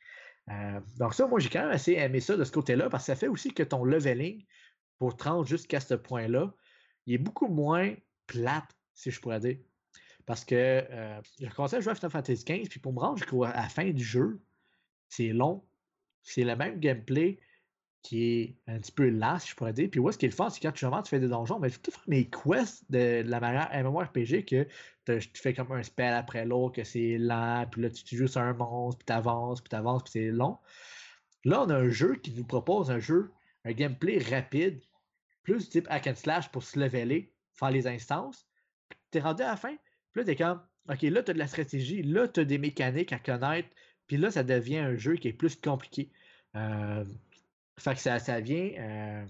Euh, 0.49 0.81
donc 0.99 1.15
ça, 1.15 1.27
moi, 1.27 1.41
j'ai 1.41 1.49
quand 1.49 1.63
même 1.63 1.71
assez 1.71 1.93
aimé 1.93 2.21
ça 2.21 2.37
de 2.37 2.45
ce 2.45 2.53
côté-là, 2.53 2.89
parce 2.89 3.05
que 3.05 3.07
ça 3.07 3.17
fait 3.17 3.29
aussi 3.29 3.53
que 3.53 3.63
ton 3.63 3.85
leveling, 3.85 4.45
pour 4.99 5.17
te 5.17 5.25
rendre 5.25 5.47
jusqu'à 5.47 5.81
ce 5.81 5.95
point-là, 5.95 6.53
il 7.11 7.15
est 7.15 7.19
beaucoup 7.19 7.49
moins 7.49 7.93
plate, 8.29 8.77
si 8.95 9.11
je 9.11 9.21
pourrais 9.21 9.41
dire. 9.41 9.59
Parce 10.27 10.45
que 10.45 10.55
euh, 10.55 11.21
j'ai 11.41 11.49
commencé 11.49 11.75
à 11.75 11.81
jouer 11.81 11.91
à 11.91 11.95
Final 11.97 12.13
Fantasy 12.13 12.45
XV, 12.45 12.69
puis 12.69 12.79
pour 12.79 12.93
me 12.93 13.01
rendre 13.01 13.19
jusqu'à 13.19 13.37
la 13.37 13.69
fin 13.69 13.91
du 13.91 14.05
jeu, 14.05 14.41
c'est 15.09 15.31
long. 15.31 15.65
C'est 16.23 16.45
le 16.45 16.55
même 16.55 16.79
gameplay 16.79 17.41
qui 18.03 18.23
est 18.23 18.57
un 18.69 18.79
petit 18.79 18.93
peu 18.93 19.09
lent, 19.09 19.41
si 19.41 19.49
je 19.49 19.57
pourrais 19.57 19.73
dire. 19.73 19.91
Puis 19.91 19.99
où 19.99 20.09
est-ce 20.09 20.19
qu'il 20.19 20.29
est 20.29 20.31
le 20.31 20.37
fun, 20.37 20.51
c'est 20.51 20.61
quand 20.61 20.71
tu, 20.71 20.87
tu 20.87 21.11
fais 21.11 21.19
des 21.19 21.27
donjons, 21.27 21.59
mais 21.59 21.71
tu 21.71 21.91
faire 21.91 22.05
mes 22.07 22.31
quests 22.31 22.85
de, 22.91 23.25
la 23.27 23.41
manière 23.41 23.69
MMORPG 23.73 24.45
que 24.45 24.69
tu 25.05 25.29
fais 25.35 25.53
comme 25.53 25.73
un 25.73 25.83
spell 25.83 26.15
après 26.15 26.45
l'autre, 26.45 26.77
que 26.77 26.85
c'est 26.85 27.19
lent, 27.19 27.67
puis 27.73 27.83
là 27.83 27.91
tu, 27.91 28.05
tu 28.05 28.17
joues 28.17 28.29
sur 28.29 28.41
un 28.41 28.53
monstre, 28.53 28.99
puis 28.99 29.07
t'avances, 29.07 29.61
puis 29.61 29.69
t'avances, 29.69 30.05
puis 30.05 30.13
c'est 30.13 30.31
long. 30.31 30.59
Là, 31.45 31.63
on 31.63 31.71
a 31.71 31.75
un 31.75 31.89
jeu 31.89 32.15
qui 32.15 32.33
nous 32.35 32.45
propose 32.45 32.89
un 32.93 33.01
jeu, 33.01 33.33
un 33.65 33.73
gameplay 33.73 34.19
rapide, 34.19 34.81
plus 35.43 35.69
type 35.69 35.87
hack 35.91 36.07
and 36.07 36.17
slash 36.17 36.51
pour 36.51 36.63
se 36.63 36.79
leveler, 36.79 37.33
faire 37.55 37.71
les 37.71 37.87
instances. 37.87 38.47
T'es 39.11 39.21
rendu 39.21 39.43
à 39.43 39.49
la 39.49 39.57
fin, 39.57 39.77
puis 40.13 40.23
là, 40.23 40.25
t'es 40.25 40.37
comme, 40.37 40.63
OK, 40.89 41.03
là, 41.03 41.23
t'as 41.23 41.33
de 41.33 41.39
la 41.39 41.47
stratégie, 41.47 42.03
là, 42.03 42.29
t'as 42.29 42.45
des 42.45 42.59
mécaniques 42.59 43.13
à 43.13 43.19
connaître, 43.19 43.69
puis 44.07 44.17
là, 44.17 44.31
ça 44.31 44.43
devient 44.43 44.79
un 44.79 44.97
jeu 44.97 45.17
qui 45.17 45.29
est 45.29 45.33
plus 45.33 45.57
compliqué. 45.57 46.11
Euh, 46.57 47.05
fait 47.79 47.95
que 47.95 48.01
ça, 48.01 48.19
ça 48.19 48.41
vient. 48.41 48.71
euh, 48.79 49.27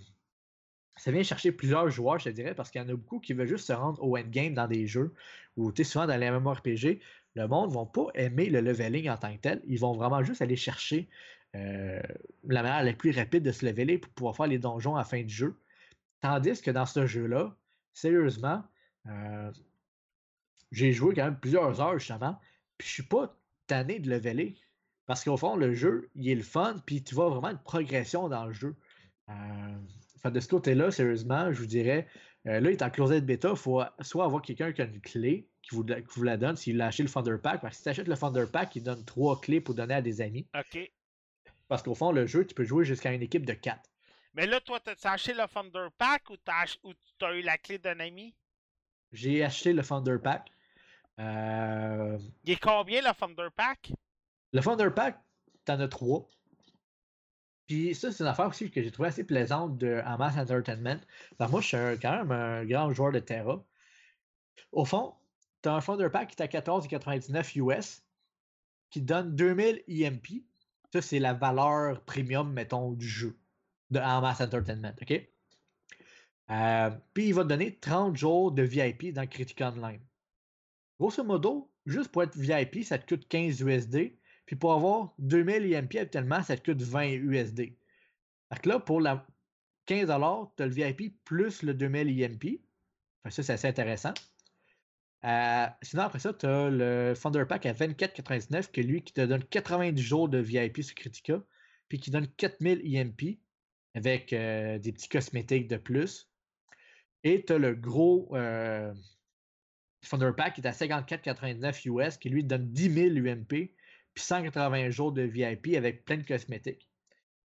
ça 0.97 1.11
vient 1.11 1.23
chercher 1.23 1.53
plusieurs 1.53 1.89
joueurs, 1.89 2.19
je 2.19 2.29
dirais, 2.29 2.55
parce 2.55 2.71
qu'il 2.71 2.81
y 2.81 2.85
en 2.85 2.89
a 2.89 2.95
beaucoup 2.95 3.21
qui 3.21 3.33
veulent 3.33 3.49
juste 3.49 3.67
se 3.67 3.73
rendre 3.73 4.03
au 4.03 4.19
endgame 4.19 4.53
dans 4.53 4.67
des 4.67 4.87
jeux 4.87 5.15
où, 5.57 5.73
tu 5.73 5.83
souvent 5.83 6.07
dans 6.07 6.17
les 6.17 6.31
MMORPG, 6.31 7.01
le 7.37 7.47
monde 7.47 7.71
ne 7.71 7.75
va 7.75 7.87
pas 7.87 8.07
aimer 8.15 8.51
le 8.51 8.61
leveling 8.61 9.09
en 9.09 9.17
tant 9.17 9.35
que 9.35 9.41
tel. 9.41 9.63
Ils 9.67 9.79
vont 9.79 9.95
vraiment 9.95 10.23
juste 10.23 10.43
aller 10.43 10.57
chercher 10.57 11.09
euh, 11.57 12.03
la 12.47 12.63
manière 12.63 12.85
la 12.85 12.93
plus 12.93 13.13
rapide 13.13 13.43
de 13.43 13.53
se 13.53 13.65
leveler 13.65 13.99
pour 13.99 14.13
pouvoir 14.13 14.37
faire 14.37 14.47
les 14.47 14.59
donjons 14.59 14.95
à 14.95 14.99
la 14.99 15.05
fin 15.05 15.23
du 15.23 15.33
jeu. 15.33 15.59
Tandis 16.21 16.61
que 16.62 16.71
dans 16.71 16.87
ce 16.87 17.07
jeu-là, 17.07 17.57
sérieusement, 17.93 18.62
euh, 19.07 19.51
j'ai 20.73 20.93
joué 20.93 21.14
quand 21.14 21.25
même 21.25 21.39
plusieurs 21.41 21.81
heures 21.81 21.99
justement, 21.99 22.39
puis 22.79 22.87
je 22.89 22.93
suis 22.95 23.03
pas 23.03 23.37
tanné 23.66 23.99
de 23.99 24.11
leveler. 24.11 24.57
Parce 25.07 25.25
qu'au 25.25 25.37
fond, 25.37 25.57
le 25.57 25.75
jeu, 25.75 26.09
il 26.14 26.29
est 26.29 26.35
le 26.37 26.43
fun, 26.43 26.77
puis 26.87 27.03
tu 27.03 27.14
vois 27.14 27.29
vraiment 27.31 27.51
une 27.51 27.59
progression 27.59 28.29
dans 28.29 28.47
le 28.47 28.53
jeu. 28.53 28.77
Euh, 29.29 30.31
de 30.31 30.41
ce 30.41 30.49
côté-là, 30.49 30.91
sérieusement, 30.91 31.53
je 31.53 31.59
vous 31.59 31.66
dirais, 31.66 32.07
euh, 32.47 32.61
là, 32.61 32.71
il 32.71 32.75
est 32.75 32.83
en 32.83 32.91
closed 32.91 33.25
bêta, 33.27 33.51
il 33.51 33.57
faut 33.57 33.83
soit 34.01 34.25
avoir 34.25 34.41
quelqu'un 34.43 34.73
qui 34.73 34.83
a 34.83 34.85
une 34.85 35.01
clé 35.01 35.49
qui 35.62 35.75
vous, 35.75 35.83
la- 35.83 36.01
qui 36.01 36.09
vous 36.18 36.23
la 36.23 36.37
donne 36.37 36.57
s'il 36.57 36.81
a 36.81 36.87
acheté 36.87 37.03
le 37.03 37.09
Thunder 37.09 37.37
Pack. 37.43 37.61
Parce 37.61 37.73
que 37.73 37.77
si 37.79 37.83
tu 37.83 37.89
achètes 37.89 38.09
le 38.09 38.16
Thunder 38.16 38.45
Pack, 38.51 38.77
il 38.77 38.83
donne 38.83 39.05
trois 39.05 39.41
clés 39.41 39.61
pour 39.61 39.75
donner 39.75 39.95
à 39.95 40.03
des 40.03 40.21
amis. 40.21 40.47
OK. 40.57 40.91
Parce 41.68 41.83
qu'au 41.83 41.95
fond, 41.95 42.12
le 42.12 42.27
jeu, 42.27 42.47
tu 42.47 42.55
peux 42.55 42.64
jouer 42.64 42.85
jusqu'à 42.85 43.12
une 43.12 43.23
équipe 43.23 43.45
de 43.47 43.53
quatre. 43.53 43.91
Mais 44.35 44.47
là, 44.47 44.61
toi, 44.61 44.78
t'as 44.81 44.95
acheté 45.12 45.35
le 45.35 45.47
Thunder 45.49 45.89
Pack 45.99 46.31
ou 46.31 46.37
t'as 46.37 46.76
ou 46.85 46.93
t'as 47.18 47.35
eu 47.35 47.43
la 47.43 47.59
clé 47.59 47.78
d'un 47.78 47.99
ami? 48.01 48.35
J'ai 49.12 49.43
acheté 49.45 49.72
le 49.72 49.83
Thunder 49.83 50.16
Pack. 50.22 50.51
Euh, 51.18 52.18
Il 52.45 52.53
est 52.53 52.61
combien 52.61 53.01
le 53.03 53.12
Thunder 53.14 53.49
Pack? 53.55 53.93
Le 54.53 54.61
Thunder 54.61 54.91
Pack, 54.95 55.18
t'en 55.64 55.81
as 55.81 55.89
trois. 55.89 56.28
Puis 57.66 57.95
ça, 57.95 58.11
c'est 58.11 58.22
une 58.24 58.28
affaire 58.28 58.49
aussi 58.49 58.70
que 58.70 58.83
j'ai 58.83 58.91
trouvé 58.91 59.09
assez 59.09 59.24
plaisante 59.24 59.78
de 59.78 60.03
en 60.05 60.16
Mass 60.18 60.37
Entertainment. 60.37 61.01
Ben, 61.39 61.49
moi, 61.49 61.61
je 61.61 61.66
suis 61.68 61.76
un- 61.76 61.97
quand 61.97 62.12
même 62.24 62.33
un 62.33 62.64
grand 62.64 62.93
joueur 62.93 63.12
de 63.12 63.20
Terra. 63.20 63.62
Au 64.72 64.85
fond, 64.85 65.14
t'as 65.62 65.74
un 65.74 65.81
Thunder 65.81 66.09
Pack 66.11 66.31
qui 66.31 66.35
est 66.37 66.43
à 66.43 66.49
14,99 66.49 67.55
US, 67.57 68.03
qui 68.91 69.03
donne 69.03 69.35
2000 69.37 69.83
EMP. 69.89 70.45
Ça, 70.93 71.03
c'est 71.03 71.18
la 71.20 71.33
valeur 71.35 72.01
premium, 72.05 72.53
mettons, 72.53 72.93
du 72.93 73.09
jeu 73.09 73.37
de 73.91 73.99
en 73.99 74.22
Entertainment. 74.24 74.95
OK? 75.01 75.28
Euh, 76.51 76.91
puis 77.14 77.28
il 77.28 77.34
va 77.34 77.45
te 77.45 77.49
donner 77.49 77.78
30 77.78 78.16
jours 78.16 78.53
de 78.53 78.62
VIP 78.62 79.12
dans 79.12 79.26
Critic 79.26 79.61
Online. 79.61 80.01
Grosso 80.99 81.22
modo, 81.22 81.70
juste 81.86 82.11
pour 82.11 82.22
être 82.22 82.36
VIP, 82.36 82.84
ça 82.84 82.99
te 82.99 83.07
coûte 83.07 83.28
15 83.28 83.61
USD. 83.61 84.18
Puis 84.47 84.57
pour 84.57 84.72
avoir 84.72 85.14
2000 85.18 85.72
EMP 85.72 85.97
actuellement, 85.97 86.43
ça 86.43 86.57
te 86.57 86.70
coûte 86.70 86.82
20 86.82 87.11
USD. 87.11 87.76
Fait 88.53 88.61
que 88.61 88.68
là, 88.68 88.80
pour 88.80 89.01
la 89.01 89.26
15 89.86 90.07
tu 90.07 90.62
as 90.62 90.66
le 90.66 90.72
VIP 90.72 91.24
plus 91.24 91.62
le 91.62 91.74
2000 91.74 92.22
EMP. 92.22 92.43
Fait 92.43 93.28
que 93.28 93.30
ça, 93.30 93.43
c'est 93.43 93.53
assez 93.53 93.68
intéressant. 93.68 94.14
Euh, 95.24 95.66
sinon, 95.82 96.03
après 96.03 96.18
ça, 96.18 96.32
tu 96.32 96.47
as 96.47 96.70
le 96.70 97.14
Thunder 97.20 97.45
Pack 97.49 97.66
à 97.66 97.72
24,99 97.72 98.70
que 98.70 98.80
lui 98.80 99.03
qui 99.03 99.12
te 99.12 99.20
donne 99.20 99.45
90 99.45 100.03
jours 100.03 100.28
de 100.28 100.38
VIP 100.38 100.82
sur 100.82 100.95
Critica. 100.95 101.43
Puis 101.88 101.99
qui 101.99 102.11
donne 102.11 102.28
4000 102.28 102.82
EMP 102.97 103.38
avec 103.95 104.32
euh, 104.32 104.78
des 104.78 104.93
petits 104.93 105.09
cosmétiques 105.09 105.68
de 105.68 105.76
plus. 105.76 106.30
Et 107.24 107.45
tu 107.45 107.53
as 107.53 107.59
le 107.59 107.74
gros 107.74 108.34
euh, 108.36 108.93
Thunder 110.09 110.32
Pack 110.36 110.55
qui 110.55 110.61
est 110.61 110.66
à 110.66 110.72
54,99 110.72 111.88
US 111.88 112.16
qui 112.16 112.30
lui 112.30 112.45
donne 112.45 112.70
10 112.72 113.14
000 113.14 113.26
UMP 113.26 113.47
puis 114.14 114.24
180 114.24 114.91
jours 114.91 115.12
de 115.12 115.22
VIP 115.22 115.74
avec 115.76 116.05
plein 116.05 116.16
de 116.16 116.24
cosmétiques. 116.24 116.88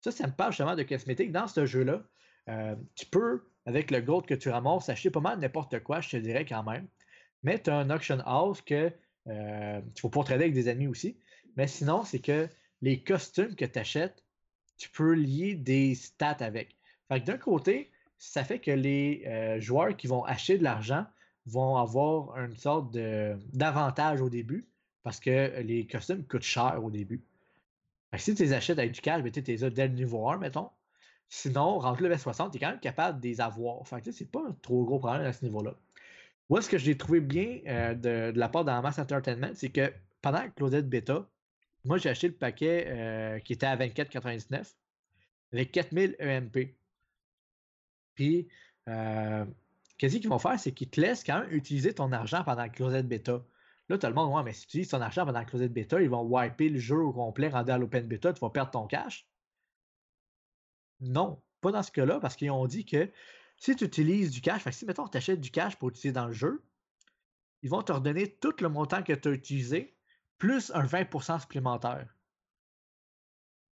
Ça, 0.01 0.11
ça 0.11 0.27
me 0.27 0.33
parle 0.33 0.51
justement 0.51 0.75
de 0.75 0.83
cosmétiques. 0.83 1.31
Dans 1.31 1.47
ce 1.47 1.65
jeu-là, 1.65 2.03
euh, 2.49 2.75
tu 2.95 3.05
peux, 3.05 3.43
avec 3.65 3.91
le 3.91 4.01
gold 4.01 4.25
que 4.25 4.33
tu 4.33 4.49
ramasses, 4.49 4.89
acheter 4.89 5.09
pas 5.09 5.19
mal 5.19 5.39
n'importe 5.39 5.79
quoi, 5.79 6.01
je 6.01 6.09
te 6.09 6.17
dirais 6.17 6.45
quand 6.45 6.63
même. 6.63 6.87
Mais 7.43 7.61
tu 7.61 7.69
as 7.69 7.77
un 7.77 7.89
auction 7.89 8.19
house 8.25 8.61
que 8.61 8.91
euh, 9.27 9.81
tu 9.93 10.01
vas 10.01 10.09
pouvoir 10.09 10.25
trader 10.25 10.45
avec 10.45 10.53
des 10.53 10.67
amis 10.67 10.87
aussi. 10.87 11.19
Mais 11.55 11.67
sinon, 11.67 12.03
c'est 12.03 12.19
que 12.19 12.47
les 12.81 13.03
costumes 13.03 13.55
que 13.55 13.65
tu 13.65 13.79
achètes, 13.79 14.23
tu 14.77 14.89
peux 14.89 15.13
lier 15.13 15.55
des 15.55 15.95
stats 15.95 16.37
avec. 16.39 16.75
Fait 17.07 17.21
que 17.21 17.25
d'un 17.25 17.37
côté, 17.37 17.91
ça 18.17 18.43
fait 18.43 18.59
que 18.59 18.71
les 18.71 19.23
euh, 19.27 19.59
joueurs 19.59 19.95
qui 19.95 20.07
vont 20.07 20.23
acheter 20.23 20.57
de 20.57 20.63
l'argent 20.63 21.05
vont 21.45 21.77
avoir 21.77 22.37
une 22.37 22.55
sorte 22.55 22.91
d'avantage 22.91 24.21
au 24.21 24.29
début 24.29 24.67
parce 25.03 25.19
que 25.19 25.61
les 25.61 25.87
costumes 25.87 26.25
coûtent 26.25 26.41
cher 26.41 26.81
au 26.83 26.91
début. 26.91 27.23
Si 28.17 28.35
tu 28.35 28.43
les 28.43 28.53
achètes 28.53 28.79
avec 28.79 28.91
du 28.91 29.01
cash, 29.01 29.21
ben, 29.21 29.31
tu 29.31 29.41
les 29.41 29.63
as 29.63 29.69
dès 29.69 29.87
le 29.87 29.93
niveau 29.93 30.29
1, 30.29 30.37
mettons. 30.37 30.69
Sinon, 31.29 31.79
rendu 31.79 32.03
level 32.03 32.19
60, 32.19 32.51
tu 32.51 32.57
es 32.57 32.59
quand 32.59 32.71
même 32.71 32.79
capable 32.79 33.19
de 33.19 33.27
les 33.27 33.41
avoir. 33.41 33.85
Fait 33.87 34.01
que 34.01 34.11
c'est 34.11 34.29
pas 34.31 34.41
un 34.47 34.55
trop 34.61 34.85
gros 34.85 34.99
problème 34.99 35.25
à 35.25 35.33
ce 35.33 35.43
niveau-là. 35.43 35.75
Moi, 36.49 36.61
ce 36.61 36.69
que 36.69 36.77
j'ai 36.77 36.97
trouvé 36.97 37.19
bien 37.19 37.59
euh, 37.67 37.95
de, 37.95 38.37
la 38.37 38.49
part 38.49 38.63
d'Amass 38.63 38.99
Entertainment, 38.99 39.51
c'est 39.53 39.69
que 39.69 39.91
pendant 40.21 40.39
la 40.39 40.49
Closed 40.49 40.87
Beta, 40.87 41.27
moi, 41.87 41.97
j'ai 41.97 42.09
acheté 42.09 42.27
le 42.27 42.35
paquet 42.35 42.85
euh, 42.87 43.39
qui 43.39 43.53
était 43.53 43.65
à 43.65 43.77
24,99 43.77 44.75
avec 45.53 45.71
4000 45.71 46.17
EMP. 46.19 46.75
Puis, 48.13 48.49
euh, 48.89 49.45
qu'est-ce 49.97 50.17
qu'ils 50.17 50.29
vont 50.29 50.39
faire, 50.39 50.59
c'est 50.59 50.73
qu'ils 50.73 50.89
te 50.89 50.99
laissent 50.99 51.23
quand 51.23 51.39
même 51.39 51.51
utiliser 51.53 51.93
ton 51.93 52.11
argent 52.11 52.43
pendant 52.43 52.63
la 52.63 52.69
Closed 52.69 53.07
Beta. 53.07 53.45
Là, 53.87 53.97
tout 53.97 54.07
le 54.07 54.13
monde, 54.13 54.35
ouais, 54.35 54.43
mais 54.43 54.51
si 54.51 54.61
tu 54.61 54.67
utilises 54.67 54.89
ton 54.89 54.99
argent 54.99 55.25
pendant 55.25 55.39
la 55.39 55.45
Closed 55.45 55.71
Beta, 55.71 56.01
ils 56.01 56.09
vont 56.09 56.23
wiper 56.23 56.67
le 56.67 56.79
jeu 56.79 56.97
au 56.97 57.13
complet, 57.13 57.47
rendu 57.47 57.71
à 57.71 57.77
l'Open 57.77 58.05
Beta, 58.05 58.33
tu 58.33 58.41
vas 58.41 58.49
perdre 58.49 58.71
ton 58.71 58.85
cash? 58.85 59.25
Non, 60.99 61.41
pas 61.61 61.71
dans 61.71 61.83
ce 61.83 61.91
cas-là, 61.91 62.19
parce 62.19 62.35
qu'ils 62.35 62.51
ont 62.51 62.67
dit 62.67 62.85
que 62.85 63.09
si 63.55 63.77
tu 63.77 63.85
utilises 63.85 64.31
du 64.31 64.41
cash, 64.41 64.61
fait 64.61 64.71
que 64.71 64.75
si, 64.75 64.85
mettons, 64.85 65.07
tu 65.07 65.17
achètes 65.17 65.39
du 65.39 65.51
cash 65.51 65.77
pour 65.77 65.89
utiliser 65.89 66.11
dans 66.11 66.27
le 66.27 66.33
jeu, 66.33 66.65
ils 67.61 67.69
vont 67.69 67.81
te 67.81 67.93
redonner 67.93 68.35
tout 68.35 68.53
le 68.59 68.67
montant 68.67 69.03
que 69.03 69.13
tu 69.13 69.29
as 69.29 69.31
utilisé, 69.31 69.96
plus 70.37 70.71
un 70.73 70.85
20% 70.85 71.41
supplémentaire. 71.41 72.07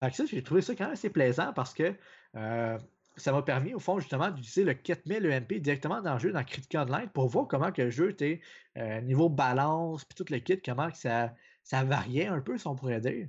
Fait 0.02 0.12
ça, 0.12 0.24
j'ai 0.26 0.42
trouvé 0.42 0.62
ça 0.62 0.74
quand 0.74 0.84
même 0.84 0.92
assez 0.92 1.10
plaisant 1.10 1.52
parce 1.52 1.74
que 1.74 1.94
euh, 2.36 2.78
ça 3.16 3.32
m'a 3.32 3.42
permis, 3.42 3.74
au 3.74 3.80
fond, 3.80 3.98
justement, 3.98 4.30
d'utiliser 4.30 4.64
le 4.64 4.74
4000 4.74 5.26
EMP 5.26 5.54
directement 5.54 6.00
dans 6.02 6.14
le 6.14 6.20
jeu, 6.20 6.32
dans 6.32 6.44
Critic 6.44 6.74
Online, 6.76 7.08
pour 7.08 7.28
voir 7.28 7.48
comment 7.48 7.72
que 7.72 7.82
le 7.82 7.90
jeu 7.90 8.10
était 8.10 8.40
euh, 8.76 9.00
niveau 9.00 9.28
balance, 9.28 10.04
puis 10.04 10.14
tout 10.14 10.32
le 10.32 10.38
kit, 10.38 10.60
comment 10.60 10.90
ça 10.94 11.34
variait 11.72 12.26
un 12.26 12.40
peu, 12.40 12.58
si 12.58 12.66
on 12.66 12.76
pourrait 12.76 13.00
dire. 13.00 13.28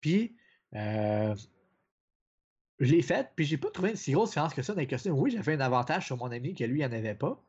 Puis, 0.00 0.36
euh, 0.74 1.34
je 2.80 2.90
l'ai 2.90 3.02
fait, 3.02 3.30
puis 3.36 3.44
j'ai 3.44 3.58
pas 3.58 3.70
trouvé 3.70 3.90
une 3.90 3.96
si 3.96 4.12
grosse 4.12 4.30
différence 4.30 4.54
que 4.54 4.62
ça 4.62 4.74
dans 4.74 4.80
les 4.80 4.86
costumes. 4.86 5.12
Oui, 5.12 5.30
j'avais 5.30 5.54
un 5.54 5.60
avantage 5.60 6.06
sur 6.06 6.16
mon 6.16 6.30
ami 6.30 6.54
que 6.54 6.64
lui, 6.64 6.80
il 6.80 6.86
n'en 6.86 6.96
avait 6.96 7.14
pas. 7.14 7.42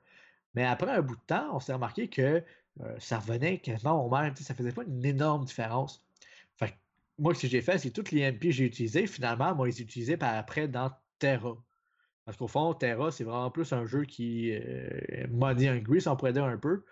Mais 0.54 0.66
après 0.66 0.92
un 0.92 1.02
bout 1.02 1.16
de 1.16 1.22
temps, 1.26 1.56
on 1.56 1.60
s'est 1.60 1.74
remarqué 1.74 2.10
que 2.10 2.44
euh, 2.82 2.96
ça 3.00 3.20
revenait 3.20 3.60
quasiment 3.60 4.06
au 4.06 4.10
même. 4.10 4.36
Ça 4.36 4.54
faisait 4.54 4.72
pas 4.72 4.84
une 4.84 5.06
énorme 5.06 5.46
différence. 5.46 6.04
Fait 6.58 6.70
que 6.70 6.76
moi, 7.20 7.36
ce 7.36 7.44
que 7.44 7.48
j'ai 7.48 7.62
fait, 7.62 7.78
c'est 7.78 7.92
toutes 7.92 8.12
les 8.12 8.32
MP 8.32 8.48
que 8.48 8.52
j'ai 8.52 8.66
utilisées, 8.66 9.08
finalement, 9.08 9.56
moi, 9.56 9.68
les 9.68 9.80
ai 9.82 9.84
utilisées 9.84 10.18
par 10.18 10.36
après 10.36 10.68
dans 10.68 10.92
Terra. 11.20 11.56
Parce 12.26 12.38
qu'au 12.38 12.48
fond, 12.48 12.74
Terra, 12.74 13.12
c'est 13.12 13.24
vraiment 13.24 13.52
plus 13.52 13.74
un 13.74 13.86
jeu 13.86 14.06
qui 14.06 14.52
euh, 14.54 15.28
money 15.30 15.68
hungry, 15.68 16.02
si 16.02 16.08
on 16.08 16.16
pourrait 16.16 16.34
dire 16.34 16.46
un 16.46 16.58
peu. 16.58 16.84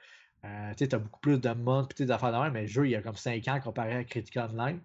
Euh, 0.45 0.73
tu 0.75 0.87
as 0.91 0.97
beaucoup 0.97 1.19
plus 1.19 1.39
de 1.39 1.49
modes 1.53 1.93
et 1.99 2.05
des 2.05 2.11
affaires 2.11 2.31
de 2.33 2.37
même, 2.37 2.53
mais 2.53 2.61
le 2.61 2.67
jeu, 2.67 2.85
il 2.87 2.91
y 2.91 2.95
a 2.95 3.01
comme 3.01 3.15
5 3.15 3.47
ans 3.47 3.59
comparé 3.61 3.95
à 3.95 4.03
Critical 4.03 4.49
Online. 4.51 4.81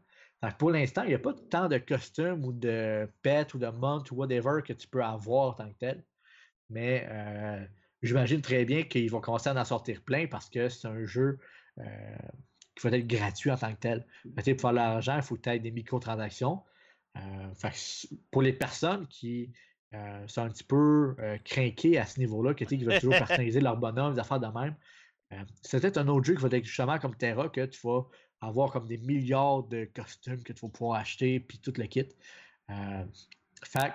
Pour 0.58 0.70
l'instant, 0.70 1.02
il 1.02 1.08
n'y 1.08 1.14
a 1.14 1.18
pas 1.18 1.32
tant 1.50 1.68
de 1.68 1.78
costumes 1.78 2.44
ou 2.44 2.52
de 2.52 3.10
pets 3.22 3.52
ou 3.54 3.58
de 3.58 3.66
montres 3.68 4.12
ou 4.12 4.16
whatever 4.16 4.62
que 4.62 4.72
tu 4.72 4.86
peux 4.86 5.02
avoir 5.02 5.56
tant 5.56 5.68
que 5.70 5.78
tel. 5.78 6.04
Mais 6.70 7.06
euh, 7.10 7.64
j'imagine 8.02 8.40
très 8.40 8.64
bien 8.64 8.82
qu'ils 8.82 9.10
vont 9.10 9.20
commencer 9.20 9.48
à 9.48 9.54
en 9.54 9.64
sortir 9.64 10.02
plein 10.02 10.26
parce 10.26 10.48
que 10.48 10.68
c'est 10.68 10.88
un 10.88 11.04
jeu 11.04 11.38
euh, 11.78 12.16
qui 12.74 12.88
va 12.88 12.96
être 12.96 13.06
gratuit 13.06 13.50
en 13.50 13.56
tant 13.56 13.72
que 13.72 13.80
tel. 13.80 14.06
Mais, 14.36 14.42
sais, 14.42 14.54
pour 14.54 14.62
faire 14.62 14.72
de 14.72 14.76
l'argent, 14.76 15.16
il 15.16 15.22
faut 15.22 15.38
aies 15.46 15.58
des 15.58 15.70
microtransactions. 15.70 16.62
Euh, 17.16 17.54
fait 17.54 18.08
pour 18.30 18.42
les 18.42 18.52
personnes 18.52 19.06
qui 19.08 19.52
euh, 19.94 20.26
sont 20.28 20.42
un 20.42 20.50
petit 20.50 20.64
peu 20.64 21.16
craquées 21.44 21.98
à 21.98 22.04
ce 22.04 22.20
niveau-là, 22.20 22.54
qui, 22.54 22.64
tu 22.64 22.70
sais, 22.70 22.78
qui 22.78 22.84
veulent 22.84 23.00
toujours 23.00 23.16
personnaliser 23.18 23.60
leur 23.60 23.76
bonhomme, 23.76 24.14
des 24.14 24.20
affaires 24.20 24.40
de 24.40 24.46
même, 24.46 24.74
c'est 25.62 25.80
peut-être 25.80 25.98
un 25.98 26.06
autre 26.08 26.24
jeu 26.24 26.34
qui 26.34 26.42
va 26.42 26.56
être 26.56 26.64
justement 26.64 26.98
comme 26.98 27.16
Terra, 27.16 27.48
que 27.48 27.64
tu 27.64 27.80
vas 27.82 28.06
avoir 28.40 28.70
comme 28.70 28.86
des 28.86 28.98
milliards 28.98 29.64
de 29.64 29.88
costumes 29.92 30.42
que 30.42 30.52
tu 30.52 30.60
vas 30.60 30.68
pouvoir 30.68 31.00
acheter, 31.00 31.40
puis 31.40 31.58
tout 31.58 31.72
le 31.76 31.86
kit. 31.86 32.08
Fait 33.64 33.92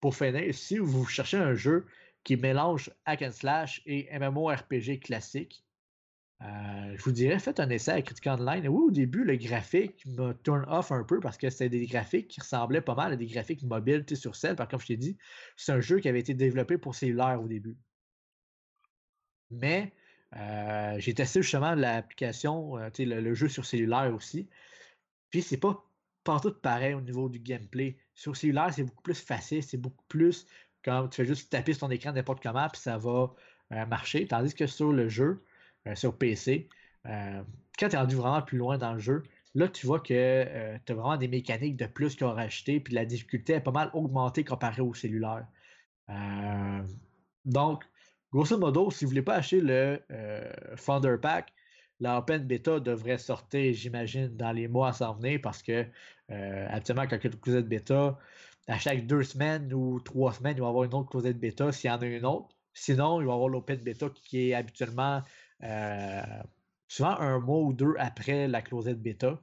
pour 0.00 0.16
finir, 0.16 0.52
si 0.54 0.78
vous 0.78 1.06
cherchez 1.06 1.36
un 1.36 1.54
jeu 1.54 1.86
qui 2.24 2.36
mélange 2.36 2.90
hack 3.04 3.22
and 3.22 3.32
slash 3.32 3.82
et 3.86 4.08
MMORPG 4.18 5.00
classique, 5.00 5.64
euh, 6.42 6.96
je 6.96 7.02
vous 7.02 7.12
dirais, 7.12 7.38
faites 7.38 7.60
un 7.60 7.70
essai 7.70 7.92
à 7.92 8.02
Critical 8.02 8.40
Online. 8.40 8.68
Oui, 8.68 8.82
au 8.88 8.90
début, 8.90 9.24
le 9.24 9.36
graphique 9.36 10.04
m'a 10.06 10.34
turn 10.42 10.64
off 10.68 10.90
un 10.90 11.04
peu 11.04 11.20
parce 11.20 11.38
que 11.38 11.48
c'était 11.48 11.68
des 11.68 11.86
graphiques 11.86 12.28
qui 12.28 12.40
ressemblaient 12.40 12.80
pas 12.80 12.94
mal 12.94 13.12
à 13.12 13.16
des 13.16 13.26
graphiques 13.26 13.62
mobiles 13.62 14.04
sur 14.14 14.34
celle. 14.36 14.56
Par 14.56 14.68
comme 14.68 14.80
je 14.80 14.86
t'ai 14.86 14.96
dit, 14.96 15.16
c'est 15.56 15.72
un 15.72 15.80
jeu 15.80 16.00
qui 16.00 16.08
avait 16.08 16.20
été 16.20 16.34
développé 16.34 16.76
pour 16.76 16.94
cellulaire 16.94 17.40
au 17.42 17.48
début. 17.48 17.76
Mais 19.50 19.92
euh, 20.36 20.96
j'ai 20.98 21.14
testé 21.14 21.40
justement 21.40 21.74
l'application, 21.74 22.78
euh, 22.78 22.90
le, 22.98 23.20
le 23.20 23.34
jeu 23.34 23.48
sur 23.48 23.64
cellulaire 23.64 24.12
aussi. 24.14 24.48
Puis 25.30 25.40
c'est 25.40 25.58
pas 25.58 25.84
partout 26.24 26.52
pareil 26.52 26.94
au 26.94 27.00
niveau 27.00 27.28
du 27.28 27.38
gameplay. 27.38 27.96
Sur 28.14 28.36
cellulaire, 28.36 28.72
c'est 28.74 28.82
beaucoup 28.82 29.02
plus 29.02 29.20
facile, 29.20 29.62
c'est 29.62 29.78
beaucoup 29.78 30.04
plus 30.08 30.46
comme 30.84 31.08
tu 31.08 31.16
fais 31.16 31.24
juste 31.24 31.50
taper 31.50 31.72
sur 31.72 31.86
ton 31.86 31.90
écran 31.90 32.12
n'importe 32.12 32.42
comment, 32.42 32.68
puis 32.68 32.80
ça 32.80 32.98
va 32.98 33.32
euh, 33.72 33.86
marcher. 33.86 34.26
Tandis 34.26 34.54
que 34.54 34.66
sur 34.66 34.92
le 34.92 35.08
jeu, 35.08 35.42
euh, 35.86 35.94
sur 35.94 36.16
PC, 36.16 36.68
euh, 37.06 37.42
quand 37.78 37.88
tu 37.88 37.94
es 37.94 37.98
rendu 37.98 38.16
vraiment 38.16 38.42
plus 38.42 38.58
loin 38.58 38.78
dans 38.78 38.92
le 38.92 38.98
jeu, 38.98 39.22
là 39.54 39.68
tu 39.68 39.86
vois 39.86 40.00
que 40.00 40.76
tu 40.84 40.92
as 40.92 40.94
vraiment 40.94 41.16
des 41.16 41.28
mécaniques 41.28 41.76
de 41.76 41.86
plus 41.86 42.16
qu'ils 42.16 42.26
ont 42.26 42.34
rajouté, 42.34 42.80
puis 42.80 42.94
la 42.94 43.04
difficulté 43.04 43.54
est 43.54 43.60
pas 43.60 43.72
mal 43.72 43.90
augmentée 43.94 44.44
comparée 44.44 44.82
au 44.82 44.94
cellulaire. 44.94 45.46
Donc, 47.44 47.84
grosso 48.32 48.58
modo, 48.58 48.90
si 48.90 49.04
vous 49.04 49.10
voulez 49.10 49.22
pas 49.22 49.36
acheter 49.36 49.60
le 49.60 50.00
Founder 50.76 51.16
Pack, 51.20 51.52
la 52.00 52.18
Open 52.18 52.44
Beta 52.44 52.80
devrait 52.80 53.18
sortir, 53.18 53.72
j'imagine, 53.72 54.28
dans 54.36 54.52
les 54.52 54.68
mois 54.68 54.88
à 54.88 54.92
s'en 54.92 55.14
venir 55.14 55.40
parce 55.42 55.62
que 55.62 55.86
euh, 56.30 56.66
habituellement, 56.70 57.06
quand 57.06 57.22
une 57.22 57.36
closette 57.36 57.68
bêta, 57.68 58.18
à 58.66 58.78
chaque 58.78 59.06
deux 59.06 59.22
semaines 59.22 59.72
ou 59.72 60.00
trois 60.00 60.32
semaines, 60.32 60.56
il 60.56 60.60
va 60.60 60.66
y 60.66 60.68
avoir 60.68 60.84
une 60.84 60.94
autre 60.94 61.10
closette 61.10 61.38
bêta 61.38 61.72
s'il 61.72 61.90
y 61.90 61.92
en 61.92 62.00
a 62.00 62.06
une 62.06 62.24
autre. 62.24 62.56
Sinon, 62.72 63.20
il 63.20 63.26
va 63.26 63.32
y 63.32 63.34
avoir 63.34 63.48
l'Open 63.48 63.80
Beta 63.80 64.08
qui 64.10 64.50
est 64.50 64.54
habituellement 64.54 65.22
euh, 65.62 66.22
souvent 66.88 67.16
un 67.18 67.38
mois 67.38 67.60
ou 67.60 67.72
deux 67.72 67.94
après 67.98 68.48
la 68.48 68.62
closette 68.62 69.00
bêta. 69.00 69.40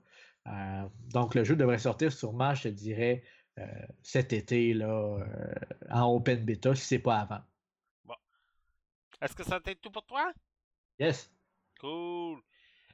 Euh, 0.47 0.89
donc, 1.13 1.35
le 1.35 1.43
jeu 1.43 1.55
devrait 1.55 1.77
sortir 1.77 2.11
sûrement, 2.11 2.53
je 2.55 2.63
te 2.63 2.67
dirais, 2.69 3.23
euh, 3.59 3.65
cet 4.03 4.33
été 4.33 4.73
là, 4.73 4.87
euh, 4.87 5.53
en 5.91 6.13
Open 6.13 6.43
Beta, 6.43 6.75
si 6.75 6.85
c'est 6.85 6.99
pas 6.99 7.19
avant. 7.19 7.41
Est-ce 9.21 9.35
que 9.35 9.43
ça 9.43 9.59
va 9.59 9.71
être 9.71 9.81
tout 9.81 9.91
pour 9.91 10.05
toi? 10.05 10.33
Yes. 10.99 11.31
Cool. 11.79 12.41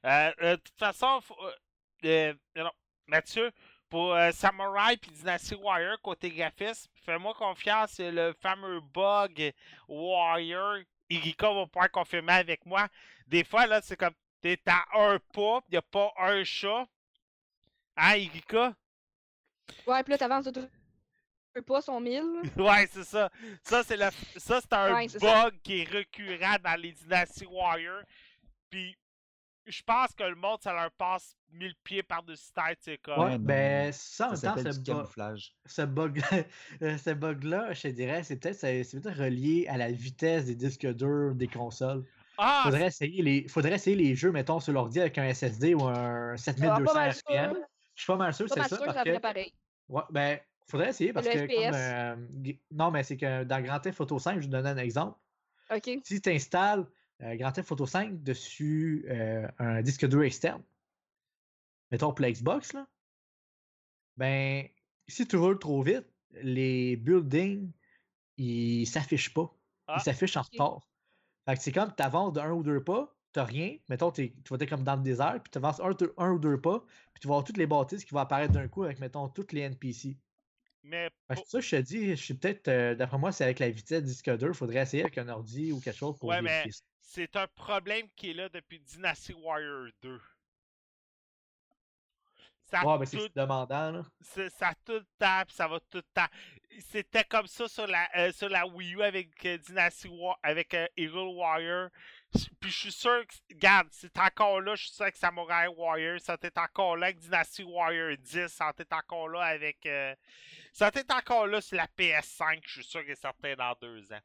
Euh, 0.06 0.32
euh, 0.42 0.56
de 0.58 0.62
toute 0.62 0.78
façon, 0.78 1.20
faut- 1.22 1.38
Mathieu, 3.08 3.52
pour 3.90 4.14
euh, 4.14 4.32
Samurai 4.32 4.98
puis 4.98 5.12
Dynasty 5.12 5.56
Warrior 5.56 6.00
côté 6.02 6.30
graphisme, 6.32 6.90
fais-moi 7.06 7.34
confiance, 7.34 7.92
c'est 7.94 8.12
le 8.12 8.34
fameux 8.42 8.80
bug 8.82 9.54
Warrior. 9.88 10.78
Irika 11.10 11.54
va 11.54 11.66
pouvoir 11.68 11.90
confirmer 11.92 12.34
avec 12.34 12.66
moi. 12.66 12.88
Des 13.28 13.44
fois, 13.44 13.66
là, 13.66 13.82
c'est 13.82 13.96
comme 13.96 14.14
t'es 14.42 14.60
à 14.68 14.84
un 14.94 15.20
pas, 15.34 15.62
il 15.70 15.72
n'y 15.72 15.78
a 15.78 15.82
pas 15.82 16.12
un 16.18 16.44
chat. 16.44 16.86
Hein, 17.96 18.16
Irika? 18.18 18.76
Ouais, 19.86 20.04
puis 20.04 20.12
là, 20.12 20.18
t'avances 20.18 20.46
de 20.46 20.52
deux 20.52 20.70
pas, 21.62 21.82
son 21.82 22.00
1000. 22.00 22.24
Ouais, 22.58 22.88
c'est 22.92 23.04
ça. 23.04 23.30
Ça, 23.64 23.84
c'est 23.84 23.98
le... 23.98 24.10
ça, 24.38 24.62
c'est 24.62 24.74
un 24.74 24.94
Ouais, 24.94 25.08
c'est 25.08 25.20
ça. 25.20 25.44
bug 25.44 25.60
qui 25.64 25.82
est 25.82 25.90
récurrent 25.90 26.58
dans 26.64 26.80
les 26.80 26.92
Dynasty 26.92 27.46
Warrior. 27.46 28.02
Puis, 28.70 28.98
je 29.68 29.82
pense 29.84 30.14
que 30.14 30.24
le 30.24 30.36
monde, 30.36 30.62
ça 30.62 30.74
leur 30.74 30.92
passe 30.92 31.36
mille 31.50 31.76
pieds 31.84 32.04
par-dessus 32.04 32.52
tête, 32.54 32.80
c'est 32.82 32.98
comme. 32.98 33.20
Ouais, 33.20 33.38
ben, 33.38 33.92
ça, 33.92 34.32
en 34.32 34.36
Ça 34.36 34.56
même 34.56 34.64
temps, 34.64 34.72
ce 34.72 34.80
camouflage. 34.80 35.56
ce 35.66 35.82
bug, 35.84 36.22
euh, 36.82 36.98
ce 36.98 37.10
bug-là, 37.12 37.74
je 37.74 37.82
te 37.84 37.88
dirais, 37.90 38.24
c'est 38.24 38.38
peut-être 38.38 38.56
c'est 38.60 39.02
peut-être 39.02 39.18
relié 39.20 39.68
à 39.68 39.78
la 39.78 39.92
vitesse 39.92 40.46
des 40.46 40.56
disques 40.56 40.88
durs 40.94 41.36
des 41.36 41.50
consoles. 41.50 42.06
Ah, 42.38 42.62
Faudrait 42.64 42.88
essayer 42.88 43.22
les, 43.24 43.48
faudrait 43.48 43.74
essayer 43.76 43.96
les 43.96 44.16
jeux, 44.16 44.32
mettons, 44.32 44.60
sur 44.60 44.74
l'ordi 44.74 45.00
avec 45.00 45.18
un 45.18 45.34
SSD 45.34 45.74
ou 45.74 45.84
un 45.86 46.38
Ah, 46.60 46.82
7200 46.82 46.84
pas 46.84 46.94
mal 46.94 47.12
RPM. 47.12 47.54
sûr. 47.54 47.66
Je 47.96 48.04
suis 48.04 48.08
pas 48.14 48.18
mal 48.18 48.34
sûr 48.34 48.50
c'est 48.50 48.60
mal 48.60 48.70
ça. 48.70 48.78
sûr 48.78 48.88
que 48.88 48.92
Parce 48.94 48.98
ça 48.98 49.04
que, 49.04 49.18
pareil. 49.20 49.54
ouais, 49.90 50.04
ben, 50.12 50.40
faudrait 50.70 50.90
essayer 50.90 51.14
parce 51.14 51.28
Le 51.28 51.32
que. 51.32 51.48
Comme, 51.48 51.74
euh, 51.74 52.16
non, 52.72 52.92
mais 52.92 53.04
c'est 53.04 53.18
que 53.18 53.44
dans 53.44 53.62
Grand 53.64 53.80
Theft 53.80 54.00
Auto 54.02 54.20
5, 54.20 54.36
je 54.36 54.40
vais 54.40 54.46
vous 54.46 54.52
donner 54.52 54.70
un 54.70 54.78
exemple. 54.78 55.20
Ok. 55.70 55.88
Si 56.04 56.22
tu 56.22 56.30
installes 56.30 56.86
Grand 57.20 57.52
Theft 57.52 57.72
Auto 57.72 57.86
5 57.86 58.22
dessus 58.24 59.06
euh, 59.10 59.48
un 59.60 59.82
disque 59.82 60.08
dur 60.08 60.24
externe, 60.24 60.64
mettons 61.92 62.14
pour 62.14 62.22
la 62.22 62.32
Xbox, 62.32 62.74
là, 62.74 62.88
ben, 64.18 64.68
si 65.08 65.28
tu 65.28 65.38
roules 65.38 65.60
trop 65.60 65.82
vite, 65.84 66.08
les 66.42 66.96
buildings, 66.98 67.72
ils 68.38 68.88
s'affichent 68.88 69.34
pas. 69.34 69.54
Ah. 69.88 69.96
Ils 70.00 70.02
s'affichent 70.04 70.38
en 70.38 70.42
retard. 70.44 70.90
Fait 71.48 71.56
que 71.58 71.64
c'est 71.64 71.72
comme 71.72 71.96
tu 71.96 72.04
avances 72.04 72.34
d'un 72.34 72.52
ou 72.54 72.64
deux 72.64 72.84
pas, 72.84 73.18
t'as 73.34 73.46
rien. 73.46 73.78
Mettons, 73.90 74.12
t'es- 74.12 74.36
tu 74.44 74.50
vas 74.54 74.58
être 74.62 74.70
comme 74.70 74.84
dans 74.84 74.96
le 74.98 75.04
désert, 75.04 75.42
puis 75.44 75.52
tu 75.52 75.58
avances 75.60 75.80
un, 75.82 75.92
un 76.18 76.32
ou 76.34 76.40
deux 76.40 76.60
pas, 76.62 76.82
puis 77.14 77.22
tu 77.22 77.28
vas 77.28 77.36
avoir 77.36 77.46
toutes 77.46 77.58
les 77.58 77.68
bâtisses 77.68 78.06
qui 78.06 78.14
vont 78.14 78.20
apparaître 78.22 78.54
d'un 78.54 78.68
coup 78.68 78.84
avec, 78.84 79.00
mettons, 79.00 79.30
toutes 79.30 79.54
les 79.54 79.62
NPC. 79.62 80.18
Mais 80.88 81.10
que 81.30 81.36
pour- 81.36 81.48
ça 81.48 81.60
je 81.60 81.70
te 81.76 81.82
dis, 81.82 82.10
je 82.10 82.16
suis 82.16 82.34
peut-être, 82.34 82.68
euh, 82.68 82.96
d'après 82.96 83.18
moi, 83.18 83.32
c'est 83.32 83.44
avec 83.44 83.60
la 83.60 83.70
vitesse 83.70 84.04
disque 84.04 84.30
dur. 84.38 84.56
Faudrait 84.56 84.82
essayer 84.82 85.04
avec 85.04 85.18
un 85.18 85.28
ordi 85.30 85.72
ou 85.72 85.80
quelque 85.80 85.98
chose 85.98 86.18
pour 86.18 86.30
Ouais, 86.30 86.42
mais- 86.42 86.64
c'est 87.02 87.36
un 87.36 87.48
problème 87.56 88.08
qui 88.16 88.32
est 88.32 88.34
là 88.34 88.50
depuis 88.50 88.80
Dynasty 88.80 89.34
Warrior 89.34 89.88
2. 90.02 90.20
Ça 92.70 92.86
Ouais, 92.86 92.98
mais 93.00 93.06
c'est 93.06 93.16
tout 93.18 93.30
demandant, 93.34 93.92
là. 93.92 94.02
ça 94.50 94.74
tout 94.84 94.92
le 94.94 95.06
temps, 95.18 95.42
puis 95.48 95.56
ça 95.56 95.70
va 95.70 95.80
tout 95.80 95.98
le 96.00 96.04
temps. 96.14 96.28
C'était 96.80 97.24
comme 97.24 97.48
ça 97.48 97.66
sur 97.70 97.88
la, 97.88 98.10
euh, 98.18 98.32
sur 98.34 98.50
la 98.50 98.68
Wii 98.68 98.96
U 98.96 99.02
avec 99.04 99.30
euh, 99.46 99.58
Dynasty 99.58 100.10
War, 100.10 100.38
avec 100.44 100.74
euh, 100.74 100.86
Eagle 100.98 101.30
Warrior. 101.34 101.90
Puis 102.60 102.70
je 102.72 102.78
suis 102.78 102.92
sûr 102.92 103.26
que, 103.26 103.54
regarde, 103.54 103.88
c'est 103.92 104.18
encore 104.20 104.60
là, 104.62 104.76
je 104.76 104.84
suis 104.86 104.94
sûr 104.94 105.12
que 105.12 105.18
Samurai 105.18 105.68
Warrior, 105.76 106.20
ça 106.20 106.38
t'est 106.38 106.58
encore 106.58 106.98
là 106.98 107.08
avec 107.08 107.20
Dynasty 107.20 107.64
Warrior 107.64 108.18
10, 108.18 108.48
ça 108.48 108.74
t'est 108.76 108.92
encore 108.94 109.30
là 109.30 109.42
avec. 109.42 109.86
euh, 109.86 110.14
ça 110.74 110.92
t'est 110.92 111.10
encore 111.12 111.48
là 111.48 111.62
sur 111.62 111.78
la 111.78 111.88
PS5, 111.98 112.60
je 112.66 112.82
suis 112.82 112.84
sûr 112.84 113.02
est 113.08 113.16
certain 113.16 113.56
dans 113.56 113.74
deux 113.82 114.12
ans. 114.12 114.20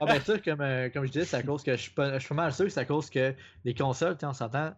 Ah 0.00 0.06
ben 0.06 0.20
ça, 0.20 0.38
comme, 0.38 0.60
euh, 0.60 0.88
comme 0.88 1.04
je 1.06 1.12
disais, 1.12 1.24
c'est 1.24 1.36
à 1.36 1.42
cause 1.42 1.62
que 1.62 1.72
je 1.72 1.82
suis 1.82 1.90
pas, 1.92 2.14
je 2.14 2.18
suis 2.20 2.28
pas 2.28 2.34
mal 2.34 2.54
sûr 2.54 2.64
que 2.64 2.70
c'est 2.70 2.80
à 2.80 2.84
cause 2.84 3.10
que 3.10 3.34
les 3.64 3.74
consoles, 3.74 4.16
on 4.22 4.32
s'entend, 4.32 4.70
tu 4.70 4.76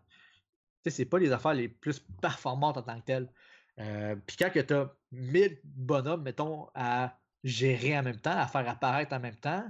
sais, 0.84 0.90
c'est 0.90 1.04
pas 1.06 1.18
les 1.18 1.32
affaires 1.32 1.54
les 1.54 1.68
plus 1.68 2.00
performantes 2.20 2.76
en 2.76 2.82
tant 2.82 3.00
que 3.00 3.06
telles. 3.06 3.28
Euh, 3.78 4.16
Puis 4.26 4.36
quand 4.36 4.50
que 4.50 4.60
tu 4.60 4.74
as 4.74 4.92
1000 5.12 5.60
bonhommes, 5.64 6.22
mettons, 6.22 6.68
à 6.74 7.16
gérer 7.42 7.96
en 7.98 8.02
même 8.02 8.20
temps, 8.20 8.36
à 8.36 8.46
faire 8.46 8.68
apparaître 8.68 9.14
en 9.14 9.20
même 9.20 9.36
temps, 9.36 9.64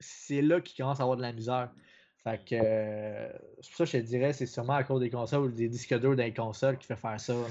c'est 0.00 0.42
là 0.42 0.60
qu'ils 0.60 0.76
commencent 0.76 1.00
à 1.00 1.02
avoir 1.04 1.16
de 1.16 1.22
la 1.22 1.32
misère. 1.32 1.70
Fait 2.24 2.44
que 2.44 2.54
euh, 2.54 3.28
c'est 3.60 3.68
pour 3.70 3.78
ça 3.78 3.84
que 3.84 3.90
je 3.90 3.96
te 3.98 4.02
dirais, 4.06 4.32
c'est 4.32 4.46
sûrement 4.46 4.74
à 4.74 4.84
cause 4.84 5.00
des 5.00 5.10
consoles 5.10 5.42
ou 5.46 5.50
des 5.50 5.68
disques 5.68 5.98
durs 5.98 6.14
dans 6.16 6.22
les 6.22 6.32
consoles 6.34 6.78
qui 6.78 6.86
fait 6.86 6.96
faire 6.96 7.18
ça. 7.20 7.34
là. 7.34 7.46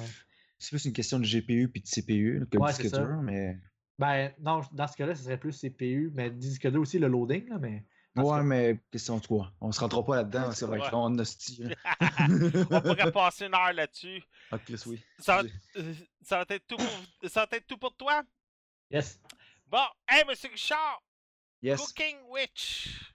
C'est 0.60 0.70
plus 0.70 0.86
une 0.86 0.94
question 0.94 1.20
de 1.20 1.26
GPU 1.26 1.68
puis 1.70 1.82
de 1.82 1.88
CPU 1.88 2.48
que 2.50 2.58
Ouais, 2.58 2.70
disque 2.72 2.88
ça. 2.90 3.00
dur, 3.00 3.22
mais. 3.22 3.58
Ben 4.00 4.32
non, 4.40 4.62
dans 4.72 4.88
ce 4.88 4.96
cas-là, 4.96 5.14
ce 5.16 5.24
serait 5.24 5.38
plus 5.38 5.60
CPU, 5.60 6.12
mais 6.14 6.30
disque 6.32 6.68
dur 6.70 6.82
aussi, 6.82 7.00
le 7.00 7.08
loading, 7.08 7.50
là, 7.50 7.58
mais. 7.60 7.84
Ouais, 8.16 8.26
cas. 8.26 8.44
mais 8.44 8.80
question 8.92 9.18
de 9.20 9.26
quoi? 9.28 9.54
On 9.62 9.72
se 9.72 9.80
rentrera 9.80 10.06
pas 10.06 10.16
là-dedans, 10.18 10.52
c'est 10.52 10.66
vrai 10.66 10.80
Ouais. 10.80 10.90
hostie. 11.22 11.64
On 12.00 12.82
pourrait 12.82 13.12
passer 13.12 13.46
une 13.46 13.56
heure 13.56 13.74
là-dessus. 13.74 14.22
Ah, 14.52 14.60
Chris, 14.60 14.82
oui. 14.86 15.02
Ça 15.20 15.42
va, 15.42 15.50
euh, 15.78 15.94
ça 16.22 16.38
va 16.38 16.56
être 16.56 16.68
tout 16.68 16.76
pour, 16.78 17.30
ça 17.30 17.46
va 17.50 17.58
être 17.58 17.68
tout 17.68 17.78
pour 17.78 17.96
toi? 17.96 18.22
Yes. 18.90 19.20
Bon, 19.68 19.86
hey, 20.10 20.24
monsieur 20.28 20.50
Richard, 20.50 21.02
Yes. 21.62 21.80
Cooking 21.82 22.18
Witch. 22.30 23.14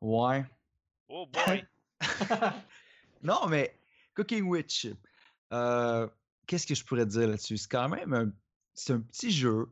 Ouais. 0.00 0.44
Oh 1.08 1.26
boy. 1.26 1.64
non, 3.22 3.46
mais 3.48 3.78
Cooking 4.14 4.44
Witch, 4.44 4.88
euh, 5.52 6.08
qu'est-ce 6.46 6.66
que 6.66 6.74
je 6.74 6.84
pourrais 6.84 7.06
dire 7.06 7.28
là-dessus? 7.28 7.56
C'est 7.58 7.70
quand 7.70 7.88
même 7.88 8.12
un, 8.12 8.32
c'est 8.74 8.92
un 8.92 9.00
petit 9.00 9.30
jeu, 9.30 9.68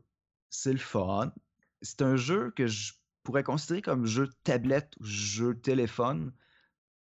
c'est 0.49 0.73
le 0.73 0.79
fun. 0.79 1.33
C'est 1.81 2.01
un 2.01 2.15
jeu 2.15 2.51
que 2.55 2.67
je 2.67 2.93
pourrais 3.23 3.43
considérer 3.43 3.81
comme 3.81 4.05
jeu 4.05 4.29
tablette 4.43 4.93
ou 4.99 5.05
jeu 5.05 5.55
téléphone. 5.59 6.31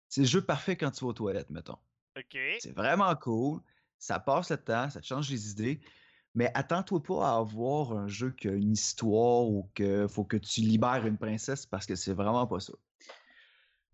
C'est 0.10 0.22
le 0.22 0.28
jeu 0.28 0.42
parfait 0.42 0.76
quand 0.76 0.92
tu 0.92 1.04
vas 1.04 1.10
aux 1.10 1.14
toilettes, 1.14 1.50
mettons. 1.50 1.78
OK. 2.18 2.38
C'est 2.60 2.76
vraiment 2.76 3.16
cool. 3.16 3.62
Ça 3.98 4.20
passe 4.20 4.52
le 4.52 4.58
temps, 4.58 4.90
ça 4.90 5.02
te 5.02 5.06
change 5.06 5.30
les 5.30 5.52
idées. 5.52 5.80
Mais 6.34 6.50
attends-toi 6.54 7.04
pas 7.04 7.30
à 7.30 7.38
avoir 7.38 7.92
un 7.92 8.08
jeu 8.08 8.32
qui 8.32 8.48
a 8.48 8.54
une 8.54 8.72
histoire 8.72 9.44
ou 9.44 9.70
qu'il 9.76 10.08
faut 10.08 10.24
que 10.24 10.38
tu 10.38 10.62
libères 10.62 11.06
une 11.06 11.18
princesse 11.18 11.66
parce 11.66 11.86
que 11.86 11.96
c'est 11.96 12.14
vraiment 12.14 12.48
pas 12.48 12.60
ça. 12.60 12.74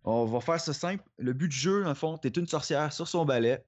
On 0.09 0.23
va 0.23 0.39
faire 0.39 0.61
ça 0.61 0.71
simple. 0.71 1.03
Le 1.17 1.33
but 1.33 1.49
du 1.49 1.57
jeu, 1.57 1.85
en 1.85 1.93
fond, 1.93 2.17
tu 2.17 2.29
es 2.29 2.31
une 2.31 2.47
sorcière 2.47 2.93
sur 2.93 3.09
son 3.09 3.25
balai. 3.25 3.65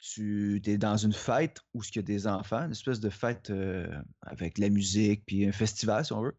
Tu 0.00 0.62
es 0.64 0.78
dans 0.78 0.96
une 0.96 1.12
fête 1.12 1.60
où 1.74 1.82
il 1.82 1.96
y 1.96 1.98
a 1.98 2.02
des 2.02 2.26
enfants, 2.26 2.64
une 2.64 2.72
espèce 2.72 3.00
de 3.00 3.10
fête 3.10 3.50
euh, 3.50 3.86
avec 4.22 4.56
de 4.56 4.62
la 4.62 4.70
musique, 4.70 5.24
puis 5.26 5.46
un 5.46 5.52
festival, 5.52 6.02
si 6.06 6.14
on 6.14 6.22
veut. 6.22 6.36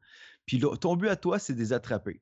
Puis 0.47 0.57
là, 0.57 0.76
ton 0.77 0.95
but 0.95 1.09
à 1.09 1.15
toi, 1.15 1.38
c'est 1.38 1.53
de 1.53 1.59
les 1.59 1.73
attraper 1.73 2.22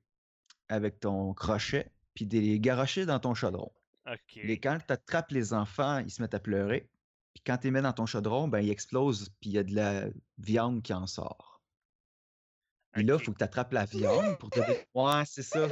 avec 0.67 0.99
ton 0.99 1.33
crochet, 1.33 1.89
puis 2.13 2.25
de 2.25 2.37
les 2.37 2.59
garocher 2.59 3.05
dans 3.05 3.19
ton 3.19 3.33
chaudron. 3.33 3.71
OK. 4.05 4.37
Et 4.37 4.59
quand 4.59 4.77
tu 4.85 4.91
attrapes 4.91 5.31
les 5.31 5.53
enfants, 5.53 5.99
ils 5.99 6.11
se 6.11 6.21
mettent 6.21 6.33
à 6.33 6.41
pleurer. 6.41 6.89
Puis 7.33 7.43
quand 7.45 7.57
tu 7.57 7.67
les 7.67 7.71
mets 7.71 7.81
dans 7.81 7.93
ton 7.93 8.05
chaudron, 8.05 8.49
ben, 8.49 8.59
ils 8.59 8.69
explosent, 8.69 9.29
puis 9.39 9.51
il 9.51 9.53
y 9.53 9.57
a 9.57 9.63
de 9.63 9.73
la 9.73 10.07
viande 10.39 10.83
qui 10.83 10.93
en 10.93 11.07
sort. 11.07 11.61
Puis 12.91 13.05
là, 13.05 13.15
il 13.17 13.23
faut 13.23 13.31
que 13.31 13.37
tu 13.37 13.43
attrapes 13.45 13.71
la 13.71 13.85
viande 13.85 14.37
pour 14.39 14.49
te 14.49 14.59
dire. 14.59 14.83
Ouais, 14.93 15.23
c'est 15.25 15.41
ça. 15.41 15.69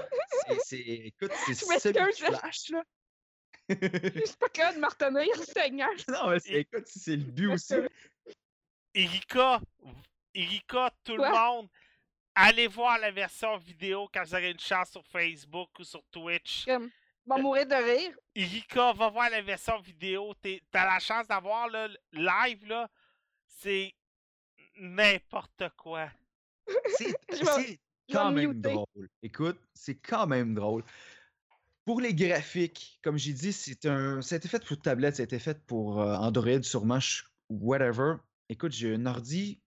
C'est- 0.60 0.78
c'est- 0.78 0.78
Écoute, 1.07 1.32
c'est 1.45 1.53
Je 1.53 1.65
m'excuse, 1.69 1.94
semi-flash, 1.94 2.69
là. 2.69 2.84
Je 3.69 4.26
suis 4.26 4.36
pas 4.40 4.49
capable 4.49 4.76
de 4.78 4.82
me 4.82 4.88
retenir, 4.88 5.44
Seigneur. 5.45 5.90
non, 6.07 6.30
mais 6.30 6.40
c'est, 6.40 6.53
écoute, 6.53 6.84
c'est 6.88 7.15
le 7.15 7.23
but 7.23 7.48
aussi. 7.48 7.76
Erika, 8.94 9.61
Erika, 10.34 10.91
tout 11.03 11.15
Quoi? 11.15 11.30
le 11.30 11.36
monde, 11.36 11.69
allez 12.36 12.68
voir 12.68 12.98
la 12.99 13.11
version 13.11 13.57
vidéo 13.57 14.10
quand 14.14 14.23
vous 14.23 14.34
aurez 14.36 14.52
une 14.52 14.60
chance 14.60 14.91
sur 14.91 15.06
Facebook 15.07 15.69
ou 15.80 15.84
sur 15.84 16.03
Twitch. 16.11 16.65
Comme, 16.65 16.90
je 17.28 17.34
vais 17.34 17.41
mourir 17.41 17.65
de 17.65 17.76
rire. 17.76 18.18
Erika, 18.36 18.91
va 18.94 19.10
voir 19.10 19.30
la 19.30 19.41
version 19.41 19.80
vidéo. 19.80 20.34
T'es- 20.41 20.61
T'as 20.72 20.86
la 20.86 20.99
chance 20.99 21.28
d'avoir 21.28 21.69
le 21.69 21.95
live, 22.11 22.65
là. 22.68 22.90
C'est 23.45 23.94
n'importe 24.76 25.69
quoi. 25.78 26.10
C'est, 26.98 27.14
c'est 27.76 27.80
quand 28.12 28.32
me 28.32 28.42
même 28.42 28.62
drôle. 28.62 29.10
Écoute, 29.24 29.60
c'est 29.74 29.96
quand 29.96 30.28
même 30.28 30.54
drôle. 30.54 30.84
Pour 31.86 32.00
les 32.00 32.14
graphiques, 32.14 33.00
comme 33.04 33.18
j'ai 33.18 33.34
dit, 33.34 33.52
c'est 33.52 33.86
un, 33.86 34.22
ça 34.22 34.36
a 34.36 34.38
été 34.38 34.48
fait 34.48 34.64
pour 34.64 34.80
tablette, 34.80 35.16
ça 35.16 35.24
a 35.24 35.26
été 35.26 35.40
fait 35.40 35.60
pour 35.66 36.02
euh, 36.02 36.16
Android, 36.16 36.62
sûrement, 36.62 37.00
whatever. 37.50 38.16
Écoute, 38.50 38.72
j'ai 38.72 38.94
un 38.94 39.06
ordi 39.06 39.60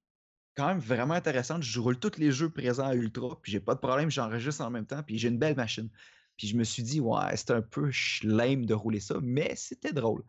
quand 0.57 0.69
même 0.69 0.79
vraiment 0.79 1.15
intéressant. 1.15 1.61
Je 1.61 1.81
roule 1.81 1.99
tous 1.99 2.19
les 2.19 2.31
jeux 2.31 2.51
présents 2.51 2.87
à 2.87 2.95
Ultra, 2.95 3.39
puis 3.43 3.51
j'ai 3.51 3.61
pas 3.61 3.75
de 3.75 3.81
problème, 3.81 4.11
j'enregistre 4.11 4.63
en 4.63 4.71
même 4.71 4.87
temps, 4.87 5.03
puis 5.03 5.19
j'ai 5.19 5.29
une 5.29 5.39
belle 5.39 5.57
machine. 5.57 5.91
Puis 6.37 6.49
je 6.49 6.57
me 6.57 6.65
suis 6.65 6.83
dit, 6.83 7.01
ouais, 7.01 7.37
c'est 7.37 7.51
un 7.51 7.63
peu 7.63 7.91
lame 8.23 8.67
de 8.67 8.75
rouler 8.75 9.01
ça, 9.01 9.17
mais 9.23 9.55
c'était 9.57 9.93
drôle. 9.93 10.23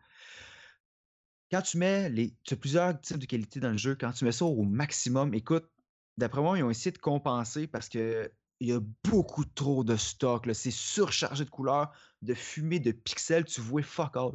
Quand 1.50 1.62
tu 1.62 1.78
mets 1.78 2.08
les. 2.08 2.34
Tu 2.42 2.54
as 2.54 2.56
plusieurs 2.56 3.00
types 3.00 3.18
de 3.18 3.26
qualité 3.26 3.60
dans 3.60 3.70
le 3.70 3.76
jeu. 3.76 3.94
Quand 3.94 4.10
tu 4.10 4.24
mets 4.24 4.32
ça 4.32 4.44
au 4.44 4.62
maximum, 4.64 5.32
écoute, 5.32 5.68
d'après 6.16 6.40
moi, 6.40 6.58
ils 6.58 6.62
ont 6.64 6.70
essayé 6.70 6.92
de 6.92 6.98
compenser 6.98 7.66
parce 7.66 7.88
que 7.88 8.30
il 8.60 8.68
y 8.68 8.72
a 8.72 8.80
beaucoup 9.04 9.44
trop 9.44 9.84
de 9.84 9.96
stock. 9.96 10.48
C'est 10.54 10.70
surchargé 10.70 11.44
de 11.44 11.50
couleurs, 11.50 11.92
de 12.22 12.34
fumée, 12.34 12.80
de 12.80 12.92
pixels. 12.92 13.44
Tu 13.44 13.60
vois 13.60 13.82
fuck 13.82 14.16
all. 14.16 14.32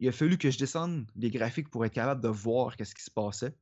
Il 0.00 0.08
a 0.08 0.12
fallu 0.12 0.38
que 0.38 0.50
je 0.50 0.58
descende 0.58 1.06
les 1.14 1.30
graphiques 1.30 1.70
pour 1.70 1.84
être 1.84 1.92
capable 1.92 2.20
de 2.20 2.28
voir 2.28 2.76
qu'est-ce 2.76 2.94
qui 2.94 3.04
se 3.04 3.10
passait. 3.10 3.54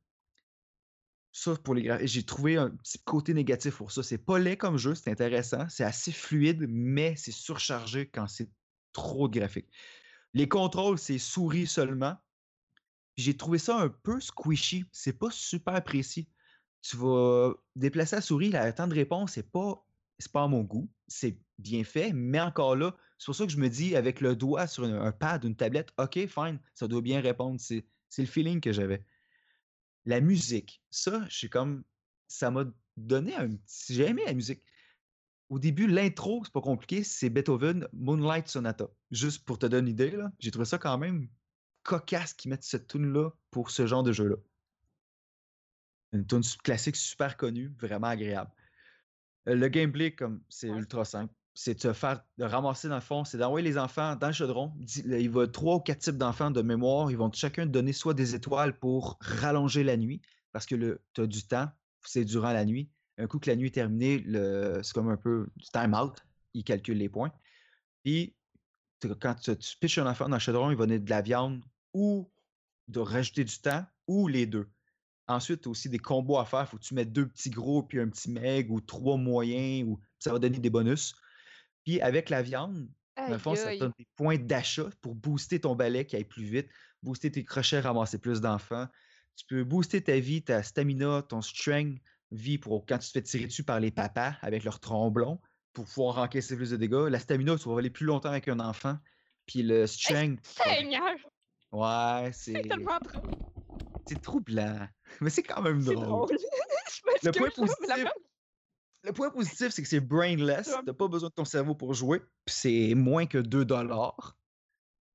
Ça, 1.31 1.55
pour 1.55 1.75
les 1.75 1.83
graphiques, 1.83 2.07
j'ai 2.07 2.23
trouvé 2.23 2.57
un 2.57 2.71
petit 2.71 2.97
côté 3.03 3.33
négatif 3.33 3.77
pour 3.77 3.91
ça. 3.91 4.01
C'est 4.01 4.17
pas 4.17 4.39
laid 4.39 4.57
comme 4.57 4.77
jeu, 4.77 4.95
c'est 4.95 5.11
intéressant. 5.11 5.69
C'est 5.69 5.83
assez 5.83 6.11
fluide, 6.11 6.65
mais 6.67 7.15
c'est 7.15 7.31
surchargé 7.31 8.09
quand 8.09 8.27
c'est 8.27 8.49
trop 8.93 9.27
de 9.27 9.37
graphiques. 9.37 9.69
Les 10.33 10.47
contrôles, 10.47 10.97
c'est 10.97 11.19
souris 11.19 11.67
seulement. 11.67 12.15
J'ai 13.15 13.37
trouvé 13.37 13.59
ça 13.59 13.77
un 13.79 13.89
peu 13.89 14.19
squishy. 14.19 14.85
C'est 14.91 15.13
pas 15.13 15.29
super 15.29 15.83
précis. 15.83 16.27
Tu 16.81 16.97
vas 16.97 17.53
déplacer 17.75 18.15
la 18.15 18.21
souris, 18.21 18.51
le 18.51 18.71
temps 18.71 18.87
de 18.87 18.93
réponse, 18.93 19.33
c'est 19.33 19.51
pas, 19.51 19.85
c'est 20.17 20.31
pas 20.31 20.43
à 20.43 20.47
mon 20.47 20.61
goût. 20.61 20.89
C'est 21.07 21.37
bien 21.57 21.83
fait, 21.83 22.13
mais 22.13 22.39
encore 22.39 22.75
là, 22.75 22.95
c'est 23.17 23.25
pour 23.25 23.35
ça 23.35 23.45
que 23.45 23.51
je 23.51 23.57
me 23.57 23.69
dis 23.69 23.95
avec 23.95 24.21
le 24.21 24.35
doigt 24.35 24.65
sur 24.65 24.85
un, 24.85 25.11
pad, 25.11 25.43
une 25.43 25.55
tablette, 25.55 25.91
ok, 25.97 26.25
fine, 26.27 26.59
ça 26.73 26.87
doit 26.87 27.01
bien 27.01 27.19
répondre. 27.19 27.59
C'est, 27.59 27.85
le 28.17 28.25
feeling 28.25 28.61
que 28.61 28.71
j'avais. 28.71 29.03
La 30.05 30.21
musique, 30.21 30.81
ça, 30.89 31.25
j'ai 31.29 31.49
comme. 31.49 31.83
Ça 32.29 32.49
m'a 32.49 32.65
donné 32.95 33.35
un 33.35 33.49
petit. 33.49 33.93
J'ai 33.93 34.07
aimé 34.07 34.23
la 34.25 34.33
musique. 34.33 34.63
Au 35.49 35.59
début, 35.59 35.87
l'intro, 35.87 36.43
c'est 36.45 36.53
pas 36.53 36.61
compliqué, 36.61 37.03
c'est 37.03 37.29
Beethoven 37.29 37.87
Moonlight 37.91 38.47
Sonata. 38.47 38.87
Juste 39.11 39.43
pour 39.45 39.57
te 39.57 39.65
donner 39.65 39.89
une 39.89 39.93
idée, 39.95 40.11
là, 40.11 40.31
j'ai 40.39 40.51
trouvé 40.51 40.65
ça 40.65 40.77
quand 40.77 40.97
même 40.97 41.27
cocasse 41.83 42.33
qu'ils 42.33 42.51
mettent 42.51 42.63
cette 42.63 42.87
tune-là 42.87 43.31
pour 43.49 43.71
ce 43.71 43.87
genre 43.87 44.03
de 44.03 44.11
jeu-là. 44.11 44.35
Une 46.11 46.25
tune 46.25 46.41
classique 46.63 46.95
super 46.95 47.37
connue, 47.37 47.71
vraiment 47.79 48.07
agréable. 48.07 48.51
Euh, 49.47 49.55
Le 49.55 49.67
gameplay, 49.67 50.11
comme 50.15 50.41
c'est 50.49 50.69
Ouais. 50.69 50.77
ultra 50.77 51.05
simple, 51.05 51.33
c'est 51.53 51.75
de 51.75 51.79
te 51.79 51.93
faire 51.93 52.23
de 52.37 52.45
ramasser 52.45 52.87
dans 52.87 52.95
le 52.95 53.01
fond, 53.01 53.25
c'est 53.25 53.37
d'envoyer 53.37 53.67
les 53.67 53.77
enfants 53.77 54.15
dans 54.15 54.27
le 54.27 54.33
chaudron. 54.33 54.73
Il 55.05 55.29
va 55.29 55.47
trois 55.47 55.75
ou 55.75 55.79
quatre 55.79 55.99
types 55.99 56.17
d'enfants 56.17 56.51
de 56.51 56.61
mémoire. 56.61 57.11
Ils 57.11 57.17
vont 57.17 57.31
chacun 57.31 57.65
te 57.65 57.71
donner 57.71 57.93
soit 57.93 58.13
des 58.13 58.33
étoiles 58.33 58.77
pour 58.79 59.17
rallonger 59.21 59.83
la 59.83 59.97
nuit, 59.97 60.21
parce 60.51 60.65
que 60.65 60.99
tu 61.13 61.21
as 61.21 61.27
du 61.27 61.43
temps, 61.45 61.69
c'est 62.01 62.25
durant 62.25 62.53
la 62.53 62.65
nuit. 62.65 62.89
Un 63.17 63.27
coup 63.27 63.39
que 63.39 63.49
la 63.49 63.55
nuit 63.57 63.67
est 63.67 63.71
terminée, 63.71 64.23
c'est 64.81 64.93
comme 64.93 65.09
un 65.09 65.17
peu 65.17 65.49
du 65.57 65.65
time 65.69 65.93
out. 65.93 66.23
Ils 66.53 66.63
calculent 66.63 66.97
les 66.97 67.09
points. 67.09 67.31
Puis, 68.03 68.33
quand 69.19 69.35
tu, 69.35 69.55
tu 69.57 69.77
pitches 69.77 69.97
un 69.97 70.07
enfant 70.07 70.29
dans 70.29 70.37
le 70.37 70.39
chaudron, 70.39 70.71
il 70.71 70.77
va 70.77 70.85
donner 70.85 70.99
de 70.99 71.09
la 71.09 71.21
viande 71.21 71.61
ou 71.93 72.31
de 72.87 72.99
rajouter 72.99 73.43
du 73.43 73.59
temps 73.59 73.85
ou 74.07 74.27
les 74.27 74.45
deux. 74.45 74.69
Ensuite, 75.29 75.61
tu 75.61 75.69
as 75.69 75.71
aussi 75.71 75.89
des 75.89 75.99
combos 75.99 76.39
à 76.39 76.45
faire. 76.45 76.67
Faut 76.67 76.77
que 76.77 76.83
tu 76.83 76.95
mettes 76.95 77.13
deux 77.13 77.27
petits 77.27 77.51
gros 77.51 77.83
puis 77.83 77.99
un 77.99 78.09
petit 78.09 78.31
meg 78.31 78.71
ou 78.71 78.81
trois 78.81 79.15
moyens 79.15 79.87
ou 79.87 79.99
ça 80.17 80.33
va 80.33 80.39
donner 80.39 80.57
des 80.57 80.71
bonus. 80.71 81.15
Puis 81.85 82.01
avec 82.01 82.31
la 82.31 82.41
viande, 82.41 82.89
dans 83.15 83.27
le 83.29 83.37
fond, 83.37 83.53
ça 83.55 83.71
te 83.71 83.79
donne 83.79 83.93
des 83.99 84.07
points 84.15 84.37
d'achat 84.37 84.89
pour 85.01 85.13
booster 85.13 85.61
ton 85.61 85.75
balai 85.75 86.05
qui 86.05 86.15
aille 86.15 86.25
plus 86.25 86.45
vite, 86.45 86.67
booster 87.03 87.31
tes 87.31 87.43
crochets, 87.43 87.79
ramasser 87.79 88.17
plus 88.17 88.41
d'enfants. 88.41 88.87
Tu 89.35 89.45
peux 89.45 89.63
booster 89.63 90.01
ta 90.01 90.19
vie, 90.19 90.41
ta 90.41 90.63
stamina, 90.63 91.21
ton 91.21 91.43
strength, 91.43 92.01
vie 92.31 92.57
pour 92.57 92.87
quand 92.87 92.97
tu 92.97 93.09
te 93.09 93.13
fais 93.13 93.21
tirer 93.21 93.45
dessus 93.45 93.63
par 93.63 93.79
les 93.79 93.91
papas 93.91 94.33
avec 94.41 94.63
leur 94.63 94.79
tromblon 94.79 95.39
pour 95.73 95.85
pouvoir 95.85 96.17
encaisser 96.17 96.55
plus 96.55 96.71
de 96.71 96.77
dégâts. 96.77 97.07
La 97.07 97.19
stamina, 97.19 97.55
tu 97.55 97.69
vas 97.69 97.77
aller 97.77 97.91
plus 97.91 98.07
longtemps 98.07 98.29
avec 98.29 98.47
un 98.47 98.59
enfant. 98.59 98.97
Puis 99.45 99.61
le 99.61 99.85
strength, 99.85 100.43
Seigneur, 100.43 101.03
ouais, 101.71 102.31
c'est 102.33 102.53
c'est 102.53 102.61
tellement 102.67 102.99
trop. 102.99 103.21
c'est 104.07 104.21
troublant. 104.21 104.87
Mais 105.21 105.29
c'est 105.29 105.43
quand 105.43 105.61
même 105.61 105.81
drôle. 105.95 106.27
Le 107.23 107.31
point 107.31 107.49
positif, 107.67 108.05
le 109.03 109.13
point 109.13 109.29
positif, 109.29 109.69
c'est 109.69 109.81
que 109.81 109.87
c'est 109.87 109.99
brainless. 109.99 110.67
T'as 110.85 110.93
pas 110.93 111.07
besoin 111.07 111.29
de 111.29 111.33
ton 111.33 111.45
cerveau 111.45 111.75
pour 111.75 111.93
jouer. 111.93 112.19
Puis 112.45 112.55
c'est 112.55 112.93
moins 112.95 113.25
que 113.25 113.37
2 113.37 113.63
dollars. 113.65 114.37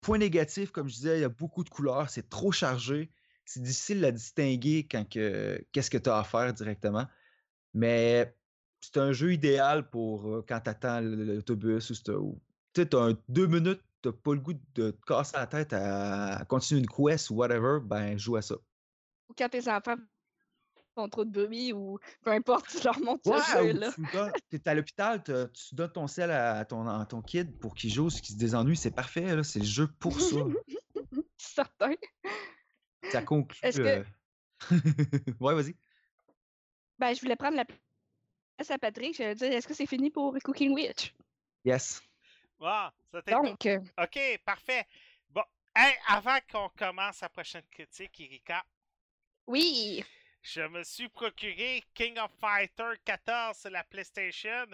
Point 0.00 0.18
négatif, 0.18 0.70
comme 0.70 0.88
je 0.88 0.94
disais, 0.94 1.18
il 1.18 1.20
y 1.22 1.24
a 1.24 1.28
beaucoup 1.28 1.64
de 1.64 1.68
couleurs. 1.70 2.08
C'est 2.10 2.28
trop 2.28 2.52
chargé. 2.52 3.10
C'est 3.44 3.62
difficile 3.62 4.04
à 4.04 4.10
distinguer 4.10 4.86
quand 4.90 5.08
que 5.08 5.62
qu'est-ce 5.72 5.90
que 5.90 5.98
tu 5.98 6.08
as 6.10 6.18
à 6.18 6.24
faire 6.24 6.52
directement. 6.54 7.06
Mais 7.74 8.34
c'est 8.80 8.98
un 8.98 9.12
jeu 9.12 9.32
idéal 9.32 9.88
pour 9.90 10.28
euh, 10.28 10.44
quand 10.46 10.60
tu 10.60 10.70
attends 10.70 11.00
l'autobus 11.00 11.90
ou 12.08 12.40
tu 12.74 12.86
un- 12.96 13.18
deux 13.28 13.46
minutes, 13.46 13.82
t'as 14.02 14.12
pas 14.12 14.32
le 14.34 14.40
goût 14.40 14.54
de 14.54 14.90
te 14.90 14.96
casser 15.06 15.36
la 15.36 15.46
tête 15.46 15.72
à, 15.72 16.36
à 16.36 16.44
continuer 16.44 16.80
une 16.80 16.86
quest 16.86 17.30
ou 17.30 17.34
whatever, 17.36 17.78
ben 17.82 18.18
joue 18.18 18.36
à 18.36 18.42
ça. 18.42 18.56
Ou 19.28 19.34
quand 19.36 19.48
tes 19.48 19.68
enfants 19.68 19.96
font 20.94 21.09
trop 21.09 21.24
de 21.24 21.30
bruit 21.30 21.72
ou 21.72 21.98
peu 22.22 22.30
importe, 22.30 22.68
tu 22.68 22.82
leur 22.84 22.98
montres 23.01 23.28
Ouais, 23.28 23.40
ce 23.40 23.52
jeu-là. 23.72 23.92
tu 23.92 24.02
donnes- 24.12 24.32
t'es 24.51 24.68
à 24.68 24.74
l'hôpital, 24.74 25.22
tu 25.24 25.74
donnes 25.74 25.92
ton 25.92 26.06
sel 26.06 26.30
à, 26.30 26.64
ton, 26.64 26.86
à 26.86 27.05
ton 27.06 27.20
kid 27.22 27.59
pour 27.59 27.74
qu'il 27.74 27.90
joue, 27.92 28.09
qu'il 28.09 28.34
se 28.34 28.38
désennuie, 28.38 28.76
c'est 28.76 28.90
parfait, 28.92 29.34
là, 29.34 29.42
c'est 29.42 29.59
le 29.59 29.64
jeu 29.64 29.88
pour 29.98 30.20
ça. 30.20 30.36
Certain. 31.36 31.94
Ça 33.10 33.22
conclut. 33.22 33.59
Est-ce 33.62 33.78
que- 33.78 33.82
euh, 33.82 34.05
ouais, 35.40 35.55
vas-y. 35.55 35.74
Ben, 36.98 37.12
je 37.14 37.20
voulais 37.20 37.36
prendre 37.36 37.56
la 37.56 37.64
place 37.64 38.70
à 38.70 38.78
Patrick. 38.78 39.16
Je 39.16 39.34
dire, 39.34 39.52
est-ce 39.52 39.66
que 39.66 39.74
c'est 39.74 39.86
fini 39.86 40.10
pour 40.10 40.34
Cooking 40.44 40.72
Witch? 40.72 41.12
Yes. 41.64 42.01
C'était 43.12 43.32
cool. 43.32 43.48
Donc, 43.48 43.66
euh, 43.66 43.78
OK, 44.01 44.18
parfait. 44.44 44.86
Bon, 45.30 45.42
hey, 45.76 45.92
avant 46.09 46.38
qu'on 46.51 46.68
commence 46.78 47.20
la 47.20 47.28
prochaine 47.28 47.64
critique, 47.70 48.18
Erika, 48.20 48.64
oui. 49.46 50.04
je 50.42 50.62
me 50.62 50.82
suis 50.84 51.08
procuré 51.08 51.82
King 51.94 52.18
of 52.18 52.30
Fighter 52.40 52.92
14 53.04 53.56
sur 53.58 53.70
la 53.70 53.84
PlayStation. 53.84 54.66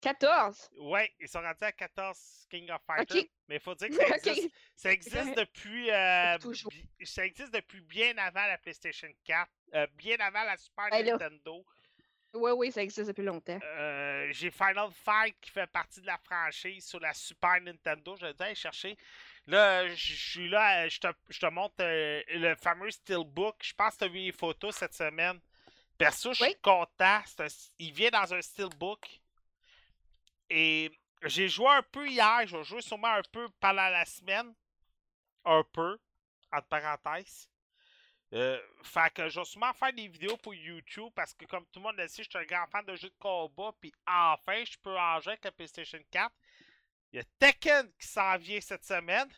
14. 0.00 0.70
Ouais, 0.78 1.12
ils 1.20 1.28
sont 1.28 1.42
rendus 1.42 1.62
à 1.62 1.72
14 1.72 2.46
King 2.50 2.70
of 2.70 2.80
Fighters. 2.86 3.24
Mais 3.48 3.56
il 3.56 3.60
faut 3.60 3.74
dire 3.74 3.88
que 3.90 3.94
ça 3.96 4.16
existe, 4.16 4.50
ça 4.74 4.92
existe 4.92 5.36
depuis. 5.36 5.90
euh, 5.90 6.38
ça 7.04 7.26
existe 7.26 7.52
depuis 7.52 7.82
bien 7.82 8.16
avant 8.16 8.46
la 8.46 8.56
PlayStation 8.56 9.08
4, 9.24 9.50
euh, 9.74 9.86
bien 9.96 10.16
avant 10.20 10.44
la 10.44 10.56
Super 10.56 10.88
Ben. 10.90 11.04
Nintendo. 11.04 11.64
Oui, 12.32 12.52
oui, 12.52 12.72
ça 12.72 12.80
existe 12.82 13.08
depuis 13.08 13.24
longtemps. 13.24 13.58
Euh, 13.62 14.28
J'ai 14.30 14.50
Final 14.52 14.90
Fight 14.92 15.36
qui 15.40 15.50
fait 15.50 15.66
partie 15.66 16.00
de 16.00 16.06
la 16.06 16.16
franchise 16.18 16.86
sur 16.86 17.00
la 17.00 17.12
Super 17.12 17.60
Nintendo. 17.60 18.16
Je 18.16 18.26
vais 18.26 18.44
aller 18.44 18.54
chercher. 18.54 18.96
Là, 19.50 19.88
je 19.88 20.14
suis 20.14 20.48
là, 20.48 20.86
je 20.88 21.00
te, 21.00 21.46
montre 21.50 21.74
euh, 21.80 22.22
le 22.28 22.54
fameux 22.54 22.88
Steelbook. 22.90 23.56
Je 23.62 23.74
pense 23.74 23.94
que 23.94 23.98
tu 23.98 24.04
as 24.04 24.08
vu 24.08 24.18
les 24.20 24.30
photos 24.32 24.76
cette 24.76 24.94
semaine. 24.94 25.40
Perso, 25.98 26.30
je 26.32 26.36
suis 26.44 26.52
Oui. 26.52 26.56
content. 26.62 26.86
Un- 27.38 27.46
il 27.80 27.92
vient 27.92 28.10
dans 28.10 28.32
un 28.32 28.40
Steelbook. 28.40 29.20
Et 30.48 30.92
j'ai 31.24 31.48
joué 31.48 31.66
un 31.68 31.82
peu 31.82 32.06
hier. 32.08 32.46
Je 32.46 32.58
vais 32.58 32.62
jouer 32.62 32.80
sûrement 32.80 33.08
un 33.08 33.22
peu 33.32 33.48
pendant 33.58 33.88
la 33.88 34.04
semaine. 34.04 34.54
Un 35.44 35.64
peu, 35.72 35.98
entre 36.52 36.68
parenthèses. 36.68 37.48
Euh, 38.32 38.60
fait 38.84 39.12
que 39.12 39.28
je 39.28 39.40
vais 39.40 39.44
sûrement 39.44 39.72
faire 39.72 39.92
des 39.92 40.06
vidéos 40.06 40.36
pour 40.36 40.54
YouTube 40.54 41.10
parce 41.16 41.34
que 41.34 41.44
comme 41.46 41.66
tout 41.66 41.80
le 41.80 41.86
monde 41.86 41.96
le 41.96 42.06
sait, 42.06 42.22
je 42.22 42.28
suis 42.30 42.38
un 42.38 42.44
grand 42.44 42.68
fan 42.68 42.84
de 42.84 42.94
jeux 42.94 43.08
de 43.10 43.14
combat. 43.18 43.72
Puis 43.80 43.92
enfin, 44.06 44.62
je 44.64 44.78
peux 44.78 44.96
en 44.96 45.18
jouer 45.20 45.32
avec 45.32 45.44
la 45.44 45.50
PlayStation 45.50 45.98
4. 46.08 46.32
Il 47.12 47.16
y 47.16 47.20
a 47.20 47.24
Tekken 47.38 47.90
qui 47.98 48.06
s'en 48.06 48.36
vient 48.38 48.60
cette 48.60 48.84
semaine. 48.84 49.28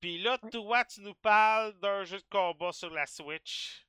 Puis 0.00 0.18
là, 0.18 0.38
toi, 0.50 0.84
tu 0.84 1.00
nous 1.00 1.14
parles 1.14 1.78
d'un 1.80 2.04
jeu 2.04 2.18
de 2.18 2.26
combat 2.30 2.72
sur 2.72 2.90
la 2.90 3.06
Switch. 3.06 3.86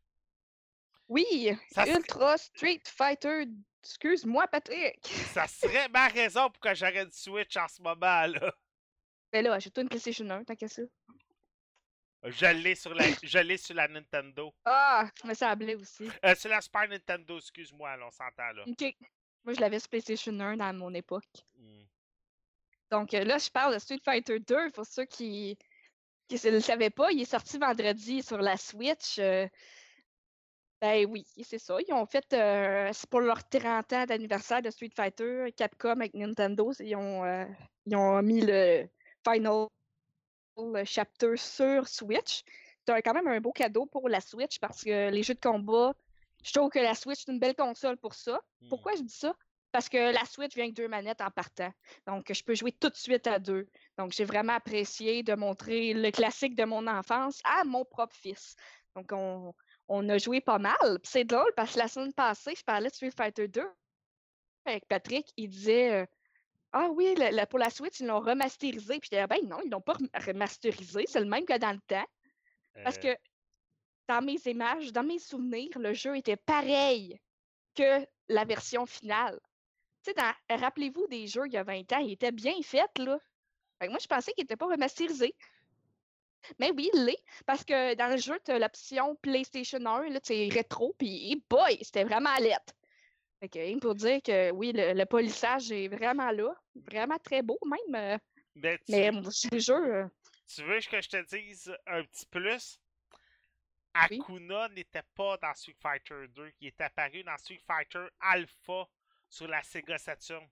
Oui, 1.08 1.50
Ça 1.72 1.86
serait- 1.86 1.96
Ultra 1.98 2.38
Street 2.38 2.82
Fighter. 2.86 3.46
Excuse-moi, 3.84 4.48
Patrick. 4.48 5.06
Ça 5.34 5.48
serait 5.48 5.88
ma 5.90 6.08
raison 6.08 6.50
pour 6.50 6.60
que 6.60 6.74
j'arrête 6.74 7.14
Switch 7.14 7.56
en 7.58 7.68
ce 7.68 7.82
moment 7.82 8.26
là. 8.26 8.54
Ben 9.32 9.44
là, 9.44 9.54
achète-toi 9.54 9.84
une 9.84 9.90
PlayStation 9.90 10.28
1, 10.30 10.44
tant 10.44 10.56
qu'à 10.56 10.68
ça. 10.68 10.82
Je 12.24 12.46
l'ai 12.48 12.74
sur 12.74 12.94
la, 12.96 13.06
je 13.22 13.38
l'ai 13.38 13.58
sur 13.58 13.76
la 13.76 13.88
Nintendo. 13.88 14.56
Ah, 14.66 15.08
je 15.22 15.28
me 15.28 15.34
semblait 15.36 15.76
aussi. 15.76 16.10
Euh, 16.24 16.34
sur 16.34 16.50
la 16.50 16.60
Super 16.62 16.88
Nintendo, 16.88 17.38
excuse-moi, 17.38 17.96
on 18.02 18.10
s'entend 18.10 18.52
là. 18.54 18.64
Ok. 18.66 18.96
Moi, 19.46 19.54
je 19.54 19.62
l'avais 19.62 19.80
sur 19.80 19.90
PlayStation 19.90 20.38
1 20.40 20.58
dans 20.58 20.74
mon 20.74 20.94
époque. 20.94 21.46
Hmm. 21.58 21.84
Donc 22.92 23.14
euh, 23.14 23.24
là, 23.24 23.38
je 23.38 23.50
parle 23.50 23.74
de 23.74 23.80
Street 23.80 24.00
Fighter 24.04 24.40
2 24.40 24.72
pour 24.72 24.86
ceux 24.86 25.06
qui 25.06 25.58
qui 26.28 26.36
ne 26.46 26.52
le 26.52 26.60
savaient 26.62 26.90
pas. 26.90 27.12
Il 27.12 27.22
est 27.22 27.26
sorti 27.26 27.58
vendredi 27.58 28.24
sur 28.24 28.38
la 28.40 28.58
Switch. 28.58 29.20
euh, 29.20 29.48
Ben 30.82 31.06
oui, 31.10 31.26
c'est 31.44 31.58
ça. 31.60 31.78
Ils 31.88 31.94
ont 31.94 32.06
fait, 32.06 32.26
euh, 32.34 32.90
c'est 32.94 33.10
pour 33.10 33.22
leur 33.22 33.48
30 33.48 33.94
ans 33.94 34.06
d'anniversaire 34.06 34.62
de 34.62 34.70
Street 34.70 34.92
Fighter, 34.96 35.52
Capcom 35.56 35.92
avec 36.00 36.14
Nintendo, 36.14 36.72
ils 36.80 36.96
ont, 36.96 37.24
euh, 37.24 37.46
ils 37.86 37.96
ont 37.96 38.22
mis 38.22 38.42
le 38.42 38.88
Final 39.28 39.68
Chapter 40.86 41.38
sur 41.38 41.88
Switch. 41.88 42.44
C'est 42.88 43.02
quand 43.02 43.14
même 43.14 43.28
un 43.28 43.40
beau 43.42 43.52
cadeau 43.52 43.86
pour 43.88 44.10
la 44.10 44.22
Switch 44.22 44.60
parce 44.60 44.84
que 44.84 45.10
les 45.10 45.24
jeux 45.24 45.34
de 45.34 45.40
combat, 45.40 45.94
je 46.46 46.54
trouve 46.54 46.70
que 46.70 46.80
la 46.80 46.94
Switch 46.96 47.22
est 47.28 47.32
une 47.32 47.40
belle 47.40 47.56
console 47.56 47.98
pour 47.98 48.14
ça. 48.14 48.40
Hmm. 48.62 48.70
Pourquoi 48.70 48.96
je 48.96 49.02
dis 49.02 49.14
ça? 49.14 49.34
Parce 49.72 49.90
que 49.90 49.98
la 50.14 50.24
Switch 50.26 50.54
vient 50.56 50.66
avec 50.66 50.76
deux 50.76 50.88
manettes 50.88 51.20
en 51.22 51.32
partant. 51.32 51.72
Donc, 52.08 52.32
je 52.32 52.44
peux 52.44 52.56
jouer 52.56 52.72
tout 52.72 52.90
de 52.90 52.96
suite 52.96 53.28
à 53.28 53.40
deux. 53.40 53.68
Donc, 53.98 54.14
j'ai 54.14 54.24
vraiment 54.24 54.54
apprécié 54.54 55.22
de 55.24 55.34
montrer 55.36 55.94
le 55.94 56.12
classique 56.12 56.56
de 56.56 56.64
mon 56.64 56.88
enfance 56.88 57.42
à 57.44 57.64
mon 57.66 57.84
propre 57.84 58.16
fils. 58.16 58.56
Donc, 58.96 59.12
on, 59.12 59.54
on 59.90 60.08
a 60.08 60.18
joué 60.18 60.40
pas 60.40 60.60
mal. 60.60 61.00
C'est 61.04 61.26
drôle 61.26 61.52
parce 61.58 61.74
que 61.74 61.80
la 61.80 61.88
semaine 61.90 62.14
passée, 62.14 62.54
je 62.56 62.64
parlais 62.64 62.88
de 62.90 62.94
Street 62.94 63.12
Fighter 63.18 63.48
2 63.50 63.68
avec 64.66 64.88
Patrick. 64.88 65.28
Il 65.36 65.50
disait 65.50 65.92
euh, 65.94 66.06
Ah 66.72 66.88
oui, 66.92 67.14
pour 67.50 67.60
la 67.60 67.70
Switch, 67.70 68.00
ils 68.00 68.08
l'ont 68.08 68.22
remasterisé. 68.22 69.00
Puis 69.00 69.10
j'étais 69.12 69.28
ben 69.28 69.40
non, 69.46 69.60
ils 69.66 69.70
l'ont 69.72 69.82
pas 69.82 69.94
rem- 69.94 70.10
remasterisé. 70.14 71.04
C'est 71.08 71.20
le 71.20 71.26
même 71.26 71.46
que 71.46 71.58
dans 71.58 71.72
le 71.74 71.82
temps. 71.88 72.06
Parce 72.84 72.98
Euh, 72.98 73.14
que 73.14 73.18
dans 74.08 74.22
mes 74.22 74.40
images, 74.46 74.92
dans 74.92 75.04
mes 75.04 75.20
souvenirs, 75.20 75.78
le 75.78 75.94
jeu 75.94 76.16
était 76.18 76.38
pareil 76.38 77.20
que 77.76 78.06
la 78.30 78.46
version 78.46 78.86
finale. 78.86 79.40
Tu 80.04 80.12
sais, 80.12 80.14
dans- 80.14 80.58
rappelez-vous 80.58 81.08
des 81.08 81.28
jeux 81.28 81.48
il 81.48 81.54
y 81.54 81.58
a 81.58 81.64
20 81.64 81.92
ans, 81.94 82.00
il 82.00 82.12
était 82.12 82.32
bien 82.32 82.62
fait, 82.62 82.90
là. 82.98 83.20
Fait 83.80 83.88
que 83.88 83.92
moi, 83.92 84.00
je 84.02 84.08
pensais 84.08 84.32
qu'il 84.34 84.44
n'était 84.44 84.56
pas 84.56 84.68
remasterisé. 84.68 85.34
Mais 86.60 86.72
oui, 86.72 86.90
il 86.94 87.06
l'est. 87.06 87.24
Parce 87.46 87.64
que 87.66 87.96
dans 87.96 88.08
le 88.08 88.18
jeu, 88.18 88.40
tu 88.46 88.52
as 88.52 88.60
l'option 88.60 89.16
PlayStation 89.16 89.80
1, 89.84 90.10
là, 90.10 90.20
c'est 90.24 90.48
rétro, 90.50 90.94
puis 90.98 91.32
hey 91.32 91.44
boy, 91.50 91.80
c'était 91.82 92.04
vraiment 92.04 92.30
à 92.30 92.40
l'aide. 92.40 92.60
Fait 93.40 93.50
que, 93.50 93.80
pour 93.80 93.96
dire 93.96 94.22
que 94.24 94.52
oui, 94.52 94.72
le, 94.72 94.94
le 94.94 95.06
polissage 95.06 95.72
est 95.72 95.88
vraiment 95.88 96.32
là. 96.32 96.56
Vraiment 96.76 97.18
très 97.18 97.42
beau, 97.42 97.58
même. 97.66 97.96
euh, 97.96 98.18
ben, 98.56 98.78
tu, 98.78 98.92
mais 98.92 99.12
le 99.12 99.60
jeu. 99.60 99.74
euh, 99.74 100.08
tu 100.48 100.64
veux 100.64 100.80
que 100.80 101.02
je 101.02 101.10
te 101.10 101.36
dise 101.36 101.76
un 101.88 102.04
petit 102.04 102.26
plus? 102.28 102.80
Oui. 104.10 104.20
Akuna 104.20 104.68
n'était 104.70 105.04
pas 105.16 105.38
dans 105.38 105.54
Street 105.54 105.76
Fighter 105.82 106.28
2. 106.30 106.52
Il 106.62 106.68
est 106.68 106.82
apparu 106.82 107.24
dans 107.24 107.38
Street 107.38 107.62
Fighter 107.66 108.06
Alpha 108.20 108.88
sur 109.30 109.48
la 109.48 109.64
Sega 109.64 109.98
Saturn. 109.98 110.46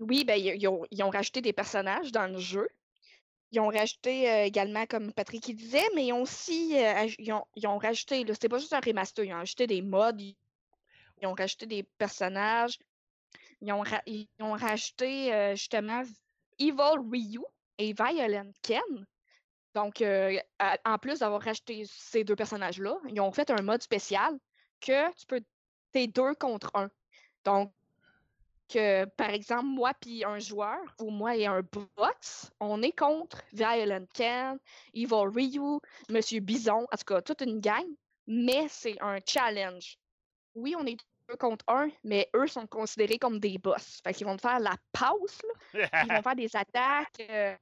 Oui, 0.00 0.24
ben, 0.24 0.34
ils, 0.34 0.66
ont, 0.66 0.84
ils 0.90 1.02
ont 1.02 1.10
rajouté 1.10 1.40
des 1.40 1.52
personnages 1.52 2.10
dans 2.10 2.26
le 2.26 2.38
jeu. 2.38 2.68
Ils 3.52 3.60
ont 3.60 3.68
rajouté 3.68 4.30
euh, 4.30 4.44
également, 4.44 4.86
comme 4.86 5.12
Patrick 5.12 5.46
il 5.48 5.54
disait, 5.54 5.86
mais 5.94 6.06
ils 6.06 6.12
ont 6.12 6.22
aussi 6.22 6.76
euh, 6.76 7.06
ils 7.18 7.32
ont, 7.32 7.44
ils 7.54 7.66
ont 7.66 7.76
rajouté, 7.78 8.24
c'était 8.28 8.48
pas 8.48 8.58
juste 8.58 8.72
un 8.72 8.80
remaster, 8.80 9.24
ils 9.24 9.32
ont 9.32 9.36
rajouté 9.36 9.66
des 9.66 9.82
mods, 9.82 10.18
ils, 10.18 10.34
ils 11.20 11.26
ont 11.26 11.34
rajouté 11.34 11.66
des 11.66 11.82
personnages, 11.82 12.78
ils 13.60 13.72
ont, 13.72 13.84
ils 14.06 14.26
ont 14.40 14.52
rajouté 14.54 15.34
euh, 15.34 15.54
justement 15.54 16.02
Evil 16.58 16.98
Ryu 17.10 17.40
et 17.76 17.92
Violent 17.92 18.50
Ken. 18.62 19.06
Donc, 19.74 20.02
euh, 20.02 20.38
à- 20.58 20.76
en 20.84 20.98
plus 20.98 21.20
d'avoir 21.20 21.40
rajouté 21.42 21.84
ces 21.86 22.24
deux 22.24 22.36
personnages-là, 22.36 22.96
ils 23.08 23.20
ont 23.20 23.32
fait 23.32 23.50
un 23.50 23.62
mode 23.62 23.82
spécial 23.82 24.38
que 24.80 25.10
tu 25.14 25.26
peux, 25.26 25.40
t'es 25.92 26.06
deux 26.06 26.34
contre 26.34 26.70
un. 26.74 26.90
Donc, 27.44 27.72
que, 28.68 29.04
par 29.04 29.30
exemple, 29.30 29.66
moi 29.66 29.92
puis 30.00 30.24
un 30.24 30.38
joueur, 30.38 30.78
ou 31.00 31.10
moi 31.10 31.36
et 31.36 31.46
un 31.46 31.60
bot, 31.60 31.86
on 32.60 32.82
est 32.82 32.96
contre 32.96 33.42
Violent 33.52 34.06
Ken, 34.14 34.58
Evil 34.94 35.28
Ryu, 35.34 35.78
Monsieur 36.08 36.40
Bison, 36.40 36.86
en 36.90 36.96
tout 36.96 37.04
cas, 37.06 37.20
toute 37.20 37.42
une 37.42 37.60
gang, 37.60 37.84
mais 38.26 38.66
c'est 38.68 38.96
un 39.02 39.18
challenge. 39.26 39.98
Oui, 40.54 40.74
on 40.78 40.86
est 40.86 40.96
deux 41.28 41.36
contre 41.36 41.64
un, 41.68 41.90
mais 42.04 42.28
eux 42.34 42.46
sont 42.46 42.66
considérés 42.66 43.18
comme 43.18 43.38
des 43.40 43.58
boss. 43.58 44.00
Fait 44.02 44.14
qu'ils 44.14 44.26
vont 44.26 44.36
te 44.36 44.42
faire 44.42 44.60
la 44.60 44.76
pause, 44.92 45.38
là, 45.74 45.88
ils 46.04 46.08
vont 46.08 46.22
faire 46.22 46.36
des 46.36 46.54
attaques. 46.56 47.20
euh, 47.28 47.54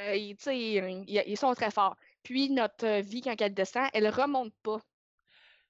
euh, 0.00 0.14
ils, 0.14 1.36
sont 1.36 1.54
très 1.54 1.70
forts. 1.70 1.96
Puis 2.22 2.50
notre 2.50 2.86
euh, 2.86 3.00
vie, 3.00 3.20
quand 3.20 3.40
elle 3.40 3.54
descend, 3.54 3.88
elle 3.92 4.08
remonte 4.08 4.54
pas. 4.62 4.78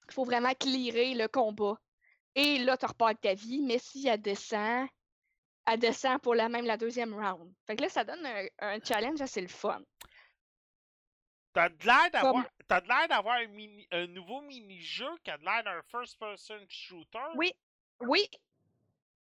Il 0.07 0.13
faut 0.13 0.25
vraiment 0.25 0.53
clearer 0.53 1.13
le 1.13 1.27
combat. 1.27 1.77
Et 2.35 2.59
là, 2.59 2.77
tu 2.77 2.85
repars 2.85 3.09
avec 3.09 3.21
ta 3.21 3.33
vie, 3.33 3.61
mais 3.61 3.79
si 3.79 4.07
elle 4.07 4.21
descend, 4.21 4.87
elle 5.65 5.79
descend 5.79 6.21
pour 6.21 6.35
la 6.35 6.49
même 6.49 6.65
la 6.65 6.77
deuxième 6.77 7.13
round. 7.13 7.53
Fait 7.65 7.75
que 7.75 7.83
là, 7.83 7.89
ça 7.89 8.03
donne 8.03 8.25
un, 8.25 8.45
un 8.59 8.79
challenge 8.83 9.21
assez 9.21 9.41
le 9.41 9.47
fun. 9.47 9.81
T'as 11.53 11.69
de 11.69 11.85
l'air 11.85 12.11
d'avoir, 12.11 12.33
Comme- 12.33 12.51
t'as 12.67 12.81
de 12.81 12.87
l'air 12.87 13.07
d'avoir 13.07 13.37
un, 13.37 13.47
un 13.91 14.07
nouveau 14.07 14.41
mini-jeu 14.41 15.09
qui 15.23 15.31
a 15.31 15.37
de 15.37 15.43
l'air 15.43 15.63
d'un 15.63 15.81
first-person 15.89 16.59
shooter. 16.67 17.19
Oui, 17.35 17.51
oui. 18.01 18.29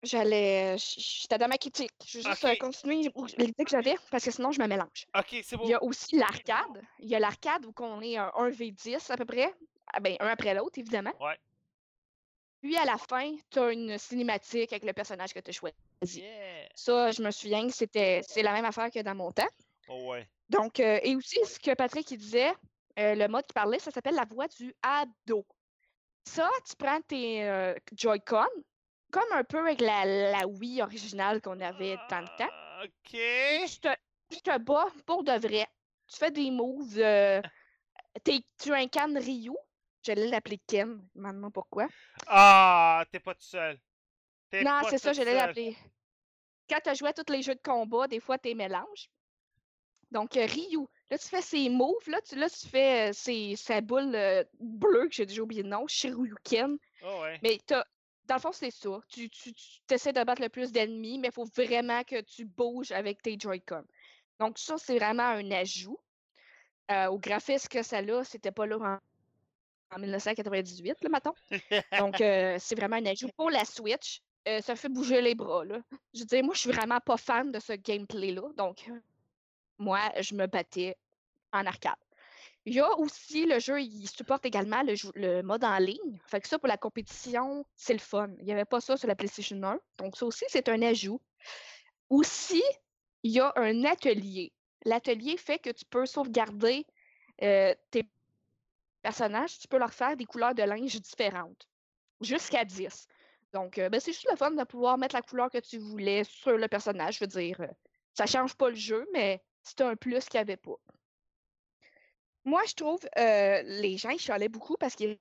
J'allais. 0.02 0.76
J'étais 0.78 1.38
dans 1.38 1.48
ma 1.48 1.58
critique. 1.58 1.90
Je 2.06 2.18
vais 2.18 2.24
juste 2.28 2.44
euh, 2.44 2.54
continuer 2.60 3.10
l'idée 3.38 3.64
que 3.64 3.70
j'avais, 3.70 3.96
parce 4.10 4.24
que 4.24 4.30
sinon, 4.30 4.52
je 4.52 4.60
me 4.60 4.66
mélange. 4.66 5.06
Ok, 5.16 5.36
c'est 5.42 5.56
beau. 5.56 5.64
Il 5.64 5.70
y 5.70 5.74
a 5.74 5.82
aussi 5.82 6.16
l'arcade. 6.16 6.82
Il 7.00 7.08
y 7.08 7.14
a 7.14 7.18
l'arcade 7.18 7.64
où 7.66 7.72
on 7.80 8.00
est 8.02 8.16
un 8.16 8.28
1v10 8.28 9.10
à 9.10 9.16
peu 9.16 9.24
près. 9.24 9.52
Ah 9.92 10.00
ben, 10.00 10.16
un 10.20 10.28
après 10.28 10.54
l'autre, 10.54 10.78
évidemment. 10.78 11.12
Ouais. 11.20 11.38
Puis 12.62 12.76
à 12.76 12.84
la 12.84 12.98
fin, 12.98 13.36
tu 13.50 13.58
as 13.58 13.72
une 13.72 13.98
cinématique 13.98 14.72
avec 14.72 14.84
le 14.84 14.92
personnage 14.92 15.32
que 15.32 15.40
tu 15.40 15.50
as 15.50 15.52
choisi. 15.52 15.76
Yeah. 16.02 16.68
Ça, 16.74 17.10
je 17.12 17.22
me 17.22 17.30
souviens 17.30 17.66
que 17.66 17.72
c'était 17.72 18.22
c'est 18.26 18.42
la 18.42 18.52
même 18.52 18.64
affaire 18.64 18.90
que 18.90 19.00
dans 19.00 19.14
mon 19.14 19.30
temps. 19.30 19.48
Oh 19.88 20.10
ouais. 20.10 20.28
Donc, 20.48 20.80
euh, 20.80 20.98
et 21.02 21.16
aussi, 21.16 21.38
ce 21.44 21.58
que 21.58 21.74
Patrick 21.74 22.10
il 22.10 22.18
disait, 22.18 22.52
euh, 22.98 23.14
le 23.14 23.28
mode 23.28 23.46
qui 23.46 23.52
parlait, 23.52 23.78
ça 23.78 23.90
s'appelle 23.90 24.14
la 24.14 24.24
voix 24.24 24.48
du 24.48 24.74
ado. 24.82 25.46
Ça, 26.24 26.48
tu 26.68 26.74
prends 26.76 27.00
tes 27.02 27.44
euh, 27.44 27.74
Joy-Con, 27.92 28.46
comme 29.10 29.32
un 29.32 29.44
peu 29.44 29.58
avec 29.58 29.80
la, 29.80 30.04
la 30.04 30.46
Wii 30.46 30.82
originale 30.82 31.40
qu'on 31.40 31.60
avait 31.60 31.96
dans 32.10 32.20
le 32.20 32.26
temps. 32.38 32.50
Ah, 32.50 32.82
Ok. 32.84 33.10
Tu 33.10 33.80
te, 33.80 33.88
tu 34.30 34.40
te 34.42 34.58
bats 34.58 34.88
pour 35.06 35.24
de 35.24 35.32
vrai. 35.32 35.66
Tu 36.06 36.16
fais 36.18 36.30
des 36.30 36.50
moves. 36.50 36.98
euh, 36.98 37.40
t'es- 38.22 38.44
tu 38.62 38.72
incarnes 38.74 39.16
Ryu. 39.18 39.52
J'allais 40.02 40.28
l'appeler 40.28 40.60
Ken. 40.66 41.00
Demande-moi 41.14 41.50
pourquoi. 41.50 41.88
Ah, 42.26 43.04
t'es 43.10 43.18
pas 43.18 43.34
tout 43.34 43.42
seul. 43.42 43.78
T'es 44.50 44.62
Non, 44.62 44.80
c'est 44.90 44.98
ça, 44.98 45.12
j'allais 45.12 45.34
l'appeler. 45.34 45.76
Quand 46.68 46.78
tu 46.82 46.90
as 46.90 46.94
joué 46.94 47.08
à 47.08 47.12
tous 47.12 47.32
les 47.32 47.42
jeux 47.42 47.54
de 47.54 47.60
combat, 47.62 48.06
des 48.06 48.20
fois, 48.20 48.38
tu 48.38 48.54
mélanges. 48.54 49.08
Donc, 50.12 50.36
euh, 50.36 50.46
Ryu, 50.46 50.86
là, 51.10 51.18
tu 51.18 51.26
fais 51.28 51.42
ses 51.42 51.68
moves. 51.68 52.08
Là, 52.08 52.20
tu, 52.20 52.36
là, 52.36 52.48
tu 52.48 52.68
fais 52.68 53.08
euh, 53.10 53.12
ses- 53.12 53.56
sa 53.56 53.80
boule 53.80 54.14
euh, 54.14 54.44
bleue, 54.60 55.08
que 55.08 55.14
j'ai 55.14 55.26
déjà 55.26 55.42
oublié 55.42 55.62
le 55.62 55.68
nom, 55.70 55.86
Shiryuken. 55.88 56.76
Oh 57.02 57.20
ouais. 57.22 57.38
Mais 57.42 57.58
tu 57.66 57.74
as 57.74 57.84
dans 58.26 58.34
le 58.36 58.40
fond, 58.40 58.52
c'est 58.52 58.70
ça. 58.70 59.00
Tu, 59.08 59.28
tu, 59.30 59.52
tu 59.52 59.94
essaies 59.94 60.12
de 60.12 60.22
battre 60.24 60.42
le 60.42 60.48
plus 60.48 60.72
d'ennemis, 60.72 61.18
mais 61.18 61.28
il 61.28 61.34
faut 61.34 61.44
vraiment 61.44 62.02
que 62.04 62.20
tu 62.20 62.44
bouges 62.44 62.92
avec 62.92 63.22
tes 63.22 63.36
Joy-Con. 63.38 63.84
Donc, 64.40 64.58
ça, 64.58 64.76
c'est 64.78 64.98
vraiment 64.98 65.24
un 65.24 65.50
ajout. 65.50 65.98
Euh, 66.90 67.06
au 67.06 67.18
graphisme 67.18 67.68
que 67.68 67.82
ça 67.82 67.98
a, 67.98 68.24
c'était 68.24 68.52
pas 68.52 68.64
là 68.64 68.78
en, 68.78 69.96
en 69.96 69.98
1998, 69.98 70.98
le 71.02 71.08
matin. 71.08 71.34
Donc, 71.98 72.20
euh, 72.20 72.56
c'est 72.60 72.76
vraiment 72.76 72.96
un 72.96 73.06
ajout 73.06 73.30
pour 73.36 73.50
la 73.50 73.64
Switch. 73.64 74.20
Euh, 74.46 74.60
ça 74.60 74.76
fait 74.76 74.88
bouger 74.88 75.20
les 75.20 75.34
bras, 75.34 75.64
là. 75.64 75.80
Je 76.14 76.20
veux 76.20 76.26
dire, 76.26 76.44
moi, 76.44 76.54
je 76.54 76.60
suis 76.60 76.70
vraiment 76.70 77.00
pas 77.00 77.16
fan 77.16 77.50
de 77.50 77.58
ce 77.58 77.72
gameplay-là. 77.72 78.52
Donc, 78.56 78.88
moi, 79.78 80.00
je 80.20 80.34
me 80.36 80.46
battais 80.46 80.96
en 81.52 81.66
arcade. 81.66 81.96
Il 82.66 82.74
y 82.74 82.80
a 82.80 82.98
aussi 82.98 83.46
le 83.46 83.60
jeu, 83.60 83.80
il 83.80 84.08
supporte 84.08 84.44
également 84.44 84.82
le, 84.82 85.42
mode 85.42 85.62
en 85.62 85.78
ligne. 85.78 86.20
Fait 86.26 86.40
que 86.40 86.48
ça, 86.48 86.58
pour 86.58 86.66
la 86.66 86.76
compétition, 86.76 87.64
c'est 87.76 87.92
le 87.92 88.00
fun. 88.00 88.28
Il 88.40 88.44
n'y 88.44 88.52
avait 88.52 88.64
pas 88.64 88.80
ça 88.80 88.96
sur 88.96 89.06
la 89.06 89.14
PlayStation 89.14 89.62
1. 89.62 89.78
Donc, 89.98 90.16
ça 90.16 90.26
aussi, 90.26 90.44
c'est 90.48 90.68
un 90.68 90.82
ajout. 90.82 91.22
Aussi, 92.10 92.64
il 93.22 93.30
y 93.30 93.38
a 93.38 93.52
un 93.54 93.84
atelier. 93.84 94.52
L'atelier 94.84 95.36
fait 95.36 95.60
que 95.60 95.70
tu 95.70 95.84
peux 95.84 96.06
sauvegarder 96.06 96.84
euh, 97.42 97.72
tes 97.92 98.10
personnages. 99.00 99.60
Tu 99.60 99.68
peux 99.68 99.78
leur 99.78 99.94
faire 99.94 100.16
des 100.16 100.24
couleurs 100.24 100.54
de 100.54 100.64
linge 100.64 101.00
différentes. 101.00 101.68
Jusqu'à 102.20 102.64
10. 102.64 103.06
Donc, 103.52 103.78
euh, 103.78 103.88
ben, 103.88 104.00
c'est 104.00 104.12
juste 104.12 104.26
le 104.28 104.36
fun 104.36 104.50
de 104.50 104.64
pouvoir 104.64 104.98
mettre 104.98 105.14
la 105.14 105.22
couleur 105.22 105.50
que 105.52 105.58
tu 105.58 105.78
voulais 105.78 106.24
sur 106.24 106.58
le 106.58 106.66
personnage. 106.66 107.18
Je 107.18 107.20
veux 107.20 107.28
dire, 107.28 107.60
euh, 107.60 107.68
ça 108.12 108.26
change 108.26 108.56
pas 108.56 108.70
le 108.70 108.74
jeu, 108.74 109.06
mais 109.12 109.40
c'est 109.62 109.82
un 109.82 109.94
plus 109.94 110.24
qu'il 110.28 110.38
n'y 110.38 110.42
avait 110.42 110.56
pas. 110.56 110.74
Moi, 112.46 112.62
je 112.68 112.74
trouve 112.74 113.00
euh, 113.18 113.62
les 113.62 113.98
gens 113.98 114.10
ils 114.10 114.18
chialaient 114.20 114.48
beaucoup 114.48 114.76
parce 114.78 114.94
qu'il 114.94 115.10
y 115.10 115.12
a 115.12 115.16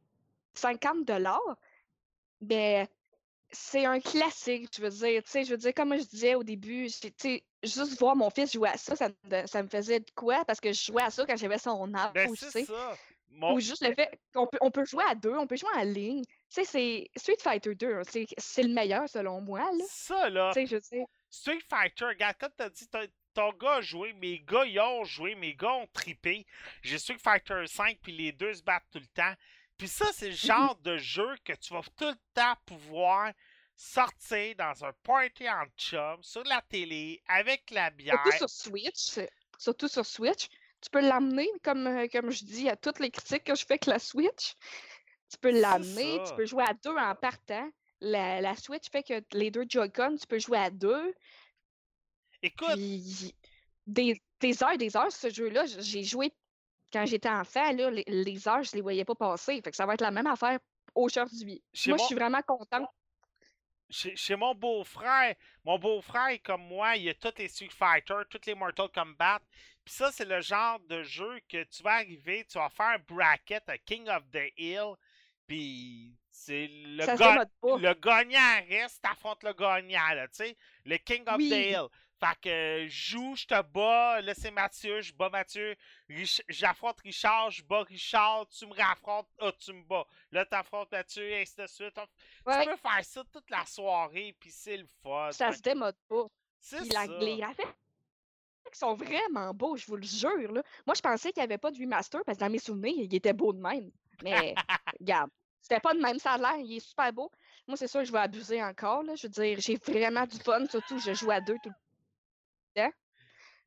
50 0.54 1.04
dollars, 1.06 1.58
mais 2.40 2.88
c'est 3.52 3.86
un 3.86 4.00
classique, 4.00 4.70
je 4.76 4.82
veux 4.82 4.90
dire. 4.90 5.24
Tu 5.24 5.32
sais, 5.32 5.44
je 5.44 5.52
veux 5.52 5.58
dire, 5.58 5.74
comme 5.74 5.98
je 5.98 6.04
disais 6.04 6.36
au 6.36 6.44
début, 6.44 6.88
tu 6.88 7.12
sais, 7.18 7.44
juste 7.64 8.00
voir 8.00 8.16
mon 8.16 8.30
fils 8.30 8.54
jouer 8.54 8.70
à 8.70 8.78
ça, 8.78 8.96
ça 8.96 9.10
me, 9.10 9.48
ça 9.48 9.64
me 9.64 9.68
faisait 9.68 10.00
de 10.00 10.12
quoi? 10.16 10.46
Parce 10.46 10.60
que 10.62 10.72
je 10.72 10.84
jouais 10.86 11.04
à 11.04 11.10
ça 11.10 11.26
quand 11.26 11.36
j'avais 11.36 11.58
son 11.58 11.94
âge, 11.94 12.14
Ben, 12.14 12.30
c'est 12.36 12.66
ça. 12.66 12.98
Mon- 13.30 13.56
Ou 13.56 13.60
juste 13.60 13.84
le 13.86 13.94
fait 13.94 14.18
qu'on 14.34 14.48
peut, 14.48 14.58
on 14.62 14.72
peut 14.72 14.86
jouer 14.86 15.04
à 15.10 15.16
deux, 15.16 15.36
on 15.36 15.48
peut 15.48 15.58
jouer 15.58 15.70
en 15.76 15.84
ligne. 15.84 16.24
Tu 16.24 16.32
sais, 16.50 16.64
c'est 16.64 17.10
Street 17.18 17.38
Fighter 17.42 17.76
2, 17.76 17.96
hein, 17.96 18.02
c'est 18.38 18.64
le 18.64 18.74
meilleur 18.74 19.10
selon 19.10 19.42
moi, 19.42 19.60
là. 19.62 19.84
Ça, 19.90 20.30
là, 20.30 20.52
Tu 20.54 20.68
sais, 20.68 20.76
je 20.76 20.80
sais. 20.82 21.06
Street 21.30 21.60
Fighter, 21.68 22.06
regarde, 22.06 22.38
comme 22.40 22.52
t'as 22.56 22.70
dit, 22.70 22.88
ton, 23.36 23.52
gars 23.54 23.76
a 23.76 23.82
joué, 23.82 24.14
mes 24.14 24.40
gars, 24.40 24.66
ils 24.66 24.80
ont 24.80 25.04
joué, 25.04 25.36
mes 25.36 25.54
gars 25.54 25.74
ont 25.74 25.88
trippé. 25.94 26.46
J'ai 26.82 26.98
Street 26.98 27.18
Fighter 27.24 27.64
5, 27.68 28.00
puis 28.02 28.12
les 28.12 28.32
deux 28.32 28.54
se 28.54 28.64
battent 28.64 28.88
tout 28.92 29.00
le 29.00 29.08
temps. 29.08 29.34
Puis 29.78 29.88
ça, 29.88 30.06
c'est 30.14 30.30
le 30.30 30.36
genre 30.36 30.76
de 30.78 30.98
jeu 30.98 31.36
que 31.44 31.54
tu 31.54 31.74
vas 31.74 31.82
tout 31.98 32.06
le 32.06 32.16
temps 32.34 32.56
pouvoir 32.66 33.32
sortir 33.76 34.56
dans 34.56 34.86
un 34.86 34.94
party 35.04 35.50
en 35.50 35.66
chum, 35.78 36.24
sur 36.24 36.44
la 36.46 36.62
télé, 36.62 37.22
avec 37.28 37.70
la 37.72 37.90
bière. 37.90 38.20
Surtout 38.24 38.38
sur 38.38 38.50
Switch. 38.50 39.20
Surtout 39.58 39.88
sur 39.88 40.06
Switch. 40.06 40.48
Tu 40.82 40.90
peux 40.90 41.02
l'amener, 41.02 41.50
comme, 41.64 41.88
euh, 41.88 42.08
comme 42.12 42.32
je 42.32 42.46
dis 42.46 42.70
à 42.70 42.76
toutes 42.76 43.00
les 43.00 43.10
critiques 43.12 43.44
que 43.44 43.56
je 43.56 43.66
fais 43.66 43.74
avec 43.74 43.88
la 43.88 44.00
Switch. 44.00 44.54
Tu 45.30 45.38
peux 45.40 45.60
l'amener, 45.60 46.22
tu 46.26 46.36
peux 46.36 46.46
jouer 46.46 46.64
à 46.64 46.74
deux 46.74 46.96
en 46.96 47.16
partant. 47.16 47.70
La, 48.02 48.40
la 48.40 48.56
Switch 48.56 48.90
fait 48.92 49.04
que 49.04 49.22
les 49.34 49.52
deux 49.52 49.66
Joy-Con, 49.68 50.16
tu 50.18 50.28
peux 50.28 50.40
jouer 50.40 50.60
à 50.60 50.70
deux. 50.70 51.14
Écoute, 52.46 52.74
Puis 52.76 53.36
des, 53.88 54.22
des 54.40 54.64
heures, 54.64 54.78
des 54.78 54.96
heures, 54.96 55.12
ce 55.12 55.30
jeu-là, 55.30 55.66
j'ai 55.66 56.04
joué 56.04 56.32
quand 56.94 57.06
j'étais 57.06 57.30
enfant, 57.30 57.72
là, 57.74 57.90
les, 57.92 58.04
les 58.08 58.48
heures, 58.48 58.64
je 58.64 58.74
les 58.76 58.82
voyais 58.82 59.06
pas 59.06 59.16
passer. 59.16 59.62
Fait 59.62 59.72
que 59.72 59.76
ça 59.76 59.86
va 59.86 59.96
être 59.96 60.02
la 60.02 60.12
même 60.12 60.28
affaire 60.28 60.60
aujourd'hui. 60.94 61.62
Moi, 61.88 61.98
je 61.98 62.04
suis 62.04 62.16
vraiment 62.16 62.42
contente. 62.42 62.88
chez, 63.90 64.16
chez 64.16 64.36
mon 64.36 64.56
beau-frère, 64.56 65.36
mon 65.64 65.78
beau-frère 65.78 66.28
est 66.30 66.40
comme 66.40 66.64
moi, 66.64 66.96
il 66.96 67.10
a 67.10 67.14
tous 67.14 67.34
les 67.38 67.48
Street 67.48 67.70
Fighter, 67.70 68.16
tous 68.30 68.40
les 68.46 68.56
Mortal 68.56 68.90
Kombat. 68.94 69.42
Puis 69.84 69.94
ça, 69.94 70.12
c'est 70.12 70.26
le 70.26 70.42
genre 70.42 70.80
de 70.82 71.04
jeu 71.04 71.40
que 71.50 71.64
tu 71.64 71.84
vas 71.84 71.96
arriver, 71.96 72.46
tu 72.50 72.58
vas 72.58 72.70
faire 72.70 72.88
un 72.88 73.00
bracket 73.00 73.68
à 73.70 73.78
King 73.78 74.08
of 74.10 74.24
the 74.32 74.52
Hill, 74.58 74.94
puis 75.46 76.16
c'est 76.32 76.68
le, 76.68 77.06
ga- 77.06 77.46
le 77.64 77.94
gagnant 77.94 78.66
reste, 78.68 79.02
t'affrontes 79.02 79.44
le 79.44 79.54
gagnant, 79.54 80.14
là, 80.16 80.28
tu 80.28 80.38
sais, 80.38 80.58
le 80.86 80.98
King 80.98 81.24
of 81.28 81.38
Oui. 81.38 81.50
the 81.50 81.54
Hill. 81.54 81.88
Fait 82.26 82.40
que 82.42 82.88
joue, 82.90 83.36
je 83.36 83.46
te 83.46 83.62
bats, 83.62 84.22
là 84.22 84.34
c'est 84.34 84.52
Mathieu, 84.52 85.02
je 85.02 85.14
bats 85.14 85.30
Mathieu, 85.30 85.76
Rich- 86.10 86.42
j'affronte 86.50 87.00
Richard, 87.02 87.52
je 87.52 87.64
bats 87.64 87.84
Richard, 87.84 88.48
tu 88.48 88.66
me 88.66 88.74
raffrontes, 88.74 89.28
ah 89.40 89.52
tu 89.60 89.74
me 89.74 89.84
bats. 89.84 90.06
Là 90.32 90.46
t'affrontes 90.46 90.92
Mathieu, 90.92 91.24
et 91.30 91.42
ainsi 91.42 91.56
de 91.56 91.68
suite. 91.68 91.96
Ouais, 92.46 92.64
tu 92.64 92.70
peux 92.72 92.78
faire 92.78 93.04
ça 93.06 93.24
toute 93.32 93.50
la 93.50 93.66
soirée, 93.66 94.36
puis 94.40 94.50
c'est 94.52 94.78
le 94.78 94.88
fun. 95.04 95.32
ça 95.32 95.52
Fait 95.52 95.58
se 95.58 95.62
démode 95.62 95.98
pas. 96.08 96.26
C'est 96.60 96.84
ça. 96.86 97.06
les 97.06 97.38
graphiques 97.38 97.68
sont 98.74 98.96
vraiment 98.96 99.54
beaux, 99.54 99.78
je 99.78 99.86
vous 99.86 99.96
le 99.96 100.04
jure. 100.04 100.52
Là. 100.52 100.64
Moi, 100.86 100.96
je 100.96 101.02
pensais 101.02 101.32
qu'il 101.32 101.42
n'y 101.42 101.46
avait 101.46 101.58
pas 101.58 101.72
de 101.72 101.80
remaster 101.80 102.22
parce 102.26 102.38
que 102.38 102.44
dans 102.44 102.50
mes 102.50 102.60
souvenirs, 102.60 102.96
il 102.98 103.14
était 103.14 103.34
beau 103.34 103.54
de 103.54 103.60
même. 103.62 103.92
Mais 104.24 104.54
regarde, 105.00 105.30
c'était 105.62 105.80
pas 105.80 105.94
de 105.94 106.00
même, 106.00 106.18
l'air, 106.24 106.58
il 106.58 106.78
est 106.78 106.80
super 106.80 107.14
beau. 107.14 107.32
Moi, 107.68 107.78
c'est 107.78 107.88
sûr 107.88 108.02
que 108.02 108.06
je 108.08 108.12
vais 108.12 108.20
abuser 108.20 108.62
encore. 108.64 109.04
Là. 109.04 109.16
Je 109.16 109.28
veux 109.28 109.32
dire, 109.32 109.60
j'ai 109.60 109.78
vraiment 109.78 110.26
du 110.26 110.38
fun, 110.40 110.66
surtout 110.68 111.00
je 111.00 111.14
joue 111.14 111.32
à 111.32 111.40
deux 111.40 111.58
tout 111.64 111.70
le 111.70 111.76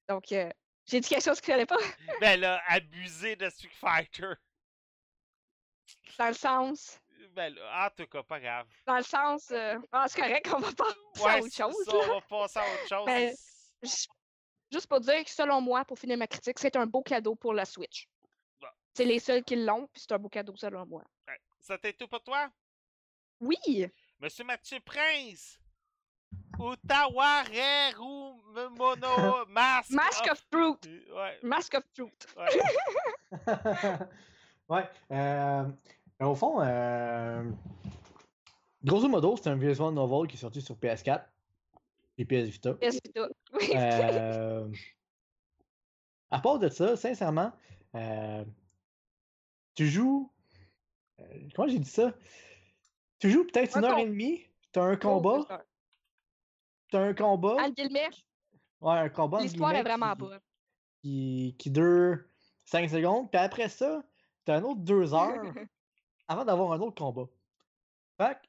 Donc, 0.08 0.32
euh, 0.32 0.50
j'ai 0.86 1.00
dit 1.00 1.08
quelque 1.08 1.24
chose 1.24 1.40
qu'il 1.40 1.52
fallait 1.52 1.66
pas. 1.66 1.76
Ben 2.20 2.40
là, 2.40 2.62
abuser 2.66 3.36
de 3.36 3.48
Street 3.50 3.70
Fighter. 3.78 4.32
Dans 6.18 6.28
le 6.28 6.34
sens, 6.34 6.98
Ben 7.32 7.54
là, 7.54 7.86
en 7.86 7.90
tout 7.94 8.06
cas, 8.08 8.22
pas 8.22 8.40
grave. 8.40 8.66
dans 8.86 8.96
le 8.96 9.02
sens, 9.02 9.50
euh, 9.50 9.78
ah, 9.92 10.06
c'est 10.08 10.20
correct, 10.20 10.48
on 10.54 10.58
va 10.58 10.72
passer 10.72 10.98
Ouais, 11.24 11.30
à 11.32 11.38
autre 11.40 11.54
chose. 11.54 11.84
ça, 11.84 11.96
on 11.96 12.14
va 12.14 12.20
passer 12.22 12.58
à 12.58 12.62
autre 12.74 12.88
chose. 12.88 13.06
Ben, 13.06 13.34
Juste 14.70 14.86
pour 14.86 15.00
dire 15.00 15.24
que 15.24 15.30
selon 15.30 15.60
moi, 15.62 15.84
pour 15.84 15.98
finir 15.98 16.18
ma 16.18 16.26
critique, 16.26 16.58
c'est 16.58 16.76
un 16.76 16.86
beau 16.86 17.02
cadeau 17.02 17.34
pour 17.34 17.54
la 17.54 17.64
Switch. 17.64 18.06
Bon. 18.60 18.66
C'est 18.94 19.04
les 19.06 19.18
seuls 19.18 19.42
qui 19.42 19.56
l'ont, 19.56 19.86
puis 19.86 20.02
c'est 20.02 20.12
un 20.12 20.18
beau 20.18 20.28
cadeau 20.28 20.54
selon 20.56 20.84
moi. 20.84 21.02
Ouais. 21.26 21.38
C'était 21.60 21.92
tout 21.94 22.06
pour 22.08 22.22
toi? 22.22 22.50
Oui! 23.40 23.86
Monsieur 24.18 24.44
Mathieu 24.44 24.80
Prince! 24.80 25.58
Utawareru 26.58 28.34
Mono 28.76 29.44
Mask. 29.48 29.90
Mask 29.90 30.26
of 30.30 30.44
Fruit! 30.50 30.78
Ouais, 31.14 31.38
Mask 31.42 31.74
of 31.74 31.84
Fruit. 31.94 32.12
ouais. 32.36 32.48
ouais. 34.68 34.88
euh, 35.12 35.64
au 36.20 36.34
fond, 36.34 36.60
euh, 36.60 37.44
grosso 38.84 39.08
modo, 39.08 39.36
c'est 39.36 39.48
un 39.50 39.56
visual 39.56 39.94
novel 39.94 40.28
qui 40.28 40.36
est 40.36 40.40
sorti 40.40 40.60
sur 40.60 40.74
PS4 40.76 41.22
et 42.18 42.24
PS 42.24 42.48
Vita. 42.48 42.74
PS 42.74 42.98
Vita. 43.04 43.28
Oui. 43.52 43.70
Euh, 43.74 44.68
à 46.30 46.40
part 46.40 46.58
de 46.58 46.68
ça, 46.68 46.96
sincèrement, 46.96 47.52
euh, 47.94 48.44
tu 49.74 49.86
joues. 49.86 50.30
euh, 51.20 51.24
comment 51.54 51.68
j'ai 51.68 51.78
dit 51.78 51.88
ça? 51.88 52.12
Tu 53.20 53.30
joues 53.30 53.44
peut-être 53.44 53.76
Un 53.76 53.80
une 53.80 53.84
heure 53.86 53.98
et 53.98 54.06
demie, 54.06 54.44
t'as 54.72 54.82
un 54.82 54.94
Oh, 54.94 54.98
combat. 54.98 55.64
T'as 56.90 57.00
un 57.02 57.14
combat, 57.14 57.56
guillemets, 57.70 58.08
ouais, 58.80 58.98
un 58.98 59.08
combat 59.08 59.40
l'histoire 59.40 59.74
est 59.74 59.82
vraiment 59.82 60.12
qui- 60.14 60.18
bonne. 60.20 60.40
qui, 61.02 61.56
qui 61.58 61.70
dure 61.70 62.18
5 62.64 62.88
secondes, 62.90 63.30
puis 63.30 63.40
après 63.40 63.68
ça, 63.68 64.02
t'as 64.44 64.56
un 64.58 64.62
autre 64.62 64.80
2 64.80 65.14
heures 65.14 65.42
avant 66.28 66.44
d'avoir 66.44 66.72
un 66.72 66.80
autre 66.80 66.94
combat. 66.96 67.28
Fait 68.20 68.34
que, 68.34 68.46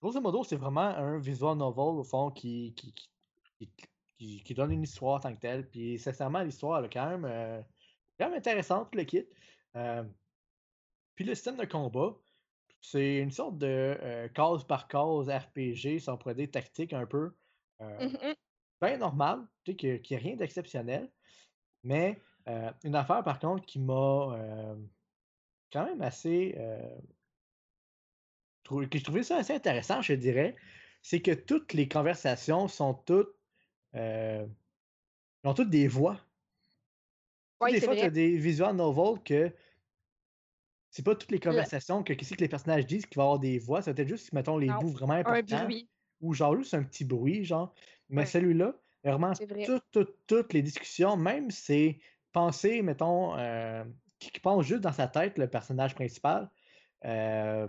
grosso 0.00 0.20
modo, 0.20 0.44
c'est 0.44 0.56
vraiment 0.56 0.80
un 0.82 1.18
visual 1.18 1.56
novel, 1.56 1.98
au 2.00 2.04
fond, 2.04 2.30
qui, 2.30 2.74
qui, 2.74 2.92
qui, 2.94 3.10
qui- 3.58 3.70
qui- 4.18 4.42
qui 4.44 4.54
donne 4.54 4.70
une 4.70 4.84
histoire 4.84 5.16
en 5.16 5.20
tant 5.20 5.34
que 5.34 5.40
telle. 5.40 5.68
Puis, 5.68 5.98
sincèrement, 5.98 6.40
l'histoire, 6.42 6.78
elle 6.78 6.84
est 6.86 6.92
quand 6.92 7.08
même, 7.08 7.24
euh, 7.24 7.60
quand 8.18 8.28
même 8.28 8.38
intéressante, 8.38 8.94
le 8.94 9.02
kit. 9.04 9.26
Euh, 9.76 10.04
puis, 11.16 11.24
le 11.24 11.34
système 11.34 11.56
de 11.56 11.64
combat, 11.64 12.14
c'est 12.80 13.16
une 13.18 13.32
sorte 13.32 13.58
de 13.58 13.66
euh, 13.66 14.28
case 14.28 14.64
par 14.64 14.86
case 14.88 15.28
RPG, 15.28 15.98
si 15.98 16.08
on 16.08 16.16
pourrait 16.16 16.34
dire 16.36 16.50
tactique 16.50 16.92
un 16.92 17.06
peu. 17.06 17.34
Euh, 17.84 18.06
Mhm. 18.06 18.34
bien 18.82 18.98
normal, 18.98 19.48
tu 19.64 19.72
sais, 19.72 19.76
qu'il 19.76 20.02
n'y 20.10 20.16
a 20.16 20.20
rien 20.20 20.36
d'exceptionnel. 20.36 21.12
Mais 21.84 22.22
euh, 22.48 22.72
une 22.84 22.96
affaire, 22.96 23.24
par 23.24 23.38
contre, 23.40 23.66
qui 23.66 23.80
m'a 23.80 23.94
euh, 24.34 24.76
quand 25.72 25.86
même 25.86 26.02
assez. 26.02 26.56
trou- 28.62 28.86
que 28.88 28.98
je 28.98 29.04
trouvais 29.04 29.22
ça 29.22 29.36
assez 29.38 29.54
intéressant, 29.54 30.02
je 30.02 30.12
dirais, 30.14 30.56
c'est 31.02 31.22
que 31.22 31.30
toutes 31.32 31.72
les 31.72 31.88
conversations 31.88 32.68
sont 32.68 32.94
toutes. 32.94 33.34
ont 35.44 35.54
toutes 35.54 35.70
des 35.70 35.86
voix. 35.86 36.18
Des 37.68 37.80
fois, 37.80 37.96
tu 37.96 38.04
as 38.04 38.10
des 38.10 38.36
visual 38.38 38.76
novels 38.76 39.20
que. 39.22 39.52
C'est 40.90 41.02
pas 41.04 41.14
toutes 41.14 41.30
les 41.30 41.40
conversations 41.40 42.02
que 42.02 42.14
qu'est-ce 42.14 42.32
que 42.34 42.40
les 42.40 42.48
personnages 42.48 42.86
disent 42.86 43.04
qui 43.06 43.16
va 43.16 43.24
avoir 43.24 43.38
des 43.38 43.58
voix, 43.58 43.82
c'est 43.82 43.92
peut-être 43.94 44.08
juste, 44.08 44.32
mettons, 44.32 44.56
les 44.56 44.72
Non, 44.72 44.74
bouts 44.74 44.92
vraiment 44.92 45.12
Un 45.24 45.42
importants 45.42 45.42
bruit, 45.42 45.90
ou 46.24 46.34
genre 46.34 46.56
juste 46.56 46.74
un 46.74 46.82
petit 46.84 47.04
bruit, 47.04 47.44
genre. 47.44 47.74
Mais 48.08 48.22
Ouais. 48.22 48.26
celui-là, 48.26 48.74
vraiment, 49.04 49.32
toutes, 49.66 49.84
toutes, 49.92 50.16
toutes 50.26 50.52
les 50.52 50.62
discussions, 50.62 51.16
même 51.16 51.50
c'est 51.50 52.00
penser, 52.32 52.82
mettons, 52.82 53.36
euh, 53.38 53.84
qui, 54.18 54.30
qui 54.30 54.40
pense 54.40 54.64
juste 54.66 54.82
dans 54.82 54.92
sa 54.92 55.08
tête, 55.08 55.38
le 55.38 55.48
personnage 55.48 55.94
principal, 55.94 56.50
euh, 57.04 57.68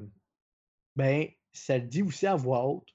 ben, 0.95 1.27
ça 1.53 1.77
le 1.77 1.87
dit 1.87 2.03
aussi 2.03 2.27
à 2.27 2.35
voix 2.35 2.65
haute. 2.65 2.89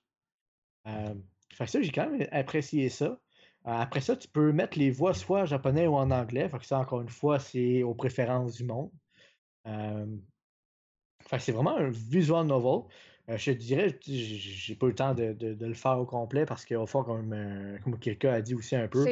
Euh, 0.87 1.15
fait 1.53 1.65
que 1.67 1.71
ça, 1.71 1.83
j'ai 1.83 1.93
quand 1.93 2.11
même 2.11 2.29
apprécié 2.33 2.89
ça. 2.89 3.07
Euh, 3.07 3.71
après 3.73 4.01
ça, 4.01 4.17
tu 4.17 4.29
peux 4.29 4.53
mettre 4.53 4.79
les 4.79 4.91
voix 4.91 5.15
soit 5.15 5.43
en 5.43 5.47
japonais 5.47 5.87
ou 5.87 5.97
en 5.97 6.11
anglais. 6.11 6.49
Fait 6.49 6.59
que 6.59 6.67
ça, 6.67 6.79
encore 6.79 7.03
une 7.03 7.09
fois, 7.11 7.39
c'est 7.39 7.83
aux 7.83 7.95
préférences 7.95 8.55
du 8.57 8.65
monde. 8.65 8.93
Euh, 9.67 10.07
fait 11.29 11.37
que 11.37 11.43
c'est 11.43 11.53
vraiment 11.53 11.77
un 11.77 11.91
visual 11.91 12.47
novel. 12.47 12.91
Euh, 13.29 13.37
je 13.37 13.53
te 13.53 13.57
dirais, 13.57 13.99
j'ai 14.07 14.75
pas 14.75 14.87
eu 14.87 14.91
le 14.91 14.95
temps 14.95 15.15
de, 15.15 15.33
de- 15.33 15.55
de 15.55 15.67
le 15.67 15.75
faire 15.75 15.99
au 15.99 16.07
complet 16.07 16.47
parce 16.47 16.65
qu'il 16.65 16.77
va 16.77 16.87
falloir, 16.87 17.07
comme, 17.17 17.33
euh, 17.33 17.79
comme 17.85 17.99
quelqu'un 17.99 18.33
a 18.33 18.41
dit 18.41 18.55
aussi 18.55 18.75
un 18.75 18.89
peu. 18.89 19.07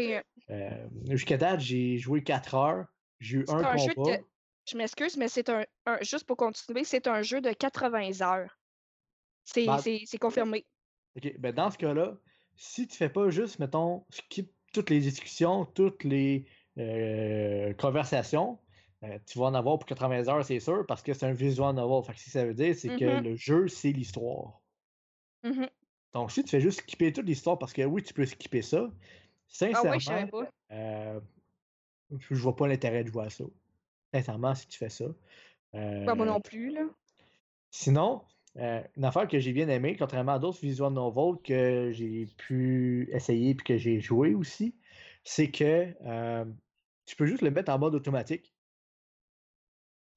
Euh, 0.51 0.71
Jusqu'à 1.09 1.37
date, 1.37 1.61
j'ai 1.61 1.99
joué 1.99 2.23
4 2.23 2.55
heures. 2.55 2.87
J'ai 3.21 3.39
eu 3.39 3.45
un 3.49 3.77
jeu 3.77 3.95
combat. 3.95 4.19
Je 4.67 4.77
m'excuse, 4.77 5.17
mais 5.17 5.29
c'est 5.29 5.49
un, 5.49 5.65
un- 5.87 5.99
Juste 6.03 6.25
pour 6.25 6.37
continuer, 6.37 6.85
c'est 6.85 7.07
un 7.07 7.23
jeu 7.23 7.41
de 7.41 7.53
80 7.53 8.21
heures. 8.23 8.59
C'est 9.45 9.65
Ben, 9.67 9.79
c'est- 9.79 10.19
confirmé. 10.19 10.67
OK, 11.17 11.35
ben 11.39 11.55
dans 11.55 11.71
ce 11.71 11.79
cas-là, 11.79 12.17
si 12.57 12.87
tu 12.87 12.97
fais 12.97 13.09
pas 13.09 13.31
juste, 13.31 13.59
mettons, 13.59 14.05
skip 14.11 14.53
toutes 14.75 14.91
les 14.91 15.01
discussions, 15.01 15.65
toutes 15.65 16.05
les 16.05 16.47
euh, 16.77 17.73
conversations, 17.75 18.59
euh, 19.05 19.19
tu 19.27 19.39
vas 19.39 19.47
en 19.47 19.55
avoir 19.55 19.79
pour 19.79 19.87
80 19.87 20.29
heures, 20.29 20.45
c'est 20.45 20.61
sûr, 20.61 20.87
parce 20.87 21.03
que 21.03 21.15
c'est 21.15 21.27
un 21.27 21.33
visual 21.35 21.75
novel. 21.75 22.05
Fait 22.05 22.12
que 22.15 22.20
ce 22.20 22.25
que 22.27 22.31
ça 22.33 22.45
veut 22.47 22.55
dire, 22.55 22.75
c'est 22.77 22.95
que 22.95 23.05
Mhm. 23.05 23.23
le 23.23 23.37
jeu, 23.37 23.69
c'est 23.69 23.93
l'histoire. 23.93 24.62
Mhm. 25.43 25.69
Donc, 26.15 26.31
si 26.33 26.43
tu 26.43 26.51
fais 26.51 26.61
juste 26.61 26.81
skipper 26.81 27.12
toute 27.12 27.27
l'histoire, 27.27 27.59
parce 27.59 27.73
que 27.73 27.83
oui, 27.83 28.03
tu 28.03 28.15
peux 28.15 28.27
skipper 28.27 28.62
ça, 28.62 28.91
Ah 29.73 29.83
sincèrement, 29.83 29.85
ouais, 29.85 29.99
je 30.01 30.05
savais 30.07 30.27
pas. 30.27 30.51
euh, 30.73 31.20
je 32.19 32.35
vois 32.35 32.57
pas 32.57 32.69
l'intérêt 32.69 33.05
de 33.05 33.09
jouer 33.11 33.27
à 33.27 33.31
ça. 33.31 33.45
Sincèrement, 34.15 34.55
si 34.55 34.69
tu 34.69 34.79
fais 34.79 34.91
ça. 34.91 35.07
Ben, 36.05 36.15
moi 36.16 36.27
Euh, 36.27 36.27
non 36.27 36.41
plus, 36.41 36.70
là. 36.70 36.89
Sinon, 37.70 38.25
euh, 38.57 38.83
une 38.97 39.05
affaire 39.05 39.29
que 39.29 39.39
j'ai 39.39 39.53
bien 39.53 39.69
aimée, 39.69 39.97
contrairement 39.97 40.33
à 40.33 40.39
d'autres 40.39 40.61
visual 40.61 40.93
novels 40.93 41.41
que 41.43 41.91
j'ai 41.93 42.27
pu 42.27 43.09
essayer 43.12 43.51
et 43.51 43.57
que 43.57 43.77
j'ai 43.77 44.01
joué 44.01 44.35
aussi, 44.35 44.79
c'est 45.25 45.51
que 45.51 45.95
euh, 46.07 46.45
tu 47.05 47.16
peux 47.16 47.27
juste 47.27 47.43
le 47.43 47.51
mettre 47.51 47.70
en 47.73 47.79
mode 47.79 47.95
automatique. 47.95 48.55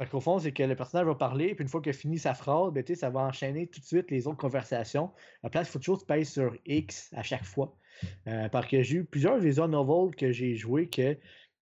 Fait 0.01 0.09
qu'au 0.09 0.19
fond, 0.19 0.39
c'est 0.39 0.51
que 0.51 0.63
le 0.63 0.75
personnage 0.75 1.05
va 1.05 1.13
parler, 1.13 1.53
puis 1.53 1.61
une 1.61 1.69
fois 1.69 1.79
qu'il 1.79 1.91
a 1.91 1.93
fini 1.93 2.17
sa 2.17 2.33
phrase, 2.33 2.73
ben, 2.73 2.83
ça 2.95 3.11
va 3.11 3.19
enchaîner 3.19 3.67
tout 3.67 3.79
de 3.79 3.85
suite 3.85 4.09
les 4.09 4.25
autres 4.25 4.39
conversations. 4.39 5.11
À 5.43 5.43
la 5.43 5.49
place, 5.51 5.67
il 5.67 5.71
faut 5.73 5.77
toujours 5.77 6.03
que 6.03 6.11
tu 6.11 6.25
sur 6.25 6.57
X 6.65 7.13
à 7.15 7.21
chaque 7.21 7.43
fois. 7.43 7.77
Euh, 8.25 8.49
parce 8.49 8.65
que 8.65 8.81
j'ai 8.81 8.95
eu 8.95 9.05
plusieurs 9.05 9.37
visual 9.37 9.69
novels 9.69 10.15
que 10.15 10.31
j'ai 10.31 10.55
joué 10.55 10.89
que 10.89 11.15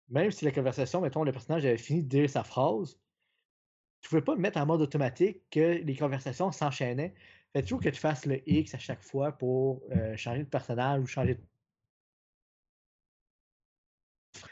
même 0.09 0.29
si 0.29 0.45
la 0.45 0.51
conversation, 0.51 1.01
mettons, 1.01 1.23
le 1.23 1.31
personnage 1.31 1.65
avait 1.65 1.79
fini 1.79 2.03
de 2.03 2.09
dire 2.09 2.29
sa 2.29 2.43
phrase, 2.43 2.99
tu 4.01 4.09
pouvais 4.09 4.21
pas 4.21 4.35
mettre 4.35 4.59
en 4.59 4.67
mode 4.67 4.81
automatique 4.81 5.41
que 5.49 5.81
les 5.81 5.95
conversations 5.95 6.51
s'enchaînaient. 6.51 7.15
Fait 7.53 7.63
toujours 7.63 7.81
que 7.81 7.89
tu 7.89 7.99
fasses 7.99 8.27
le 8.27 8.47
X 8.47 8.75
à 8.75 8.77
chaque 8.77 9.01
fois 9.01 9.31
pour 9.31 9.81
euh, 9.95 10.15
changer 10.15 10.43
de 10.43 10.49
personnage 10.49 11.01
ou 11.01 11.07
changer 11.07 11.33
de. 11.33 11.41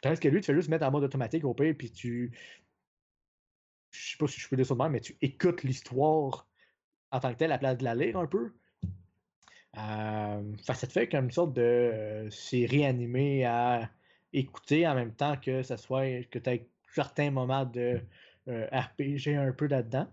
Tandis 0.02 0.20
que 0.20 0.28
lui, 0.28 0.42
tu 0.42 0.48
fais 0.48 0.56
juste 0.56 0.70
mettre 0.70 0.88
en 0.88 0.92
mode 0.92 1.04
automatique 1.04 1.46
au 1.46 1.54
pire, 1.54 1.76
puis 1.78 1.92
tu. 1.92 2.32
Je 3.96 4.12
sais 4.12 4.18
pas 4.18 4.28
si 4.28 4.40
je 4.40 4.48
peux 4.48 4.56
dire 4.56 4.66
ça 4.66 4.74
de 4.74 4.80
même, 4.80 4.92
mais 4.92 5.02
tu 5.02 5.18
écoutes 5.22 5.64
l'histoire 5.64 6.48
en 7.12 7.20
tant 7.20 7.34
que 7.34 7.38
telle 7.38 7.52
à 7.52 7.56
la 7.56 7.60
place 7.60 7.78
de 7.78 7.84
la 7.84 7.96
lire 7.96 8.18
un 8.18 8.28
peu. 8.28 8.52
Euh, 9.78 10.42
ça 10.62 10.74
te 10.88 10.92
fait 10.92 11.08
comme 11.08 11.26
une 11.26 11.32
sorte 11.32 11.54
de 11.54 11.62
euh, 11.62 12.30
série 12.30 12.86
animée 12.86 13.46
à 13.46 13.90
écouter 14.32 14.88
en 14.88 14.96
même 14.96 15.14
temps 15.14 15.36
que 15.38 15.64
ça 15.64 15.78
soit 15.78 16.24
que 16.30 16.40
tu 16.40 16.50
aies 16.50 16.68
certains 16.94 17.32
moments 17.32 17.66
de 17.66 18.00
euh, 18.48 18.68
RPG 18.72 19.36
un 19.36 19.52
peu 19.52 19.68
là-dedans. 19.68 20.08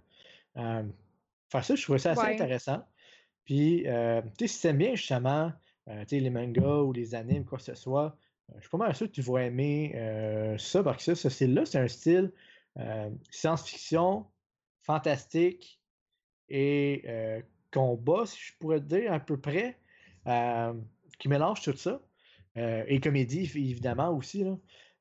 Ça, 0.57 1.75
je 1.75 1.83
trouvais 1.83 1.99
ça 1.99 2.13
assez 2.13 2.23
Ouais. 2.23 2.35
intéressant. 2.35 2.85
Puis, 3.45 3.85
tu 3.85 3.89
sais, 4.39 4.47
si 4.47 4.63
t'aimes 4.63 4.79
bien 4.79 4.95
justement 4.95 5.53
les 6.11 6.31
mangas 6.31 6.83
ou 6.83 6.93
les 6.93 7.15
animes, 7.15 7.45
quoi 7.45 7.59
que 7.59 7.65
ce 7.65 7.75
soit, 7.75 8.17
je 8.55 8.61
suis 8.61 8.71
pas 8.71 8.79
mal 8.79 8.95
sûr 8.95 9.07
que 9.07 9.13
tu 9.13 9.23
vas 9.23 9.41
aimer 9.45 9.95
ça 10.59 10.83
parce 10.83 10.99
que 10.99 11.15
ça, 11.15 11.15
ce 11.15 11.29
style-là, 11.29 11.67
c'est 11.67 11.79
un 11.79 11.89
style 11.89 12.33
science-fiction, 13.31 14.27
fantastique 14.82 15.81
et 16.49 17.03
euh, 17.07 17.40
combat, 17.73 18.27
si 18.27 18.39
je 18.39 18.53
pourrais 18.59 18.81
te 18.81 18.85
dire, 18.85 19.12
à 19.12 19.20
peu 19.20 19.40
près, 19.40 19.78
euh, 20.27 20.74
qui 21.19 21.28
mélange 21.28 21.62
tout 21.62 21.77
ça. 21.77 22.01
Euh, 22.59 22.85
et 22.86 23.01
comédie, 23.01 23.40
évidemment, 23.40 24.11
aussi. 24.11 24.44
Là. 24.44 24.59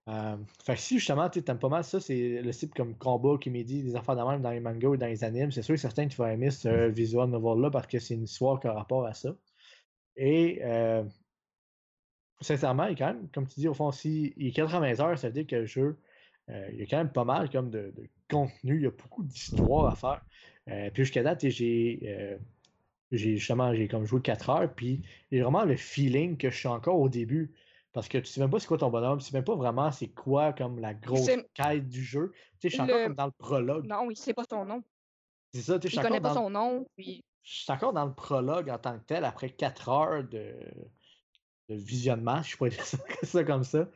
Euh, 0.07 0.37
fait 0.63 0.75
que 0.75 0.79
si 0.79 0.97
justement 0.97 1.29
tu 1.29 1.43
aimes 1.47 1.59
pas 1.59 1.69
mal 1.69 1.83
ça, 1.83 1.99
c'est 1.99 2.41
le 2.41 2.51
type 2.51 2.73
comme 2.73 2.97
combat, 2.97 3.37
comédie, 3.41 3.83
des 3.83 3.95
affaires 3.95 4.15
de 4.15 4.23
même 4.23 4.41
dans 4.41 4.49
les 4.49 4.59
mangas 4.59 4.87
ou 4.87 4.97
dans 4.97 5.05
les 5.05 5.23
animes, 5.23 5.51
c'est 5.51 5.61
sûr 5.61 5.75
que 5.75 6.07
tu 6.07 6.17
vas 6.17 6.33
aimer 6.33 6.49
ce 6.49 6.89
visual 6.89 7.29
novel-là 7.29 7.69
parce 7.69 7.85
que 7.87 7.99
c'est 7.99 8.15
une 8.15 8.23
histoire 8.23 8.59
qui 8.59 8.67
a 8.67 8.73
rapport 8.73 9.05
à 9.05 9.13
ça. 9.13 9.35
Et 10.15 10.59
euh, 10.63 11.03
sincèrement, 12.41 12.85
il 12.85 12.93
est 12.93 12.95
quand 12.95 13.13
même, 13.13 13.29
comme 13.29 13.47
tu 13.47 13.59
dis, 13.59 13.67
au 13.67 13.73
fond, 13.73 13.91
si 13.91 14.33
il 14.37 14.47
est 14.47 14.51
80 14.51 14.99
heures, 15.01 15.19
ça 15.19 15.27
veut 15.27 15.33
dire 15.33 15.47
que 15.47 15.57
le 15.57 15.65
jeu, 15.65 15.81
euh, 15.81 15.93
il 16.71 16.79
y 16.79 16.83
a 16.83 16.85
quand 16.85 16.97
même 16.97 17.11
pas 17.11 17.23
mal 17.25 17.49
comme 17.49 17.69
de, 17.69 17.93
de 17.95 18.07
contenu, 18.29 18.77
il 18.77 18.83
y 18.83 18.87
a 18.87 18.91
beaucoup 18.91 19.23
d'histoires 19.23 19.87
à 19.87 19.95
faire. 19.95 20.21
Euh, 20.69 20.89
puis 20.91 21.03
jusqu'à 21.03 21.23
date, 21.23 21.47
j'ai 21.47 21.99
euh, 22.05 22.37
j'ai 23.11 23.37
justement 23.37 23.73
j'ai 23.73 23.87
comme 23.87 24.05
joué 24.05 24.21
4 24.21 24.49
heures, 24.49 24.73
puis 24.73 25.01
j'ai 25.31 25.41
vraiment 25.41 25.65
le 25.65 25.75
feeling 25.75 26.37
que 26.37 26.49
je 26.49 26.57
suis 26.57 26.67
encore 26.67 26.99
au 26.99 27.09
début. 27.09 27.53
Parce 27.93 28.07
que 28.07 28.17
tu 28.19 28.25
sais 28.25 28.39
même 28.39 28.49
pas 28.49 28.59
c'est 28.59 28.67
quoi 28.67 28.77
ton 28.77 28.89
bonhomme, 28.89 29.19
tu 29.19 29.25
sais 29.25 29.35
même 29.35 29.43
pas 29.43 29.55
vraiment 29.55 29.91
c'est 29.91 30.07
quoi 30.07 30.53
comme 30.53 30.79
la 30.79 30.93
grosse 30.93 31.29
quête 31.53 31.89
du 31.89 32.03
jeu. 32.03 32.31
Tu 32.33 32.39
sais, 32.61 32.69
je 32.69 32.73
suis 32.75 32.81
encore 32.81 33.03
comme 33.03 33.15
dans 33.15 33.25
le 33.25 33.31
prologue. 33.31 33.85
Non, 33.85 34.09
il 34.09 34.15
sait 34.15 34.33
pas 34.33 34.45
son 34.49 34.63
nom. 34.63 34.81
C'est 35.53 35.61
ça, 35.61 35.77
tu 35.77 35.89
sais, 35.89 35.95
je 35.95 35.99
encore 35.99 36.21
pas 36.21 36.33
son 36.33 36.49
nom. 36.49 36.85
Puis... 36.95 37.25
je 37.43 37.63
suis 37.63 37.71
encore 37.71 37.91
dans 37.91 38.05
le 38.05 38.13
prologue 38.13 38.69
en 38.69 38.77
tant 38.77 38.97
que 38.97 39.03
tel 39.03 39.25
après 39.25 39.49
4 39.49 39.89
heures 39.89 40.23
de, 40.23 40.53
de 41.67 41.75
visionnement, 41.75 42.41
je 42.43 42.55
pourrais 42.55 42.69
dire 42.69 42.85
ça, 42.85 42.97
ça 43.23 43.43
comme 43.43 43.65
ça. 43.65 43.89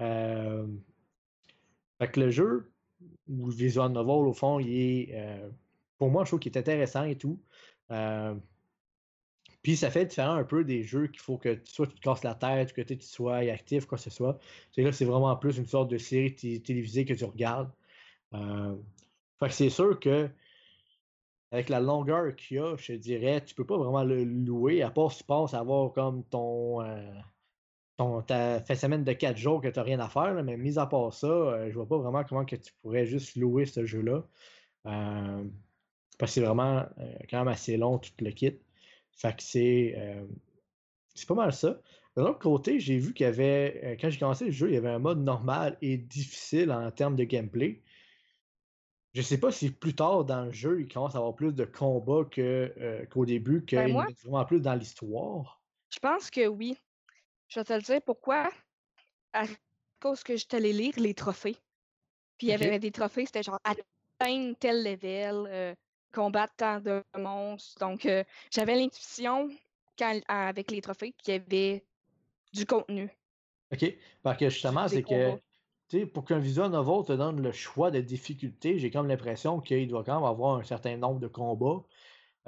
Euh, 0.00 0.66
Fait 1.98 2.10
que 2.10 2.20
le 2.20 2.30
jeu, 2.30 2.72
ou 3.28 3.48
visual 3.50 3.92
novel, 3.92 4.26
au 4.28 4.32
fond, 4.34 4.58
il 4.60 4.70
est, 4.70 5.08
euh, 5.14 5.50
pour 5.98 6.10
moi, 6.10 6.24
je 6.24 6.30
trouve 6.30 6.40
qu'il 6.40 6.52
est 6.52 6.58
intéressant 6.58 7.04
et 7.04 7.16
tout. 7.18 7.42
Euh, 7.90 8.34
Puis 9.62 9.76
ça 9.76 9.90
fait 9.90 10.06
différent 10.06 10.34
un 10.34 10.44
peu 10.44 10.64
des 10.64 10.82
jeux 10.82 11.08
qu'il 11.08 11.20
faut 11.20 11.38
que 11.38 11.60
soit 11.64 11.86
tu 11.88 11.94
te 11.96 12.00
casses 12.00 12.22
la 12.24 12.34
tête, 12.34 12.72
que 12.72 12.82
tu 12.82 13.00
sois 13.00 13.36
actif, 13.38 13.86
quoi 13.86 13.98
que 13.98 14.04
ce 14.04 14.10
soit. 14.10 14.38
C'est 14.72 14.82
là, 14.82 14.92
c'est 14.92 15.04
vraiment 15.04 15.34
plus 15.36 15.58
une 15.58 15.66
sorte 15.66 15.90
de 15.90 15.98
série 15.98 16.34
té- 16.34 16.62
télévisée 16.62 17.04
que 17.04 17.14
tu 17.14 17.24
regardes. 17.24 17.72
Euh, 18.34 18.76
Fait 19.40 19.48
que 19.48 19.54
c'est 19.54 19.70
sûr 19.70 20.00
que 20.00 20.30
avec 21.50 21.68
la 21.68 21.80
longueur 21.80 22.34
qu'il 22.36 22.56
y 22.56 22.60
a, 22.60 22.76
je 22.76 22.86
te 22.88 22.92
dirais, 22.92 23.44
tu 23.44 23.54
peux 23.54 23.66
pas 23.66 23.78
vraiment 23.78 24.04
le 24.04 24.24
louer, 24.24 24.82
à 24.82 24.90
part 24.90 25.12
si 25.12 25.18
tu 25.18 25.24
penses 25.24 25.54
avoir 25.54 25.92
comme 25.92 26.24
ton, 26.24 26.80
ton 27.96 28.22
ta 28.22 28.60
fait 28.60 28.74
semaine 28.76 29.04
de 29.04 29.12
4 29.12 29.36
jours 29.38 29.60
que 29.62 29.68
tu 29.68 29.78
n'as 29.78 29.82
rien 29.84 30.00
à 30.00 30.08
faire, 30.08 30.34
là, 30.34 30.42
mais 30.42 30.56
mis 30.56 30.78
à 30.78 30.86
part 30.86 31.12
ça, 31.14 31.26
euh, 31.26 31.68
je 31.70 31.74
vois 31.74 31.86
pas 31.88 31.98
vraiment 31.98 32.24
comment 32.24 32.44
que 32.44 32.56
tu 32.56 32.72
pourrais 32.82 33.06
juste 33.06 33.36
louer 33.36 33.66
ce 33.66 33.84
jeu-là. 33.86 34.26
Euh, 34.86 35.44
parce 36.18 36.32
que 36.32 36.40
c'est 36.40 36.46
vraiment 36.46 36.86
euh, 36.98 37.14
quand 37.30 37.38
même 37.38 37.48
assez 37.48 37.76
long, 37.76 37.98
tout 37.98 38.12
le 38.20 38.30
kit. 38.32 38.58
Fait 39.12 39.36
que 39.36 39.42
c'est 39.42 39.94
euh, 39.98 40.26
c'est 41.14 41.28
pas 41.28 41.34
mal 41.34 41.52
ça. 41.52 41.80
De 42.16 42.22
l'autre 42.22 42.38
côté, 42.38 42.80
j'ai 42.80 42.98
vu 42.98 43.12
qu'il 43.14 43.24
y 43.24 43.28
avait, 43.28 43.98
quand 44.00 44.08
j'ai 44.10 44.18
commencé 44.18 44.46
le 44.46 44.50
jeu, 44.50 44.68
il 44.70 44.74
y 44.74 44.78
avait 44.78 44.90
un 44.90 44.98
mode 44.98 45.18
normal 45.20 45.76
et 45.82 45.98
difficile 45.98 46.72
en 46.72 46.90
termes 46.90 47.16
de 47.16 47.24
gameplay. 47.24 47.82
Je 49.14 49.22
sais 49.22 49.38
pas 49.38 49.50
si 49.50 49.70
plus 49.70 49.94
tard 49.94 50.24
dans 50.24 50.46
le 50.46 50.52
jeu, 50.52 50.80
il 50.80 50.88
commence 50.88 51.14
à 51.14 51.18
avoir 51.18 51.34
plus 51.34 51.52
de 51.52 51.64
combats 51.64 52.24
que, 52.30 53.06
qu'au 53.10 53.26
début, 53.26 53.64
qu'il 53.64 53.78
Ben, 53.78 53.92
moi- 53.92 54.06
met 54.06 54.14
vraiment 54.24 54.44
plus 54.44 54.60
dans 54.60 54.74
l'histoire. 54.74 55.62
Je 55.92 55.98
pense 55.98 56.30
que 56.30 56.46
oui. 56.46 56.76
Je 57.48 57.60
vais 57.60 57.64
te 57.64 57.72
le 57.72 57.82
dire 57.82 58.02
pourquoi? 58.02 58.50
À 59.32 59.44
cause 60.00 60.22
que 60.22 60.36
j'étais 60.36 60.56
allée 60.56 60.72
lire 60.72 60.94
les 60.96 61.14
trophées. 61.14 61.56
Puis 62.38 62.48
il 62.48 62.50
y 62.50 62.52
avait 62.52 62.78
des 62.78 62.90
trophées, 62.90 63.26
c'était 63.26 63.42
genre 63.42 63.60
atteindre 63.64 64.56
tel 64.58 64.84
level, 64.84 65.46
euh, 65.48 65.74
combattre 66.12 66.54
tant 66.56 66.80
de 66.80 67.02
monstres. 67.16 67.78
Donc 67.78 68.06
euh, 68.06 68.24
j'avais 68.50 68.76
l'intuition 68.76 69.48
quand 69.98 70.20
avec 70.28 70.70
les 70.70 70.80
trophées 70.80 71.12
qu'il 71.12 71.34
y 71.34 71.36
avait 71.36 71.84
du 72.52 72.66
contenu. 72.66 73.10
OK? 73.72 73.96
Parce 74.22 74.38
que 74.38 74.50
justement, 74.50 74.88
c'est 74.88 75.02
que 75.02 75.08
combats. 75.08 75.40
tu 75.88 76.00
sais, 76.00 76.06
pour 76.06 76.24
qu'un 76.24 76.38
visual 76.38 76.70
novel 76.70 77.04
te 77.04 77.12
donne 77.12 77.42
le 77.42 77.52
choix 77.52 77.90
de 77.90 78.00
difficulté, 78.00 78.78
j'ai 78.78 78.90
comme 78.90 79.08
l'impression 79.08 79.60
qu'il 79.60 79.88
doit 79.88 80.04
quand 80.04 80.16
même 80.16 80.28
avoir 80.28 80.56
un 80.56 80.64
certain 80.64 80.96
nombre 80.96 81.20
de 81.20 81.28
combats. 81.28 81.82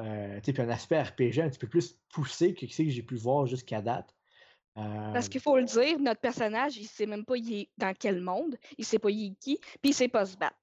Euh, 0.00 0.36
tu 0.36 0.44
sais, 0.44 0.52
puis 0.52 0.62
un 0.62 0.68
aspect 0.68 1.00
RPG 1.00 1.40
un 1.40 1.48
petit 1.48 1.58
peu 1.58 1.66
plus 1.66 1.98
poussé 2.12 2.54
que 2.54 2.66
ce 2.66 2.82
que 2.82 2.90
j'ai 2.90 3.02
pu 3.02 3.16
voir 3.16 3.46
jusqu'à 3.46 3.82
date. 3.82 4.14
Parce 5.12 5.26
Euh, 5.26 5.28
qu'il 5.30 5.40
faut 5.40 5.56
le 5.56 5.64
dire, 5.64 5.98
notre 5.98 6.20
personnage, 6.20 6.76
il 6.76 6.86
sait 6.86 7.06
même 7.06 7.24
pas 7.24 7.36
il 7.36 7.52
est 7.52 7.68
dans 7.78 7.94
quel 7.94 8.20
monde, 8.20 8.56
il 8.76 8.84
sait 8.84 8.98
pas 8.98 9.10
il 9.10 9.32
est 9.32 9.34
qui, 9.40 9.58
puis 9.80 9.90
il 9.90 9.94
sait 9.94 10.08
pas 10.08 10.26
se 10.26 10.36
battre. 10.36 10.56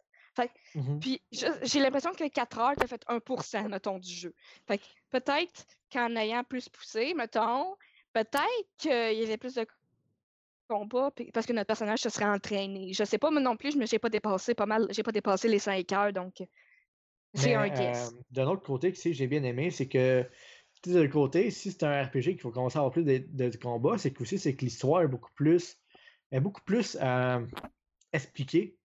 mhm. 0.76 1.00
Puis 1.00 1.22
j'ai 1.32 1.80
l'impression 1.80 2.12
que 2.14 2.28
4 2.28 2.60
heures, 2.60 2.76
t'as 2.78 2.88
fait 2.88 3.02
1%, 3.08 3.70
mettons, 3.70 4.00
du 4.00 4.12
jeu. 4.14 4.34
Fait 4.68 4.82
peut-être 5.10 5.66
qu'en 5.92 6.16
ayant 6.16 6.44
plus 6.44 6.70
poussé, 6.70 7.14
mettons, 7.14 7.76
peut-être 8.14 8.68
qu'il 8.78 8.92
y 8.92 9.24
avait 9.24 9.38
plus 9.38 9.56
de 9.56 9.66
combats, 10.68 11.12
puis- 11.16 11.32
parce 11.32 11.46
que 11.46 11.54
notre 11.54 11.68
personnage 11.68 12.00
se 12.00 12.10
serait 12.10 12.26
entraîné. 12.26 12.92
Je 12.94 13.04
sais 13.04 13.18
pas, 13.18 13.32
moi 13.32 13.42
non 13.42 13.56
plus, 13.56 13.72
je 13.74 13.78
me 13.78 13.86
j'ai 13.86 14.00
pas 14.00 14.10
dépassé 14.10 14.56
pas 14.56 14.66
mal, 14.66 14.88
j'ai 14.90 15.04
pas 15.04 15.12
dépassé 15.12 15.48
les 15.48 15.60
5 15.60 15.92
heures, 15.94 16.12
donc 16.14 16.44
C'est 17.34 17.54
un 17.54 17.68
guess. 17.68 18.12
euh, 18.14 18.18
D'un 18.32 18.48
autre 18.48 18.64
côté, 18.64 18.92
que 18.94 18.98
j'ai 19.12 19.28
bien 19.28 19.44
aimé, 19.44 19.70
c'est 19.70 19.88
que 19.88 20.28
de 20.94 21.08
côté, 21.08 21.52
si 21.52 21.72
c'est 21.72 21.84
un 21.84 22.04
RPG 22.04 22.22
qu'il 22.34 22.42
faut 22.42 22.52
commencer 22.52 22.78
à 22.78 22.82
avoir 22.82 22.92
plus 22.92 23.04
de, 23.04 23.58
combats, 23.58 23.98
c'est 23.98 24.12
qu'aussi 24.12 24.38
c'est 24.40 24.56
que 24.56 24.66
l'histoire 24.66 25.02
est 25.04 25.08
beaucoup 25.08 25.32
plus 25.36 25.80
est 26.32 26.40
beaucoup 26.40 26.62
plus 26.64 26.98
euh, 27.02 27.46
expliquée. 28.14 28.78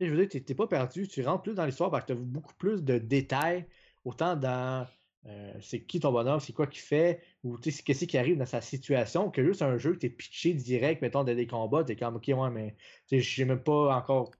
Tu 0.00 0.06
Je 0.06 0.12
veux 0.12 0.18
dire, 0.18 0.28
t'es- 0.28 0.40
t'es 0.40 0.54
pas 0.54 0.66
perdu, 0.66 1.08
tu 1.08 1.22
rentres 1.24 1.42
plus 1.42 1.54
dans 1.54 1.66
l'histoire 1.66 1.90
parce 1.90 2.04
que 2.04 2.12
tu 2.12 2.18
as 2.18 2.22
beaucoup 2.22 2.54
plus 2.54 2.82
de 2.84 2.98
détails, 2.98 3.66
autant 4.04 4.36
dans 4.36 4.86
euh, 5.26 5.52
c'est 5.60 5.82
qui 5.84 6.00
ton 6.00 6.12
bonhomme, 6.12 6.40
c'est 6.40 6.52
quoi 6.52 6.66
qu'il 6.66 6.80
fait, 6.80 7.20
ou 7.42 7.58
tu 7.58 7.70
sais, 7.70 7.82
qu'est-ce 7.82 8.04
qui 8.06 8.16
arrive 8.16 8.38
dans 8.38 8.46
sa 8.46 8.60
situation, 8.60 9.30
que 9.30 9.44
juste 9.44 9.62
un 9.62 9.76
jeu 9.76 9.92
que 9.94 9.98
t'es 9.98 10.08
pitché 10.10 10.54
direct, 10.54 11.02
mettons, 11.02 11.24
dans 11.24 11.34
des 11.34 11.46
combats, 11.46 11.84
t'es 11.84 11.96
comme, 11.96 12.16
ok, 12.16 12.28
ouais, 12.28 12.50
mais 12.50 12.76
tu 13.08 13.22
sais, 13.22 13.44
même 13.44 13.62
pas 13.62 13.94
encore. 13.96 14.30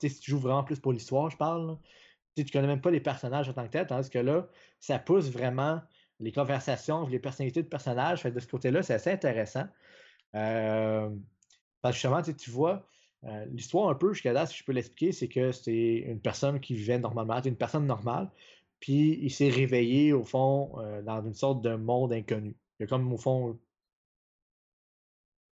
Tu 0.00 0.08
sais, 0.08 0.14
si 0.14 0.20
tu 0.20 0.30
joues 0.32 0.38
vraiment 0.38 0.64
plus 0.64 0.80
pour 0.80 0.92
l'histoire, 0.92 1.30
je 1.30 1.36
parle. 1.36 1.78
Tu 2.36 2.44
tu 2.44 2.52
connais 2.52 2.66
même 2.66 2.80
pas 2.80 2.90
les 2.90 3.00
personnages 3.00 3.48
en 3.48 3.52
tant 3.52 3.66
que 3.66 3.72
tel, 3.72 3.86
tandis 3.86 4.10
que 4.10 4.18
là, 4.18 4.48
ça 4.80 4.98
pousse 4.98 5.30
vraiment 5.30 5.80
les 6.22 6.32
conversations, 6.32 7.06
les 7.08 7.18
personnalités 7.18 7.62
de 7.62 7.68
personnages. 7.68 8.22
Fait 8.22 8.30
de 8.30 8.40
ce 8.40 8.46
côté-là, 8.46 8.82
c'est 8.82 8.94
assez 8.94 9.10
intéressant. 9.10 9.64
Euh, 10.34 11.10
parce 11.82 11.96
que 11.96 12.00
justement, 12.00 12.22
tu 12.22 12.50
vois, 12.50 12.86
euh, 13.24 13.44
l'histoire 13.46 13.90
un 13.90 13.94
peu, 13.94 14.12
jusqu'à 14.12 14.32
là, 14.32 14.46
si 14.46 14.56
je 14.56 14.64
peux 14.64 14.72
l'expliquer, 14.72 15.12
c'est 15.12 15.28
que 15.28 15.52
c'est 15.52 16.04
une 16.06 16.20
personne 16.20 16.60
qui 16.60 16.74
vivait 16.74 16.98
normalement, 16.98 17.42
une 17.42 17.56
personne 17.56 17.86
normale, 17.86 18.30
puis 18.80 19.18
il 19.20 19.30
s'est 19.30 19.50
réveillé, 19.50 20.12
au 20.12 20.24
fond, 20.24 20.78
euh, 20.78 21.02
dans 21.02 21.24
une 21.24 21.34
sorte 21.34 21.60
de 21.62 21.74
monde 21.74 22.12
inconnu. 22.12 22.56
Il 22.78 22.84
a 22.84 22.86
comme, 22.86 23.12
au 23.12 23.18
fond, 23.18 23.58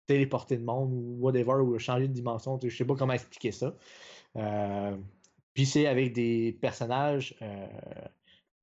téléporté 0.07 0.57
de 0.57 0.63
monde 0.63 0.91
ou 0.93 1.17
whatever, 1.19 1.61
ou 1.61 1.77
changé 1.79 2.07
de 2.07 2.13
dimension, 2.13 2.59
je 2.63 2.69
sais 2.75 2.85
pas 2.85 2.95
comment 2.95 3.13
expliquer 3.13 3.51
ça. 3.51 3.75
Puis 5.53 5.65
c'est 5.65 5.87
avec 5.87 6.13
des 6.13 6.57
personnages, 6.61 7.35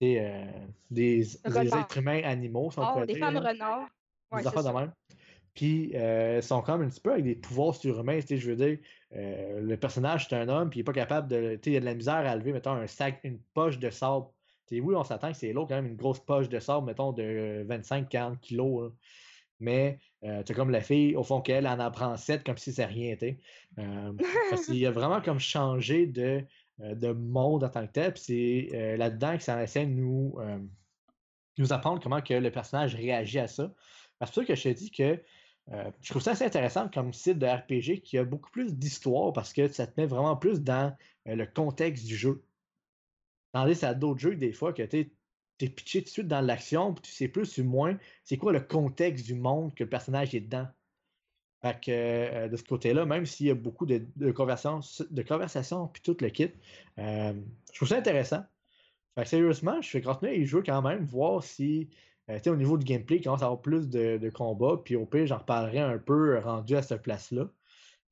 des, 0.00 0.18
euh, 0.18 0.44
des, 0.90 1.18
des 1.44 1.74
êtres 1.76 1.98
humains 1.98 2.22
animaux, 2.24 2.70
si 2.70 2.78
on 2.78 2.84
Oh, 2.96 3.04
des 3.04 3.16
femmes 3.16 3.36
renards. 3.38 3.88
Des 4.32 4.38
Ouais, 4.38 4.46
affaires 4.46 4.64
de 4.64 4.78
même. 4.78 4.92
Puis, 5.54 5.92
euh, 5.94 6.36
ils 6.38 6.42
sont 6.42 6.60
comme 6.60 6.82
un 6.82 6.88
petit 6.88 7.00
peu 7.00 7.12
avec 7.12 7.24
des 7.24 7.34
pouvoirs 7.36 7.74
surhumains. 7.74 8.20
Tu 8.20 8.26
sais, 8.26 8.36
je 8.36 8.50
veux 8.50 8.56
dire, 8.56 8.78
euh, 9.14 9.60
le 9.60 9.76
personnage, 9.78 10.26
c'est 10.28 10.36
un 10.36 10.48
homme, 10.48 10.68
puis 10.68 10.80
il 10.80 10.82
est 10.82 10.84
pas 10.84 10.92
capable 10.92 11.28
de. 11.28 11.54
Tu 11.56 11.60
sais, 11.64 11.70
il 11.72 11.76
a 11.78 11.80
de 11.80 11.84
la 11.86 11.94
misère 11.94 12.14
à 12.14 12.36
lever, 12.36 12.52
mettons, 12.52 12.72
un 12.72 12.86
sac, 12.86 13.20
une 13.24 13.40
poche 13.54 13.78
de 13.78 13.88
sable. 13.88 14.26
Tu 14.66 14.76
sais, 14.76 14.80
oui, 14.82 14.94
on 14.94 15.04
s'attend 15.04 15.30
que 15.32 15.38
c'est 15.38 15.52
lourd 15.52 15.66
quand 15.68 15.76
même, 15.76 15.86
une 15.86 15.96
grosse 15.96 16.20
poche 16.20 16.48
de 16.48 16.58
sable, 16.58 16.86
mettons, 16.86 17.12
de 17.12 17.64
25-40 17.66 18.38
kilos. 18.40 18.82
là. 18.84 18.90
Mais, 19.58 19.98
euh, 20.24 20.42
tu 20.42 20.52
comme 20.54 20.70
la 20.70 20.82
fille, 20.82 21.16
au 21.16 21.22
fond, 21.22 21.40
qu'elle 21.40 21.66
en 21.66 21.78
apprend 21.80 22.16
7 22.16 22.44
comme 22.44 22.58
si 22.58 22.72
ça 22.72 22.86
rien 22.86 23.12
été. 23.12 23.40
Euh, 23.78 24.12
parce 24.50 24.66
qu'il 24.66 24.84
a 24.86 24.90
vraiment 24.90 25.22
comme 25.22 25.38
changé 25.38 26.06
de, 26.06 26.44
de 26.78 27.12
monde 27.12 27.64
en 27.64 27.68
tant 27.68 27.86
que 27.86 27.92
tel. 27.92 28.12
C'est 28.16 28.70
euh, 28.74 28.96
là-dedans 28.96 29.36
que 29.36 29.42
ça 29.42 29.62
essaie 29.62 29.86
de 29.86 29.92
nous, 29.92 30.34
euh, 30.38 30.58
nous 31.58 31.72
apprendre 31.72 32.02
comment 32.02 32.20
que 32.20 32.34
le 32.34 32.50
personnage 32.50 32.94
réagit 32.94 33.38
à 33.38 33.46
ça. 33.46 33.72
C'est 34.20 34.26
pour 34.26 34.34
ça 34.34 34.44
que 34.44 34.54
je 34.54 34.62
te 34.62 34.68
dis 34.68 34.90
que 34.90 35.20
euh, 35.72 35.90
je 36.00 36.10
trouve 36.10 36.22
ça 36.22 36.32
assez 36.32 36.44
intéressant 36.44 36.88
comme 36.88 37.12
site 37.12 37.38
de 37.38 37.46
RPG 37.46 38.02
qui 38.02 38.18
a 38.18 38.24
beaucoup 38.24 38.50
plus 38.50 38.74
d'histoire 38.74 39.32
parce 39.32 39.52
que 39.52 39.66
ça 39.68 39.86
te 39.86 40.00
met 40.00 40.06
vraiment 40.06 40.36
plus 40.36 40.60
dans 40.60 40.96
euh, 41.26 41.34
le 41.34 41.46
contexte 41.46 42.06
du 42.06 42.16
jeu. 42.16 42.44
Tandis 43.52 43.84
à 43.84 43.94
d'autres 43.94 44.20
jeux, 44.20 44.36
des 44.36 44.52
fois, 44.52 44.72
que 44.72 44.82
tu 44.82 45.10
es 45.60 45.68
pitché 45.68 46.00
tout 46.00 46.04
de 46.04 46.10
suite 46.10 46.28
dans 46.28 46.40
l'action, 46.40 46.94
puis 46.94 47.02
tu 47.02 47.10
sais 47.10 47.28
plus 47.28 47.58
ou 47.58 47.64
moins 47.64 47.98
c'est 48.24 48.36
quoi 48.36 48.52
le 48.52 48.60
contexte 48.60 49.26
du 49.26 49.34
monde 49.34 49.74
que 49.74 49.82
le 49.82 49.90
personnage 49.90 50.34
est 50.34 50.40
dedans. 50.40 50.68
Fait 51.66 51.80
que 51.80 51.90
euh, 51.90 52.48
de 52.48 52.56
ce 52.56 52.62
côté-là, 52.62 53.06
même 53.06 53.26
s'il 53.26 53.46
y 53.46 53.50
a 53.50 53.54
beaucoup 53.54 53.86
de, 53.86 54.02
de 54.16 54.30
conversations, 54.30 54.80
de 55.10 55.22
conversations 55.22 55.88
puis 55.88 56.02
tout 56.02 56.16
le 56.20 56.28
kit, 56.28 56.50
euh, 56.98 57.32
je 57.72 57.76
trouve 57.76 57.88
ça 57.88 57.96
intéressant. 57.96 58.44
Fait 59.14 59.24
que 59.24 59.28
sérieusement, 59.28 59.80
je 59.82 59.96
vais 59.96 60.02
continuer 60.02 60.32
à 60.32 60.34
y 60.34 60.44
jouer 60.44 60.62
quand 60.64 60.82
même, 60.82 61.04
voir 61.04 61.42
si 61.42 61.88
euh, 62.28 62.36
tu 62.36 62.44
sais, 62.44 62.50
au 62.50 62.56
niveau 62.56 62.76
du 62.76 62.84
gameplay, 62.84 63.16
il 63.16 63.22
commence 63.22 63.42
à 63.42 63.46
avoir 63.46 63.62
plus 63.62 63.88
de, 63.88 64.18
de 64.18 64.30
combats, 64.30 64.80
puis 64.84 64.96
au 64.96 65.06
pire, 65.06 65.26
j'en 65.26 65.38
reparlerai 65.38 65.78
un 65.78 65.98
peu 65.98 66.38
rendu 66.38 66.76
à 66.76 66.82
cette 66.82 67.02
place-là. 67.02 67.48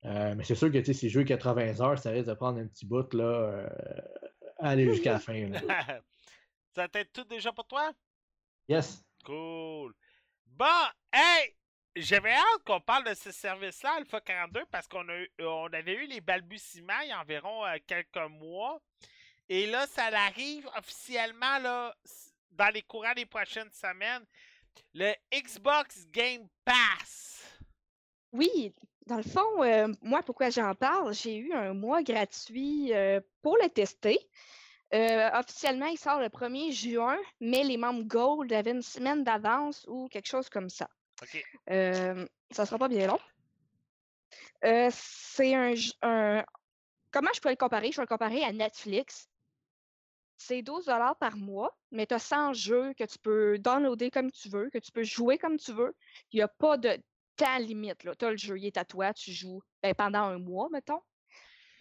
Euh, 0.05 0.35
mais 0.37 0.45
c'est 0.45 0.55
sûr 0.55 0.71
que 0.71 0.79
tu 0.79 0.87
sais, 0.87 0.93
si 0.93 1.09
je 1.09 1.21
joue 1.21 1.25
80 1.25 1.81
heures, 1.81 1.99
ça 1.99 2.11
risque 2.11 2.29
de 2.29 2.35
prendre 2.35 2.59
un 2.59 2.67
petit 2.67 2.87
bout 2.87 3.13
là, 3.15 3.69
à 4.59 4.71
aller 4.71 4.87
jusqu'à 4.91 5.13
la 5.13 5.19
fin. 5.19 5.49
là. 5.49 5.61
Ça 6.75 6.89
t'aide 6.89 7.13
tout 7.13 7.25
déjà 7.25 7.53
pour 7.53 7.67
toi? 7.67 7.93
Yes. 8.69 9.05
Cool. 9.25 9.95
Bon, 10.47 10.67
hey! 11.13 11.55
J'avais 11.97 12.33
hâte 12.33 12.65
qu'on 12.67 12.81
parle 12.81 13.05
de 13.05 13.15
ce 13.15 13.31
service-là, 13.31 13.93
Alpha 13.99 14.21
42, 14.21 14.65
parce 14.67 14.89
qu'on 14.89 15.07
on 15.39 15.73
avait 15.73 15.95
eu 15.95 16.07
les 16.09 16.21
balbutiements 16.21 17.01
il 17.05 17.11
y 17.11 17.13
a 17.13 17.21
environ 17.21 17.65
euh, 17.65 17.77
quelques 17.87 18.31
mois. 18.31 18.83
Et 19.49 19.67
là, 19.67 19.87
ça 19.87 20.07
arrive 20.07 20.69
officiellement 20.77 21.59
là, 21.61 21.95
dans 22.51 22.73
les 22.75 22.83
courants 22.83 23.15
des 23.15 23.27
prochaines 23.27 23.71
semaines. 23.71 24.25
Le 24.93 25.13
Xbox 25.33 26.05
Game 26.09 26.49
Pass. 26.65 27.61
Oui, 28.33 28.75
dans 29.07 29.19
le 29.19 29.23
fond, 29.23 29.63
euh, 29.63 29.87
moi, 30.03 30.25
pourquoi 30.25 30.51
j'en 30.51 30.75
parle, 30.75 31.15
j'ai 31.15 31.37
eu 31.37 31.53
un 31.53 31.75
mois 31.75 32.03
gratuit 32.03 32.93
euh, 32.93 33.21
pour 33.41 33.57
le 33.63 33.69
tester. 33.69 34.19
Officiellement, 34.93 35.87
il 35.87 35.99
sort 35.99 36.21
le 36.21 36.29
1er 36.29 36.73
juin, 36.73 37.19
mais 37.41 37.65
les 37.65 37.77
membres 37.77 38.05
Gold 38.05 38.53
avaient 38.53 38.71
une 38.73 38.83
semaine 38.83 39.25
d'avance 39.25 39.85
ou 39.89 40.09
quelque 40.09 40.29
chose 40.29 40.49
comme 40.49 40.71
ça. 40.71 40.89
OK. 41.25 41.45
Euh, 41.71 42.27
ça 42.51 42.67
sera 42.67 42.79
pas 42.79 42.89
bien 42.89 43.07
long. 43.07 43.19
Euh, 44.65 44.89
c'est 44.93 45.55
un, 45.55 45.75
un- 46.03 46.45
Comment 47.11 47.31
je 47.35 47.41
pourrais 47.41 47.53
le 47.55 47.59
comparer? 47.59 47.93
Je 47.93 47.97
vais 47.97 48.03
le 48.03 48.09
comparer 48.09 48.43
à 48.43 48.53
Netflix. 48.53 49.29
C'est 50.37 50.63
12 50.63 50.91
par 51.21 51.37
mois, 51.37 51.79
mais 51.93 52.07
tu 52.07 52.15
as 52.15 52.19
100 52.19 52.53
jeux 52.53 52.93
que 52.95 53.05
tu 53.05 53.19
peux 53.19 53.57
downloader 53.59 54.11
comme 54.11 54.31
tu 54.33 54.49
veux, 54.49 54.69
que 54.71 54.79
tu 54.79 54.91
peux 54.91 55.05
jouer 55.05 55.39
comme 55.39 55.57
tu 55.57 55.73
veux. 55.73 55.95
Il 56.33 56.37
n'y 56.37 56.43
a 56.43 56.49
pas 56.49 56.77
de 56.77 56.99
temps 57.37 57.59
limite. 57.59 57.99
Tu 58.19 58.25
as 58.25 58.31
le 58.31 58.37
jeu, 58.37 58.59
il 58.59 58.67
est 58.67 58.77
à 58.77 58.85
toi, 58.85 59.15
tu 59.15 59.33
joues 59.33 59.63
ben, 59.83 59.95
pendant 59.95 60.25
un 60.25 60.39
mois, 60.39 60.69
mettons. 60.73 61.01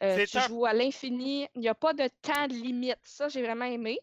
Euh, 0.04 0.24
tu 0.26 0.38
un- 0.38 0.42
joues 0.48 0.66
à 0.66 0.74
l'infini. 0.74 1.48
Il 1.56 1.62
n'y 1.62 1.68
a 1.68 1.76
pas 1.76 1.94
de 1.94 2.08
temps 2.22 2.46
limite. 2.48 3.00
Ça, 3.04 3.28
j'ai 3.28 3.42
vraiment 3.42 3.66
aimé. 3.66 4.00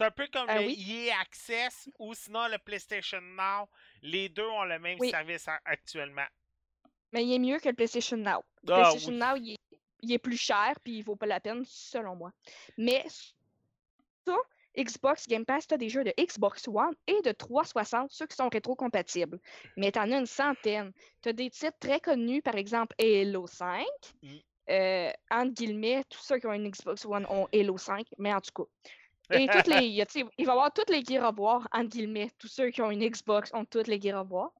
C'est 0.00 0.06
un 0.06 0.10
peu 0.12 0.26
comme 0.32 0.46
Ah 0.48 0.60
le 0.62 0.66
oui. 0.66 1.08
EA 1.10 1.20
Access 1.20 1.90
ou 1.98 2.14
sinon 2.14 2.48
le 2.48 2.56
PlayStation 2.56 3.20
Now. 3.20 3.68
Les 4.00 4.30
deux 4.30 4.46
ont 4.46 4.64
le 4.64 4.78
même 4.78 4.96
Oui. 4.98 5.10
service 5.10 5.46
actuellement. 5.66 6.24
Mais 7.12 7.22
il 7.22 7.34
est 7.34 7.38
mieux 7.38 7.58
que 7.58 7.68
le 7.68 7.74
PlayStation 7.74 8.16
Now. 8.16 8.42
Le 8.62 8.72
Ah, 8.72 8.80
PlayStation 8.80 9.12
oui. 9.12 9.18
Now, 9.18 9.36
il 9.36 9.52
est, 9.52 9.78
il 10.00 10.12
est 10.14 10.18
plus 10.18 10.38
cher 10.38 10.72
puis 10.82 10.98
il 10.98 11.02
vaut 11.02 11.16
pas 11.16 11.26
la 11.26 11.38
peine, 11.38 11.64
selon 11.66 12.16
moi. 12.16 12.32
Mais 12.78 13.04
ça, 14.26 14.36
Xbox 14.78 15.28
Game 15.28 15.44
Pass, 15.44 15.66
tu 15.66 15.74
as 15.74 15.76
des 15.76 15.90
jeux 15.90 16.02
de 16.04 16.14
Xbox 16.18 16.66
One 16.66 16.94
et 17.06 17.20
de 17.20 17.32
360, 17.32 18.10
ceux 18.10 18.26
qui 18.26 18.36
sont 18.36 18.48
rétro-compatibles. 18.48 19.38
Mais 19.76 19.92
tu 19.92 19.98
en 19.98 20.10
as 20.12 20.18
une 20.18 20.24
centaine. 20.24 20.92
Tu 21.20 21.28
as 21.28 21.32
des 21.34 21.50
titres 21.50 21.78
très 21.78 22.00
connus, 22.00 22.40
par 22.40 22.54
exemple 22.54 22.94
Halo 22.98 23.46
5. 23.46 23.84
Mm. 24.22 24.36
Euh, 24.70 25.10
entre 25.30 25.52
guillemets, 25.52 26.04
tous 26.08 26.20
ceux 26.22 26.38
qui 26.38 26.46
ont 26.46 26.52
une 26.54 26.70
Xbox 26.70 27.04
One 27.04 27.26
ont 27.28 27.48
Halo 27.52 27.76
5, 27.76 28.06
mais 28.16 28.32
en 28.32 28.40
tout 28.40 28.64
cas. 28.64 28.70
Et 29.32 29.46
toutes 29.48 29.66
les, 29.68 29.86
il 29.86 29.92
y 29.94 30.02
a- 30.02 30.06
tu 30.06 30.20
sais, 30.20 30.26
il 30.38 30.46
va 30.46 30.52
y 30.52 30.56
avoir 30.56 30.72
toutes 30.72 30.90
les 30.90 31.04
Gears 31.04 31.28
of 31.28 31.38
War, 31.38 31.68
entre 31.72 31.88
guillemets. 31.88 32.30
Tous 32.38 32.48
ceux 32.48 32.70
qui 32.70 32.82
ont 32.82 32.90
une 32.90 33.06
Xbox 33.08 33.50
ont 33.54 33.64
toutes 33.64 33.86
les 33.88 34.00
Gears 34.00 34.22
of 34.22 34.30
War. 34.30 34.52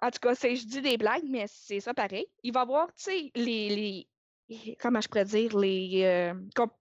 En 0.00 0.10
tout 0.10 0.18
cas, 0.20 0.34
je 0.34 0.64
dis 0.66 0.80
des 0.82 0.96
blagues, 0.96 1.24
mais 1.28 1.46
c'est 1.48 1.80
ça 1.80 1.92
pareil. 1.94 2.26
Il 2.42 2.52
va 2.52 2.60
y 2.60 2.62
avoir, 2.62 2.86
tu 2.88 3.02
sais, 3.04 3.30
les, 3.34 4.06
les. 4.48 4.76
Comment 4.80 5.00
je 5.00 5.08
pourrais 5.08 5.24
dire? 5.24 5.56
Les. 5.58 6.02
euh, 6.04 6.34
comp- 6.54 6.72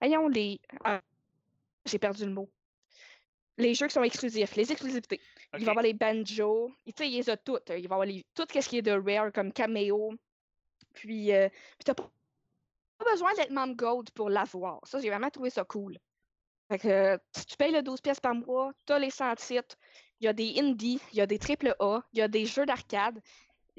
voyons, 0.00 0.28
les. 0.28 0.60
ah, 0.84 1.00
j'ai 1.86 1.98
perdu 1.98 2.24
le 2.26 2.32
mot. 2.32 2.50
Les 3.58 3.72
jeux 3.74 3.86
qui 3.86 3.94
sont 3.94 4.02
exclusifs, 4.02 4.54
les 4.56 4.70
exclusivités. 4.70 5.20
Il 5.54 5.60
va 5.60 5.66
y 5.66 5.70
avoir 5.70 5.82
les 5.82 5.94
banjos. 5.94 6.70
Tu 6.84 6.92
sais, 6.98 7.08
il 7.08 7.16
les 7.16 7.30
a 7.30 7.36
toutes. 7.38 7.70
Il 7.70 7.74
va 7.74 7.78
y 7.78 7.84
avoir 7.86 8.04
les, 8.04 8.26
tout 8.34 8.44
ce 8.52 8.68
qui 8.68 8.78
est 8.78 8.82
de 8.82 8.90
rare, 8.92 9.32
comme 9.32 9.52
Cameo. 9.52 10.12
Puis, 10.92 11.32
euh, 11.32 11.48
puis 11.48 11.84
t'as 11.84 11.94
pas 11.94 12.10
pas 12.98 13.10
besoin 13.12 13.32
d'être 13.34 13.50
membre 13.50 13.74
Gold 13.76 14.10
pour 14.12 14.30
l'avoir. 14.30 14.80
Ça, 14.86 14.98
j'ai 15.00 15.10
vraiment 15.10 15.28
trouvé 15.30 15.50
ça 15.50 15.64
cool. 15.64 15.98
Fait 16.68 16.78
que 16.78 17.18
si 17.36 17.46
tu 17.46 17.56
payes 17.56 17.72
le 17.72 17.82
12 17.82 18.00
pièces 18.00 18.20
par 18.20 18.34
mois, 18.34 18.72
tu 18.86 18.92
as 18.92 18.98
les 18.98 19.10
100 19.10 19.36
titres, 19.36 19.76
il 20.20 20.24
y 20.24 20.28
a 20.28 20.32
des 20.32 20.58
indies, 20.58 21.00
il 21.12 21.18
y 21.18 21.20
a 21.20 21.26
des 21.26 21.38
triple 21.38 21.74
A, 21.78 22.00
il 22.12 22.18
y 22.18 22.22
a 22.22 22.28
des 22.28 22.46
jeux 22.46 22.66
d'arcade. 22.66 23.20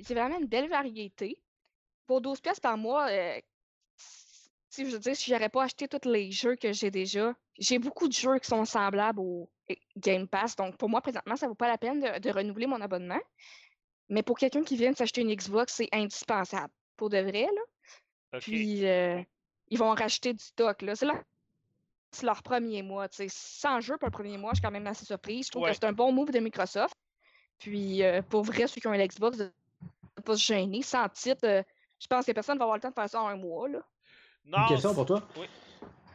C'est 0.02 0.14
vraiment 0.14 0.38
une 0.38 0.46
belle 0.46 0.70
variété. 0.70 1.40
Pour 2.06 2.22
12 2.22 2.40
pièces 2.40 2.60
par 2.60 2.78
mois, 2.78 3.10
euh, 3.10 3.42
si 3.98 4.86
je 4.86 4.92
veux 4.92 5.00
dire, 5.00 5.16
si 5.16 5.32
j'aurais 5.32 5.50
pas 5.50 5.64
acheté 5.64 5.88
tous 5.88 6.08
les 6.08 6.32
jeux 6.32 6.56
que 6.56 6.72
j'ai 6.72 6.92
déjà, 6.92 7.36
j'ai 7.60 7.80
beaucoup 7.80 8.08
de 8.08 8.14
jeux 8.14 8.38
qui 8.40 8.48
sont 8.48 8.64
semblables 8.64 9.20
au 9.20 9.50
Game 9.98 10.28
Pass. 10.28 10.56
Donc 10.56 10.78
pour 10.78 10.88
moi, 10.88 11.02
présentement, 11.02 11.36
ça 11.36 11.48
vaut 11.48 11.56
pas 11.56 11.68
la 11.68 11.78
peine 11.78 12.00
de, 12.00 12.20
de 12.20 12.30
renouveler 12.30 12.68
mon 12.68 12.80
abonnement. 12.80 13.20
Mais 14.10 14.24
pour 14.24 14.38
quelqu'un 14.38 14.64
qui 14.64 14.78
vient 14.78 14.92
de 14.92 14.98
s'acheter 14.98 15.22
une 15.22 15.34
Xbox, 15.34 15.74
c'est 15.74 15.90
indispensable. 15.92 16.72
Pour 16.96 17.10
de 17.10 17.18
vrai, 17.18 17.48
là. 17.54 18.40
Puis, 18.40 18.86
euh, 18.86 19.22
ils 19.70 19.78
vont 19.78 19.94
racheter 19.94 20.34
du 20.34 20.44
stock. 20.44 20.82
Là. 20.82 20.96
C'est, 20.96 21.06
leur... 21.06 21.22
c'est 22.12 22.26
leur 22.26 22.42
premier 22.44 22.82
mois. 22.84 23.08
tu 23.10 23.18
sais. 23.18 23.28
Sans 23.30 23.80
jeu 23.82 23.98
pour 23.98 24.08
le 24.08 24.12
premier 24.12 24.38
mois, 24.38 24.52
je 24.52 24.56
suis 24.58 24.62
quand 24.64 24.72
même 24.72 24.88
assez 24.88 25.06
surprise. 25.06 25.48
Je 25.48 25.52
trouve 25.52 25.64
Ouais. 25.64 25.70
que 25.72 25.76
c'est 25.76 25.86
un 25.86 25.94
bon 25.94 26.12
move 26.12 26.32
de 26.32 26.40
Microsoft. 26.40 26.96
Puis, 27.60 28.04
euh, 28.04 28.22
pour 28.22 28.44
vrai, 28.44 28.68
ceux 28.68 28.80
qui 28.82 28.88
ont 28.88 28.94
une 28.94 29.06
Xbox, 29.06 29.38
de 29.38 29.52
ne 30.18 30.22
pas 30.22 30.36
se 30.36 30.44
gêner. 30.46 30.82
Sans 30.84 31.08
titre, 31.10 31.46
euh, 31.46 31.64
je 32.00 32.08
pense 32.08 32.26
que 32.26 32.32
personne 32.32 32.56
ne 32.56 32.60
va 32.60 32.66
avoir 32.66 32.78
le 32.78 32.82
temps 32.82 32.90
de 32.90 32.94
faire 32.94 33.10
ça 33.10 33.22
en 33.22 33.28
un 33.28 33.36
mois. 33.36 33.68
Là. 33.68 33.80
Une 34.46 34.68
question 34.68 34.94
pour 34.94 35.06
toi. 35.06 35.22
Oui. 35.38 35.48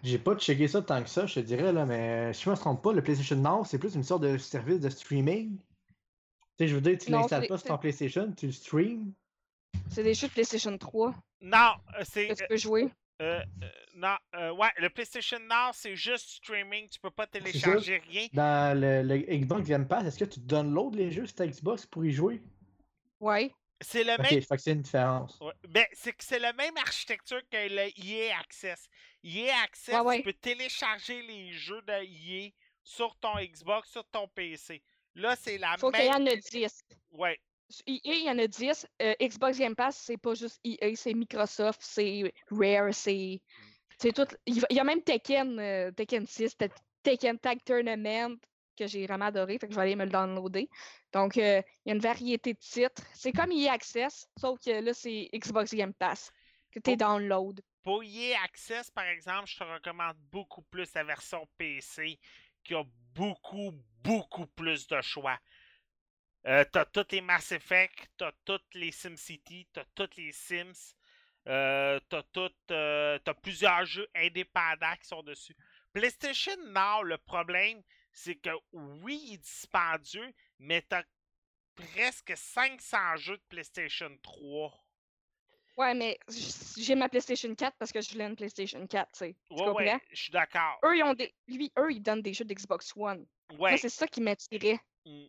J'ai 0.03 0.19
pas 0.19 0.35
checké 0.37 0.67
ça 0.67 0.83
tant 0.83 1.01
que 1.03 1.09
ça, 1.09 1.27
je 1.27 1.35
te 1.35 1.41
dirais, 1.41 1.73
là, 1.73 1.85
mais 1.87 2.33
si 2.33 2.43
je 2.45 2.51
me 2.51 2.57
trompe 2.57 2.83
pas, 2.83 2.93
le 2.93 3.03
PlayStation 3.03 3.37
Now, 3.37 3.65
c'est 3.65 3.79
plus 3.79 3.95
une 3.95 4.03
sorte 4.03 4.23
de 4.23 4.37
service 4.37 4.81
de 4.81 4.89
streaming. 4.91 5.57
Tu 5.59 5.65
sais, 6.59 6.69
je 6.69 6.75
veux 6.75 6.81
dire, 6.81 6.99
tu 6.99 7.11
l'installes 7.13 7.47
pas 7.47 7.57
sur 7.59 7.69
ton 7.69 7.79
PlayStation, 7.79 8.33
tu 8.37 8.47
le 8.47 8.53
streams. 8.53 9.13
C'est 9.91 10.03
des 10.03 10.15
jeux 10.15 10.27
de 10.29 10.33
PlayStation 10.33 10.77
3 10.77 11.15
Non, 11.41 11.73
euh, 11.99 12.03
c'est. 12.05 12.29
que 12.29 12.35
tu 12.35 12.45
peux 12.49 12.57
jouer. 12.57 12.89
Euh, 13.23 13.41
euh, 13.63 13.69
non, 13.95 14.17
euh, 14.35 14.51
ouais, 14.53 14.69
le 14.79 14.91
PlayStation 14.91 15.39
Now, 15.39 15.73
c'est 15.73 15.97
juste 15.97 16.29
streaming. 16.29 16.89
Tu 16.89 16.99
peux 17.01 17.11
pas 17.11 17.27
télécharger 17.27 18.03
rien. 18.09 18.27
Dans 18.33 18.79
le, 18.79 19.03
le 19.03 19.19
Xbox 19.19 19.69
Game 19.69 19.87
Pass, 19.87 20.07
est-ce 20.07 20.19
que 20.19 20.25
tu 20.25 20.41
downloads 20.41 20.91
les 20.97 21.11
jeux 21.11 21.27
sur 21.27 21.35
ta 21.37 21.47
Xbox 21.47 21.87
pour 21.87 22.05
y 22.05 22.11
jouer? 22.13 22.43
Ouais. 23.21 23.53
C'est 23.81 24.05
le 24.05 24.13
Ok, 24.13 24.19
même. 24.31 24.43
fait 24.43 24.57
que 24.57 24.63
c'est 24.63 24.73
une 24.73 24.83
différence. 24.83 25.39
Ouais, 25.41 25.53
Ben, 25.69 25.85
c'est 25.93 26.13
que 26.13 26.23
c'est 26.25 26.39
la 26.39 26.53
même 26.53 26.77
architecture 26.77 27.41
que 27.51 27.57
le 27.69 27.89
EA 27.99 28.39
Access. 28.39 28.87
EA 29.25 29.53
Access, 29.65 29.95
Ouais, 29.97 30.01
ouais. 30.03 30.17
tu 30.19 30.23
peux 30.23 30.33
télécharger 30.35 31.21
les 31.23 31.53
jeux 31.53 31.83
de 31.83 32.05
EA 32.05 32.51
sur 32.85 33.17
ton 33.17 33.35
Xbox, 33.41 33.91
sur 33.91 34.05
ton 34.11 34.29
PC. 34.29 34.83
Là, 35.17 35.35
c'est 35.37 35.59
la 35.59 35.77
Faut 35.79 35.91
qu'il 35.91 36.05
y 36.05 36.09
même. 36.11 36.23
en 36.23 36.27
ait 36.27 36.37
10. 36.37 36.81
Ouais, 37.11 37.39
EA, 37.87 38.01
il 38.05 38.25
y 38.25 38.31
en 38.31 38.39
a 38.39 38.47
10. 38.47 38.87
Euh, 39.01 39.15
Xbox 39.21 39.59
Game 39.59 39.75
Pass, 39.75 39.97
c'est 39.97 40.17
pas 40.17 40.35
juste 40.35 40.61
EA, 40.65 40.95
c'est 40.95 41.15
Microsoft, 41.15 41.81
c'est 41.83 42.33
Rare, 42.51 42.93
c'est. 42.93 43.41
C'est 43.99 44.13
tout. 44.13 44.27
Il 44.47 44.65
y 44.71 44.81
a 44.81 44.85
même 44.85 45.03
Tekken, 45.03 45.59
euh, 45.61 45.91
Tekken 45.93 46.27
6, 46.27 46.57
Te- 46.57 46.65
Tekken 47.03 47.39
Tag 47.39 47.63
Tournament, 47.65 48.37
que 48.77 48.87
j'ai 48.87 49.07
vraiment 49.07 49.27
adoré, 49.27 49.59
fait 49.59 49.69
que 49.69 49.73
je 49.73 49.77
vais 49.77 49.83
aller 49.83 49.97
me 49.97 50.05
le 50.05 50.11
downloader. 50.11 50.69
Donc, 51.13 51.37
euh, 51.37 51.63
il 51.85 51.89
y 51.89 51.93
a 51.93 51.95
une 51.95 52.01
variété 52.01 52.55
de 52.55 52.59
titres. 52.59 53.03
C'est 53.15 53.33
comme 53.33 53.53
EA 53.53 53.73
Access, 53.73 54.27
sauf 54.41 54.59
que 54.59 54.71
là, 54.71 54.93
c'est 54.93 55.29
Xbox 55.33 55.73
Game 55.75 55.95
Pass, 55.95 56.33
que 56.73 56.81
tu 56.81 56.97
download. 56.97 57.61
Pour 57.85 58.03
EA 58.03 58.37
Access, 58.43 58.91
par 58.91 59.05
exemple, 59.05 59.47
je 59.47 59.59
te 59.59 59.65
recommande 59.65 60.17
beaucoup 60.31 60.63
plus 60.63 60.93
la 60.95 61.05
version 61.05 61.47
PC 61.57 62.19
qui 62.65 62.75
a 62.75 62.83
beaucoup, 63.15 63.73
beaucoup 64.03 64.47
plus 64.47 64.87
de 64.87 65.01
choix. 65.01 65.39
Euh, 66.47 66.65
t'as 66.73 66.85
tous 66.85 67.07
les 67.13 67.21
Mass 67.21 67.53
Effect, 67.53 68.11
t'as 68.17 68.33
toutes 68.45 68.75
les 68.75 68.91
SimCity, 68.91 69.69
t'as 69.73 69.85
tous 69.95 70.11
les 70.17 70.33
Sims, 70.33 70.95
euh, 71.47 72.01
t'as 72.09 72.23
toutes, 72.33 72.71
euh, 72.73 73.19
t'as 73.25 73.35
plusieurs 73.35 73.85
jeux 73.85 74.09
indépendants 74.17 74.97
qui 75.01 75.07
sont 75.07 75.23
dessus. 75.23 75.57
PlayStation 75.93 76.57
Now, 76.67 77.03
le 77.05 77.19
problème, 77.19 77.83
c'est 78.13 78.35
que 78.35 78.51
oui, 78.73 79.23
il 79.27 79.35
est 79.35 79.39
dispendieux, 79.39 80.33
mais 80.59 80.83
t'as 80.83 81.05
presque 81.77 82.33
500 82.37 83.17
jeux 83.17 83.37
de 83.37 83.43
PlayStation 83.49 84.11
3. 84.23 84.73
Ouais, 85.79 85.95
mais 85.95 86.19
j'ai 86.77 86.95
ma 86.95 87.09
PlayStation 87.09 87.55
4 87.55 87.77
parce 87.79 87.93
que 87.93 88.01
je 88.01 88.11
voulais 88.11 88.27
une 88.27 88.37
PlayStation 88.37 88.87
4, 88.87 89.13
tu 89.13 89.19
sais. 89.19 89.37
Ouais, 89.51 89.69
ouais, 89.71 90.01
je 90.11 90.23
suis 90.23 90.33
d'accord. 90.33 90.79
Eux, 90.85 90.97
ils 90.97 91.03
ont 91.03 91.15
des. 91.15 91.33
Lui, 91.47 91.73
eux, 91.79 91.93
ils 91.93 92.03
donnent 92.03 92.21
des 92.21 92.35
jeux 92.35 92.45
d'Xbox 92.45 92.93
One. 92.97 93.27
Ouais. 93.59 93.77
c'est 93.79 93.89
ça 93.89 94.07
qui 94.07 94.21
m'attirait. 94.21 94.81
Mm. 95.07 95.27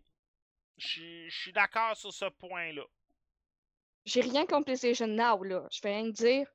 Je 0.77 1.29
suis- 1.29 1.53
d'accord 1.53 1.95
sur 1.95 2.13
ce 2.13 2.25
point-là. 2.25 2.83
J'ai 4.05 4.21
rien 4.21 4.45
contre 4.45 4.65
PlayStation 4.65 5.07
Now, 5.07 5.43
là. 5.43 5.67
Je 5.71 5.79
fais 5.79 5.95
rien 5.95 6.09
dire 6.09 6.47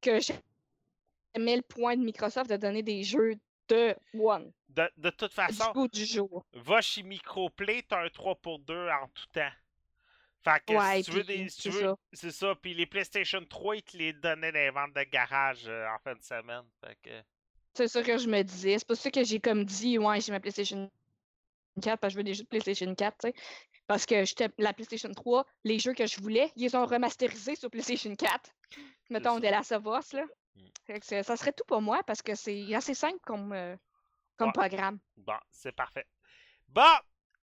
que 0.00 0.20
j'aimais 0.20 1.56
le 1.56 1.62
point 1.62 1.96
de 1.96 2.02
Microsoft 2.02 2.48
de 2.50 2.56
donner 2.56 2.82
des 2.82 3.02
jeux 3.02 3.34
de 3.68 3.94
One. 4.14 4.52
De, 4.68 4.88
de 4.96 5.10
toute 5.10 5.32
façon, 5.32 5.72
du 5.92 6.04
jour. 6.04 6.44
va 6.52 6.80
chez 6.80 7.02
Microplay, 7.02 7.82
t'as 7.82 8.04
un 8.04 8.08
3 8.08 8.34
pour 8.36 8.58
2 8.60 8.88
en 8.88 9.08
tout 9.08 9.26
temps. 9.32 9.50
Fait 10.42 10.62
que 10.66 10.74
Ouais, 10.74 11.02
si 11.02 11.10
tu 11.10 11.16
veux 11.16 11.24
des. 11.24 11.48
si 11.48 11.56
tu 11.62 11.62
c'est 11.62 11.70
veux- 11.70 11.80
ça. 11.82 11.96
C'est 12.12 12.30
ça. 12.30 12.54
Puis 12.60 12.74
les 12.74 12.84
PlayStation 12.86 13.42
3, 13.44 13.76
ils 13.76 13.82
te 13.82 13.96
les 13.96 14.12
donnaient 14.12 14.52
dans 14.52 14.58
les 14.58 14.70
ventes 14.70 14.92
de 14.94 15.02
garage 15.04 15.62
euh, 15.66 15.86
en 15.88 15.98
fin 16.00 16.14
de 16.14 16.22
semaine. 16.22 16.64
Fait 16.84 16.98
que. 17.02 17.10
C'est 17.74 17.88
ça 17.88 18.02
que 18.02 18.18
je 18.18 18.28
me 18.28 18.42
disais. 18.42 18.78
C'est 18.78 18.86
pour 18.86 18.96
ça 18.96 19.10
que 19.10 19.24
j'ai 19.24 19.40
comme 19.40 19.64
dit, 19.64 19.96
ouais, 19.98 20.20
j'ai 20.20 20.32
ma 20.32 20.40
PlayStation 20.40 20.90
4 21.80 21.98
parce 21.98 22.12
que 22.12 22.14
je 22.14 22.16
veux 22.18 22.24
des 22.24 22.34
jeux 22.34 22.44
de 22.44 22.48
PlayStation 22.48 22.94
4, 22.94 23.16
tu 23.18 23.28
sais. 23.28 23.34
Parce 23.86 24.06
que 24.06 24.24
j'étais 24.24 24.48
la 24.58 24.72
PlayStation 24.72 25.12
3, 25.12 25.44
les 25.64 25.78
jeux 25.78 25.92
que 25.92 26.06
je 26.06 26.20
voulais, 26.20 26.50
ils 26.56 26.74
ont 26.76 26.86
remasterisés 26.86 27.54
sur 27.54 27.70
PlayStation 27.70 28.14
4. 28.14 28.50
Mettons, 29.10 29.38
de 29.38 29.48
Last 29.48 29.72
of 29.72 29.84
Us, 29.86 30.12
là. 30.12 30.24
Mm. 30.54 30.98
Que 31.00 31.22
ça 31.22 31.36
serait 31.36 31.52
tout 31.52 31.64
pour 31.66 31.82
moi 31.82 32.02
parce 32.06 32.22
que 32.22 32.34
c'est 32.34 32.74
assez 32.74 32.94
simple 32.94 33.18
comme, 33.24 33.52
euh, 33.52 33.76
comme 34.36 34.52
programme. 34.52 34.98
Bon, 35.16 35.36
c'est 35.50 35.72
parfait. 35.72 36.06
Bon, 36.68 36.82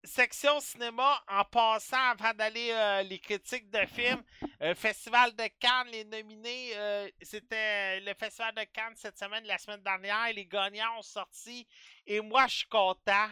section 0.04 0.60
cinéma, 0.60 1.22
en 1.28 1.44
passant 1.46 2.12
avant 2.12 2.34
d'aller 2.34 2.72
euh, 2.72 3.04
les 3.04 3.20
critiques 3.20 3.70
de 3.70 3.86
films, 3.86 4.24
euh, 4.62 4.74
Festival 4.74 5.36
de 5.36 5.48
Cannes, 5.60 5.88
les 5.92 6.06
nominés, 6.06 6.72
euh, 6.76 7.10
c'était 7.22 8.00
le 8.00 8.14
Festival 8.14 8.54
de 8.56 8.64
Cannes 8.74 8.96
cette 8.96 9.18
semaine, 9.18 9.44
la 9.46 9.58
semaine 9.58 9.82
dernière, 9.82 10.34
les 10.34 10.46
gagnants 10.46 10.98
ont 10.98 11.04
sorti, 11.04 11.68
et 12.06 12.22
moi 12.22 12.48
je 12.48 12.58
suis 12.58 12.68
content, 12.68 13.28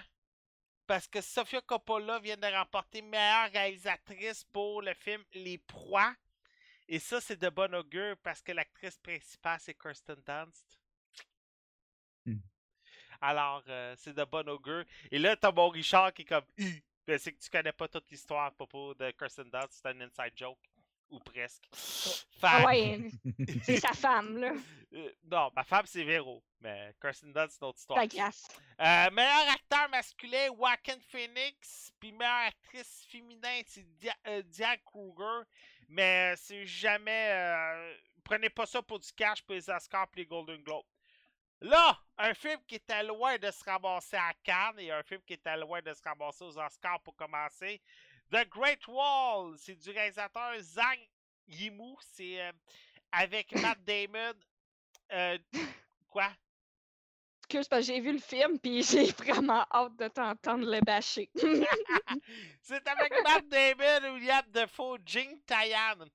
parce 0.87 1.07
que 1.07 1.21
Sofia 1.21 1.61
Coppola 1.61 2.19
vient 2.19 2.37
de 2.37 2.47
remporter 2.47 3.01
meilleure 3.01 3.51
réalisatrice 3.51 4.43
pour 4.45 4.81
le 4.81 4.93
film 4.93 5.23
Les 5.33 5.57
Proies, 5.57 6.15
et 6.87 6.99
ça 6.99 7.19
c'est 7.21 7.39
de 7.39 7.49
bon 7.49 7.73
augure, 7.73 8.15
parce 8.23 8.41
que 8.41 8.51
l'actrice 8.51 8.97
principale 8.97 9.59
c'est 9.59 9.73
Kirsten 9.73 10.21
Dunst. 10.25 10.79
Hmm. 12.25 12.39
Alors, 13.21 13.63
euh, 13.67 13.95
c'est 13.97 14.13
de 14.13 14.23
bon 14.23 14.47
augure. 14.49 14.83
Et 15.09 15.19
là, 15.19 15.35
t'as 15.35 15.51
mon 15.51 15.69
Richard 15.69 16.13
qui 16.13 16.23
est 16.23 16.25
comme. 16.25 16.45
C'est 17.07 17.33
que 17.33 17.39
tu 17.39 17.49
connais 17.51 17.71
pas 17.71 17.87
toute 17.87 18.09
l'histoire 18.09 18.45
à 18.45 18.51
propos 18.51 18.95
de 18.95 19.11
Kirsten 19.11 19.49
Dunst, 19.49 19.73
c'est 19.73 19.87
un 19.87 20.01
inside 20.01 20.33
joke. 20.35 20.57
Ou 21.09 21.19
presque. 21.19 21.63
Fait- 21.73 22.17
Ah 22.41 22.65
ouais, 22.65 22.99
c'est 23.63 23.77
sa 23.79 23.93
femme, 23.93 24.37
là. 24.37 24.53
euh, 24.93 25.11
non, 25.25 25.49
ma 25.55 25.63
femme 25.63 25.85
c'est 25.85 26.03
Véro, 26.03 26.43
mais 26.61 26.93
Kirsten 26.99 27.31
Dunst 27.31 27.51
c'est 27.53 27.61
une 27.61 27.67
autre 27.69 27.79
histoire. 27.79 27.99
Euh, 28.81 29.11
meilleur 29.11 29.49
acteur 29.53 29.87
masculin, 29.89 30.47
Joaquin 30.57 30.97
Phoenix. 31.09 31.91
Puis 31.99 32.11
meilleure 32.11 32.47
actrice 32.47 33.05
féminin, 33.09 33.61
c'est 33.67 33.85
euh, 34.27 34.41
Diane 34.43 34.77
Kruger. 34.85 35.43
Mais 35.89 36.33
c'est 36.37 36.65
jamais. 36.65 37.29
euh, 37.31 37.95
prenez 38.23 38.49
pas 38.49 38.65
ça 38.65 38.81
pour 38.81 38.99
du 38.99 39.11
cash 39.13 39.41
pour 39.43 39.53
les 39.55 39.69
Oscars 39.69 40.07
et 40.15 40.21
les 40.21 40.25
Golden 40.25 40.61
Globes. 40.63 40.85
Là, 41.61 41.97
un 42.17 42.33
film 42.33 42.59
qui 42.67 42.75
était 42.75 43.01
loin 43.03 43.37
de 43.37 43.49
se 43.49 43.63
ramasser 43.63 44.17
à 44.17 44.33
Cannes 44.43 44.77
et 44.79 44.91
un 44.91 45.01
film 45.03 45.21
qui 45.25 45.33
était 45.33 45.55
loin 45.57 45.81
de 45.81 45.93
se 45.93 46.01
ramasser 46.03 46.43
aux 46.43 46.57
Oscars 46.59 46.99
pour 47.01 47.15
commencer. 47.15 47.81
The 48.31 48.47
Great 48.49 48.87
Wall, 48.87 49.55
c'est 49.57 49.75
du 49.75 49.91
réalisateur 49.91 50.59
Zhang 50.59 50.99
Yimou. 51.47 51.97
C'est 52.01 52.41
euh, 52.41 52.51
avec 53.11 53.51
Matt 53.61 53.83
Damon. 53.83 54.33
Euh, 55.11 55.37
quoi? 56.09 56.31
Excuse, 57.39 57.67
parce 57.67 57.85
que 57.85 57.93
j'ai 57.93 57.99
vu 57.99 58.11
le 58.13 58.19
film, 58.19 58.59
puis 58.59 58.81
j'ai 58.89 59.11
vraiment 59.11 59.65
hâte 59.71 59.95
de 59.97 60.07
t'entendre 60.07 60.65
le 60.65 60.81
bâcher. 60.81 61.29
C'est 62.61 62.87
avec 62.87 63.13
Matt 63.23 63.47
Damon, 63.47 64.15
William 64.15 64.43
Defoe, 64.47 64.97
Jing 65.05 65.39
Tayan. 65.45 66.05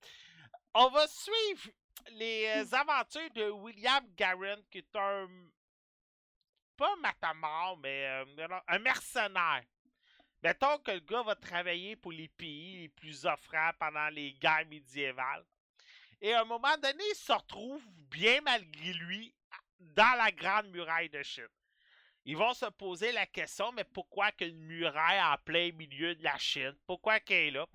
On 0.75 0.89
va 0.89 1.07
suivre 1.07 1.71
les 2.13 2.47
euh, 2.47 2.77
aventures 2.77 3.31
de 3.35 3.49
William 3.51 4.05
Garren, 4.17 4.61
qui 4.71 4.79
est 4.79 4.97
un. 4.97 5.29
Pas 6.77 6.93
un 6.93 6.97
matamor, 6.97 7.79
mais 7.81 8.07
euh, 8.07 8.49
un 8.67 8.79
mercenaire. 8.81 9.63
Mettons 10.43 10.79
que 10.79 10.93
le 10.93 11.01
gars 11.01 11.23
va 11.23 11.35
travailler 11.35 11.97
pour 11.97 12.13
les 12.13 12.29
pays 12.29 12.79
les 12.79 12.89
plus 12.89 13.27
offrants 13.27 13.73
pendant 13.79 14.09
les 14.09 14.33
guerres 14.33 14.67
médiévales. 14.71 15.45
Et 16.23 16.33
à 16.33 16.41
un 16.41 16.45
moment 16.45 16.77
donné, 16.83 17.05
il 17.11 17.17
se 17.17 17.33
retrouve, 17.33 17.83
bien 18.11 18.41
malgré 18.43 18.93
lui, 18.95 19.35
dans 19.79 20.17
la 20.17 20.31
grande 20.31 20.69
muraille 20.69 21.11
de 21.11 21.23
Chine. 21.23 21.49
Ils 22.25 22.37
vont 22.37 22.53
se 22.53 22.67
poser 22.67 23.13
la 23.13 23.27
question, 23.27 23.73
mais 23.73 23.85
pourquoi 23.85 24.31
qu'une 24.33 24.59
muraille 24.67 25.23
en 25.23 25.37
plein 25.45 25.73
milieu 25.73 26.15
de 26.15 26.23
la 26.23 26.37
Chine? 26.39 26.77
Pourquoi 26.87 27.21
qu'elle 27.21 27.49
est 27.49 27.51
là? 27.53 27.67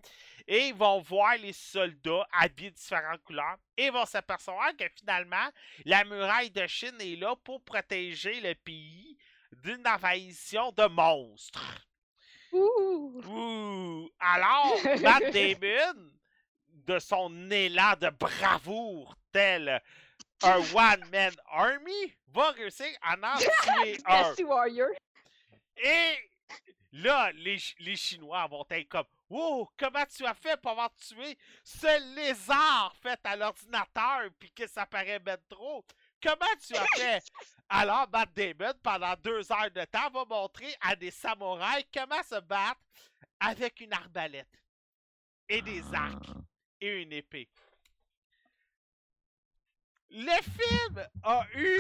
Et 0.48 0.68
ils 0.68 0.76
vont 0.76 1.02
voir 1.02 1.36
les 1.38 1.54
soldats 1.54 2.28
habillés 2.32 2.70
de 2.70 2.76
différentes 2.76 3.24
couleurs 3.24 3.58
et 3.76 3.90
vont 3.90 4.06
s'apercevoir 4.06 4.76
que 4.78 4.88
finalement, 4.96 5.50
la 5.86 6.04
muraille 6.04 6.52
de 6.52 6.66
Chine 6.68 7.00
est 7.00 7.16
là 7.16 7.36
pour 7.36 7.64
protéger 7.64 8.40
le 8.42 8.54
pays 8.54 9.18
d'une 9.64 9.88
envahissement 9.88 10.72
de 10.72 10.86
monstres. 10.86 11.88
Ouh! 12.56 13.22
Ouh! 13.28 14.10
Alors, 14.20 14.78
Matt 15.02 15.32
Damon, 15.34 16.12
de 16.70 17.00
son 17.00 17.52
élan 17.52 17.94
de 18.00 18.10
bravoure, 18.10 19.16
tel 19.32 19.82
un 20.44 20.60
one-man 20.74 21.34
army, 21.50 22.14
va 22.28 22.52
réussir 22.52 22.88
à 23.02 23.16
en 23.16 23.38
tuer 23.38 23.98
un. 24.06 24.34
Et 25.78 26.18
là, 26.92 27.32
les, 27.34 27.58
les 27.80 27.96
Chinois 27.96 28.46
vont 28.48 28.66
être 28.70 28.88
comme 28.90 29.06
Wow, 29.30 29.70
comment 29.78 30.06
tu 30.06 30.24
as 30.26 30.36
fait 30.36 30.56
pour 30.62 30.72
avoir 30.72 30.94
tué 30.94 31.36
ce 31.64 32.16
lézard 32.16 32.96
fait 33.02 33.20
à 33.24 33.36
l'ordinateur 33.36 34.30
puis 34.40 34.52
que 34.52 34.68
ça 34.68 34.86
paraît 34.86 35.20
mettre 35.20 35.48
trop? 35.50 35.84
Comment 36.22 36.56
tu 36.66 36.76
as 36.76 36.88
fait? 36.96 37.24
Alors, 37.70 38.08
Matt 38.12 38.34
Damon, 38.34 38.74
pendant 38.84 39.16
deux 39.24 39.52
heures 39.52 39.72
de 39.72 39.84
temps, 39.86 40.10
va 40.12 40.26
montrer 40.26 40.76
à 40.82 40.96
des 40.96 41.12
samouraïs 41.12 41.86
comment 41.94 42.22
se 42.24 42.40
battre 42.42 42.80
avec 43.40 43.80
une 43.82 43.94
arbalète 43.94 44.48
et 45.50 45.62
des 45.62 45.84
arcs 45.94 46.24
Ah. 46.28 46.42
et 46.82 47.02
une 47.02 47.14
épée. 47.14 47.50
Le 50.10 50.42
film 50.44 51.08
a 51.24 51.46
eu 51.56 51.80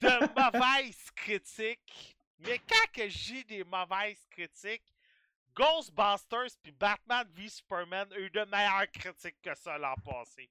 de 0.00 0.18
mauvaises 0.36 1.10
critiques. 1.14 2.16
Mais 2.40 2.58
quand 2.58 2.92
que 2.92 3.08
j'ai 3.08 3.44
des 3.44 3.62
mauvaises 3.64 4.26
critiques, 4.30 4.82
Ghostbusters 5.54 6.56
puis 6.62 6.72
Batman 6.72 7.28
v 7.30 7.48
Superman 7.48 8.08
ont 8.10 8.16
eu 8.16 8.30
de 8.30 8.44
meilleures 8.46 8.90
critiques 8.90 9.40
que 9.42 9.54
ça 9.54 9.78
l'an 9.78 9.94
passé. 10.04 10.50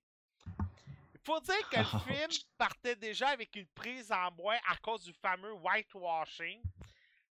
Il 1.23 1.26
faut 1.26 1.39
dire 1.41 1.69
que 1.69 1.77
le 1.77 1.84
film 2.27 2.30
partait 2.57 2.95
déjà 2.95 3.30
avec 3.30 3.56
une 3.56 3.68
prise 3.68 4.11
en 4.11 4.31
moins 4.31 4.57
à 4.68 4.76
cause 4.77 5.03
du 5.03 5.14
fameux 5.14 5.53
whitewashing. 5.53 6.61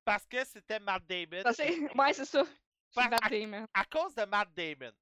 Parce 0.04 0.26
que 0.26 0.44
c'était 0.44 0.78
Matt 0.80 1.06
Damon. 1.06 1.42
Ça, 1.42 1.52
c'est- 1.52 1.78
Ouais, 1.94 2.12
c'est 2.12 2.24
ça. 2.24 2.44
C'est 2.90 3.08
Matt 3.08 3.20
à- 3.24 3.28
Damon. 3.28 3.66
à 3.74 3.84
cause 3.84 4.14
de 4.14 4.24
Matt 4.24 4.48
Damon. 4.54 4.92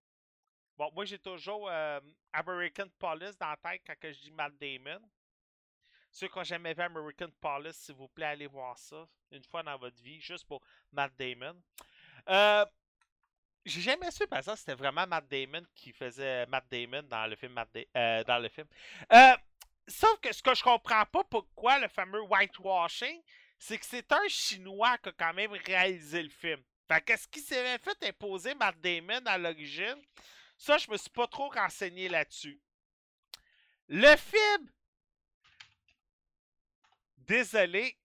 Bon, 0.77 0.91
moi 0.93 1.05
j'ai 1.05 1.19
toujours 1.19 1.69
euh, 1.71 2.01
American 2.33 2.87
Police 2.99 3.37
dans 3.39 3.49
la 3.49 3.57
tête 3.57 3.83
quand 3.87 3.99
que 3.99 4.13
je 4.13 4.21
dis 4.21 4.31
Matt 4.31 4.53
Damon. 4.61 5.01
Ceux 6.11 6.29
qui 6.29 6.37
n'ont 6.39 6.45
jamais 6.45 6.75
vu 6.75 6.83
American 6.83 7.29
Police, 7.41 7.77
s'il 7.77 7.95
vous 7.95 8.09
plaît, 8.09 8.27
allez 8.27 8.47
voir 8.47 8.79
ça 8.79 9.07
une 9.31 9.45
fois 9.45 9.63
dans 9.63 9.77
votre 9.79 10.01
vie, 10.03 10.21
juste 10.21 10.47
pour 10.47 10.63
Matt 10.93 11.13
Damon. 11.19 11.61
Euh, 12.29 12.65
j'ai 13.67 13.81
jamais 13.81 14.11
su, 14.13 14.27
par 14.29 14.39
exemple, 14.39 14.59
c'était 14.59 14.75
vraiment 14.75 15.07
Matt 15.07 15.29
Damon 15.29 15.67
qui 15.75 15.93
faisait 15.93 16.47
Matt 16.47 16.65
Damon 16.71 17.03
dans 17.03 17.27
le 17.27 17.35
film. 17.35 17.53
Matt 17.53 17.69
euh, 17.97 18.23
dans 18.25 18.39
le 18.39 18.49
film. 18.49 18.69
Euh, 19.13 19.37
sauf 19.89 20.21
que 20.21 20.33
ce 20.33 20.41
que 20.41 20.55
je 20.55 20.63
comprends 20.63 21.05
pas, 21.05 21.25
pourquoi 21.25 21.81
le 21.81 21.89
fameux 21.89 22.23
whitewashing, 22.23 23.21
c'est 23.59 23.79
que 23.79 23.85
c'est 23.85 24.11
un 24.13 24.29
Chinois 24.29 24.97
qui 24.99 25.09
a 25.09 25.13
quand 25.13 25.35
même 25.35 25.53
réalisé 25.53 26.23
le 26.23 26.29
film. 26.29 26.63
Fait 26.87 27.03
qu'est-ce 27.05 27.27
qui 27.27 27.41
s'est 27.41 27.79
fait 27.79 28.05
imposer 28.05 28.55
Matt 28.55 28.81
Damon 28.81 29.27
à 29.27 29.37
l'origine? 29.37 30.01
Ça, 30.57 30.79
je 30.79 30.89
me 30.89 30.97
suis 30.97 31.11
pas 31.11 31.27
trop 31.27 31.49
renseigné 31.49 32.09
là-dessus. 32.09 32.61
Le 33.89 34.17
film. 34.17 34.71
Désolé. 37.17 37.99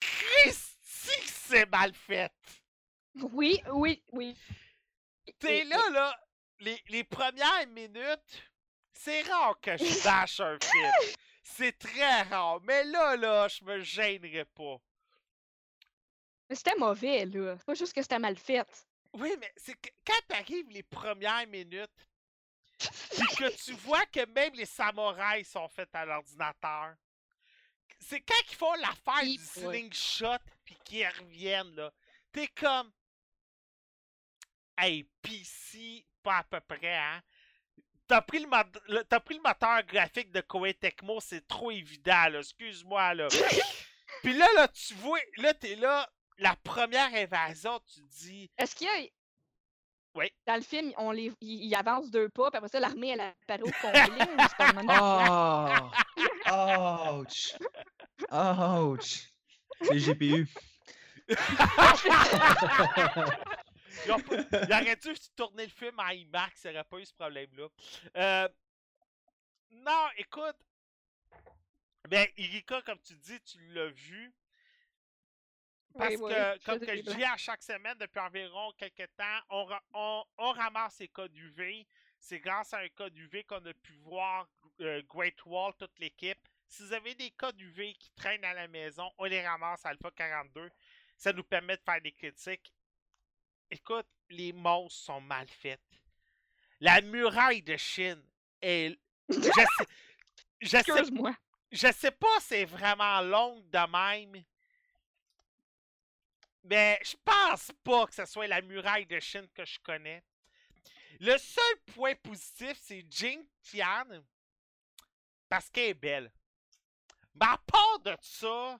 Christy, 0.00 1.20
c'est 1.24 1.70
mal 1.70 1.94
fait. 1.94 2.32
Oui, 3.14 3.62
oui, 3.72 4.02
oui. 4.12 4.36
T'es 5.38 5.64
là, 5.64 5.90
là, 5.90 6.20
les, 6.60 6.82
les 6.88 7.04
premières 7.04 7.66
minutes, 7.68 8.42
c'est 8.92 9.22
rare 9.22 9.58
que 9.60 9.76
je 9.76 10.04
bâche 10.04 10.40
un 10.40 10.58
film. 10.60 11.14
C'est 11.42 11.78
très 11.78 12.22
rare. 12.22 12.60
Mais 12.62 12.84
là, 12.84 13.16
là, 13.16 13.48
je 13.48 13.64
me 13.64 13.80
gênerai 13.80 14.44
pas. 14.44 14.76
Mais 16.48 16.56
c'était 16.56 16.76
mauvais, 16.76 17.26
là. 17.26 17.56
C'est 17.58 17.66
pas 17.66 17.74
juste 17.74 17.92
que 17.92 18.02
c'était 18.02 18.18
mal 18.18 18.36
fait. 18.36 18.66
Oui, 19.14 19.34
mais 19.38 19.52
c'est 19.56 19.74
que 19.74 19.88
quand 20.06 20.20
t'arrives 20.28 20.68
les 20.70 20.82
premières 20.82 21.46
minutes, 21.46 21.90
puis 22.78 23.36
que 23.36 23.64
tu 23.64 23.72
vois 23.72 24.06
que 24.06 24.24
même 24.26 24.54
les 24.54 24.66
samouraïs 24.66 25.48
sont 25.48 25.68
faits 25.68 25.94
à 25.94 26.04
l'ordinateur, 26.04 26.94
c'est 28.00 28.20
quand 28.20 28.42
ils 28.50 28.56
font 28.56 28.74
l'affaire 28.74 29.22
du 29.22 29.38
slingshot, 29.38 30.38
puis 30.64 30.76
qu'ils 30.84 31.08
reviennent, 31.08 31.74
là. 31.74 31.92
T'es 32.32 32.46
comme. 32.48 32.92
Hey, 34.80 35.08
PC, 35.22 36.06
pas 36.22 36.36
à 36.38 36.44
peu 36.44 36.60
près, 36.60 36.96
hein. 36.96 37.20
T'as 38.06 38.20
pris, 38.22 38.38
le 38.38 38.46
t'as 39.02 39.18
pris 39.20 39.34
le 39.34 39.42
moteur 39.42 39.82
graphique 39.82 40.30
de 40.30 40.40
Koei 40.40 40.72
Tecmo, 40.72 41.18
c'est 41.20 41.46
trop 41.48 41.72
évident, 41.72 42.28
là. 42.30 42.38
Excuse-moi, 42.38 43.14
là. 43.14 43.26
Puis 44.22 44.34
là, 44.34 44.46
là, 44.54 44.68
tu 44.68 44.94
vois, 44.94 45.18
là, 45.38 45.52
t'es 45.52 45.74
là, 45.74 46.08
la 46.38 46.54
première 46.62 47.12
invasion, 47.12 47.80
tu 47.92 48.02
te 48.02 48.06
dis. 48.20 48.48
Est-ce 48.56 48.76
qu'il 48.76 48.86
y 48.86 48.90
a. 48.90 49.08
Oui. 50.14 50.30
Dans 50.46 50.54
le 50.54 50.62
film, 50.62 50.92
on 50.96 51.10
les... 51.10 51.32
il, 51.40 51.64
il 51.64 51.74
avance 51.74 52.08
deux 52.10 52.28
pas, 52.28 52.50
puis 52.50 52.58
après 52.58 52.68
ça, 52.68 52.78
l'armée, 52.80 53.08
elle 53.10 53.20
apparaît 53.20 53.62
au 53.62 53.72
complet. 53.82 54.04
ou 54.04 54.42
c'est 54.42 54.56
pas 54.56 54.68
le 54.68 54.74
même 54.74 54.86
plan? 54.86 55.90
Oh! 56.50 57.20
Ouch! 57.20 57.56
Ouch! 58.32 59.28
Les 59.92 60.00
GPU. 60.00 60.48
Il 64.06 64.10
aurait 64.72 64.96
dû 64.96 65.14
tourner 65.36 65.64
le 65.64 65.72
film 65.72 65.98
en 65.98 66.08
IMAX, 66.08 66.64
il 66.64 66.70
n'y 66.70 66.76
aurait 66.76 66.84
pas 66.84 66.98
eu 66.98 67.06
ce 67.06 67.14
problème-là. 67.14 67.68
Euh, 68.16 68.48
Non, 69.70 70.08
écoute. 70.16 70.56
Ben, 72.08 72.26
Irika, 72.36 72.80
comme 72.82 73.00
tu 73.02 73.14
dis, 73.16 73.40
tu 73.42 73.58
l'as 73.74 73.88
vu. 73.90 74.32
Parce 75.96 76.14
Oui, 76.16 76.30
que, 76.32 76.64
comme 76.64 76.78
que 76.80 76.96
je 76.96 77.02
dis 77.02 77.24
à 77.24 77.36
chaque 77.36 77.62
semaine 77.62 77.96
depuis 77.98 78.20
environ 78.20 78.72
quelques 78.78 79.08
temps, 79.16 79.40
on, 79.50 79.64
ra- 79.64 79.84
on, 79.92 80.24
on 80.38 80.52
ramasse 80.52 80.98
les 81.00 81.08
codes 81.08 81.34
UV. 81.36 81.86
C'est 82.20 82.38
grâce 82.40 82.72
à 82.72 82.78
un 82.78 82.88
code 82.90 83.16
UV 83.16 83.44
qu'on 83.44 83.64
a 83.64 83.74
pu 83.74 83.92
voir 83.96 84.48
euh, 84.80 85.02
Great 85.08 85.44
Wall, 85.44 85.72
toute 85.78 85.98
l'équipe. 85.98 86.38
Si 86.68 86.82
vous 86.82 86.92
avez 86.92 87.14
des 87.14 87.30
codes 87.32 87.60
UV 87.60 87.94
qui 87.94 88.10
traînent 88.12 88.44
à 88.44 88.54
la 88.54 88.68
maison, 88.68 89.10
on 89.18 89.24
les 89.24 89.46
ramasse 89.46 89.84
à 89.84 89.90
Alpha 89.90 90.10
42. 90.10 90.70
Ça 91.16 91.32
nous 91.32 91.44
permet 91.44 91.76
de 91.76 91.82
faire 91.82 92.00
des 92.00 92.12
critiques. 92.12 92.72
Écoute, 93.70 94.06
les 94.30 94.52
monstres 94.52 95.04
sont 95.04 95.20
mal 95.20 95.48
faites. 95.48 95.80
La 96.80 97.00
muraille 97.00 97.62
de 97.62 97.76
Chine 97.76 98.22
est. 98.62 98.98
Je 99.28 99.40
sais, 99.40 99.66
je 100.60 100.68
sais 100.68 100.78
Excuse-moi. 100.78 101.34
je 101.70 101.92
sais 101.92 102.10
pas 102.10 102.40
si 102.40 102.46
c'est 102.48 102.64
vraiment 102.64 103.20
longue 103.20 103.68
de 103.68 104.32
même. 104.32 104.44
Mais 106.64 106.98
je 107.02 107.16
pense 107.24 107.70
pas 107.82 108.06
que 108.06 108.14
ce 108.14 108.24
soit 108.24 108.46
la 108.46 108.60
muraille 108.62 109.06
de 109.06 109.20
Chine 109.20 109.48
que 109.54 109.64
je 109.64 109.78
connais. 109.80 110.22
Le 111.20 111.36
seul 111.36 111.76
point 111.94 112.14
positif, 112.14 112.78
c'est 112.80 113.04
Jing 113.10 113.44
Tian. 113.62 114.06
Parce 115.48 115.68
qu'elle 115.70 115.90
est 115.90 115.94
belle. 115.94 116.32
Mais 117.34 117.46
à 117.46 117.58
part 117.58 117.98
de 118.00 118.16
ça, 118.20 118.78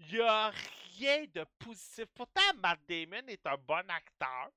il 0.00 0.14
n'y 0.14 0.20
a 0.20 0.50
rien 0.98 1.26
de 1.32 1.44
positif. 1.58 2.06
Pourtant, 2.14 2.40
Matt 2.56 2.80
Damon 2.88 3.26
est 3.28 3.46
un 3.46 3.56
bon 3.56 3.88
acteur. 3.88 4.50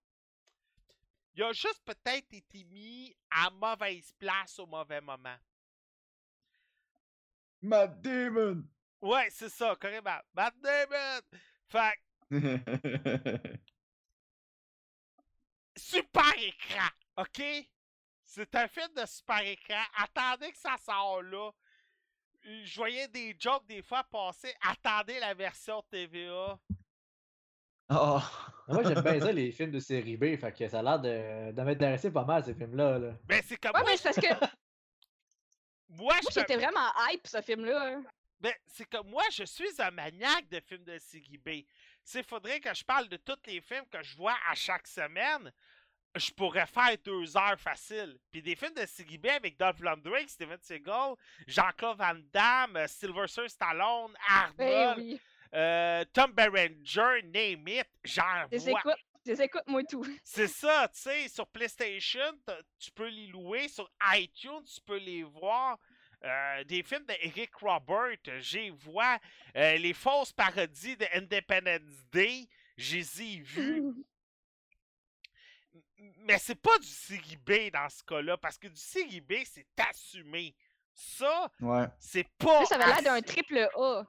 Il 1.36 1.44
a 1.44 1.52
juste 1.52 1.82
peut-être 1.84 2.32
été 2.34 2.64
mis 2.66 3.16
à 3.30 3.50
mauvaise 3.50 4.12
place 4.14 4.60
au 4.60 4.68
mauvais 4.68 5.02
moment. 5.02 5.38
Matt 7.62 8.02
Damon! 8.02 8.64
Ouais, 9.02 9.30
c'est 9.32 9.50
ça, 9.50 9.76
carrément. 9.80 10.20
Matt 10.34 10.56
Damon! 10.60 11.22
Fait 11.68 12.00
super 15.76 16.34
écran, 16.38 16.88
ok? 17.18 17.42
C'est 18.26 18.56
un 18.56 18.68
film 18.68 18.94
de 18.96 19.06
super 19.06 19.42
écran. 19.42 19.84
Attendez 19.98 20.52
que 20.52 20.58
ça 20.58 20.76
sort 20.78 21.22
là. 21.22 21.52
Je 22.44 22.76
voyais 22.76 23.08
des 23.08 23.36
jokes 23.40 23.66
des 23.68 23.82
fois 23.82 24.04
passer. 24.04 24.54
Attendez 24.62 25.20
la 25.20 25.34
version 25.34 25.82
TVA. 25.90 26.60
Oh! 27.90 28.20
Moi, 28.68 28.84
j'aime 28.84 29.02
bien 29.02 29.20
ça, 29.20 29.32
les 29.32 29.52
films 29.52 29.72
de 29.72 29.80
série 29.80 30.18
B. 30.18 30.36
Fait 30.38 30.52
que 30.52 30.68
ça 30.68 30.80
a 30.80 30.84
l'air 30.84 31.00
de, 31.00 31.52
de 31.52 31.62
m'intéresser 31.62 32.12
pas 32.12 32.26
mal, 32.26 32.44
ces 32.44 32.54
films-là. 32.54 33.00
Là. 33.00 33.14
Ben, 33.26 33.42
c'est 33.46 33.58
comme 33.58 33.72
Ouais, 33.74 33.82
moi, 33.82 33.92
mais 33.92 33.98
c'est 33.98 34.04
parce 34.04 34.28
que 34.28 34.40
moi, 34.40 34.50
moi, 35.90 36.16
je 36.22 36.32
suis 36.32 36.42
j'étais 36.42 36.58
vraiment 36.58 36.92
hype, 37.10 37.28
ce 37.28 37.42
film-là. 37.42 38.02
Ben, 38.40 38.54
c'est 38.68 38.86
comme 38.86 39.10
moi, 39.10 39.24
je 39.32 39.44
suis 39.44 39.70
un 39.80 39.92
maniaque 39.92 40.50
de 40.50 40.60
films 40.60 40.84
de 40.84 40.98
série 40.98 41.38
B. 41.38 41.50
S'il 42.04 42.24
faudrait 42.24 42.60
que 42.60 42.74
je 42.74 42.84
parle 42.84 43.08
de 43.08 43.18
tous 43.18 43.40
les 43.46 43.62
films 43.62 43.86
que 43.90 44.04
je 44.04 44.18
vois 44.18 44.36
à 44.50 44.56
chaque 44.56 44.88
semaine, 44.88 45.52
je 46.16 46.32
pourrais 46.32 46.66
faire 46.66 46.96
deux 47.04 47.36
heures 47.36 47.60
facile. 47.60 48.18
Puis 48.32 48.42
des 48.42 48.56
films 48.56 48.74
de 48.74 49.18
B 49.18 49.28
avec 49.28 49.58
Dolph 49.58 49.80
Lundgren, 49.80 50.28
Steven 50.28 50.60
Seagal, 50.62 51.16
Jean-Claude 51.48 51.98
Van 51.98 52.16
Damme, 52.32 52.78
euh, 52.78 52.88
Sylvester 52.88 53.48
Stallone, 53.48 54.14
Arnold, 54.28 54.98
oui. 54.98 55.20
euh, 55.54 56.04
Tom 56.14 56.32
Berenger, 56.32 57.24
name 57.24 57.68
it, 57.68 57.88
j'en 58.04 58.48
vois. 58.50 58.96
les 59.26 59.42
écoute, 59.42 59.64
moi, 59.68 59.84
tout. 59.84 60.06
C'est 60.24 60.48
ça, 60.48 60.88
tu 60.94 61.00
sais, 61.00 61.28
sur 61.30 61.48
PlayStation, 61.48 62.38
tu 62.78 62.92
peux 62.92 63.08
les 63.08 63.28
louer, 63.28 63.68
sur 63.68 63.90
iTunes, 64.14 64.64
tu 64.66 64.82
peux 64.82 64.98
les 64.98 65.24
voir. 65.24 65.78
Euh, 66.26 66.64
des 66.64 66.84
films 66.84 67.06
d'Eric 67.06 67.54
Robert, 67.56 68.18
j'y 68.40 68.70
vois. 68.70 69.20
Euh, 69.58 69.76
les 69.76 69.94
fausses 69.94 70.32
parodies 70.32 70.96
de 70.96 71.06
Independence 71.14 72.06
Day, 72.12 72.48
j'ai 72.78 73.04
y 73.20 73.42
vus. 73.42 73.84
Mais 76.20 76.38
c'est 76.38 76.56
pas 76.56 76.78
du 76.80 76.88
série 76.88 77.38
B 77.38 77.72
dans 77.72 77.88
ce 77.90 78.04
cas-là, 78.04 78.38
parce 78.38 78.58
que 78.58 78.68
du 78.68 78.80
série 78.80 79.22
B, 79.22 79.34
c'est 79.46 79.68
assumé. 79.78 80.56
Ça, 80.94 81.52
Ouais. 81.60 81.86
c'est 82.00 82.28
pas. 82.38 82.60
Là, 82.62 82.66
ça 82.66 82.76
avait 82.76 82.86
l'air 82.86 83.02
d'un 83.02 83.22
triple 83.22 83.58
A. 83.76 84.04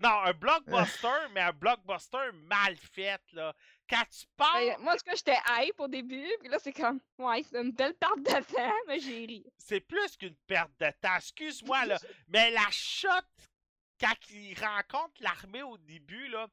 Non, 0.00 0.22
un 0.24 0.32
blockbuster, 0.34 1.28
mais 1.32 1.40
un 1.40 1.52
blockbuster 1.52 2.30
mal 2.44 2.76
fait, 2.76 3.20
là. 3.32 3.54
Quand 3.88 4.04
tu 4.10 4.26
parles. 4.36 4.66
Ben, 4.66 4.78
moi, 4.80 4.92
en 4.92 4.96
tout 4.96 5.04
cas, 5.04 5.14
j'étais 5.16 5.38
hype 5.48 5.80
au 5.80 5.88
début, 5.88 6.28
puis 6.40 6.48
là, 6.48 6.58
c'est 6.58 6.72
comme, 6.74 7.00
ouais, 7.18 7.42
c'est 7.50 7.58
une 7.60 7.72
belle 7.72 7.94
perte 7.94 8.18
de 8.18 8.44
temps, 8.54 8.74
mais 8.86 9.00
j'ai 9.00 9.24
ri. 9.24 9.46
c'est 9.56 9.80
plus 9.80 10.16
qu'une 10.16 10.36
perte 10.46 10.70
de 10.78 10.90
temps. 11.00 11.16
Excuse-moi, 11.16 11.86
là. 11.86 11.98
Mais 12.28 12.50
la 12.50 12.70
shot, 12.70 13.08
quand 13.98 14.14
ils 14.30 14.54
rencontrent 14.60 15.20
l'armée 15.22 15.62
au 15.62 15.78
début, 15.78 16.28
là, 16.28 16.48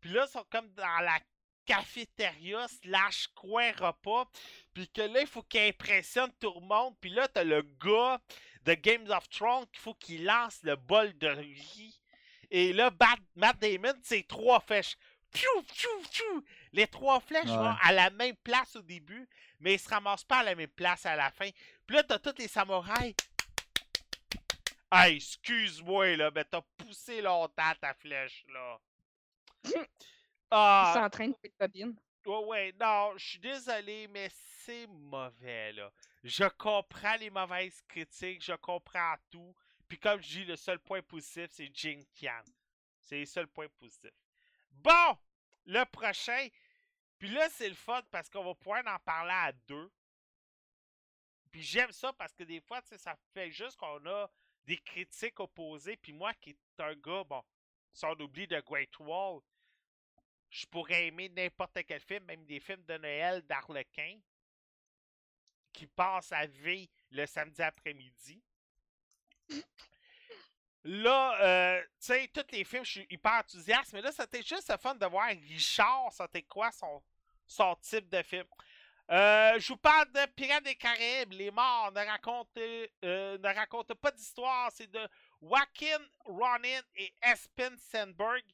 puis 0.00 0.10
là, 0.10 0.26
ils 0.28 0.32
sont 0.32 0.44
comme 0.50 0.68
dans 0.72 0.98
la 1.00 1.18
cafétéria 1.70 2.66
slash 2.82 3.28
coin 3.34 3.70
repas, 3.72 4.26
puis 4.74 4.88
que 4.88 5.02
là, 5.02 5.20
il 5.20 5.26
faut 5.26 5.42
qu'il 5.42 5.60
impressionne 5.60 6.32
tout 6.40 6.52
le 6.54 6.66
monde, 6.66 6.94
puis 7.00 7.10
là, 7.10 7.28
t'as 7.28 7.44
le 7.44 7.62
gars 7.62 8.20
de 8.64 8.74
Games 8.74 9.08
of 9.10 9.28
Thrones 9.28 9.66
qu'il 9.72 9.80
faut 9.80 9.94
qu'il 9.94 10.24
lance 10.24 10.60
le 10.62 10.76
bol 10.76 11.16
de 11.18 11.28
riz. 11.28 12.00
Et 12.50 12.72
là, 12.72 12.90
Bat- 12.90 13.16
Matt 13.36 13.58
Damon, 13.60 13.94
c'est 14.02 14.26
trois 14.26 14.60
flèches. 14.60 14.96
Piou, 15.32 15.62
piou, 15.62 16.02
piou. 16.10 16.44
Les 16.72 16.88
trois 16.88 17.20
flèches 17.20 17.44
Ouais. 17.46 17.56
vont 17.56 17.76
à 17.82 17.92
la 17.92 18.10
même 18.10 18.34
place 18.36 18.74
au 18.74 18.82
début, 18.82 19.28
mais 19.60 19.74
ils 19.74 19.78
se 19.78 19.88
ramassent 19.88 20.24
pas 20.24 20.38
à 20.38 20.42
la 20.42 20.56
même 20.56 20.66
place 20.68 21.06
à 21.06 21.14
la 21.14 21.30
fin. 21.30 21.48
Puis 21.86 21.96
là, 21.96 22.02
t'as 22.02 22.18
tous 22.18 22.34
les 22.38 22.48
samouraïs. 22.48 23.14
Hey, 24.92 25.16
excuse-moi, 25.16 26.16
là, 26.16 26.32
mais 26.34 26.44
t'as 26.44 26.62
poussé 26.76 27.22
longtemps 27.22 27.72
ta 27.80 27.94
flèche, 27.94 28.44
là. 28.52 28.80
Il 30.52 30.56
Ah, 30.56 30.92
s'entraîne 30.94 31.34
pour 31.34 31.44
être 31.44 31.58
bobine. 31.58 31.96
Ouais, 32.26 32.44
ouais, 32.44 32.72
non, 32.78 33.16
je 33.16 33.26
suis 33.30 33.38
désolé, 33.38 34.06
mais 34.08 34.28
c'est 34.30 34.86
mauvais, 34.86 35.72
là. 35.72 35.90
Je 36.22 36.44
comprends 36.44 37.16
les 37.16 37.30
mauvaises 37.30 37.80
critiques, 37.88 38.44
je 38.44 38.52
comprends 38.54 39.14
tout. 39.30 39.54
Puis 39.88 39.98
comme 39.98 40.20
je 40.20 40.28
dis, 40.28 40.44
le 40.44 40.56
seul 40.56 40.78
point 40.78 41.02
positif, 41.02 41.48
c'est 41.50 41.74
Jing 41.74 42.04
Tian. 42.12 42.42
C'est 42.98 43.20
le 43.20 43.26
seul 43.26 43.46
point 43.48 43.68
positif. 43.78 44.10
Bon, 44.70 45.18
le 45.66 45.84
prochain. 45.84 46.48
Puis 47.18 47.28
là, 47.30 47.48
c'est 47.50 47.68
le 47.68 47.74
fun 47.74 48.02
parce 48.10 48.28
qu'on 48.28 48.44
va 48.44 48.54
pouvoir 48.54 48.82
en 48.86 48.98
parler 49.00 49.32
à 49.32 49.52
deux. 49.66 49.90
Puis 51.50 51.62
j'aime 51.62 51.92
ça 51.92 52.12
parce 52.12 52.34
que 52.34 52.44
des 52.44 52.60
fois, 52.60 52.80
ça 52.82 53.16
fait 53.34 53.50
juste 53.50 53.76
qu'on 53.76 54.04
a 54.06 54.30
des 54.66 54.78
critiques 54.78 55.40
opposées. 55.40 55.96
Puis 55.96 56.12
moi, 56.12 56.32
qui 56.34 56.50
est 56.50 56.82
un 56.82 56.94
gars, 56.94 57.24
bon, 57.24 57.42
si 57.92 58.04
on 58.04 58.12
oublie 58.20 58.46
The 58.46 58.64
Great 58.64 58.96
Wall, 59.00 59.40
je 60.50 60.66
pourrais 60.66 61.06
aimer 61.06 61.28
n'importe 61.28 61.78
quel 61.86 62.00
film, 62.00 62.24
même 62.24 62.44
des 62.44 62.60
films 62.60 62.84
de 62.84 62.98
Noël 62.98 63.42
d'Arlequin, 63.42 64.18
qui 65.72 65.86
passent 65.86 66.32
à 66.32 66.46
V 66.46 66.90
le 67.10 67.26
samedi 67.26 67.62
après-midi. 67.62 68.42
Là, 70.82 71.40
euh, 71.42 71.82
tu 71.82 72.06
sais, 72.06 72.30
tous 72.32 72.46
les 72.52 72.64
films, 72.64 72.84
je 72.84 72.90
suis 72.90 73.06
hyper 73.10 73.32
enthousiaste, 73.32 73.92
mais 73.92 74.00
là, 74.00 74.10
c'était 74.12 74.42
juste 74.42 74.70
le 74.70 74.78
fun 74.78 74.94
de 74.94 75.06
voir 75.06 75.28
Richard, 75.28 76.10
c'était 76.12 76.42
quoi 76.42 76.72
son, 76.72 77.02
son 77.46 77.76
type 77.76 78.08
de 78.08 78.22
film. 78.22 78.46
Euh, 79.10 79.58
je 79.58 79.68
vous 79.68 79.76
parle 79.76 80.10
de 80.12 80.24
Pirates 80.34 80.64
des 80.64 80.76
Caraïbes, 80.76 81.32
les 81.32 81.50
morts 81.50 81.92
ne 81.92 82.00
racontent, 82.06 82.60
euh, 83.04 83.38
pas 84.00 84.10
d'histoire, 84.12 84.70
c'est 84.72 84.90
de 84.90 85.06
Joaquin 85.42 85.98
Ronin 86.24 86.80
et 86.94 87.12
Espen 87.22 87.76
Sandberg. 87.76 88.44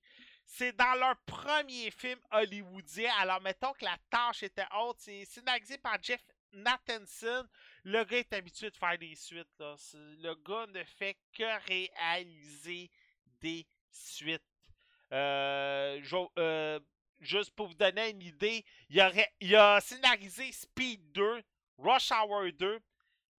C'est 0.49 0.73
dans 0.73 0.95
leur 0.95 1.17
premier 1.27 1.91
film 1.91 2.19
hollywoodien. 2.31 3.13
Alors, 3.19 3.41
mettons 3.43 3.73
que 3.73 3.85
la 3.85 3.97
tâche 4.09 4.45
était 4.45 4.65
haute. 4.79 4.97
C'est 5.01 5.25
scénarisé 5.25 5.77
par 5.77 6.01
Jeff 6.01 6.25
Nathanson. 6.53 7.47
Le 7.85 8.05
gars 8.05 8.19
est 8.19 8.33
habitué 8.33 8.71
de 8.71 8.77
faire 8.77 8.97
des 8.97 9.15
suites. 9.17 9.49
Le 9.59 10.35
gars 10.35 10.67
ne 10.69 10.85
fait 10.85 11.17
que 11.33 11.67
réaliser 11.67 12.91
des 13.41 13.67
suites. 13.91 14.43
Euh, 15.13 16.01
euh, 16.39 16.81
juste 17.21 17.51
pour 17.51 17.67
vous 17.69 17.75
donner 17.75 18.11
une 18.11 18.23
idée, 18.23 18.65
il, 18.89 19.27
il 19.41 19.57
a 19.57 19.81
scénarisé 19.81 20.53
Speed 20.53 21.13
2, 21.13 21.43
Rush 21.79 22.11
Hour 22.13 22.53
2, 22.53 22.81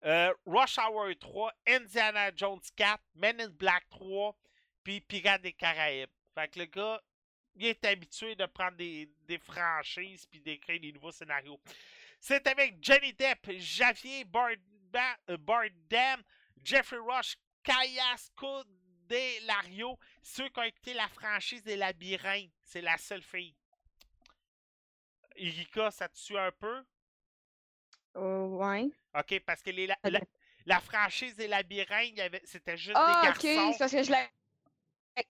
euh, 0.05 0.33
Rush 0.45 0.77
Hour 0.77 1.09
3, 1.19 1.53
Indiana 1.67 2.31
Jones 2.35 2.61
4, 2.75 3.01
Men 3.15 3.41
in 3.41 3.49
Black 3.49 3.87
3, 3.89 4.37
puis 4.83 5.01
Pirates 5.01 5.41
des 5.41 5.53
Caraïbes. 5.53 6.09
Fait 6.37 6.49
que 6.49 6.59
le 6.59 6.65
gars, 6.65 7.01
il 7.55 7.65
est 7.65 7.83
habitué 7.83 8.35
de 8.35 8.45
prendre 8.45 8.77
des, 8.77 9.09
des 9.27 9.39
franchises 9.39 10.27
puis 10.27 10.39
d'écrire 10.39 10.79
des 10.79 10.91
nouveaux 10.91 11.11
scénarios. 11.11 11.59
C'est 12.19 12.45
avec 12.45 12.77
Johnny 12.79 13.11
Depp, 13.13 13.53
Javier 13.57 14.23
Barda- 14.23 15.17
euh, 15.31 15.37
Bardem, 15.37 16.21
Jeffrey 16.63 16.99
Rush, 16.99 17.37
Kayas 17.63 18.29
Lario, 19.47 19.97
ceux 20.21 20.47
qui 20.49 20.59
ont 20.59 20.63
écouté 20.63 20.93
la 20.93 21.07
franchise 21.07 21.63
des 21.63 21.75
labyrinthes. 21.75 22.51
C'est 22.61 22.81
la 22.81 22.99
seule 22.99 23.23
fille. 23.23 23.55
Erika, 25.37 25.89
ça 25.89 26.07
te 26.07 26.19
suit 26.19 26.37
un 26.37 26.51
peu? 26.51 26.83
Oh, 28.13 28.59
ouais. 28.61 28.91
OK, 29.17 29.39
parce 29.39 29.63
que 29.63 29.71
les, 29.71 29.87
la, 30.67 30.79
franchise 30.81 31.35
des 31.35 31.47
labyrinthes, 31.47 32.19
c'était 32.43 32.77
juste 32.77 32.95
Ah, 32.95 33.21
des 33.23 33.29
ok. 33.29 33.43
garçons. 33.43 33.71
C'est 33.71 33.79
parce 33.79 33.91
que 33.91 34.03
je 34.03 34.11
la. 34.11 34.29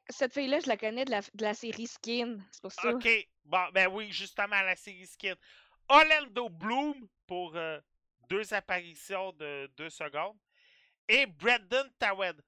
Cette 0.10 0.34
fille-là, 0.34 0.60
je 0.60 0.68
la 0.68 0.78
connais 0.78 1.06
de 1.06 1.12
la, 1.12 1.22
de 1.34 1.54
série 1.54 1.88
Skin. 1.88 2.38
C'est 2.52 2.62
pour 2.62 2.72
ça. 2.72 2.90
OK. 2.90 3.08
Bon, 3.46 3.70
ben 3.74 3.88
oui, 3.88 4.12
justement, 4.12 4.62
la 4.62 4.76
série 4.76 5.08
Skin. 5.08 5.36
Orlando 5.90 6.50
Bloom 6.50 7.08
pour 7.26 7.56
euh, 7.56 7.80
deux 8.30 8.54
apparitions 8.54 9.32
de 9.34 9.72
deux 9.78 9.90
secondes. 9.90 10.38
Et 11.08 11.26
Brendan 11.26 11.90
Tawed. 12.00 12.42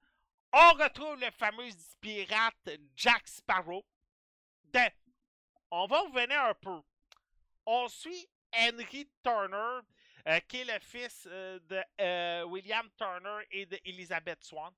On 0.52 0.72
retrouve 0.72 1.18
le 1.20 1.30
fameux 1.30 1.68
pirate 2.00 2.70
Jack 2.96 3.26
Sparrow. 3.28 3.84
De- 4.64 4.78
On 5.70 5.86
va 5.86 6.00
revenir 6.00 6.42
un 6.44 6.54
peu. 6.54 6.80
On 7.64 7.88
suit 7.88 8.28
Henry 8.52 9.08
Turner, 9.22 9.80
euh, 10.28 10.40
qui 10.48 10.58
est 10.60 10.64
le 10.64 10.78
fils 10.80 11.26
euh, 11.30 11.58
de 11.68 12.44
William 12.44 12.88
Turner 12.98 13.46
et 13.50 13.64
d'Elizabeth 13.64 14.42
Swan. 14.42 14.72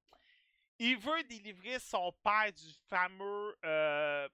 Il 0.85 0.97
veut 0.99 1.23
délivrer 1.25 1.79
son 1.79 2.13
père 2.25 2.53
du 2.53 2.73
fameux 2.91 3.57
euh, 3.65 4.29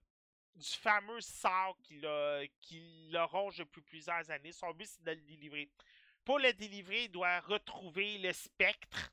du 0.57 0.69
fameux 0.70 1.20
sort 1.20 1.77
qu'il 1.85 2.05
a- 2.07 2.43
qu'il 2.62 3.12
le 3.12 3.23
ronge 3.25 3.59
depuis 3.59 3.83
plusieurs 3.83 4.29
années. 4.31 4.53
Son 4.53 4.73
but, 4.73 4.87
c'est 4.87 5.05
de 5.05 5.11
le 5.12 5.20
délivrer. 5.20 5.69
Pour 6.25 6.39
le 6.39 6.53
délivrer, 6.53 7.05
il 7.05 7.11
doit 7.11 7.39
retrouver 7.41 8.19
le 8.19 8.33
spectre. 8.33 9.12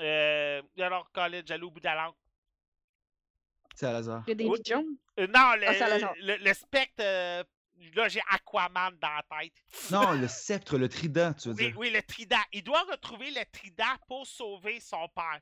Euh, 0.00 0.62
alors, 0.78 1.10
College, 1.12 1.44
j'allais 1.46 1.64
au 1.64 1.70
bout 1.70 1.80
de 1.80 1.84
la 1.86 1.94
langue. 1.96 2.14
C'est 3.74 3.86
à 3.86 3.96
hasard. 3.96 4.22
Il 4.26 4.30
y 4.30 4.32
a 4.32 4.34
David 4.36 4.52
Oui. 4.52 4.58
Jones. 4.64 4.96
Euh, 5.18 5.26
non, 5.26 5.52
le, 5.56 5.68
Ah, 5.68 5.74
Salazar. 5.74 6.14
le, 6.18 6.36
le 6.36 6.54
spectre. 6.54 6.94
euh, 7.02 7.44
là, 7.94 8.08
j'ai 8.08 8.22
Aquaman 8.30 8.96
dans 8.98 9.08
la 9.10 9.22
tête. 9.42 9.52
Non, 9.90 10.12
le 10.12 10.28
sceptre, 10.28 10.78
le 10.78 10.88
trident, 10.88 11.34
tu 11.34 11.48
veux 11.48 11.54
Oui, 11.54 11.66
dire. 11.66 11.78
oui, 11.78 11.90
le 11.90 12.02
trident. 12.02 12.40
Il 12.52 12.62
doit 12.64 12.82
retrouver 12.84 13.30
le 13.30 13.44
trident 13.52 13.96
pour 14.08 14.26
sauver 14.26 14.80
son 14.80 15.06
père. 15.08 15.40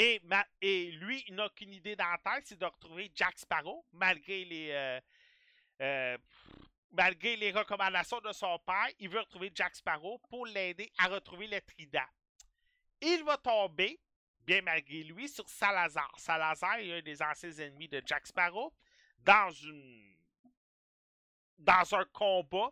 Et, 0.00 0.92
lui, 0.92 1.24
il 1.26 1.34
n'a 1.34 1.48
qu'une 1.48 1.72
idée 1.72 1.96
dans 1.96 2.06
la 2.06 2.18
tête, 2.18 2.46
c'est 2.46 2.58
de 2.58 2.64
retrouver 2.64 3.10
Jack 3.16 3.36
Sparrow, 3.36 3.84
malgré 3.92 4.44
les, 4.44 4.70
euh, 4.70 5.00
euh, 5.80 6.18
malgré 6.92 7.34
les 7.34 7.50
recommandations 7.50 8.20
de 8.20 8.30
son 8.32 8.60
père. 8.60 8.86
Il 9.00 9.08
veut 9.08 9.18
retrouver 9.18 9.50
Jack 9.52 9.74
Sparrow 9.74 10.18
pour 10.30 10.46
l'aider 10.46 10.92
à 10.98 11.08
retrouver 11.08 11.48
le 11.48 11.60
trident. 11.62 12.06
Il 13.00 13.24
va 13.24 13.38
tomber, 13.38 13.98
bien 14.46 14.62
malgré 14.62 15.02
lui, 15.02 15.28
sur 15.28 15.48
Salazar. 15.48 16.12
Salazar 16.16 16.78
est 16.78 16.98
un 16.98 17.02
des 17.02 17.20
anciens 17.20 17.50
ennemis 17.50 17.88
de 17.88 18.00
Jack 18.06 18.28
Sparrow 18.28 18.72
dans 19.18 19.50
une 19.50 20.16
dans 21.58 21.92
un 21.96 22.04
combat. 22.12 22.70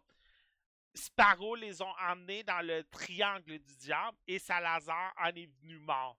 Sparrow 0.94 1.56
les 1.56 1.82
ont 1.82 1.94
emmenés 2.08 2.44
dans 2.44 2.64
le 2.64 2.84
triangle 2.84 3.58
du 3.58 3.76
diable 3.78 4.16
et 4.28 4.38
Salazar 4.38 5.12
en 5.18 5.30
est 5.30 5.50
venu 5.60 5.80
mort. 5.80 6.16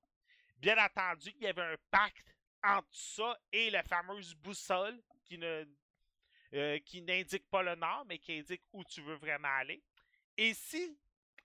Bien 0.58 0.78
entendu, 0.84 1.32
il 1.36 1.44
y 1.44 1.48
avait 1.48 1.62
un 1.62 1.78
pacte 1.92 2.34
entre 2.64 2.88
ça 2.92 3.38
et 3.52 3.70
la 3.70 3.84
fameuse 3.84 4.34
boussole 4.34 5.00
qui 5.24 5.38
ne 5.38 5.66
euh, 6.54 6.80
n'indique 6.94 7.48
pas 7.50 7.62
le 7.62 7.76
nord, 7.76 8.06
mais 8.08 8.18
qui 8.18 8.40
indique 8.40 8.64
où 8.74 8.84
tu 8.84 9.02
veux 9.02 9.16
vraiment 9.16 9.54
aller. 9.56 9.84
Et 10.36 10.54
si 10.54 10.98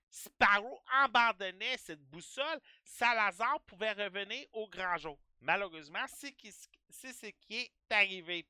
Sparrow 0.09 0.81
abandonnait 1.01 1.77
cette 1.77 2.03
boussole, 2.03 2.59
Salazar 2.83 3.59
pouvait 3.61 3.93
revenir 3.93 4.47
au 4.53 4.67
grand 4.67 4.97
jour. 4.97 5.19
Malheureusement, 5.41 6.05
c'est 6.07 6.33
ce 7.13 7.27
qui 7.27 7.57
est 7.57 7.71
arrivé. 7.89 8.47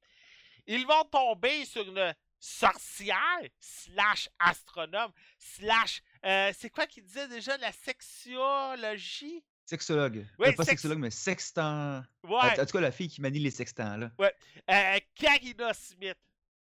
Ils 0.65 0.85
vont 0.85 1.03
tomber 1.05 1.65
sur 1.65 1.87
une 1.87 2.15
sorcière, 2.39 3.41
slash 3.59 4.29
astronome, 4.39 5.11
slash... 5.37 6.01
euh, 6.25 6.51
c'est 6.53 6.69
quoi 6.69 6.85
qu'il 6.87 7.03
disait 7.03 7.27
déjà, 7.27 7.57
la 7.57 7.71
sexologie? 7.71 9.43
Sexologue. 9.77 10.27
Oui, 10.37 10.49
Euh, 10.49 10.51
pas 10.53 10.63
sex- 10.65 10.69
sexologue, 10.81 10.99
mais 10.99 11.09
sextant. 11.09 12.03
Ouais, 12.23 12.59
En 12.59 12.65
tout 12.65 12.73
cas, 12.73 12.79
la 12.81 12.91
fille 12.91 13.07
qui 13.07 13.21
manie 13.21 13.39
les 13.39 13.49
sextants, 13.49 13.97
là. 13.97 14.11
euh, 14.19 14.99
Karina 15.15 15.73
Smith. 15.73 16.17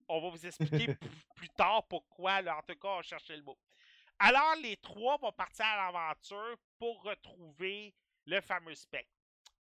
On 0.09 0.21
va 0.21 0.31
vous 0.31 0.47
expliquer 0.47 0.95
plus 1.35 1.49
tard 1.51 1.83
pourquoi, 1.89 2.41
là, 2.43 2.59
en 2.59 2.63
tout 2.63 2.79
cas, 2.79 2.89
on 2.99 3.03
cherchait 3.03 3.37
le 3.37 3.43
mot. 3.43 3.59
Alors, 4.21 4.55
les 4.63 4.77
trois 4.77 5.17
vont 5.19 5.33
partir 5.33 5.65
à 5.65 5.91
l'aventure 5.91 6.57
pour 6.79 7.03
retrouver 7.03 7.93
le 8.27 8.41
fameux 8.41 8.75
spectre. 8.77 9.11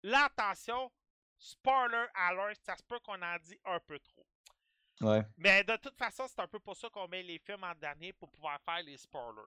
Là, 0.03 0.25
attention, 0.25 0.91
spoiler 1.39 2.07
alert, 2.15 2.59
ça 2.65 2.77
se 2.77 2.83
peut 2.83 2.99
qu'on 3.01 3.21
en 3.23 3.37
dit 3.45 3.59
un 3.67 3.79
peu 3.81 3.99
trop. 4.01 4.27
Ouais. 5.01 5.23
Mais 5.37 5.63
de 5.63 5.77
toute 5.77 5.97
façon, 5.97 6.25
c'est 6.27 6.41
un 6.41 6.49
peu 6.49 6.59
pour 6.59 6.77
ça 6.77 6.89
qu'on 6.89 7.07
met 7.07 7.23
les 7.23 7.39
films 7.39 7.63
en 7.63 7.75
dernier 7.77 8.13
pour 8.13 8.29
pouvoir 8.31 8.59
faire 8.65 8.83
les 8.83 8.97
spoilers. 8.97 9.47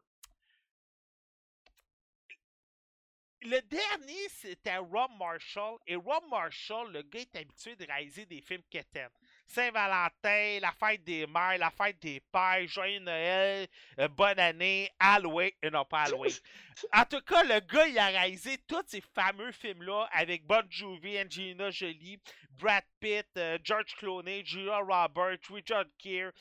Le 3.43 3.59
dernier, 3.61 4.29
c'était 4.29 4.77
Rob 4.77 5.09
Marshall. 5.17 5.79
Et 5.87 5.95
Rob 5.95 6.23
Marshall, 6.29 6.91
le 6.91 7.01
gars 7.01 7.21
est 7.21 7.35
habitué 7.35 7.75
de 7.75 7.87
réaliser 7.87 8.23
des 8.27 8.39
films 8.39 8.61
quétaines. 8.69 9.09
Saint-Valentin, 9.47 10.59
la 10.61 10.71
fête 10.71 11.03
des 11.03 11.25
mères, 11.25 11.57
la 11.57 11.71
fête 11.71 11.99
des 11.99 12.19
pères, 12.31 12.67
Joyeux 12.67 12.99
Noël, 12.99 13.67
euh, 13.97 14.07
bonne 14.09 14.39
année, 14.39 14.91
Halloween, 14.99 15.51
euh, 15.65 15.71
non 15.71 15.85
pas 15.85 16.03
Halloween. 16.03 16.31
En 16.93 17.03
tout 17.03 17.21
cas, 17.21 17.43
le 17.43 17.59
gars, 17.61 17.87
il 17.87 17.97
a 17.97 18.07
réalisé 18.07 18.59
tous 18.67 18.83
ces 18.87 19.01
fameux 19.01 19.51
films-là 19.51 20.07
avec 20.13 20.45
Bon 20.45 20.63
Jovi, 20.69 21.19
Angelina 21.19 21.69
Jolie, 21.71 22.19
Brad 22.51 22.83
Pitt, 22.99 23.27
euh, 23.37 23.57
George 23.63 23.95
Clooney, 23.97 24.45
Julia 24.45 24.77
Roberts, 24.77 25.39
Richard 25.49 25.85
Gere, 25.97 26.31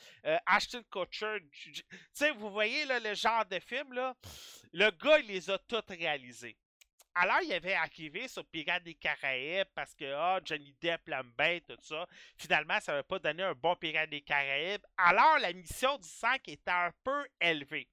Ashton 0.45 0.83
Kutcher. 0.91 1.39
Tu 1.51 1.83
sais, 2.13 2.31
vous 2.31 2.51
voyez 2.51 2.85
là, 2.85 2.99
le 2.99 3.15
genre 3.15 3.45
de 3.45 3.59
film, 3.59 3.91
là, 3.93 4.15
le 4.71 4.89
gars, 4.91 5.19
il 5.19 5.27
les 5.27 5.49
a 5.49 5.57
tous 5.57 5.83
réalisés. 5.89 6.55
Alors, 7.13 7.41
il 7.43 7.51
avait 7.51 7.73
arrivé 7.73 8.27
sur 8.27 8.45
Pirates 8.45 8.83
des 8.83 8.93
Caraïbes 8.93 9.67
parce 9.75 9.93
que 9.93 10.05
ah, 10.13 10.39
Johnny 10.43 10.73
Depp 10.81 11.09
bien, 11.37 11.59
tout 11.67 11.77
ça. 11.81 12.07
Finalement, 12.37 12.79
ça 12.79 12.93
n'avait 12.93 13.03
pas 13.03 13.19
donné 13.19 13.43
un 13.43 13.53
bon 13.53 13.75
Pirates 13.75 14.09
des 14.09 14.21
Caraïbes. 14.21 14.85
Alors, 14.97 15.39
la 15.39 15.51
mission 15.51 15.97
du 15.97 16.07
5 16.07 16.47
était 16.47 16.71
un 16.71 16.91
peu 17.03 17.27
élevée. 17.39 17.87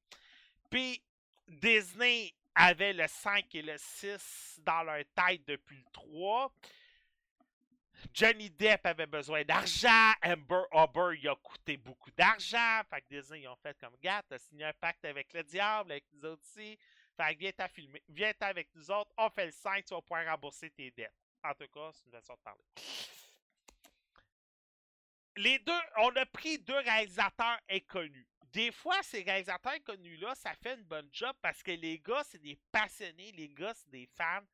Puis, 0.70 1.03
Disney 1.49 2.32
avait 2.55 2.93
le 2.93 3.07
5 3.09 3.55
et 3.55 3.62
le 3.62 3.77
6 3.77 4.61
dans 4.65 4.82
leur 4.85 5.03
tête 5.15 5.43
depuis 5.47 5.77
le 5.77 5.85
3. 5.93 6.53
Johnny 8.12 8.51
Depp 8.51 8.86
avait 8.86 9.07
besoin 9.07 9.43
d'argent. 9.45 10.12
Amber 10.23 10.62
Hubbard, 10.73 11.15
il 11.15 11.28
a 11.28 11.35
coûté 11.36 11.77
beaucoup 11.77 12.11
d'argent. 12.12 12.82
Fait 12.89 13.01
que 13.01 13.07
Disney, 13.11 13.43
ils 13.43 13.49
ont 13.49 13.57
fait 13.57 13.77
comme 13.81 13.97
gars, 14.01 14.23
t'as 14.28 14.39
signé 14.39 14.65
un 14.65 14.73
pacte 14.73 15.05
avec 15.05 15.32
le 15.32 15.43
diable, 15.43 15.93
avec 15.93 16.05
nous 16.12 16.24
autres 16.24 16.43
aussi. 16.43 16.78
Fait 17.19 17.35
que 17.35 17.40
viens 17.40 17.53
t'en 17.53 17.69
filmer. 17.69 18.03
Viens 18.09 18.32
t'en 18.32 18.47
avec 18.47 18.69
nous 18.74 18.90
autres. 18.90 19.11
On 19.16 19.28
fait 19.28 19.47
le 19.47 19.53
5, 19.53 19.85
tu 19.85 19.95
vas 19.95 20.01
pouvoir 20.01 20.24
rembourser 20.27 20.70
tes 20.70 20.90
dettes. 20.93 21.12
En 21.43 21.53
tout 21.53 21.66
cas, 21.69 21.90
c'est 21.93 22.05
une 22.07 22.12
façon 22.12 22.35
de 22.35 22.39
parler. 22.39 22.62
Les 25.36 25.59
deux, 25.59 25.81
on 25.99 26.15
a 26.16 26.27
pris 26.27 26.59
deux 26.59 26.78
réalisateurs 26.78 27.59
inconnus. 27.70 28.27
Des 28.53 28.73
fois, 28.73 29.03
ces 29.03 29.23
réalisateurs 29.23 29.73
inconnus-là, 29.73 30.35
ça 30.36 30.55
fait 30.55 30.74
une 30.74 30.85
bonne 30.85 31.09
job 31.12 31.35
parce 31.43 31.62
que 31.62 31.73
les 31.73 31.99
gars, 31.99 32.23
c'est 32.24 32.43
des 32.43 32.59
passionnés, 32.70 33.32
les 33.32 33.49
gars, 33.49 33.74
c'est 33.74 33.90
des 33.90 34.09
fans. 34.16 34.47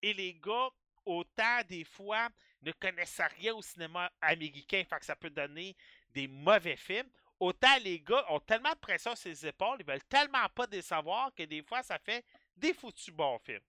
Et 0.00 0.14
les 0.14 0.34
gars, 0.34 0.68
autant 1.04 1.62
des 1.68 1.84
fois, 1.84 2.28
ne 2.62 2.72
connaissent 2.72 3.20
rien 3.38 3.54
au 3.54 3.62
cinéma 3.62 4.10
américain, 4.20 4.82
fait 4.88 4.98
que 4.98 5.04
ça 5.04 5.16
peut 5.16 5.30
donner 5.30 5.76
des 6.10 6.28
mauvais 6.28 6.76
films. 6.76 7.10
Autant 7.42 7.76
les 7.82 7.98
gars 7.98 8.24
ont 8.28 8.38
tellement 8.38 8.70
de 8.70 8.78
pression 8.78 9.16
sur 9.16 9.28
les 9.28 9.48
épaules, 9.48 9.78
ils 9.80 9.84
veulent 9.84 10.04
tellement 10.04 10.48
pas 10.54 10.64
décevoir 10.68 11.34
que 11.34 11.42
des 11.42 11.60
fois, 11.60 11.82
ça 11.82 11.98
fait 11.98 12.24
des 12.56 12.72
foutus 12.72 13.12
bons 13.12 13.40
films. 13.40 13.64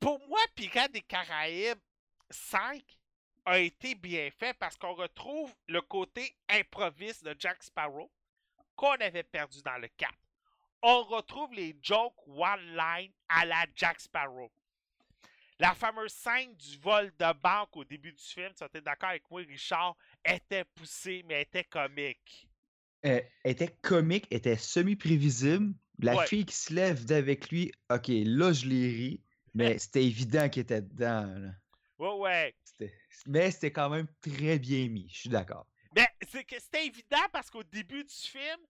Pour 0.00 0.18
moi, 0.26 0.40
Pirates 0.56 0.90
des 0.90 1.02
Caraïbes 1.02 1.78
5 2.28 2.82
a 3.44 3.60
été 3.60 3.94
bien 3.94 4.28
fait 4.32 4.54
parce 4.54 4.76
qu'on 4.76 4.94
retrouve 4.94 5.54
le 5.68 5.80
côté 5.82 6.34
improviste 6.48 7.22
de 7.22 7.36
Jack 7.38 7.62
Sparrow 7.62 8.10
qu'on 8.74 8.94
avait 8.94 9.22
perdu 9.22 9.62
dans 9.62 9.78
le 9.78 9.86
4. 9.86 10.12
On 10.82 11.04
retrouve 11.04 11.54
les 11.54 11.78
jokes 11.80 12.26
one-line 12.26 13.12
à 13.28 13.44
la 13.44 13.66
Jack 13.76 14.00
Sparrow. 14.00 14.50
La 15.60 15.74
fameuse 15.74 16.14
scène 16.14 16.56
du 16.56 16.78
vol 16.78 17.12
de 17.18 17.32
banque 17.34 17.76
au 17.76 17.84
début 17.84 18.12
du 18.12 18.24
film, 18.24 18.52
tu 18.54 18.64
es 18.64 18.80
d'accord 18.80 19.10
avec 19.10 19.30
moi, 19.30 19.42
Richard, 19.42 19.94
était 20.24 20.64
poussée, 20.64 21.24
mais 21.26 21.42
était 21.42 21.64
comique. 21.64 22.48
Euh, 23.06 23.20
était 23.44 23.74
comique, 23.82 24.26
était 24.30 24.56
semi-prévisible. 24.56 25.74
La 26.02 26.16
Ouais. 26.16 26.26
fille 26.26 26.46
qui 26.46 26.54
se 26.54 26.72
lève 26.72 27.04
d'avec 27.04 27.50
lui, 27.50 27.72
ok, 27.90 28.06
là 28.08 28.52
je 28.52 28.66
l'ai 28.66 28.88
ri, 28.88 29.22
mais 29.54 29.78
c'était 29.78 30.04
évident 30.04 30.48
qu'il 30.48 30.62
était 30.62 30.82
dedans. 30.82 31.26
là. 31.26 31.50
Ouais, 31.98 32.18
ouais. 32.18 32.54
Mais 33.26 33.50
c'était 33.50 33.70
quand 33.72 33.90
même 33.90 34.06
très 34.22 34.58
bien 34.58 34.88
mis, 34.88 35.08
je 35.10 35.18
suis 35.20 35.28
d'accord. 35.28 35.66
Mais 35.94 36.08
c'était 36.22 36.86
évident 36.86 37.26
parce 37.32 37.50
qu'au 37.50 37.62
début 37.64 38.04
du 38.04 38.14
film, 38.14 38.60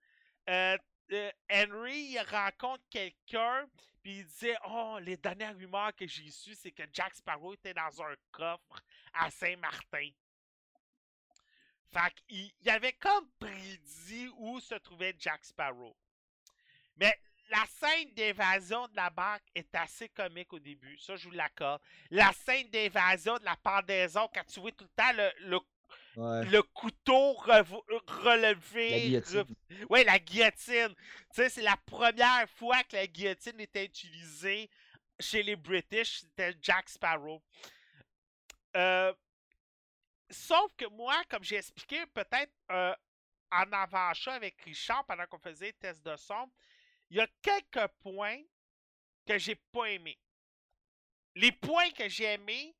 euh, 0.49 0.77
euh, 1.13 1.31
Henry 1.53 2.13
il 2.13 2.19
rencontre 2.29 2.83
quelqu'un, 2.91 3.67
puis 4.03 4.19
il 4.19 4.25
disait 4.27 4.57
Oh, 4.69 4.99
les 5.01 5.17
dernières 5.17 5.57
rumeurs 5.57 5.95
que 5.95 6.07
j'ai 6.09 6.31
sues, 6.31 6.57
c'est 6.57 6.73
que 6.73 6.83
Jack 6.93 7.15
Sparrow 7.15 7.55
était 7.55 7.75
dans 7.75 8.03
un 8.03 8.15
coffre 8.33 8.83
à 9.13 9.31
Saint-Martin. 9.31 10.09
Fait 11.93 12.13
qu'il 12.29 12.51
il 12.61 12.71
avait 12.71 12.93
comme 12.95 13.29
prédit 13.39 14.29
où 14.37 14.61
se 14.61 14.75
trouvait 14.77 15.15
Jack 15.19 15.45
Sparrow. 15.45 15.97
Mais 16.97 17.15
la 17.51 17.65
scène 17.67 18.13
d'évasion 18.15 18.87
de 18.89 18.97
la 18.97 19.11
banque 19.11 19.43
est 19.55 19.75
assez 19.75 20.09
comique 20.09 20.53
au 20.53 20.59
début, 20.61 20.97
ça 20.99 21.17
je 21.17 21.25
vous 21.29 21.35
l'accorde. 21.35 21.83
La 22.11 22.33
scène 22.33 22.71
d'évasion 22.71 23.37
de 23.39 23.45
la 23.45 23.57
pendaison, 23.57 24.29
quand 24.33 24.45
tu 24.47 24.61
vois 24.61 24.71
tout 24.73 24.85
le 24.85 24.91
temps 24.97 25.13
le, 25.15 25.31
le 25.49 25.59
Ouais. 26.17 26.45
le 26.45 26.63
couteau 26.63 27.33
relevé. 27.33 28.91
La 28.91 28.99
guillotine. 29.01 29.41
re- 29.41 29.87
Ouais, 29.89 30.05
la 30.05 30.19
guillotine. 30.21 30.95
Tu 30.95 30.97
sais, 31.33 31.49
c'est 31.49 31.63
la 31.63 31.77
première 31.85 32.49
fois 32.51 32.83
que 32.85 32.95
la 32.95 33.07
guillotine 33.09 33.59
était 33.59 33.87
utilisée 33.87 34.71
chez 35.19 35.43
les 35.43 35.57
British. 35.57 36.21
C'était 36.21 36.55
Jack 36.63 36.89
Sparrow. 36.89 37.43
Euh, 38.77 39.13
sauf 40.31 40.73
que 40.77 40.87
moi, 40.87 41.23
comme 41.29 41.45
j'ai 41.45 41.57
expliqué 41.57 42.07
peut-être 42.07 42.53
euh, 42.71 42.95
en 43.51 43.73
avant-chat 43.73 44.35
avec 44.35 44.61
Richard 44.63 45.05
pendant 45.07 45.27
qu'on 45.27 45.39
faisait 45.39 45.69
le 45.69 45.73
test 45.75 46.05
de 46.05 46.17
son, 46.17 46.51
il 47.11 47.17
y 47.17 47.21
a 47.21 47.29
quelques 47.43 47.89
points 48.03 48.41
que 49.27 49.39
j'ai 49.39 49.57
pas 49.57 49.87
aimés. 49.87 50.19
Les 51.35 51.53
points 51.53 51.91
que 51.91 52.09
j'ai 52.09 52.25
aimés, 52.25 52.75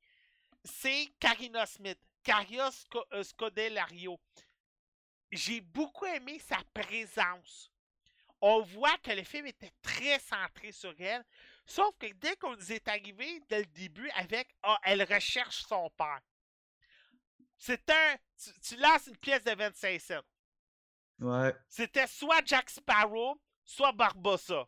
c'est 0.63 1.11
Karina 1.19 1.65
Smith. 1.65 1.99
Caria 2.23 2.69
euh, 3.13 3.23
Scodelario. 3.23 4.19
J'ai 5.31 5.61
beaucoup 5.61 6.05
aimé 6.05 6.39
sa 6.39 6.57
présence. 6.73 7.71
On 8.41 8.61
voit 8.61 8.97
que 8.99 9.11
le 9.11 9.23
film 9.23 9.47
était 9.47 9.71
très 9.81 10.19
centré 10.19 10.71
sur 10.71 10.93
elle. 10.99 11.23
Sauf 11.65 11.95
que 11.97 12.11
dès 12.13 12.35
qu'on 12.35 12.57
est 12.57 12.87
arrivé 12.87 13.39
dès 13.47 13.59
le 13.59 13.65
début 13.67 14.09
avec 14.11 14.49
Ah, 14.63 14.79
elle 14.83 15.03
recherche 15.03 15.63
son 15.63 15.89
père. 15.91 16.21
C'est 17.61 17.87
un. 17.91 18.15
Tu, 18.43 18.49
tu 18.59 18.75
lances 18.77 19.05
une 19.05 19.17
pièce 19.17 19.43
de 19.43 19.51
25 19.51 20.01
cents. 20.01 20.21
Ouais. 21.19 21.55
C'était 21.69 22.07
soit 22.07 22.41
Jack 22.43 22.71
Sparrow, 22.71 23.39
soit 23.63 23.91
Barbossa. 23.91 24.67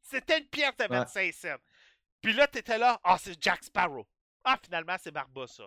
C'était 0.00 0.38
une 0.38 0.46
pièce 0.46 0.76
de 0.76 0.86
25 0.88 1.34
cents. 1.34 1.56
Puis 2.20 2.32
là, 2.32 2.46
t'étais 2.46 2.78
là, 2.78 3.00
ah, 3.02 3.18
c'est 3.18 3.36
Jack 3.42 3.64
Sparrow. 3.64 4.06
Ah, 4.44 4.56
finalement, 4.62 4.94
c'est 5.02 5.10
Barbossa. 5.10 5.64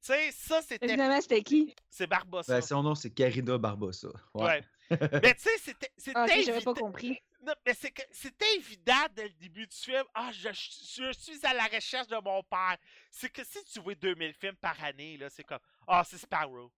Tu 0.00 0.12
sais, 0.12 0.30
ça, 0.30 0.62
c'était. 0.62 0.86
Évidemment, 0.86 1.20
c'était 1.20 1.42
qui? 1.42 1.74
C'est 1.90 2.06
Barbossa. 2.06 2.54
Ben, 2.54 2.60
son 2.60 2.84
nom, 2.84 2.94
c'est 2.94 3.10
Carina 3.10 3.58
Barbossa. 3.58 4.10
Ouais. 4.32 4.44
Ouais. 4.44 4.64
Mais 5.22 5.34
tu 5.34 5.40
sais, 5.42 5.58
c'était 5.58 5.92
c'était 5.96 6.18
Ah, 6.18 6.26
j'avais 6.26 6.42
évident. 6.56 6.74
pas 6.74 6.80
compris. 6.80 7.20
Non, 7.40 7.54
mais 7.64 7.74
c'est 7.74 7.90
que 7.92 8.02
c'était 8.10 8.56
évident 8.56 9.06
dès 9.12 9.24
le 9.28 9.34
début 9.34 9.66
du 9.66 9.76
film. 9.76 10.02
Ah, 10.14 10.30
je, 10.32 10.48
je 10.50 11.12
suis 11.12 11.46
à 11.46 11.54
la 11.54 11.64
recherche 11.66 12.08
de 12.08 12.16
mon 12.16 12.42
père. 12.42 12.76
C'est 13.10 13.30
que 13.30 13.44
si 13.44 13.62
tu 13.64 13.80
vois 13.80 13.94
2000 13.94 14.34
films 14.34 14.56
par 14.56 14.82
année, 14.82 15.16
là, 15.16 15.30
c'est 15.30 15.44
comme 15.44 15.60
Ah, 15.86 16.02
c'est 16.04 16.18
Sparrow. 16.18 16.72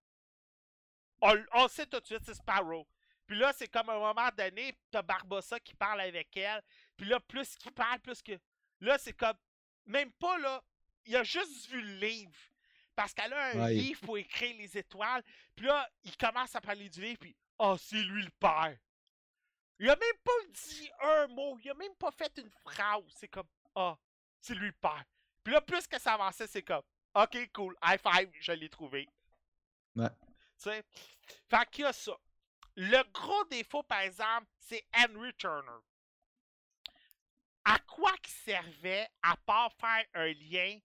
On, 1.22 1.36
on 1.54 1.68
sait 1.68 1.86
tout 1.86 2.00
de 2.00 2.06
suite, 2.06 2.22
c'est 2.24 2.34
Sparrow. 2.34 2.86
Puis 3.26 3.38
là, 3.38 3.52
c'est 3.56 3.68
comme 3.68 3.88
à 3.88 3.94
un 3.94 3.98
moment 4.00 4.28
donné, 4.36 4.76
t'as 4.90 5.02
Barbossa 5.02 5.60
qui 5.60 5.74
parle 5.74 6.00
avec 6.00 6.36
elle. 6.36 6.62
Puis 6.96 7.06
là, 7.06 7.20
plus 7.20 7.54
qu'il 7.56 7.72
parle, 7.72 8.00
plus 8.00 8.22
que. 8.22 8.32
Là, 8.80 8.98
c'est 8.98 9.12
comme. 9.12 9.36
Même 9.86 10.12
pas, 10.12 10.38
là. 10.38 10.62
Il 11.06 11.16
a 11.16 11.22
juste 11.24 11.68
vu 11.70 11.80
le 11.80 11.94
livre. 12.06 12.38
Parce 12.94 13.14
qu'elle 13.14 13.32
a 13.32 13.46
un 13.52 13.64
Ouais. 13.64 13.72
livre 13.74 14.00
pour 14.02 14.18
écrire 14.18 14.54
les 14.58 14.76
étoiles. 14.76 15.22
Puis 15.56 15.64
là, 15.66 15.88
il 16.04 16.14
commence 16.16 16.54
à 16.54 16.60
parler 16.60 16.88
du 16.90 17.00
livre, 17.00 17.18
puis 17.18 17.34
Ah, 17.62 17.76
c'est 17.78 18.02
lui 18.02 18.22
le 18.22 18.30
père. 18.30 18.74
Il 19.78 19.90
a 19.90 19.96
même 19.96 20.18
pas 20.24 20.32
dit 20.48 20.90
un 21.02 21.26
mot. 21.28 21.58
Il 21.62 21.70
a 21.70 21.74
même 21.74 21.94
pas 21.96 22.10
fait 22.10 22.32
une 22.38 22.50
phrase. 22.50 23.04
C'est 23.14 23.28
comme 23.28 23.48
Ah, 23.74 23.98
c'est 24.40 24.54
lui 24.54 24.68
le 24.68 24.72
père. 24.72 25.04
Puis 25.44 25.52
là, 25.52 25.60
plus 25.60 25.86
que 25.86 26.00
ça 26.00 26.14
avançait, 26.14 26.46
c'est 26.46 26.62
comme 26.62 26.82
Ok, 27.14 27.36
cool, 27.52 27.76
high 27.82 28.00
five, 28.00 28.30
je 28.40 28.52
l'ai 28.52 28.70
trouvé. 28.70 29.06
Ouais. 29.94 30.08
Tu 30.08 30.70
sais? 30.70 30.84
Fait 31.50 31.68
qu'il 31.70 31.84
y 31.84 31.86
a 31.86 31.92
ça. 31.92 32.16
Le 32.76 33.02
gros 33.12 33.44
défaut, 33.44 33.82
par 33.82 34.00
exemple, 34.00 34.46
c'est 34.58 34.86
Henry 34.96 35.34
Turner. 35.34 35.80
À 37.64 37.78
quoi 37.80 38.16
qu'il 38.18 38.32
servait, 38.32 39.06
à 39.22 39.36
part 39.36 39.72
faire 39.74 40.06
un 40.14 40.32
lien, 40.32 40.78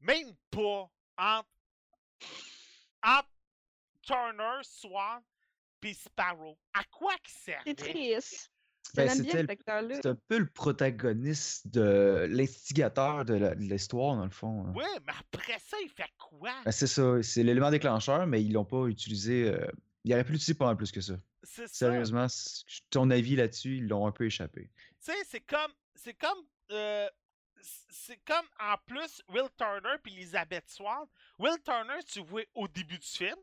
même 0.00 0.36
pas, 0.50 0.90
entre, 1.16 1.48
entre 3.02 3.30
Turner, 4.02 4.60
Swan, 4.62 5.22
puis 5.80 5.94
Sparrow? 5.94 6.56
À 6.74 6.82
quoi 6.84 7.14
qu'il 7.22 7.34
servait? 7.38 7.62
C'est 7.66 7.74
triste. 7.74 8.50
Ben, 8.94 9.08
c'était 9.10 10.08
un 10.08 10.14
peu 10.28 10.38
le 10.38 10.46
protagoniste 10.48 11.68
de 11.68 12.26
l'instigateur 12.30 13.24
de 13.26 13.34
l'histoire, 13.58 14.16
dans 14.16 14.24
le 14.24 14.30
fond. 14.30 14.66
hein. 14.66 14.72
Oui, 14.74 14.84
mais 15.06 15.12
après 15.18 15.58
ça, 15.58 15.76
il 15.82 15.90
fait 15.90 16.10
quoi? 16.16 16.52
Ben, 16.64 16.72
c'est 16.72 16.86
ça, 16.86 17.22
c'est 17.22 17.42
l'élément 17.42 17.70
déclencheur, 17.70 18.26
mais 18.26 18.42
ils 18.42 18.52
l'ont 18.52 18.64
pas 18.64 18.86
utilisé. 18.86 19.44
euh, 19.52 19.66
Ils 20.04 20.14
auraient 20.14 20.24
pu 20.24 20.32
l'utiliser 20.32 20.54
pas 20.54 20.66
mal 20.66 20.76
plus 20.76 20.90
que 20.90 21.02
ça. 21.02 21.14
C'est 21.42 21.66
ça. 21.68 21.74
Sérieusement, 21.74 22.28
c- 22.28 22.64
ton 22.88 23.10
avis 23.10 23.36
là-dessus, 23.36 23.76
ils 23.76 23.86
l'ont 23.88 24.06
un 24.06 24.12
peu 24.12 24.24
échappé. 24.24 24.70
Tu 25.04 25.12
sais, 25.12 25.18
c'est 25.28 25.40
comme. 25.40 25.72
C'est 25.94 26.14
comme. 26.14 26.38
euh, 26.72 27.08
c'est 27.60 28.18
comme 28.24 28.46
en 28.60 28.76
plus 28.86 29.20
Will 29.28 29.48
Turner 29.58 29.96
puis 30.02 30.14
Elizabeth 30.14 30.68
Swan. 30.68 31.06
Will 31.38 31.60
Turner, 31.64 32.02
tu 32.06 32.20
vois 32.20 32.42
au 32.54 32.68
début 32.68 32.98
du 32.98 33.06
film. 33.06 33.36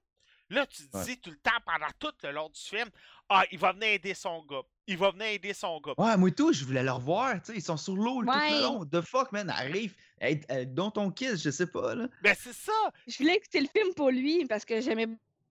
Là, 0.50 0.66
tu 0.68 0.88
te 0.88 0.96
Ouais. 0.98 1.04
dis 1.06 1.20
tout 1.20 1.32
le 1.32 1.38
temps 1.38 1.58
pendant 1.66 1.88
tout 1.98 2.14
le 2.24 2.32
long 2.32 2.50
du 2.50 2.60
film, 2.62 2.90
ah, 3.30 3.44
il 3.52 3.58
va 3.58 3.72
venir 3.74 3.88
aider 3.90 4.14
son 4.14 4.44
gars. 4.46 4.62
Il 4.88 4.98
va 4.98 5.10
venir 5.12 5.26
aider 5.28 5.54
son 5.54 5.80
gars. 5.82 5.94
Ouais, 5.98 6.16
moi 6.18 6.30
et 6.30 6.36
tout, 6.36 6.54
je 6.54 6.64
voulais 6.64 6.84
le 6.84 6.92
revoir, 6.92 7.42
tu 7.42 7.48
sais, 7.52 7.58
ils 7.58 7.62
sont 7.64 7.78
sur 7.78 7.96
l'eau 7.96 8.22
tout 8.24 8.30
Ouais. 8.30 8.52
le 8.52 8.62
long. 8.62 8.86
The 8.86 9.02
fuck, 9.02 9.32
man, 9.32 9.50
arrive, 9.50 9.96
hey, 10.22 10.42
hey, 10.50 10.68
dont 10.68 10.92
ton 10.92 11.10
kiss, 11.10 11.42
je 11.44 11.50
sais 11.50 11.66
pas, 11.68 11.96
là. 11.96 12.08
Ben 12.22 12.36
c'est 12.40 12.54
ça. 12.54 12.72
Je 13.08 13.18
voulais 13.18 13.38
que 13.40 13.46
c'était 13.46 13.62
le 13.62 13.68
film 13.68 13.94
pour 13.96 14.12
lui 14.12 14.46
parce 14.46 14.64
que 14.66 14.80
j'aimais 14.82 15.08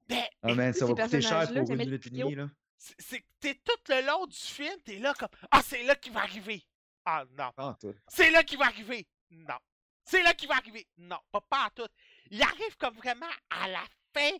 Ben, 0.06 0.22
Ah, 0.42 0.54
man, 0.54 0.72
ça 0.74 0.86
va 0.86 0.94
coûter 0.94 1.20
cher 1.22 1.46
pour 1.48 1.56
une 1.70 1.76
minute 1.76 2.06
et 2.06 2.10
demie, 2.10 2.34
là. 2.34 2.48
c'est 2.78 3.24
t'es 3.40 3.54
tout 3.64 3.72
le 3.92 4.06
long 4.06 4.26
du 4.26 4.36
film, 4.36 4.76
t'es 4.84 4.98
là 4.98 5.14
comme, 5.14 5.30
ah, 5.50 5.62
c'est 5.64 5.82
là 5.82 5.96
qu'il 5.96 6.12
va 6.12 6.20
arriver. 6.20 6.62
Ah 7.06 7.24
non. 7.36 7.50
Ah. 7.56 7.76
C'est 8.08 8.30
là 8.30 8.42
qu'il 8.44 8.58
va 8.58 8.66
arriver. 8.66 9.06
Non. 9.30 9.56
C'est 10.04 10.22
là 10.22 10.34
qu'il 10.34 10.48
va 10.48 10.56
arriver. 10.56 10.86
Non, 10.98 11.18
pas, 11.32 11.40
pas 11.40 11.64
à 11.66 11.70
tout. 11.70 11.88
Il 12.30 12.42
arrive 12.42 12.76
comme 12.78 12.94
vraiment 12.96 13.26
à 13.50 13.68
la 13.68 13.82
fin, 14.14 14.30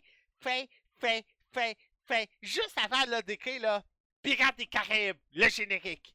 fin, 0.40 0.65
fin, 0.98 1.20
fin, 1.52 1.73
fin, 2.06 2.24
juste 2.43 2.77
avant 2.78 3.05
là, 3.06 3.23
d'écrire 3.23 3.61
là, 3.62 3.82
Pirates 4.23 4.56
des 4.56 4.66
Caraïbes, 4.66 5.19
le 5.32 5.48
générique. 5.48 6.15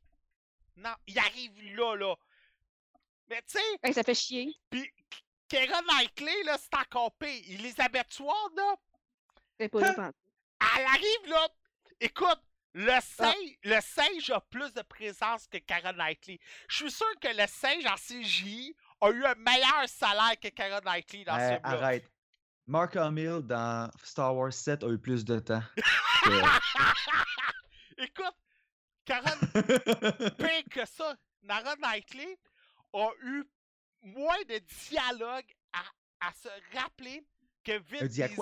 Non, 0.77 0.93
il 1.07 1.17
arrive 1.19 1.75
là, 1.75 1.95
là. 1.95 2.15
Mais 3.29 3.41
tu 3.43 3.57
sais, 3.59 3.79
Hey, 3.83 3.93
ça 3.93 4.03
fait 4.03 4.15
chier. 4.15 4.55
pis 4.69 4.89
Keira 5.47 5.81
Knightley, 5.81 6.43
là, 6.43 6.57
c'est 6.57 6.73
encore 6.75 7.11
pire. 7.17 7.43
Elizabeth 7.49 8.11
Swan, 8.13 8.35
là, 8.55 8.75
C'est 9.59 9.69
pas 9.69 9.93
pantoute. 9.93 10.15
elle 10.77 10.85
arrive 10.85 11.27
là. 11.27 11.47
Écoute, 11.99 12.39
le 12.73 12.99
singe, 13.01 13.57
le 13.63 13.81
singe 13.81 14.29
a 14.29 14.39
plus 14.41 14.71
de 14.73 14.81
présence 14.83 15.47
que 15.47 15.57
Kara 15.57 15.91
Knightley. 15.91 16.39
Je 16.69 16.75
suis 16.77 16.91
sûr 16.91 17.19
que 17.19 17.27
le 17.27 17.47
singe 17.47 17.85
en 17.85 17.95
CGI 17.95 18.75
a 19.01 19.09
eu 19.09 19.25
un 19.25 19.35
meilleur 19.35 19.87
salaire 19.89 20.39
que 20.39 20.47
Kara 20.49 20.79
Knightley 20.81 21.23
dans 21.25 21.35
Euh, 21.35 21.49
ce 21.49 21.53
film. 21.55 21.61
arrête. 21.63 22.09
Mark 22.69 22.95
Hamill 22.95 23.41
dans 23.41 23.89
Star 24.03 24.35
Wars 24.35 24.53
7 24.53 24.83
a 24.83 24.89
eu 24.89 24.99
plus 24.99 25.25
de 25.25 25.39
temps. 25.39 25.63
que- 26.23 28.03
Écoute, 28.03 28.35
Kara 29.05 29.31
pire 30.37 30.63
que 30.69 30.85
ça, 30.85 31.15
Nara 31.41 31.75
Knightley 31.77 32.37
a 32.93 33.07
eu 33.23 33.43
moins 34.03 34.37
de 34.47 34.59
dialogue 34.87 35.45
à, 35.73 36.27
à 36.27 36.31
se 36.33 36.47
rappeler 36.77 37.25
que 37.63 37.77
Vin? 37.89 38.05
Diesel 38.05 38.35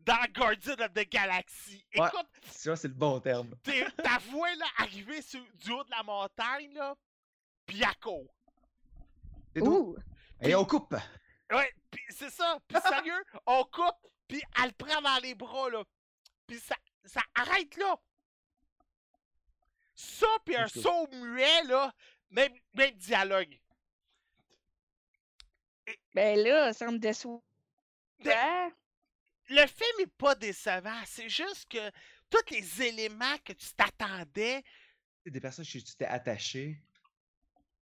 dans 0.00 0.32
Guardian 0.34 0.74
of 0.74 0.92
the 0.92 1.08
Galaxy. 1.10 1.82
Ouais. 1.96 2.06
Écoute, 2.06 2.28
Ça, 2.50 2.76
c'est 2.76 2.88
le 2.88 2.94
bon 2.94 3.18
terme. 3.18 3.54
t'es- 3.62 3.90
ta 4.02 4.18
voix 4.30 4.54
là, 4.56 4.66
arriver 4.76 5.22
sur, 5.22 5.40
du 5.54 5.72
haut 5.72 5.84
de 5.84 5.90
la 5.90 6.02
montagne, 6.02 6.72
là, 6.74 6.94
pis 7.66 7.82
à 7.82 7.94
court. 7.94 8.32
C'est 9.54 9.62
tout. 9.62 9.96
Ouh! 9.96 9.96
Et 10.42 10.54
on 10.54 10.64
coupe. 10.66 10.94
Ouais, 11.50 11.72
pis 11.90 12.00
c'est 12.10 12.30
ça. 12.30 12.58
Pis 12.68 12.76
sérieux, 12.80 13.24
on 13.46 13.64
coupe, 13.64 14.10
pis 14.26 14.42
elle 14.62 14.68
le 14.68 14.72
prend 14.72 15.00
dans 15.00 15.18
les 15.22 15.34
bras, 15.34 15.70
là. 15.70 15.82
Pis 16.46 16.58
ça, 16.58 16.76
ça 17.04 17.22
arrête 17.34 17.76
là. 17.76 17.96
Ça, 19.94 20.26
pis 20.44 20.54
un 20.56 20.68
saut 20.68 21.08
muet, 21.12 21.62
là, 21.64 21.92
même, 22.30 22.52
même 22.74 22.94
dialogue. 22.94 23.58
Ben 26.14 26.38
là, 26.38 26.72
ça 26.72 26.90
me 26.90 26.98
déçoit. 26.98 27.40
Mais- 28.24 28.70
Le 29.50 29.66
film 29.66 30.00
est 30.00 30.12
pas 30.18 30.34
décevant, 30.34 31.00
c'est 31.06 31.30
juste 31.30 31.66
que 31.70 31.90
tous 32.28 32.50
les 32.54 32.82
éléments 32.82 33.38
que 33.42 33.54
tu 33.54 33.72
t'attendais 33.74 34.62
C'est 35.24 35.30
des 35.30 35.40
personnes 35.40 35.64
que 35.64 35.70
tu 35.70 35.82
t'es 35.96 36.04
attaché. 36.04 36.78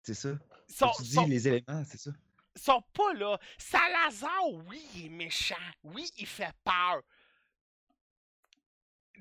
C'est 0.04 0.14
ça? 0.14 0.30
sont, 0.70 0.92
tu 0.96 1.02
dis 1.04 1.14
sont, 1.16 1.26
les 1.28 1.48
éléments, 1.48 1.84
c'est 1.86 1.98
ça? 1.98 2.12
Sont 2.60 2.82
pas 2.94 3.14
là. 3.14 3.40
Salazar, 3.58 4.48
oui, 4.68 4.82
il 4.96 5.06
est 5.06 5.10
méchant. 5.10 5.56
Oui, 5.84 6.10
il 6.18 6.28
fait 6.28 6.54
peur. 6.64 7.02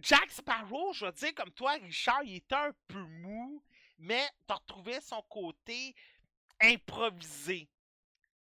Jack 0.00 0.30
Sparrow, 0.30 0.92
je 0.92 1.06
veux 1.06 1.12
dire, 1.12 1.34
comme 1.34 1.50
toi, 1.50 1.72
Richard, 1.72 2.22
il 2.24 2.36
était 2.36 2.54
un 2.54 2.72
peu 2.86 3.00
mou, 3.02 3.62
mais 3.98 4.28
t'as 4.46 4.54
retrouvé 4.54 5.00
son 5.00 5.22
côté 5.22 5.94
improvisé. 6.60 7.68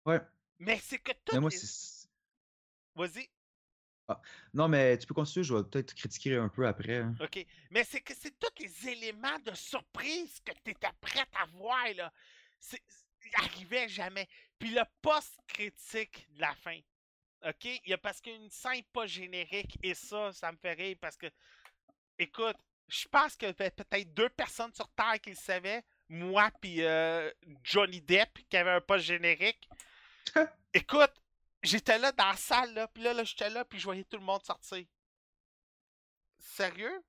Ouais. 0.05 0.21
Mais 0.59 0.79
c'est 0.83 0.99
que 0.99 1.13
tout. 1.25 1.39
Les-. 1.41 2.07
Vas-y, 2.95 3.29
Non, 4.55 4.69
mais 4.69 4.97
tu 4.99 5.07
peux 5.07 5.15
continuer, 5.15 5.45
je 5.45 5.55
vais 5.55 5.63
peut-être 5.65 5.95
critiquer 5.95 6.37
un 6.37 6.49
peu 6.49 6.67
après. 6.67 6.97
hein. 6.99 7.15
OK. 7.21 7.45
Mais 7.71 7.85
c'est 7.85 8.01
que 8.01 8.15
c'est 8.15 8.39
tous 8.39 8.63
les 8.63 8.89
éléments 8.89 9.39
de 9.41 9.55
surprise 9.55 10.41
que 10.45 10.53
tu 10.65 10.71
étais 10.71 10.93
prête 11.01 11.29
à 11.41 11.47
voir, 11.47 11.85
là. 11.95 12.13
C'est, 12.59 12.83
arrivait 13.35 13.89
jamais. 13.89 14.29
Puis 14.59 14.71
le 14.71 14.83
post-critique 15.03 16.27
de 16.35 16.41
la 16.41 16.55
fin. 16.55 16.79
OK? 17.47 17.65
Il 17.65 17.91
y 17.91 17.93
a 17.93 17.99
parce 17.99 18.21
qu'une 18.21 18.51
scène 18.51 18.83
pas 18.93 19.07
générique, 19.07 19.79
et 19.83 19.95
ça, 19.95 20.33
ça 20.33 20.51
me 20.53 20.57
fait 20.57 20.73
rire 20.73 20.97
parce 21.01 21.17
que, 21.17 21.27
écoute, 22.19 22.57
je 22.89 23.07
pense 23.09 23.37
qu'il 23.37 23.49
y 23.49 23.51
avait 23.51 23.71
peut-être 23.71 24.15
deux 24.15 24.29
personnes 24.31 24.73
sur 24.73 24.89
Terre 24.91 25.21
qui 25.21 25.31
le 25.31 25.37
savaient. 25.37 25.85
Moi, 26.09 26.51
puis 26.61 26.83
euh, 26.83 27.31
Johnny 27.63 28.01
Depp, 28.01 28.39
qui 28.49 28.57
avait 28.57 28.71
un 28.71 28.81
post 28.81 29.05
générique. 29.05 29.69
Écoute, 30.73 31.13
j'étais 31.63 31.99
là 31.99 32.13
dans 32.13 32.29
la 32.29 32.37
salle, 32.37 32.75
là, 32.75 32.89
puis 32.89 33.03
là, 33.03 33.13
là 33.13 33.25
j'étais 33.25 33.51
là, 33.51 33.65
puis 33.65 33.79
je 33.79 33.85
voyais 33.85 34.05
tout 34.05 34.19
le 34.19 34.23
monde 34.23 34.43
sortir. 34.45 34.85
Sérieux? 36.39 37.03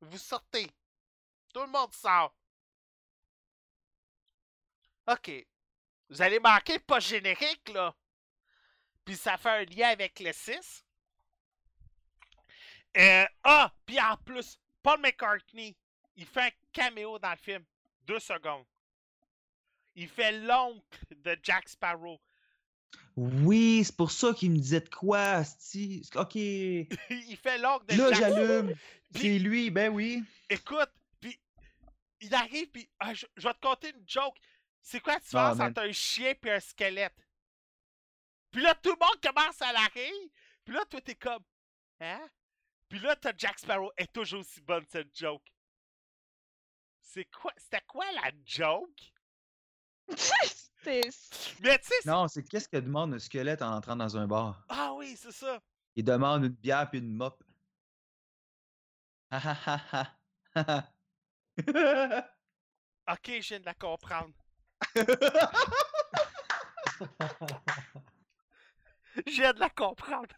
Vous 0.00 0.18
sortez. 0.18 0.66
Tout 1.52 1.60
le 1.60 1.68
monde 1.68 1.92
sort. 1.92 2.34
OK. 5.06 5.30
Vous 6.08 6.20
allez 6.22 6.38
manquer 6.38 6.74
le 6.74 6.80
post 6.80 7.08
générique, 7.08 7.68
là. 7.72 7.94
Puis 9.04 9.16
ça 9.16 9.36
fait 9.36 9.48
un 9.50 9.64
lien 9.64 9.88
avec 9.88 10.20
le 10.20 10.32
6. 10.32 10.84
Euh, 12.96 13.24
ah, 13.44 13.72
puis 13.86 13.98
en 14.00 14.16
plus, 14.18 14.58
Paul 14.82 15.00
McCartney, 15.00 15.76
il 16.16 16.26
fait 16.26 16.40
un 16.42 16.50
caméo 16.72 17.18
dans 17.18 17.30
le 17.30 17.36
film. 17.36 17.64
Deux 18.06 18.20
secondes. 18.20 18.66
Il 19.94 20.08
fait 20.08 20.32
l'oncle 20.32 20.98
de 21.10 21.36
Jack 21.42 21.68
Sparrow. 21.68 22.20
Oui, 23.16 23.82
c'est 23.84 23.96
pour 23.96 24.10
ça 24.10 24.32
qu'il 24.32 24.50
me 24.50 24.56
disait 24.56 24.80
de 24.80 24.88
quoi, 24.88 25.18
asti. 25.18 26.06
Ok. 26.14 26.34
il 26.34 27.38
fait 27.42 27.58
l'oncle 27.58 27.86
de 27.86 27.96
Là, 27.96 28.12
Jack 28.12 28.18
j'allume. 28.20 28.74
Puis- 29.12 29.22
C'est 29.22 29.38
lui, 29.38 29.70
ben 29.70 29.90
oui. 29.92 30.22
Écoute, 30.48 30.90
puis 31.20 31.38
il 32.20 32.34
arrive, 32.34 32.68
puis 32.70 32.88
ah, 33.00 33.12
je, 33.14 33.26
je 33.36 33.46
vais 33.48 33.54
te 33.54 33.60
conter 33.60 33.90
une 33.90 34.04
joke. 34.06 34.36
C'est 34.82 35.00
quoi 35.00 35.14
la 35.14 35.18
Ah, 35.18 35.20
différence 35.20 35.56
man. 35.58 35.70
entre 35.70 35.82
un 35.82 35.92
chien 35.92 36.34
et 36.42 36.50
un 36.50 36.60
squelette? 36.60 37.16
Puis 38.50 38.62
là, 38.62 38.74
tout 38.74 38.90
le 38.90 38.98
monde 38.98 39.20
commence 39.22 39.62
à 39.62 39.72
la 39.72 39.84
rire. 39.94 40.28
Puis 40.64 40.74
là, 40.74 40.84
toi, 40.84 41.00
t'es 41.00 41.14
comme, 41.14 41.42
hein? 42.00 42.28
Puis 42.88 42.98
là, 42.98 43.16
t'as 43.16 43.32
Jack 43.36 43.58
Sparrow. 43.58 43.90
Elle 43.96 44.04
est 44.04 44.12
toujours 44.12 44.40
aussi 44.40 44.60
bonne, 44.60 44.84
cette 44.88 45.16
joke. 45.16 45.42
C'est 47.00 47.24
quoi? 47.26 47.52
C'était 47.56 47.80
quoi 47.86 48.04
la 48.12 48.30
joke? 48.44 49.12
Mais 50.84 51.00
tu 51.78 51.86
sais, 51.88 51.94
Non, 52.04 52.26
c'est 52.28 52.42
qu'est-ce 52.42 52.68
que 52.68 52.76
demande 52.76 53.14
un 53.14 53.18
squelette 53.18 53.62
en 53.62 53.72
entrant 53.76 53.94
dans 53.96 54.16
un 54.16 54.26
bar? 54.26 54.64
ah 54.68 54.92
oui, 54.94 55.16
c'est 55.16 55.32
ça. 55.32 55.60
Il 55.94 56.04
demande 56.04 56.44
une 56.44 56.50
bière 56.52 56.90
puis 56.90 56.98
une 56.98 57.12
mop. 57.14 57.42
Ha 59.30 59.38
ha 59.38 59.80
ha 59.92 60.16
ha. 60.54 60.92
Ok, 63.10 63.26
je 63.26 63.48
viens 63.48 63.60
de 63.60 63.64
la 63.64 63.74
comprendre. 63.74 64.34
Viens 69.26 69.52
de 69.52 69.60
la 69.60 69.70
comprendre. 69.70 70.34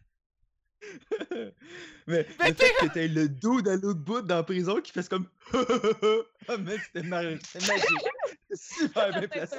Mais 2.06 2.06
Mais 2.06 2.26
le 2.48 2.54
fait 2.54 2.72
que 2.80 2.92
t'aies 2.92 3.08
le 3.08 3.28
dos 3.28 3.62
dans 3.62 3.80
l'autre 3.80 4.00
bout 4.00 4.22
dans 4.22 4.36
la 4.36 4.42
prison 4.42 4.80
qui 4.80 4.92
fait 4.92 5.08
comme 5.08 5.28
Ah 6.48 6.56
mec, 6.58 6.80
c'était 6.82 7.02
magique. 7.02 7.42
Super 8.52 9.10
bien 9.18 9.28
placé. 9.28 9.56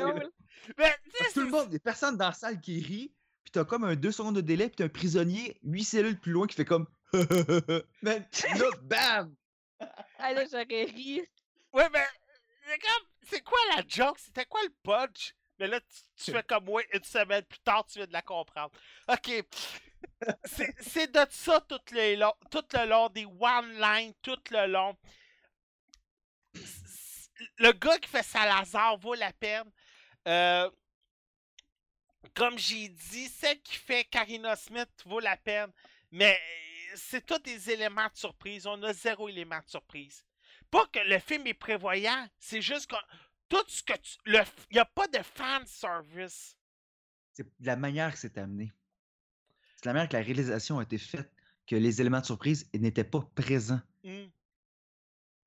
Mais 0.77 0.95
tout 1.33 1.41
le 1.41 1.49
monde, 1.49 1.67
il 1.69 1.73
y 1.73 1.77
a 1.77 1.79
personne 1.79 2.17
dans 2.17 2.27
la 2.27 2.33
salle 2.33 2.61
qui 2.61 2.79
rit, 2.79 3.13
puis 3.43 3.51
t'as 3.51 3.65
comme 3.65 3.83
un 3.83 3.95
deux 3.95 4.11
secondes 4.11 4.35
de 4.35 4.41
délai, 4.41 4.67
puis 4.67 4.75
t'as 4.77 4.85
un 4.85 4.89
prisonnier 4.89 5.59
huit 5.63 5.83
cellules 5.83 6.19
plus 6.19 6.31
loin 6.31 6.47
qui 6.47 6.55
fait 6.55 6.65
comme 6.65 6.87
Man, 7.13 7.83
là, 8.03 8.69
bam! 8.83 9.35
Ah 10.19 10.33
là, 10.33 10.43
j'aurais 10.51 10.85
ri. 10.85 11.21
Ouais, 11.73 11.89
mais 11.91 12.05
c'est 12.67 12.79
comme, 12.79 13.07
c'est 13.27 13.41
quoi 13.41 13.57
la 13.75 13.83
joke? 13.87 14.19
C'était 14.19 14.45
quoi 14.45 14.61
le 14.63 14.73
punch? 14.83 15.35
Mais 15.59 15.67
là, 15.67 15.79
tu, 15.79 16.25
tu 16.25 16.31
fais 16.31 16.43
comme 16.43 16.65
moi, 16.65 16.81
une 16.93 17.03
semaine 17.03 17.43
plus 17.43 17.59
tard, 17.59 17.85
tu 17.85 17.99
viens 17.99 18.07
de 18.07 18.13
la 18.13 18.21
comprendre. 18.21 18.71
Ok. 19.07 19.31
C'est 20.79 21.11
de 21.11 21.25
ça 21.29 21.61
tout 21.61 21.79
le 21.91 22.15
long, 22.15 22.33
tout 22.51 22.65
le 22.73 22.85
long, 22.85 23.09
des 23.09 23.25
one-line 23.25 24.13
tout 24.21 24.39
le 24.51 24.67
long. 24.67 24.97
Le 27.57 27.71
gars 27.73 27.97
qui 27.97 28.09
fait 28.09 28.23
Salazar 28.23 28.97
vaut 28.97 29.15
la 29.15 29.33
peine. 29.33 29.69
Euh, 30.27 30.69
comme 32.33 32.57
j'ai 32.57 32.89
dit, 32.89 33.27
celle 33.29 33.61
qui 33.61 33.75
fait 33.75 34.05
Karina 34.05 34.55
Smith 34.55 34.89
vaut 35.05 35.19
la 35.19 35.37
peine. 35.37 35.71
Mais 36.11 36.39
c'est 36.95 37.25
tous 37.25 37.39
des 37.39 37.71
éléments 37.71 38.07
de 38.07 38.17
surprise. 38.17 38.65
On 38.67 38.81
a 38.83 38.93
zéro 38.93 39.27
élément 39.27 39.59
de 39.59 39.69
surprise. 39.69 40.25
Pas 40.75 40.87
que 40.91 40.99
le 41.07 41.19
film 41.19 41.47
est 41.47 41.53
prévoyant, 41.53 42.27
c'est 42.37 42.61
juste 42.61 42.89
qu'on 42.89 42.97
tout 43.47 43.63
ce 43.69 43.81
que 43.81 43.93
tu. 43.93 44.17
Il 44.25 44.43
n'y 44.73 44.79
a 44.79 44.83
pas 44.83 45.07
de 45.07 45.19
fan 45.23 45.65
service. 45.65 46.57
C'est 47.33 47.47
la 47.61 47.77
manière 47.77 48.11
que 48.11 48.17
c'est 48.17 48.37
amené. 48.37 48.73
C'est 49.77 49.85
la 49.85 49.93
manière 49.93 50.09
que 50.09 50.17
la 50.17 50.21
réalisation 50.23 50.79
a 50.79 50.83
été 50.83 50.97
faite, 50.97 51.31
que 51.65 51.77
les 51.77 52.01
éléments 52.01 52.19
de 52.19 52.25
surprise 52.25 52.69
n'étaient 52.73 53.05
pas 53.05 53.21
présents. 53.35 53.79
Hmm. 54.03 54.25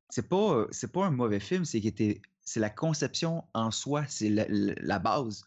C'est 0.08 0.26
pas, 0.30 0.54
euh, 0.54 0.68
c'est 0.70 0.90
pas 0.90 1.04
un 1.04 1.10
mauvais 1.10 1.40
film, 1.40 1.66
c'est 1.66 1.78
était, 1.84 2.22
c'est 2.40 2.60
la 2.60 2.70
conception 2.70 3.46
en 3.52 3.70
soi, 3.70 4.06
c'est 4.06 4.30
la, 4.30 4.46
la- 4.48 4.98
base, 4.98 5.44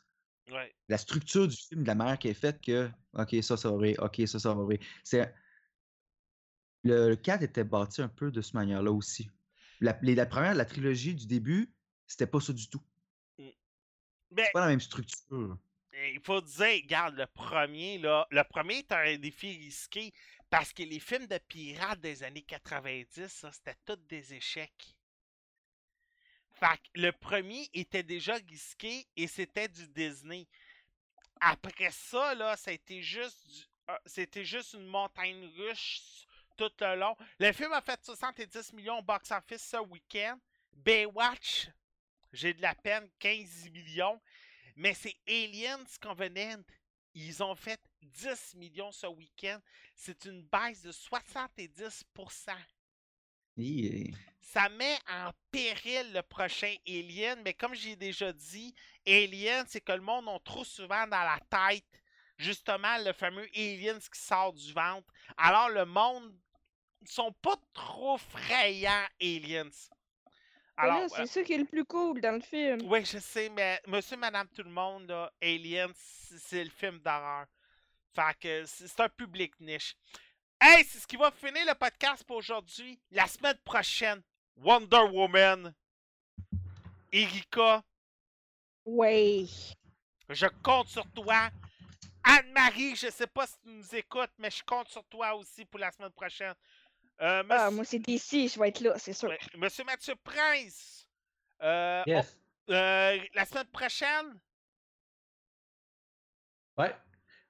Ouais. 0.52 0.76
la 0.90 1.00
structure 1.00 1.48
du 1.48 1.56
film, 1.58 1.82
de 1.82 1.88
la 1.88 1.96
manière 1.96 2.20
qui 2.20 2.28
est 2.28 2.36
faite 2.36 2.62
que, 2.62 2.88
ok, 3.14 3.36
ça, 3.42 3.58
ça 3.58 3.72
va 3.72 3.78
ok, 3.78 4.22
ça, 4.28 4.38
ça 4.38 4.54
va 4.54 4.62
vrai. 4.62 4.80
C'est 5.04 5.34
le, 6.84 7.10
le 7.10 7.16
4 7.16 7.42
était 7.42 7.64
bâti 7.64 8.04
un 8.04 8.10
peu 8.10 8.30
de 8.30 8.42
cette 8.42 8.54
manière-là 8.54 8.92
aussi. 8.92 9.28
La, 9.82 9.98
les- 10.02 10.16
la 10.16 10.26
première, 10.26 10.54
la 10.54 10.66
trilogie 10.66 11.16
du 11.16 11.26
début, 11.28 11.74
c'était 12.08 12.28
pas 12.28 12.40
ça 12.40 12.54
du 12.54 12.70
tout. 12.70 12.82
Mais 13.38 14.46
C'est 14.46 14.52
pas 14.54 14.62
la 14.62 14.68
même 14.68 14.80
structure. 14.80 15.58
il 15.94 16.22
faut 16.24 16.40
dire, 16.42 16.68
regarde, 16.84 17.16
le 17.16 17.26
premier, 17.28 17.98
là, 17.98 18.26
le 18.32 18.44
premier 18.44 18.78
est 18.78 18.92
un 18.94 19.18
défi 19.18 19.58
risqué 19.58 20.14
parce 20.50 20.72
que 20.72 20.84
les 20.84 21.00
films 21.00 21.28
de 21.28 21.38
pirates 21.38 22.00
des 22.00 22.24
années 22.24 22.44
90, 22.44 23.28
ça, 23.28 23.52
c'était 23.52 23.76
tous 23.86 23.98
des 24.08 24.34
échecs. 24.34 24.96
Fait 26.54 26.78
que 26.78 27.02
le 27.02 27.12
premier 27.12 27.68
était 27.74 28.04
déjà 28.04 28.36
risqué 28.36 29.06
et 29.18 29.28
c'était 29.28 29.68
du 29.68 29.88
Disney. 29.90 30.48
Après 31.42 31.90
ça, 31.92 32.36
là, 32.36 32.56
ça 32.56 32.72
a 32.72 32.74
été 32.74 33.02
juste 33.02 33.48
du- 33.50 33.66
ah, 33.88 34.00
c'était 34.06 34.46
juste 34.46 34.74
une 34.74 34.86
montagne 34.86 35.44
russe 35.58 36.26
tout 36.70 36.74
le 36.82 36.96
long. 36.96 37.16
Le 37.40 37.52
film 37.52 37.72
a 37.74 37.82
fait 37.82 38.00
70 38.04 38.74
millions 38.74 39.00
au 39.00 39.02
box-office 39.02 39.64
ce 39.64 39.78
week-end. 39.78 40.38
Baywatch, 40.74 41.70
j'ai 42.32 42.54
de 42.54 42.62
la 42.62 42.76
peine, 42.76 43.10
15 43.20 43.70
millions. 43.72 44.22
Mais 44.76 44.94
c'est 44.94 45.16
Aliens 45.28 45.84
Covenant. 46.00 46.64
Ils 47.14 47.44
ont 47.44 47.56
fait 47.56 47.82
10 48.02 48.56
millions 48.56 48.92
ce 48.92 49.08
week-end. 49.08 49.60
C'est 49.96 50.26
une 50.26 50.44
baisse 50.44 50.82
de 50.84 50.92
70%. 50.92 52.56
Hi, 53.58 54.14
Ça 54.40 54.70
met 54.70 54.98
en 55.10 55.32
péril 55.52 56.14
le 56.14 56.22
prochain 56.22 56.74
Alien, 56.88 57.42
mais 57.44 57.54
comme 57.54 57.76
j'ai 57.76 57.98
déjà 57.98 58.32
dit, 58.32 58.74
Alien, 59.06 59.66
c'est 59.68 59.82
que 59.82 59.92
le 59.92 60.00
monde 60.00 60.30
a 60.30 60.40
trop 60.40 60.64
souvent 60.64 61.06
dans 61.08 61.24
la 61.24 61.40
tête 61.50 61.86
justement 62.42 62.98
le 63.06 63.14
fameux 63.14 63.48
Aliens 63.56 64.00
qui 64.00 64.20
sort 64.20 64.54
du 64.54 64.74
ventre. 64.74 65.08
Alors 65.38 65.70
le 65.70 65.86
monde 65.86 66.34
sont 67.06 67.32
pas 67.42 67.56
trop 67.74 68.18
frayants, 68.18 69.08
Aliens. 69.22 69.70
Mais 70.78 70.88
là, 70.88 70.94
Alors, 70.96 71.10
c'est 71.10 71.28
ça 71.28 71.44
qui 71.44 71.54
est 71.54 71.58
le 71.58 71.66
plus 71.66 71.86
cool 71.86 72.22
dans 72.22 72.36
le 72.36 72.42
film. 72.42 72.80
oui, 72.90 73.06
je 73.06 73.18
sais, 73.20 73.50
mais 73.50 73.80
Monsieur, 73.88 74.18
Madame, 74.18 74.48
tout 74.50 74.64
le 74.64 74.70
monde, 74.72 75.08
là, 75.10 75.32
Aliens, 75.42 75.92
c'est 75.96 76.64
le 76.64 76.70
film 76.70 77.00
d'horreur. 77.00 77.46
Fait 78.16 78.38
que 78.40 78.66
c'est 78.66 79.00
un 79.00 79.10
public 79.10 79.60
niche. 79.60 79.96
Hey, 80.60 80.84
c'est 80.86 81.00
ce 81.00 81.08
qui 81.08 81.16
va 81.18 81.32
finir 81.32 81.66
le 81.66 81.74
podcast 81.76 82.24
pour 82.24 82.38
aujourd'hui. 82.38 83.00
La 83.12 83.28
semaine 83.28 83.58
prochaine, 83.64 84.22
Wonder 84.58 85.04
Woman. 85.12 85.74
Erika, 87.12 87.84
Ouais. 88.86 89.46
je 90.30 90.48
compte 90.64 90.88
sur 90.88 91.06
toi. 91.12 91.50
Anne-Marie, 92.24 92.96
je 92.96 93.10
sais 93.10 93.28
pas 93.28 93.48
si 93.48 93.56
tu 93.64 93.70
nous 93.70 93.96
écoutes, 93.96 94.32
mais 94.38 94.50
je 94.52 94.64
compte 94.64 94.88
sur 94.90 95.04
toi 95.06 95.34
aussi 95.36 95.66
pour 95.66 95.80
la 95.80 95.92
semaine 95.92 96.12
prochaine. 96.12 96.54
Euh, 97.22 97.44
Ah, 97.50 97.70
moi, 97.72 97.86
c'est 97.86 98.00
d'ici, 98.00 98.48
je 98.48 98.60
vais 98.60 98.70
être 98.70 98.80
là, 98.82 98.98
c'est 98.98 99.14
sûr. 99.14 99.32
monsieur 99.58 99.84
Mathieu 99.84 100.16
Prince, 100.24 101.08
euh, 101.62 102.02
Yes. 102.08 102.36
on- 102.68 102.74
euh, 102.74 103.18
la 103.36 103.46
semaine 103.46 103.68
prochaine, 103.68 104.40
Ouais. 106.78 106.96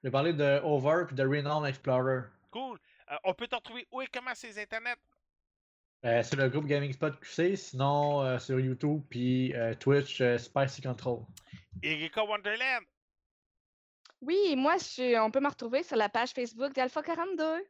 Je 0.02 0.08
vais 0.08 0.10
parler 0.10 0.32
de 0.32 0.60
Over 0.64 1.04
et 1.10 1.14
de 1.14 1.22
Renown 1.22 1.64
Explorer. 1.64 2.22
Cool. 2.50 2.78
Euh, 3.10 3.16
on 3.24 3.32
peut 3.34 3.46
te 3.46 3.54
retrouver 3.54 3.86
où 3.92 4.02
et 4.02 4.08
comment 4.08 4.34
sur 4.34 4.48
les 4.48 4.58
internets? 4.58 4.96
Euh, 6.04 6.22
c'est 6.24 6.34
le 6.36 6.48
groupe 6.48 6.66
Gaming 6.66 6.92
Spot 6.92 7.18
QC, 7.20 7.54
sinon 7.56 8.20
euh, 8.22 8.38
sur 8.40 8.58
YouTube 8.58 9.02
puis 9.08 9.54
euh, 9.54 9.74
Twitch 9.74 10.20
euh, 10.20 10.36
Spicy 10.38 10.82
Control. 10.82 11.20
Erika 11.82 12.24
Wonderland. 12.24 12.84
Oui, 14.20 14.56
moi, 14.56 14.76
je 14.78 14.84
suis- 14.84 15.18
on 15.18 15.30
peut 15.30 15.40
me 15.40 15.48
retrouver 15.48 15.84
sur 15.84 15.96
la 15.96 16.08
page 16.08 16.30
Facebook 16.32 16.72
d'Alpha 16.74 17.02
42. 17.02 17.64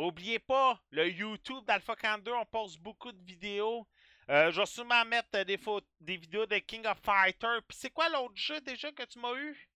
Oubliez 0.00 0.38
pas, 0.38 0.80
le 0.90 1.08
YouTube 1.10 1.64
d'Alpha 1.66 1.96
42, 1.96 2.30
on 2.32 2.44
poste 2.46 2.78
beaucoup 2.78 3.10
de 3.10 3.20
vidéos. 3.24 3.84
Euh, 4.30 4.52
je 4.52 4.60
vais 4.60 4.66
sûrement 4.66 5.04
mettre 5.04 5.28
euh, 5.34 5.42
des, 5.44 5.56
photos, 5.58 5.88
des 6.00 6.16
vidéos 6.16 6.46
de 6.46 6.56
King 6.58 6.86
of 6.86 6.98
Fighter. 7.02 7.58
Puis 7.66 7.76
c'est 7.80 7.90
quoi 7.90 8.08
l'autre 8.08 8.36
jeu 8.36 8.60
déjà 8.60 8.92
que 8.92 9.02
tu 9.04 9.18
m'as 9.18 9.34
eu? 9.34 9.68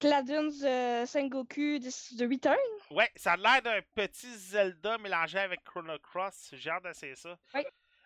Cladunes 0.00 0.50
euh, 0.64 1.06
Sengoku 1.06 1.78
de, 1.78 2.16
de 2.18 2.28
Return. 2.28 2.56
Ouais, 2.90 3.08
ça 3.14 3.34
a 3.34 3.36
l'air 3.36 3.62
d'un 3.62 3.80
petit 3.94 4.36
Zelda 4.36 4.98
mélangé 4.98 5.38
avec 5.38 5.62
Chrono 5.62 5.96
Cross. 6.00 6.50
J'ai 6.54 6.70
hâte 6.70 6.82
d'essayer 6.82 7.14
ça. 7.14 7.38
Oui, 7.54 7.62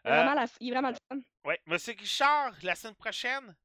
Euh, 0.06 0.10
Vraiment 0.14 0.34
la- 0.34 0.46
il 0.60 0.68
est 0.68 0.72
vraiment 0.72 0.90
le 0.90 0.96
fun. 1.10 1.20
ouais, 1.46 1.58
Monsieur 1.66 1.94
Guichard, 1.94 2.52
la 2.62 2.74
semaine 2.74 2.94
prochaine? 2.96 3.56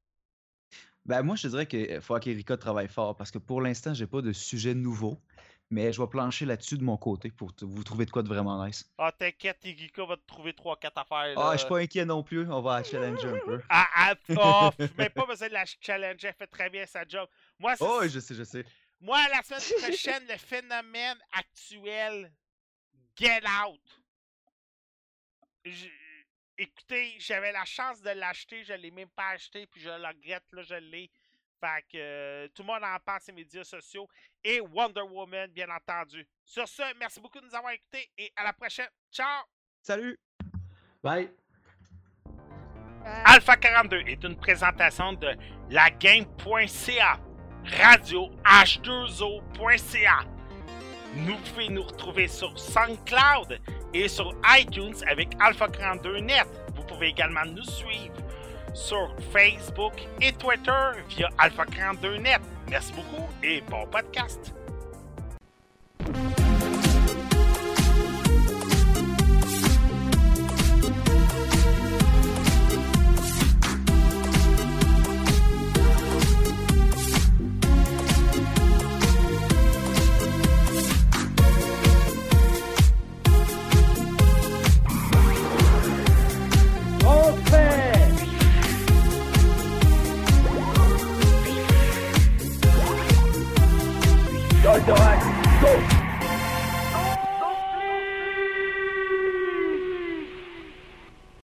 Ben, 1.04 1.22
moi, 1.22 1.36
je 1.36 1.42
te 1.42 1.48
dirais 1.48 1.66
qu'il 1.66 2.00
faut 2.00 2.18
qu'Erika 2.18 2.56
travaille 2.56 2.88
fort 2.88 3.14
parce 3.16 3.30
que 3.30 3.38
pour 3.38 3.60
l'instant, 3.60 3.92
j'ai 3.94 4.06
pas 4.06 4.22
de 4.22 4.32
sujet 4.32 4.74
nouveau. 4.74 5.20
Mais 5.68 5.92
je 5.92 6.00
vais 6.00 6.06
plancher 6.06 6.44
là-dessus 6.44 6.78
de 6.78 6.84
mon 6.84 6.96
côté 6.96 7.30
pour 7.30 7.52
vous 7.60 7.82
trouver 7.82 8.06
de 8.06 8.10
quoi 8.10 8.22
de 8.22 8.28
vraiment 8.28 8.64
nice. 8.64 8.88
Ah, 8.98 9.10
t'inquiète, 9.10 9.58
Erika 9.64 10.04
va 10.04 10.16
te 10.16 10.26
trouver 10.26 10.52
3-4 10.52 10.92
affaires. 10.94 11.34
Ah, 11.36 11.50
là. 11.50 11.52
je 11.52 11.58
suis 11.58 11.68
pas 11.68 11.78
inquiet 11.78 12.04
non 12.04 12.22
plus. 12.22 12.48
On 12.48 12.62
va 12.62 12.84
challenger 12.84 13.28
un 13.28 13.38
peu. 13.44 13.60
Ah, 13.68 13.88
ah, 13.96 14.14
oh, 14.36 14.70
mais 14.98 15.10
pas 15.10 15.26
besoin 15.26 15.48
de 15.48 15.54
la 15.54 15.64
challenger, 15.80 16.28
elle 16.28 16.34
fait 16.34 16.46
très 16.46 16.70
bien 16.70 16.86
sa 16.86 17.04
job. 17.06 17.28
Moi, 17.58 17.74
c'est 17.76 17.84
Oh, 17.84 18.06
je 18.06 18.20
sais, 18.20 18.34
je 18.34 18.44
sais. 18.44 18.64
Moi, 19.00 19.18
la 19.28 19.42
semaine 19.42 19.82
prochaine, 19.82 20.26
le 20.28 20.36
phénomène 20.36 21.18
actuel, 21.32 22.32
Get 23.16 23.42
Out. 23.64 23.80
Écoutez, 26.58 27.16
j'avais 27.18 27.52
la 27.52 27.64
chance 27.64 28.00
de 28.00 28.10
l'acheter, 28.10 28.64
je 28.64 28.72
l'ai 28.72 28.90
même 28.90 29.10
pas 29.10 29.30
acheté, 29.30 29.66
puis 29.66 29.80
je 29.80 29.88
le 29.90 30.06
regrette, 30.06 30.44
là, 30.52 30.62
je 30.62 30.76
l'ai. 30.76 31.10
Fait 31.60 31.82
que 31.90 31.96
euh, 31.96 32.48
tout 32.54 32.62
le 32.62 32.66
monde 32.66 32.82
en 32.82 32.98
parle 33.04 33.20
sur 33.20 33.32
les 33.32 33.42
médias 33.42 33.64
sociaux. 33.64 34.08
Et 34.44 34.60
Wonder 34.60 35.02
Woman, 35.02 35.50
bien 35.50 35.68
entendu. 35.70 36.26
Sur 36.44 36.68
ce, 36.68 36.82
merci 36.98 37.20
beaucoup 37.20 37.40
de 37.40 37.46
nous 37.46 37.54
avoir 37.54 37.72
écoutés 37.72 38.10
et 38.18 38.32
à 38.36 38.44
la 38.44 38.52
prochaine. 38.52 38.88
Ciao! 39.10 39.44
Salut! 39.82 40.18
Bye! 41.02 41.30
Euh, 43.06 43.22
Alpha 43.24 43.56
42 43.56 43.98
est 44.06 44.24
une 44.24 44.36
présentation 44.36 45.12
de 45.12 45.28
lagame.ca, 45.70 47.20
radio 47.64 48.30
h2o.ca. 48.44 50.24
Nous 51.14 51.36
pouvez 51.36 51.68
nous 51.68 51.82
retrouver 51.82 52.28
sur 52.28 52.58
SoundCloud 52.58 53.60
et 53.94 54.08
sur 54.08 54.34
iTunes 54.58 54.96
avec 55.06 55.28
Alpha 55.40 55.68
42 55.68 56.18
Net. 56.18 56.46
Vous 56.74 56.84
pouvez 56.84 57.08
également 57.08 57.44
nous 57.46 57.64
suivre 57.64 58.12
sur 58.76 59.08
Facebook 59.32 59.94
et 60.20 60.32
Twitter 60.32 61.02
via 61.08 61.28
Alpha 61.38 61.64
42 61.64 62.18
Net. 62.18 62.40
Merci 62.68 62.92
beaucoup 62.92 63.26
et 63.42 63.62
bon 63.70 63.86
podcast. 63.86 64.54